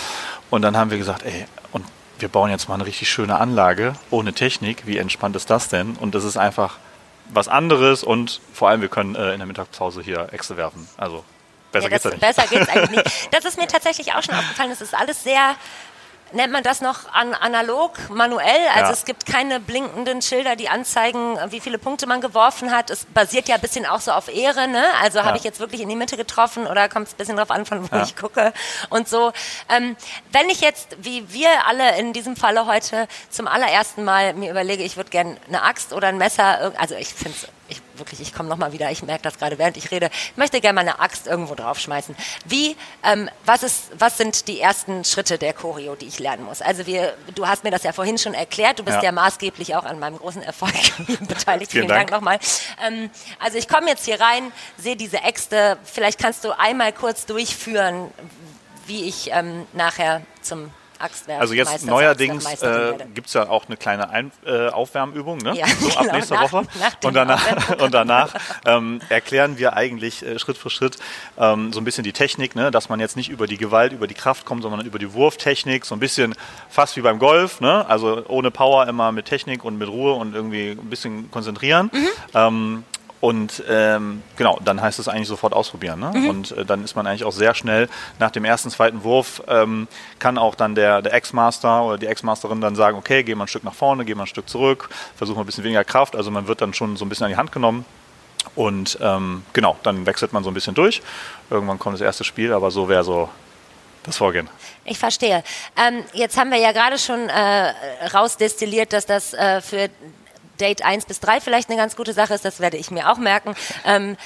Und 0.51 0.63
dann 0.63 0.77
haben 0.77 0.91
wir 0.91 0.99
gesagt, 0.99 1.25
ey, 1.25 1.47
und 1.73 1.85
wir 2.21 2.29
bauen 2.29 2.51
jetzt 2.51 2.69
mal 2.69 2.75
eine 2.77 2.87
richtig 2.87 3.11
schöne 3.11 3.39
Anlage 3.39 3.95
ohne 4.11 4.33
Technik. 4.33 4.87
Wie 4.87 4.99
entspannt 4.99 5.35
ist 5.35 5.51
das 5.51 5.69
denn? 5.69 5.97
Und 5.97 6.15
das 6.15 6.25
ist 6.25 6.37
einfach 6.37 6.79
was 7.31 7.49
anderes 7.49 8.05
und 8.05 8.41
vor 8.53 8.69
allem 8.69 8.81
wir 8.81 8.89
können 8.89 9.15
äh, 9.15 9.33
in 9.33 9.39
der 9.39 9.47
Mittagspause 9.47 10.01
hier 10.01 10.29
Äxte 10.33 10.57
werfen. 10.57 10.89
Also 10.97 11.25
besser 11.73 11.85
ja, 11.85 11.89
geht's 11.91 12.03
das, 12.05 12.13
nicht. 12.13 12.21
Besser 12.21 12.47
geht's 12.47 12.69
eigentlich 12.69 13.05
nicht. 13.05 13.11
Das 13.33 13.45
ist 13.45 13.59
mir 13.59 13.67
tatsächlich 13.67 14.15
auch 14.15 14.23
schon 14.23 14.35
aufgefallen. 14.35 14.71
Es 14.71 14.81
ist 14.81 14.95
alles 14.95 15.23
sehr, 15.23 15.55
nennt 16.33 16.53
man 16.53 16.63
das 16.63 16.81
noch 16.83 17.11
an, 17.13 17.33
analog, 17.35 17.93
manuell. 18.11 18.67
Also 18.75 18.87
Ja. 18.89 18.91
es 18.91 19.05
gibt 19.07 19.25
keine 19.25 19.61
blinkenden 19.61 20.21
Schilder, 20.21 20.57
die 20.57 20.69
anzeigen, 20.69 21.39
wie 21.51 21.61
viele 21.61 21.79
Punkte 21.79 22.07
man 22.07 22.21
geworfen 22.21 22.71
hat. 22.71 22.91
Es 22.91 23.07
basiert 23.07 23.49
ja 23.49 23.55
ein 23.55 23.61
bisschen 23.63 23.87
auch 23.87 24.01
so 24.01 24.13
auf 24.13 24.29
Ehre. 24.29 24.69
Ne? 24.69 24.85
Also 25.03 25.21
habe 25.21 25.31
Ja. 25.31 25.37
ich 25.37 25.45
jetzt 25.45 25.59
wirklich 25.61 25.81
in 25.81 25.89
die 25.89 25.97
Mitte 25.97 26.17
getroffen 26.19 26.67
oder 26.67 26.89
kommt 26.91 27.07
es 27.09 27.15
ein 27.15 27.17
bisschen 27.17 27.37
drauf 27.37 27.51
an, 27.51 27.65
von 27.65 27.91
wo 27.91 27.97
Ja. 27.97 28.03
ich 28.03 28.15
gucke 28.17 28.53
und 28.91 29.09
so. 29.09 29.33
Ähm, 29.71 29.97
wenn 30.33 30.51
ich 30.51 30.61
jetzt, 30.61 30.97
wie 31.01 31.33
wir 31.33 31.49
alle 31.67 31.97
in 31.99 32.13
diesem 32.13 32.37
Falle 32.37 32.67
heute 32.67 33.09
zum 33.31 33.49
allerersten 33.49 34.05
Mal 34.05 34.35
mir 34.35 34.51
überlege, 34.51 34.83
ich 34.83 34.97
würde 34.99 35.09
gerne 35.11 35.37
eine 35.49 35.63
Axt 35.63 35.93
oder 35.95 36.09
ein 36.09 36.19
Messer, 36.19 36.73
also 36.79 36.95
ich 36.95 37.09
finde 37.15 37.37
es 37.43 37.49
ich 37.71 37.83
wirklich, 37.99 38.21
ich 38.21 38.33
komme 38.35 38.49
nochmal 38.49 38.73
wieder, 38.73 38.91
ich 38.91 39.03
merke 39.03 39.23
das 39.23 39.39
gerade, 39.39 39.59
während 39.59 39.77
ich 39.77 39.91
rede, 39.91 40.11
ich 40.31 40.37
möchte 40.37 40.61
gerne 40.61 40.75
mal 40.75 40.81
eine 40.83 41.01
Axt 41.01 41.27
irgendwo 41.27 41.55
draufschmeißen. 41.55 42.17
Wie, 42.45 42.77
ähm, 43.05 43.29
was, 43.45 43.63
ist, 43.63 43.91
was 43.99 44.17
sind 44.19 44.49
die 44.49 44.61
ersten 44.61 45.05
Schritte 45.05 45.39
der 45.39 45.53
Choreo, 45.53 45.95
die 45.95 46.07
ich 46.07 46.19
lernen 46.19 46.45
muss? 46.45 46.63
Also 46.63 46.87
wir, 46.87 47.15
du 47.35 47.47
hast 47.47 47.65
mir 47.65 47.71
das 47.71 47.83
ja 47.83 47.93
vorhin 47.93 48.19
schon 48.19 48.35
erklärt, 48.35 48.79
du 48.79 48.85
bist 48.85 48.97
ja, 48.99 49.05
Ja. 49.05 49.13
maßgeblich 49.13 49.75
auch 49.77 49.85
an 49.85 49.99
meinem 49.99 50.19
großen 50.19 50.43
Erfolg 50.43 50.73
beteiligt. 51.29 51.71
Vielen 51.73 51.85
Vielen 51.85 51.89
Dank, 51.89 52.11
Dank. 52.11 52.11
nochmal. 52.11 52.39
Ähm, 52.87 53.11
also 53.39 53.59
ich 53.59 53.69
komme 53.69 53.89
jetzt 53.89 54.05
hier 54.05 54.21
rein, 54.21 54.53
sehe 54.77 54.97
diese 54.97 55.19
Äxte, 55.19 55.79
vielleicht 55.85 56.19
kannst 56.19 56.45
du 56.45 56.59
einmal 56.59 56.93
kurz 56.93 57.27
durchführen, 57.27 58.11
wie 58.87 59.05
ich 59.05 59.31
ähm, 59.33 59.67
nachher 59.73 60.23
zum 60.43 60.71
Axtwerfen 60.99 61.41
Also 61.41 61.55
jetzt 61.55 61.71
Meister, 61.73 61.87
neuerdings 61.91 62.63
äh, 62.63 62.95
gibt 63.15 63.29
es 63.29 63.35
ja 63.35 63.49
auch 63.49 63.67
eine 63.67 63.77
kleine 63.77 64.11
Ein 64.11 64.33
äh, 64.47 64.69
Aufwärmübung, 64.69 65.39
ne? 65.39 65.55
Ja, 65.57 65.67
so 65.67 65.89
ab 65.91 65.99
genau, 66.01 66.13
nächster 66.15 66.35
nach- 66.37 66.53
Woche. 66.53 66.67
nach 66.81 66.97
und 67.05 67.15
danach, 67.15 67.79
und 67.81 67.95
danach 67.95 68.35
ähm, 68.67 69.01
erklären 69.09 69.59
wir 69.59 69.75
eigentlich 69.75 70.25
äh, 70.25 70.39
Schritt 70.39 70.59
für 70.59 70.71
Schritt 70.71 70.99
ähm, 71.39 71.73
so 71.73 71.81
ein 71.81 71.85
bisschen 71.85 72.05
die 72.05 72.13
Technik, 72.13 72.55
ne? 72.57 72.71
dass 72.71 72.89
man 72.89 73.01
jetzt 73.01 73.17
nicht 73.17 73.29
über 73.29 73.47
die 73.47 73.57
Gewalt, 73.57 73.93
über 73.93 74.07
die 74.07 74.15
Kraft 74.15 74.45
kommt, 74.45 74.63
sondern 74.63 74.85
über 74.87 74.99
die 74.99 75.13
Wurftechnik, 75.13 75.85
so 75.87 75.95
ein 75.95 76.01
bisschen 76.01 76.35
fast 76.69 76.97
wie 76.97 77.01
beim 77.03 77.19
Golf, 77.19 77.61
ne? 77.61 77.87
also 77.89 78.25
ohne 78.29 78.51
Power, 78.51 78.87
immer 78.89 79.13
mit 79.13 79.27
Technik 79.27 79.65
und 79.65 79.79
mit 79.79 79.89
Ruhe 79.89 80.15
und 80.15 80.35
irgendwie 80.35 80.71
ein 80.71 80.91
bisschen 80.91 81.31
konzentrieren. 81.31 81.91
Mhm. 81.93 82.09
Ähm, 82.35 82.85
und 83.21 83.65
ähm, 83.69 84.23
genau, 84.37 84.61
dann 84.65 84.81
heißt 84.81 84.99
es 84.99 85.09
eigentlich 85.09 85.27
sofort 85.27 85.53
ausprobieren. 85.53 85.99
Ne? 85.99 86.13
Mhm. 86.15 86.29
Und 86.29 86.53
äh, 86.53 86.65
dann 86.65 86.85
ist 86.85 86.95
man 86.95 87.07
eigentlich 87.07 87.25
auch 87.25 87.33
sehr 87.33 87.55
schnell 87.55 87.89
nach 88.19 88.31
dem 88.31 88.45
ersten, 88.45 88.71
zweiten 88.71 89.03
Wurf, 89.03 89.43
ähm, 89.49 89.89
kann 90.19 90.39
auch 90.39 90.55
dann 90.55 90.75
der, 90.75 91.03
der 91.03 91.13
Ex-Master 91.15 91.83
oder 91.85 91.99
die 91.99 92.07
Ex-Masterin 92.07 92.61
dann 92.61 92.77
sagen, 92.77 92.97
okay, 92.97 93.25
geh 93.25 93.35
mal 93.35 93.45
ein 93.45 93.49
Stück 93.49 93.65
nach 93.65 93.75
vorne, 93.75 94.05
geh 94.05 94.15
mal 94.15 94.25
ein 94.25 94.29
Stück 94.29 94.49
zurück, 94.49 94.89
versuch 95.17 95.35
mal 95.35 95.43
ein 95.43 95.47
bisschen 95.47 95.65
weniger 95.65 95.85
Kraft. 95.85 96.15
Also 96.15 96.31
man 96.31 96.47
wird 96.47 96.61
dann 96.61 96.75
schon 96.75 96.97
so 96.97 97.05
ein 97.05 97.09
bisschen 97.09 97.25
an 97.25 97.33
die 97.33 97.37
Hand 97.37 97.51
genommen. 97.51 97.85
Und 98.55 98.99
ähm, 99.03 99.43
genau, 99.53 99.77
dann 99.83 100.07
wechselt 100.07 100.33
man 100.33 100.45
so 100.45 100.51
ein 100.51 100.55
bisschen 100.55 100.75
durch. 100.75 101.03
Irgendwann 101.51 101.79
kommt 101.79 101.95
das 101.95 102.01
erste 102.01 102.25
Spiel, 102.25 102.53
aber 102.53 102.71
so 102.71 102.89
wäre 102.89 103.03
so 103.03 103.29
das 104.05 104.17
Vorgehen. 104.17 104.49
Ich 104.85 104.99
verstehe. 104.99 105.43
Ähm, 105.77 106.05
jetzt 106.13 106.39
haben 106.39 106.51
wir 106.51 106.59
ja 106.59 106.73
gerade 106.73 106.99
schon 106.99 107.29
äh, 107.29 107.73
rausdestilliert, 108.15 108.93
dass 108.93 109.07
das 109.07 109.35
äh, 109.35 109.61
für 109.61 109.91
Date 110.59 110.85
1 110.85 111.07
bis 111.07 111.21
3 111.21 111.41
vielleicht 111.41 111.69
eine 111.71 111.79
ganz 111.79 111.97
gute 111.97 112.13
Sache 112.13 112.35
ist. 112.35 112.45
Das 112.45 112.61
werde 112.61 112.77
ich 112.77 112.91
mir 112.91 113.11
auch 113.11 113.19
merken. 113.19 113.55
Ähm, 113.85 114.17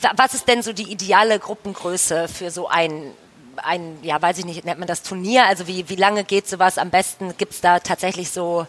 wa- 0.00 0.12
was 0.16 0.34
ist 0.34 0.48
denn 0.48 0.62
so 0.62 0.72
die 0.72 0.90
ideale 0.90 1.38
Gruppengröße 1.38 2.28
für 2.28 2.50
so 2.50 2.68
ein, 2.68 3.12
ein, 3.56 3.98
ja, 4.02 4.20
weiß 4.20 4.38
ich 4.38 4.44
nicht, 4.44 4.64
nennt 4.64 4.78
man 4.78 4.88
das 4.88 5.02
Turnier? 5.02 5.46
Also 5.46 5.66
wie, 5.66 5.88
wie 5.88 5.96
lange 5.96 6.24
geht 6.24 6.48
sowas 6.48 6.78
am 6.78 6.90
besten? 6.90 7.36
Gibt 7.38 7.52
es 7.54 7.60
da 7.60 7.78
tatsächlich 7.80 8.30
so 8.30 8.66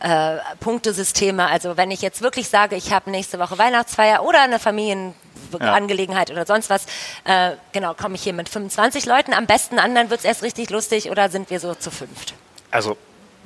äh, 0.00 0.36
Punktesysteme? 0.60 1.46
Also 1.48 1.76
wenn 1.76 1.90
ich 1.90 2.02
jetzt 2.02 2.20
wirklich 2.22 2.48
sage, 2.48 2.76
ich 2.76 2.92
habe 2.92 3.10
nächste 3.10 3.38
Woche 3.38 3.56
Weihnachtsfeier 3.58 4.22
oder 4.24 4.42
eine 4.42 4.58
Familienangelegenheit 4.58 6.30
oder 6.30 6.44
sonst 6.46 6.68
was, 6.70 6.86
äh, 7.24 7.52
genau, 7.72 7.94
komme 7.94 8.16
ich 8.16 8.22
hier 8.22 8.32
mit 8.32 8.48
25 8.48 9.06
Leuten 9.06 9.32
am 9.32 9.46
besten 9.46 9.78
an, 9.78 9.94
dann 9.94 10.10
wird 10.10 10.20
es 10.20 10.26
erst 10.26 10.42
richtig 10.42 10.70
lustig 10.70 11.10
oder 11.10 11.28
sind 11.30 11.50
wir 11.50 11.60
so 11.60 11.74
zu 11.74 11.90
fünft? 11.90 12.34
Also 12.70 12.96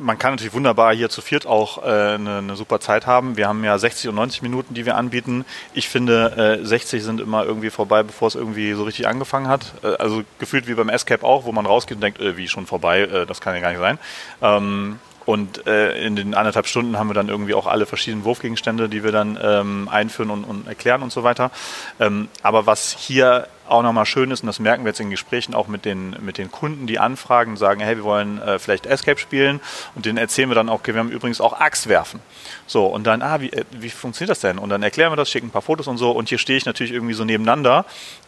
man 0.01 0.18
kann 0.18 0.32
natürlich 0.32 0.55
wunderbar 0.55 0.94
hier 0.94 1.09
zu 1.11 1.20
viert 1.20 1.46
auch 1.46 1.84
äh, 1.84 2.14
eine, 2.14 2.57
super 2.57 2.80
Zeit 2.80 3.07
haben. 3.07 3.36
Wir 3.36 3.46
haben 3.48 3.62
ja 3.62 3.78
60 3.78 4.09
und 4.09 4.16
90 4.16 4.42
Minuten, 4.42 4.74
die 4.74 4.86
wir 4.86 4.96
anbieten. 4.96 5.44
Ich 5.74 5.88
finde, 5.88 6.59
äh, 6.61 6.64
60 6.64 7.03
sind 7.03 7.20
immer 7.20 7.44
irgendwie 7.44 7.70
vorbei, 7.70 8.03
bevor 8.03 8.28
es 8.28 8.34
irgendwie 8.34 8.72
so 8.72 8.84
richtig 8.84 9.07
angefangen 9.07 9.48
hat. 9.48 9.74
Äh, 9.82 9.94
also 9.96 10.22
gefühlt 10.38 10.66
wie 10.66 10.74
beim 10.74 10.88
Escape 10.88 11.24
auch, 11.24 11.44
wo 11.44 11.53
man 11.53 11.66
rausgeht 11.66 11.96
und 11.96 12.03
denkt, 12.03 12.20
äh, 12.20 12.36
wie 12.36 12.48
schon 12.48 12.66
vorbei, 12.66 13.03
äh, 13.03 13.26
das 13.26 13.40
kann 13.40 13.55
ja 13.55 13.61
gar 13.61 13.70
nicht 13.70 13.80
sein. 13.80 13.98
Ähm, 14.42 14.98
und 15.27 15.66
äh, 15.66 16.05
in 16.05 16.16
den 16.16 16.35
anderthalb 16.35 16.66
Stunden 16.66 16.99
haben 16.99 17.09
wir 17.09 17.14
dann 17.14 17.29
irgendwie 17.29 17.55
auch 17.55 17.66
alle 17.66 17.87
verschiedenen 17.87 18.25
Wurfgegenstände, 18.25 18.89
die 18.89 19.05
wir 19.05 19.12
dann 19.12 19.39
ähm, 19.43 19.89
einführen 19.91 20.31
und, 20.31 20.45
und 20.45 20.66
erklären 20.66 21.03
und 21.03 21.12
so 21.12 21.23
weiter. 21.23 21.51
Ähm, 21.99 22.29
aber 22.43 22.66
was 22.66 22.97
hier 22.99 23.47
auch 23.68 23.83
nochmal 23.83 24.07
schön 24.07 24.31
ist, 24.31 24.43
und 24.43 24.49
das 24.49 24.59
merken 24.59 24.85
wir 24.85 24.89
jetzt 24.89 25.01
in 25.01 25.11
Gesprächen 25.11 25.55
auch 25.55 25.68
mit 25.68 25.85
den, 25.85 26.16
mit 26.21 26.39
den 26.39 26.51
Kunden, 26.51 26.87
die 26.87 26.99
anfragen, 26.99 27.57
sagen, 27.57 27.81
hey, 27.81 27.97
wir 27.97 28.05
wollen 28.05 28.41
äh, 28.43 28.59
vielleicht 28.59 28.87
Escape 28.87 29.21
spielen 29.21 29.61
und 29.95 30.07
denen 30.07 30.18
erzählen 30.18 30.51
wir 30.51 30.55
dann 30.55 30.68
auch, 30.68 30.81
okay, 30.81 30.95
wir 30.95 31.01
haben 31.01 31.11
übrigens 31.11 31.41
auch 31.41 31.61
Axt 31.61 31.89
werfen. 31.89 32.21
So, 32.66 32.87
und 32.87 33.07
dann, 33.07 33.23
ah, 33.23 33.41
wie, 33.41 33.51
äh, 33.51 33.64
wie 33.71 33.91
funktioniert 33.91 34.31
das 34.31 34.41
denn? 34.41 34.59
Und 34.59 34.71
dann 34.71 34.83
erklären 34.83 35.12
wir 35.12 35.16
das, 35.16 35.31
schicken 35.31 35.49
ein 35.49 35.51
paar 35.51 35.62
Fotos 35.62 35.87
und 35.87 35.99
so 35.99 36.11
und 36.11 36.29
hier 36.29 36.39
stehe 36.39 36.57
ich 36.57 36.66
natürlich 36.66 36.93
irgendwie 36.93 37.14
so 37.14 37.25
nebeneinander, 37.25 37.85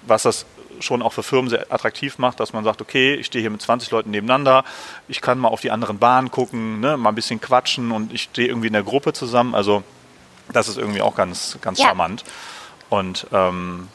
was 0.07 0.23
das 0.23 0.47
schon 0.83 1.03
auch 1.03 1.13
für 1.13 1.23
Firmen 1.23 1.49
sehr 1.49 1.67
attraktiv 1.73 2.19
macht, 2.19 2.41
dass 2.41 2.53
man 2.53 2.65
sagt, 2.65 2.81
okay, 2.81 3.15
ich 3.15 3.27
stehe 3.27 3.41
hier 3.43 3.51
mit 3.51 3.63
20 3.63 3.91
Leuten 3.91 4.11
nebeneinander, 4.11 4.65
ich 5.09 5.21
kann 5.21 5.39
mal 5.39 5.49
auf 5.49 5.61
die 5.61 5.71
anderen 5.71 5.99
Bahnen 5.99 6.31
gucken, 6.31 6.81
ne, 6.81 6.97
mal 6.97 7.09
ein 7.11 7.15
bisschen 7.15 7.41
quatschen 7.41 7.91
und 7.93 8.13
ich 8.13 8.23
stehe 8.25 8.49
irgendwie 8.49 8.67
in 8.69 8.73
der 8.75 8.83
Gruppe 8.83 9.13
zusammen. 9.13 9.55
Also 9.55 9.83
Das 10.53 10.69
ist 10.69 10.77
irgendwie 10.77 11.01
auch 11.01 11.15
ganz, 11.15 11.57
ganz 11.63 11.79
Ja. 11.79 11.87
charmant. 11.87 12.25
Und 12.91 13.27
ähm, 13.33 13.89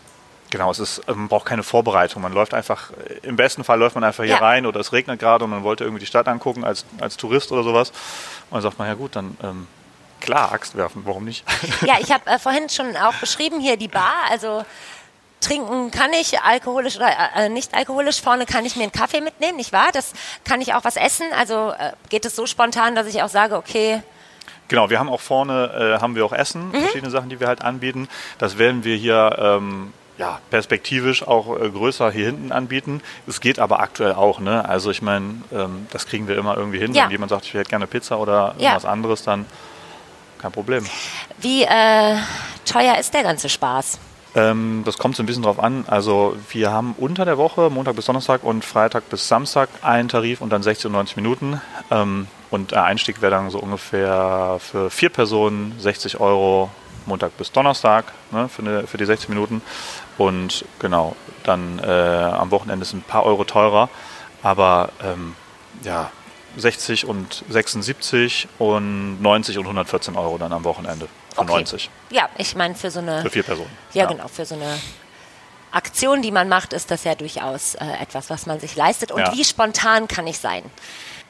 genau, 0.50 0.72
es 0.72 0.80
ist, 0.80 1.06
man 1.08 1.28
braucht 1.28 1.46
keine 1.46 1.62
Vorbereitung. 1.62 2.22
Man 2.24 2.34
läuft 2.34 2.54
einfach, 2.56 2.90
im 3.22 3.36
besten 3.36 3.64
Fall 3.64 3.78
läuft 3.78 3.94
man 3.96 4.04
einfach 4.04 4.24
hier 4.24 4.34
Ja. 4.36 4.40
rein 4.40 4.66
oder 4.66 4.80
es 4.80 4.92
regnet 4.94 5.20
gerade 5.20 5.44
und 5.44 5.52
man 5.52 5.64
wollte 5.64 5.84
irgendwie 5.84 6.00
die 6.00 6.08
Stadt 6.08 6.28
angucken 6.28 6.64
als, 6.64 6.86
als 7.00 7.18
Tourist 7.18 7.52
oder 7.52 7.64
sowas. 7.64 7.90
Und 8.50 8.56
dann 8.56 8.62
sagt 8.62 8.80
man, 8.80 8.88
ja 8.88 8.96
gut, 8.96 9.16
dann 9.16 9.38
ähm, 9.44 9.68
klar, 10.22 10.52
Axt 10.52 10.76
werfen, 10.76 11.04
warum 11.06 11.26
nicht? 11.26 11.44
Ja, 11.86 11.96
ich 12.00 12.12
habe 12.12 12.26
äh, 12.28 12.40
vorhin 12.40 12.70
schon 12.70 12.96
auch 12.98 13.14
beschrieben, 13.16 13.60
hier 13.60 13.78
die 13.78 13.90
Bar, 13.90 14.14
also 14.32 14.66
trinken 15.42 15.92
kann 15.92 16.12
ich, 16.14 16.40
alkoholisch 16.42 16.96
oder 16.98 17.10
äh, 17.36 17.50
nicht 17.50 17.74
alkoholisch, 17.76 18.22
vorne 18.22 18.46
kann 18.46 18.66
ich 18.66 18.76
mir 18.76 18.84
einen 18.84 18.92
Kaffee 18.92 19.22
mitnehmen, 19.22 19.58
nicht 19.58 19.72
wahr? 19.74 19.90
Das 19.94 20.14
kann 20.44 20.62
ich 20.62 20.74
auch 20.74 20.84
was 20.84 20.96
essen, 20.96 21.26
also 21.38 21.72
äh, 21.78 21.92
geht 22.10 22.26
es 22.26 22.36
so 22.36 22.46
spontan, 22.46 22.96
dass 22.96 23.08
ich 23.08 23.22
auch 23.22 23.30
sage, 23.30 23.56
okay, 23.56 24.02
Genau, 24.70 24.90
wir 24.90 25.00
haben 25.00 25.08
auch 25.08 25.22
vorne 25.22 25.96
äh, 25.98 26.02
haben 26.02 26.16
wir 26.16 26.26
auch 26.26 26.34
Essen, 26.34 26.72
verschiedene 26.74 27.10
Sachen, 27.10 27.30
die 27.30 27.40
wir 27.40 27.48
halt 27.48 27.62
anbieten. 27.62 28.10
Das 28.38 28.58
werden 28.58 28.84
wir 28.84 28.98
hier 28.98 29.38
ähm, 29.40 29.94
ja, 30.18 30.40
perspektivisch 30.50 31.26
auch 31.26 31.58
äh, 31.58 31.70
größer 31.70 32.12
hier 32.12 32.26
hinten 32.26 32.52
anbieten. 32.52 33.02
Es 33.28 33.40
geht 33.40 33.60
aber 33.60 33.80
aktuell 33.80 34.16
auch, 34.16 34.40
ne? 34.42 34.68
Also 34.68 34.92
ich 34.92 35.02
meine, 35.02 35.42
ähm, 35.54 35.88
das 35.92 36.06
kriegen 36.06 36.28
wir 36.28 36.38
immer 36.38 36.58
irgendwie 36.58 36.80
hin. 36.80 36.94
Ja. 36.94 37.06
Wenn 37.06 37.12
jemand 37.12 37.30
sagt, 37.30 37.46
ich 37.46 37.54
hätte 37.54 37.70
gerne 37.70 37.88
Pizza 37.88 38.20
oder 38.20 38.56
Ja. 38.58 38.72
irgendwas 38.72 38.84
anderes, 38.84 39.24
dann 39.24 39.46
kein 40.38 40.52
Problem. 40.52 40.86
wie 41.40 41.64
äh, 41.64 42.18
teuer 42.66 42.98
ist 42.98 43.14
der 43.14 43.24
ganze 43.24 43.48
Spaß? 43.48 44.00
Ähm, 44.38 44.84
das 44.86 45.00
kommt 45.00 45.16
so 45.16 45.24
ein 45.24 45.26
bisschen 45.26 45.42
drauf 45.42 45.60
an. 45.60 45.84
Also 45.88 46.38
wir 46.52 46.72
haben 46.72 46.94
unter 47.00 47.26
der 47.26 47.40
Woche, 47.40 47.72
Montag 47.72 47.96
bis 47.96 48.06
Donnerstag 48.06 48.44
und 48.44 48.64
Freitag 48.64 49.10
bis 49.10 49.28
Samstag 49.28 49.68
einen 49.82 50.10
Tarif 50.10 50.42
und 50.42 50.52
dann 50.52 50.62
60 50.62 50.86
und 50.86 50.92
90 50.92 51.16
Minuten. 51.16 51.60
Ähm, 51.90 52.28
und 52.52 52.72
der 52.72 52.84
Einstieg 52.84 53.22
wäre 53.22 53.32
dann 53.32 53.50
so 53.50 53.58
ungefähr 53.60 54.58
für 54.60 54.92
vier 54.92 55.10
Personen 55.10 55.74
60 55.80 56.20
Euro 56.20 56.70
Montag 57.08 57.36
bis 57.38 57.52
Donnerstag 57.52 58.14
ne, 58.32 58.48
für, 58.48 58.62
eine, 58.62 58.86
für 58.86 58.98
die 58.98 59.06
60 59.06 59.30
Minuten. 59.30 59.64
Und 60.20 60.66
genau, 60.78 61.16
dann 61.44 61.80
äh, 61.80 61.88
am 61.88 62.52
Wochenende 62.52 62.84
ist 62.84 62.94
ein 62.94 63.02
paar 63.02 63.26
Euro 63.26 63.44
teurer. 63.44 63.90
Aber 64.44 64.90
ähm, 65.04 65.34
ja, 65.82 66.12
60 66.58 67.08
und 67.08 67.44
76 67.50 68.48
und 68.60 69.20
90 69.20 69.58
und 69.58 69.66
114 69.66 70.16
Euro 70.16 70.38
dann 70.38 70.54
am 70.54 70.64
Wochenende. 70.64 71.08
Für 71.38 71.42
Okay. 71.44 71.52
90. 71.54 71.90
Ja, 72.10 72.30
ich 72.38 72.56
meine 72.56 72.76
für 72.76 72.90
so 72.92 73.00
eine 73.00 73.22
Für 73.22 73.30
vier 73.30 73.44
Personen. 73.44 73.70
Ja, 73.94 74.06
genau. 74.06 74.28
Für 74.28 74.46
so 74.46 74.56
eine 74.56 74.78
Aktion, 75.72 76.22
die 76.22 76.32
man 76.32 76.50
macht, 76.50 76.74
ist 76.74 76.90
das 76.92 77.04
ja 77.04 77.14
durchaus 77.16 77.76
äh, 77.76 77.86
etwas, 78.02 78.30
was 78.30 78.46
man 78.46 78.60
sich 78.60 78.76
leistet. 78.76 79.12
Und 79.12 79.20
Ja. 79.22 79.34
wie 79.34 79.44
spontan 79.44 80.08
kann 80.08 80.26
ich 80.28 80.40
sein? 80.40 80.64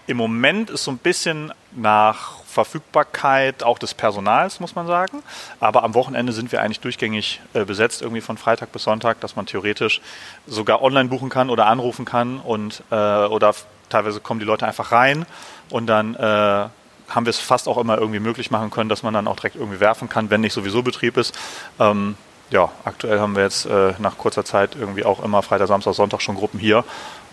Im 0.06 0.16
Moment 0.18 0.70
ist 0.70 0.86
so 0.86 0.92
ein 0.92 0.98
bisschen 1.00 1.52
nach 1.74 2.38
Verfügbarkeit 2.48 3.62
auch 3.64 3.78
des 3.78 3.94
Personals, 3.94 4.60
muss 4.62 4.74
man 4.76 4.88
sagen. 4.88 5.22
Aber 5.60 5.84
am 5.84 5.94
Wochenende 5.96 6.32
sind 6.32 6.52
wir 6.54 6.62
eigentlich 6.62 6.80
durchgängig 6.80 7.42
äh, 7.54 7.66
besetzt, 7.66 8.02
irgendwie 8.02 8.22
von 8.22 8.38
Freitag 8.38 8.72
bis 8.72 8.84
Sonntag, 8.84 9.20
dass 9.20 9.36
man 9.36 9.46
theoretisch 9.48 10.00
sogar 10.46 10.82
online 10.82 11.10
buchen 11.10 11.30
kann 11.30 11.50
oder 11.50 11.66
anrufen 11.66 12.06
kann 12.06 12.40
und 12.40 12.84
äh, 12.90 12.96
oder 12.96 13.54
teilweise 13.90 14.22
kommen 14.22 14.40
die 14.40 14.46
Leute 14.46 14.66
einfach 14.66 14.92
rein 14.94 15.26
und 15.70 15.88
dann 15.88 16.16
äh, 16.16 16.68
haben 17.10 17.26
wir 17.26 17.32
es 17.32 17.40
fast 17.40 17.68
auch 17.68 17.78
immer 17.78 17.98
irgendwie 17.98 18.20
möglich 18.20 18.52
machen 18.52 18.70
können, 18.70 18.90
dass 18.90 19.04
man 19.04 19.14
dann 19.14 19.28
auch 19.28 19.36
direkt 19.36 19.56
irgendwie 19.56 19.80
werfen 19.80 20.10
kann, 20.10 20.30
wenn 20.30 20.42
nicht 20.42 20.54
sowieso 20.54 20.84
Betrieb 20.84 21.18
ist. 21.18 21.34
Ähm, 21.80 22.18
ja, 22.50 22.72
aktuell 22.86 23.20
haben 23.20 23.36
wir 23.36 23.44
jetzt 23.44 23.66
äh, 23.66 23.94
nach 24.00 24.18
kurzer 24.18 24.46
Zeit 24.46 24.76
irgendwie 24.76 25.04
auch 25.04 25.24
immer 25.24 25.42
Freitag, 25.44 25.68
Samstag, 25.68 25.94
Sonntag 25.94 26.22
schon 26.22 26.36
Gruppen 26.36 26.60
hier 26.60 26.86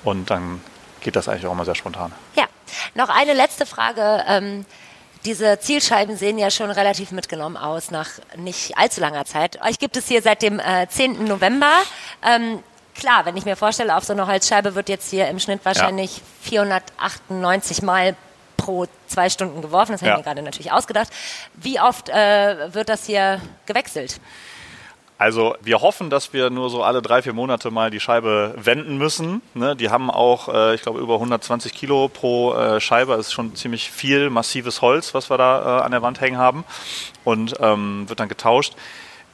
und 0.03 0.31
dann 0.31 0.61
geht 1.01 1.17
das 1.17 1.29
eigentlich 1.29 1.47
auch 1.47 1.53
immer 1.53 1.65
sehr 1.65 1.75
spontan. 1.75 2.13
Ja, 2.35 2.45
noch 2.95 3.09
eine 3.09 3.33
letzte 3.33 3.67
Frage. 3.67 4.25
Ähm, 4.27 4.65
diese 5.25 5.59
Zielscheiben 5.59 6.17
sehen 6.17 6.39
ja 6.39 6.51
schon 6.51 6.71
relativ 6.71 7.11
mitgenommen 7.11 7.57
aus 7.57 7.91
nach 7.91 8.11
nicht 8.37 8.77
allzu 8.77 9.01
langer 9.01 9.25
Zeit. 9.25 9.61
Euch 9.63 9.79
gibt 9.79 9.97
es 9.97 10.07
hier 10.09 10.21
seit 10.21 10.43
dem 10.43 10.59
äh, 10.59 10.87
10. 10.89 11.25
November. 11.25 11.73
Ähm, 12.23 12.63
klar, 12.95 13.25
wenn 13.25 13.37
ich 13.37 13.45
mir 13.45 13.57
vorstelle, 13.57 13.97
auf 13.97 14.05
so 14.05 14.13
eine 14.13 14.27
Holzscheibe 14.27 14.75
wird 14.75 14.89
jetzt 14.89 15.11
hier 15.11 15.29
im 15.29 15.39
Schnitt 15.39 15.65
wahrscheinlich 15.65 16.21
498 16.43 17.83
Mal 17.83 18.17
pro 18.65 18.87
zwei 19.07 19.29
Stunden 19.29 19.61
geworfen. 19.63 19.93
Das 19.93 20.01
habe 20.01 20.09
Ja. 20.09 20.15
ich 20.15 20.19
mir 20.21 20.25
gerade 20.25 20.43
natürlich 20.43 20.73
ausgedacht. 20.73 21.09
Wie 21.55 21.79
oft 21.81 22.09
äh, 22.09 22.73
wird 22.75 22.89
das 22.89 23.05
hier 23.07 23.41
gewechselt? 23.67 24.21
Also 25.17 25.55
wir 25.61 25.81
hoffen, 25.81 26.11
dass 26.11 26.33
wir 26.33 26.51
nur 26.51 26.71
so 26.71 26.83
alle 26.83 27.01
drei, 27.01 27.23
vier 27.23 27.35
Monate 27.35 27.71
mal 27.71 27.91
die 27.91 28.01
Scheibe 28.01 28.53
wenden 28.57 28.99
müssen. 28.99 29.43
Ne? 29.55 29.77
Die 29.77 29.89
haben 29.91 30.11
auch, 30.11 30.49
äh, 30.53 30.75
ich 30.75 30.83
glaube, 30.83 30.99
über 30.99 31.15
120 31.15 31.73
Kilo 31.73 32.09
pro 32.09 32.53
äh, 32.55 32.81
Scheibe. 32.81 33.17
Das 33.17 33.27
ist 33.29 33.33
schon 33.33 33.55
ziemlich 33.55 33.91
viel 33.91 34.29
massives 34.31 34.83
Holz, 34.83 35.15
was 35.15 35.31
wir 35.31 35.39
da 35.39 35.79
äh, 35.79 35.83
an 35.83 35.93
der 35.93 36.03
Wand 36.03 36.21
hängen 36.21 36.39
haben. 36.39 36.65
Und 37.23 37.55
ähm, 37.61 38.09
wird 38.09 38.19
dann 38.19 38.29
getauscht. 38.29 38.75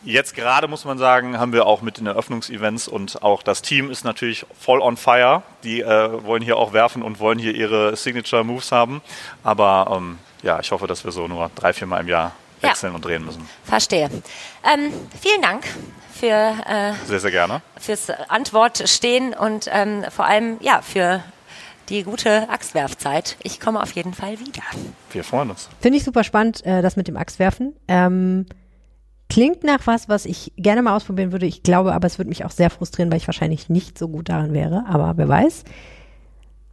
Jetzt 0.03 0.35
gerade 0.35 0.67
muss 0.67 0.85
man 0.87 0.97
sagen, 0.99 1.39
haben 1.39 1.53
wir 1.53 1.67
auch 1.67 1.83
mit 1.83 1.99
den 1.99 2.07
Eröffnungsevents 2.07 2.89
und 2.89 3.23
auch 3.23 3.43
das 3.43 3.61
Team 3.61 3.91
ist 3.91 4.05
natürlich 4.05 4.47
voll 4.59 4.81
on 4.81 4.97
fire. 4.97 5.43
Die 5.63 5.81
äh, 5.83 6.25
wollen 6.25 6.43
hier 6.43 6.57
auch 6.57 6.73
werfen 6.73 7.03
und 7.03 7.21
wollen 7.21 7.39
hier 7.39 7.55
ihre 7.55 7.95
Signature 7.97 8.43
Moves 8.45 8.73
haben. 8.73 9.03
Aber 9.45 9.93
ähm, 9.97 10.19
ja, 10.43 10.59
ich 10.61 10.71
hoffe, 10.73 10.87
dass 10.87 11.05
wir 11.05 11.13
so 11.13 11.29
nur 11.29 11.51
drei, 11.55 11.73
vier 11.75 11.87
Mal 11.87 12.01
im 12.01 12.09
Jahr 12.09 12.33
Ja. 12.63 12.71
wechseln 12.71 12.95
und 12.95 13.05
drehen 13.05 13.25
müssen. 13.27 13.47
Verstehe. 13.65 14.09
Ähm, 14.65 14.91
vielen 15.21 15.43
Dank 15.43 15.65
für, 16.15 16.27
äh, 16.67 16.93
Sehr, 17.07 17.21
sehr 17.21 17.31
gerne. 17.31 17.61
fürs 17.79 18.09
Antwort 18.29 18.89
stehen 18.89 19.35
und 19.35 19.69
ähm, 19.71 20.05
vor 20.11 20.25
allem 20.25 20.57
ja 20.61 20.81
für 20.81 21.23
die 21.91 22.05
gute 22.05 22.49
Axtwerfzeit. 22.49 23.37
Ich 23.43 23.59
komme 23.61 23.83
auf 23.83 23.93
jeden 23.93 24.15
Fall 24.15 24.39
wieder. 24.41 24.63
Wir 25.13 25.25
freuen 25.25 25.51
uns. 25.51 25.69
Finde 25.81 25.99
ich 25.99 26.05
super 26.05 26.25
spannend, 26.25 26.65
äh, 26.65 26.81
das 26.83 26.97
mit 26.97 27.09
dem 27.09 27.17
Axtwerfen. 27.17 27.75
Ähm, 27.89 28.47
klingt 29.31 29.65
nach 29.65 29.87
was, 29.87 30.09
was 30.09 30.27
ich 30.27 30.53
gerne 30.57 30.83
mal 30.83 30.95
ausprobieren 30.95 31.33
würde. 31.33 31.47
Ich 31.47 31.63
glaube 31.63 31.95
aber, 31.95 32.07
es 32.07 32.19
würde 32.19 32.29
mich 32.29 32.45
auch 32.45 32.51
sehr 32.51 32.69
frustrieren, 32.69 33.11
weil 33.11 33.19
ich 33.19 33.29
wahrscheinlich 33.29 33.71
nicht 33.71 33.97
so 33.97 34.09
gut 34.09 34.29
daran 34.29 34.53
wäre. 34.53 34.85
Aber 34.87 35.17
wer 35.17 35.29
weiß. 35.29 35.65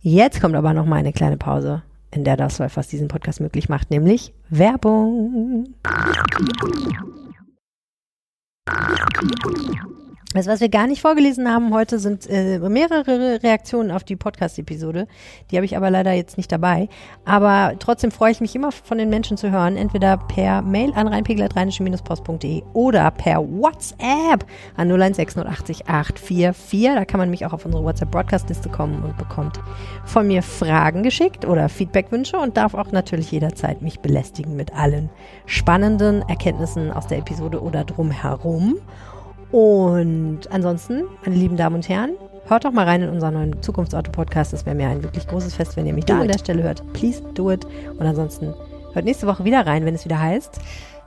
Jetzt 0.01 0.41
kommt 0.41 0.55
aber 0.55 0.73
noch 0.73 0.85
mal 0.85 0.97
eine 0.97 1.13
kleine 1.13 1.37
Pause, 1.37 1.83
in 2.11 2.23
der 2.23 2.37
das 2.37 2.59
läuft, 2.59 2.77
was 2.77 2.87
diesen 2.87 3.07
Podcast 3.07 3.39
möglich 3.39 3.69
macht, 3.69 3.91
nämlich 3.91 4.33
Werbung. 4.49 5.67
Also 10.33 10.51
was 10.51 10.59
wir 10.59 10.67
gar 10.67 10.87
nicht 10.87 11.01
vorgelesen 11.01 11.49
haben 11.49 11.73
heute 11.73 11.99
sind 11.99 12.29
äh, 12.29 12.59
mehrere 12.59 13.41
Reaktionen 13.41 13.91
auf 13.91 14.03
die 14.03 14.17
Podcast-Episode. 14.17 15.07
Die 15.49 15.55
habe 15.55 15.65
ich 15.65 15.77
aber 15.77 15.89
leider 15.89 16.11
jetzt 16.11 16.35
nicht 16.35 16.51
dabei. 16.51 16.89
Aber 17.23 17.75
trotzdem 17.79 18.11
freue 18.11 18.33
ich 18.33 18.41
mich 18.41 18.53
immer 18.53 18.73
von 18.73 18.97
den 18.97 19.09
Menschen 19.09 19.37
zu 19.37 19.51
hören. 19.51 19.77
Entweder 19.77 20.17
per 20.17 20.61
Mail 20.61 20.91
an 20.95 21.07
reinpegel.rheinische-post.de 21.07 22.63
oder 22.73 23.09
per 23.11 23.37
WhatsApp 23.39 24.45
an 24.75 24.89
016080 24.89 25.87
844. 25.87 26.95
Da 26.95 27.05
kann 27.05 27.21
man 27.21 27.29
mich 27.29 27.45
auch 27.45 27.53
auf 27.53 27.65
unsere 27.65 27.85
WhatsApp-Broadcast-Liste 27.85 28.67
kommen 28.67 29.03
und 29.03 29.15
bekommt 29.17 29.61
von 30.03 30.27
mir 30.27 30.43
Fragen 30.43 31.03
geschickt 31.03 31.45
oder 31.45 31.69
Feedbackwünsche 31.69 32.37
und 32.37 32.57
darf 32.57 32.73
auch 32.73 32.91
natürlich 32.91 33.31
jederzeit 33.31 33.81
mich 33.81 34.01
belästigen 34.01 34.57
mit 34.57 34.73
allen 34.73 35.09
spannenden 35.45 36.21
Erkenntnissen 36.27 36.91
aus 36.91 37.07
der 37.07 37.19
Episode 37.19 37.61
oder 37.61 37.85
drumherum. 37.85 38.75
Und 39.51 40.41
ansonsten, 40.49 41.03
meine 41.23 41.35
lieben 41.35 41.57
Damen 41.57 41.75
und 41.75 41.87
Herren, 41.87 42.11
hört 42.47 42.65
doch 42.65 42.71
mal 42.71 42.85
rein 42.85 43.01
in 43.01 43.09
unseren 43.09 43.33
neuen 43.33 43.61
Zukunftsauto-Podcast. 43.61 44.53
Das 44.53 44.65
wäre 44.65 44.75
mir 44.75 44.89
ein 44.89 45.03
wirklich 45.03 45.27
großes 45.27 45.53
Fest, 45.53 45.77
wenn 45.77 45.85
ihr 45.85 45.93
mich 45.93 46.05
da 46.05 46.19
an 46.19 46.27
der 46.27 46.37
Stelle 46.37 46.63
hört. 46.63 46.81
Please 46.93 47.21
do 47.33 47.51
it. 47.51 47.65
Und 47.97 48.05
ansonsten 48.05 48.53
hört 48.93 49.05
nächste 49.05 49.27
Woche 49.27 49.45
wieder 49.45 49.65
rein, 49.65 49.85
wenn 49.85 49.95
es 49.95 50.05
wieder 50.05 50.19
heißt. 50.19 50.59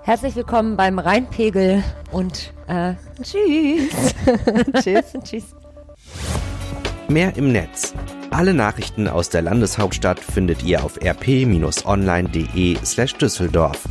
Herzlich 0.03 0.34
willkommen 0.34 0.76
beim 0.76 0.99
Rheinpegel 0.99 1.84
und 2.11 2.55
äh, 2.68 2.95
tschüss. 3.22 4.14
Tschüss. 4.82 5.12
tschüss. 5.24 5.45
Mehr 7.09 7.36
im 7.36 7.53
Netz. 7.53 7.93
Alle 8.30 8.55
Nachrichten 8.55 9.09
aus 9.09 9.28
der 9.28 9.43
Landeshauptstadt 9.43 10.20
findet 10.20 10.62
ihr 10.62 10.84
auf 10.84 10.97
rp-online.de 11.03 12.78
slash 12.84 13.14
Düsseldorf. 13.16 13.84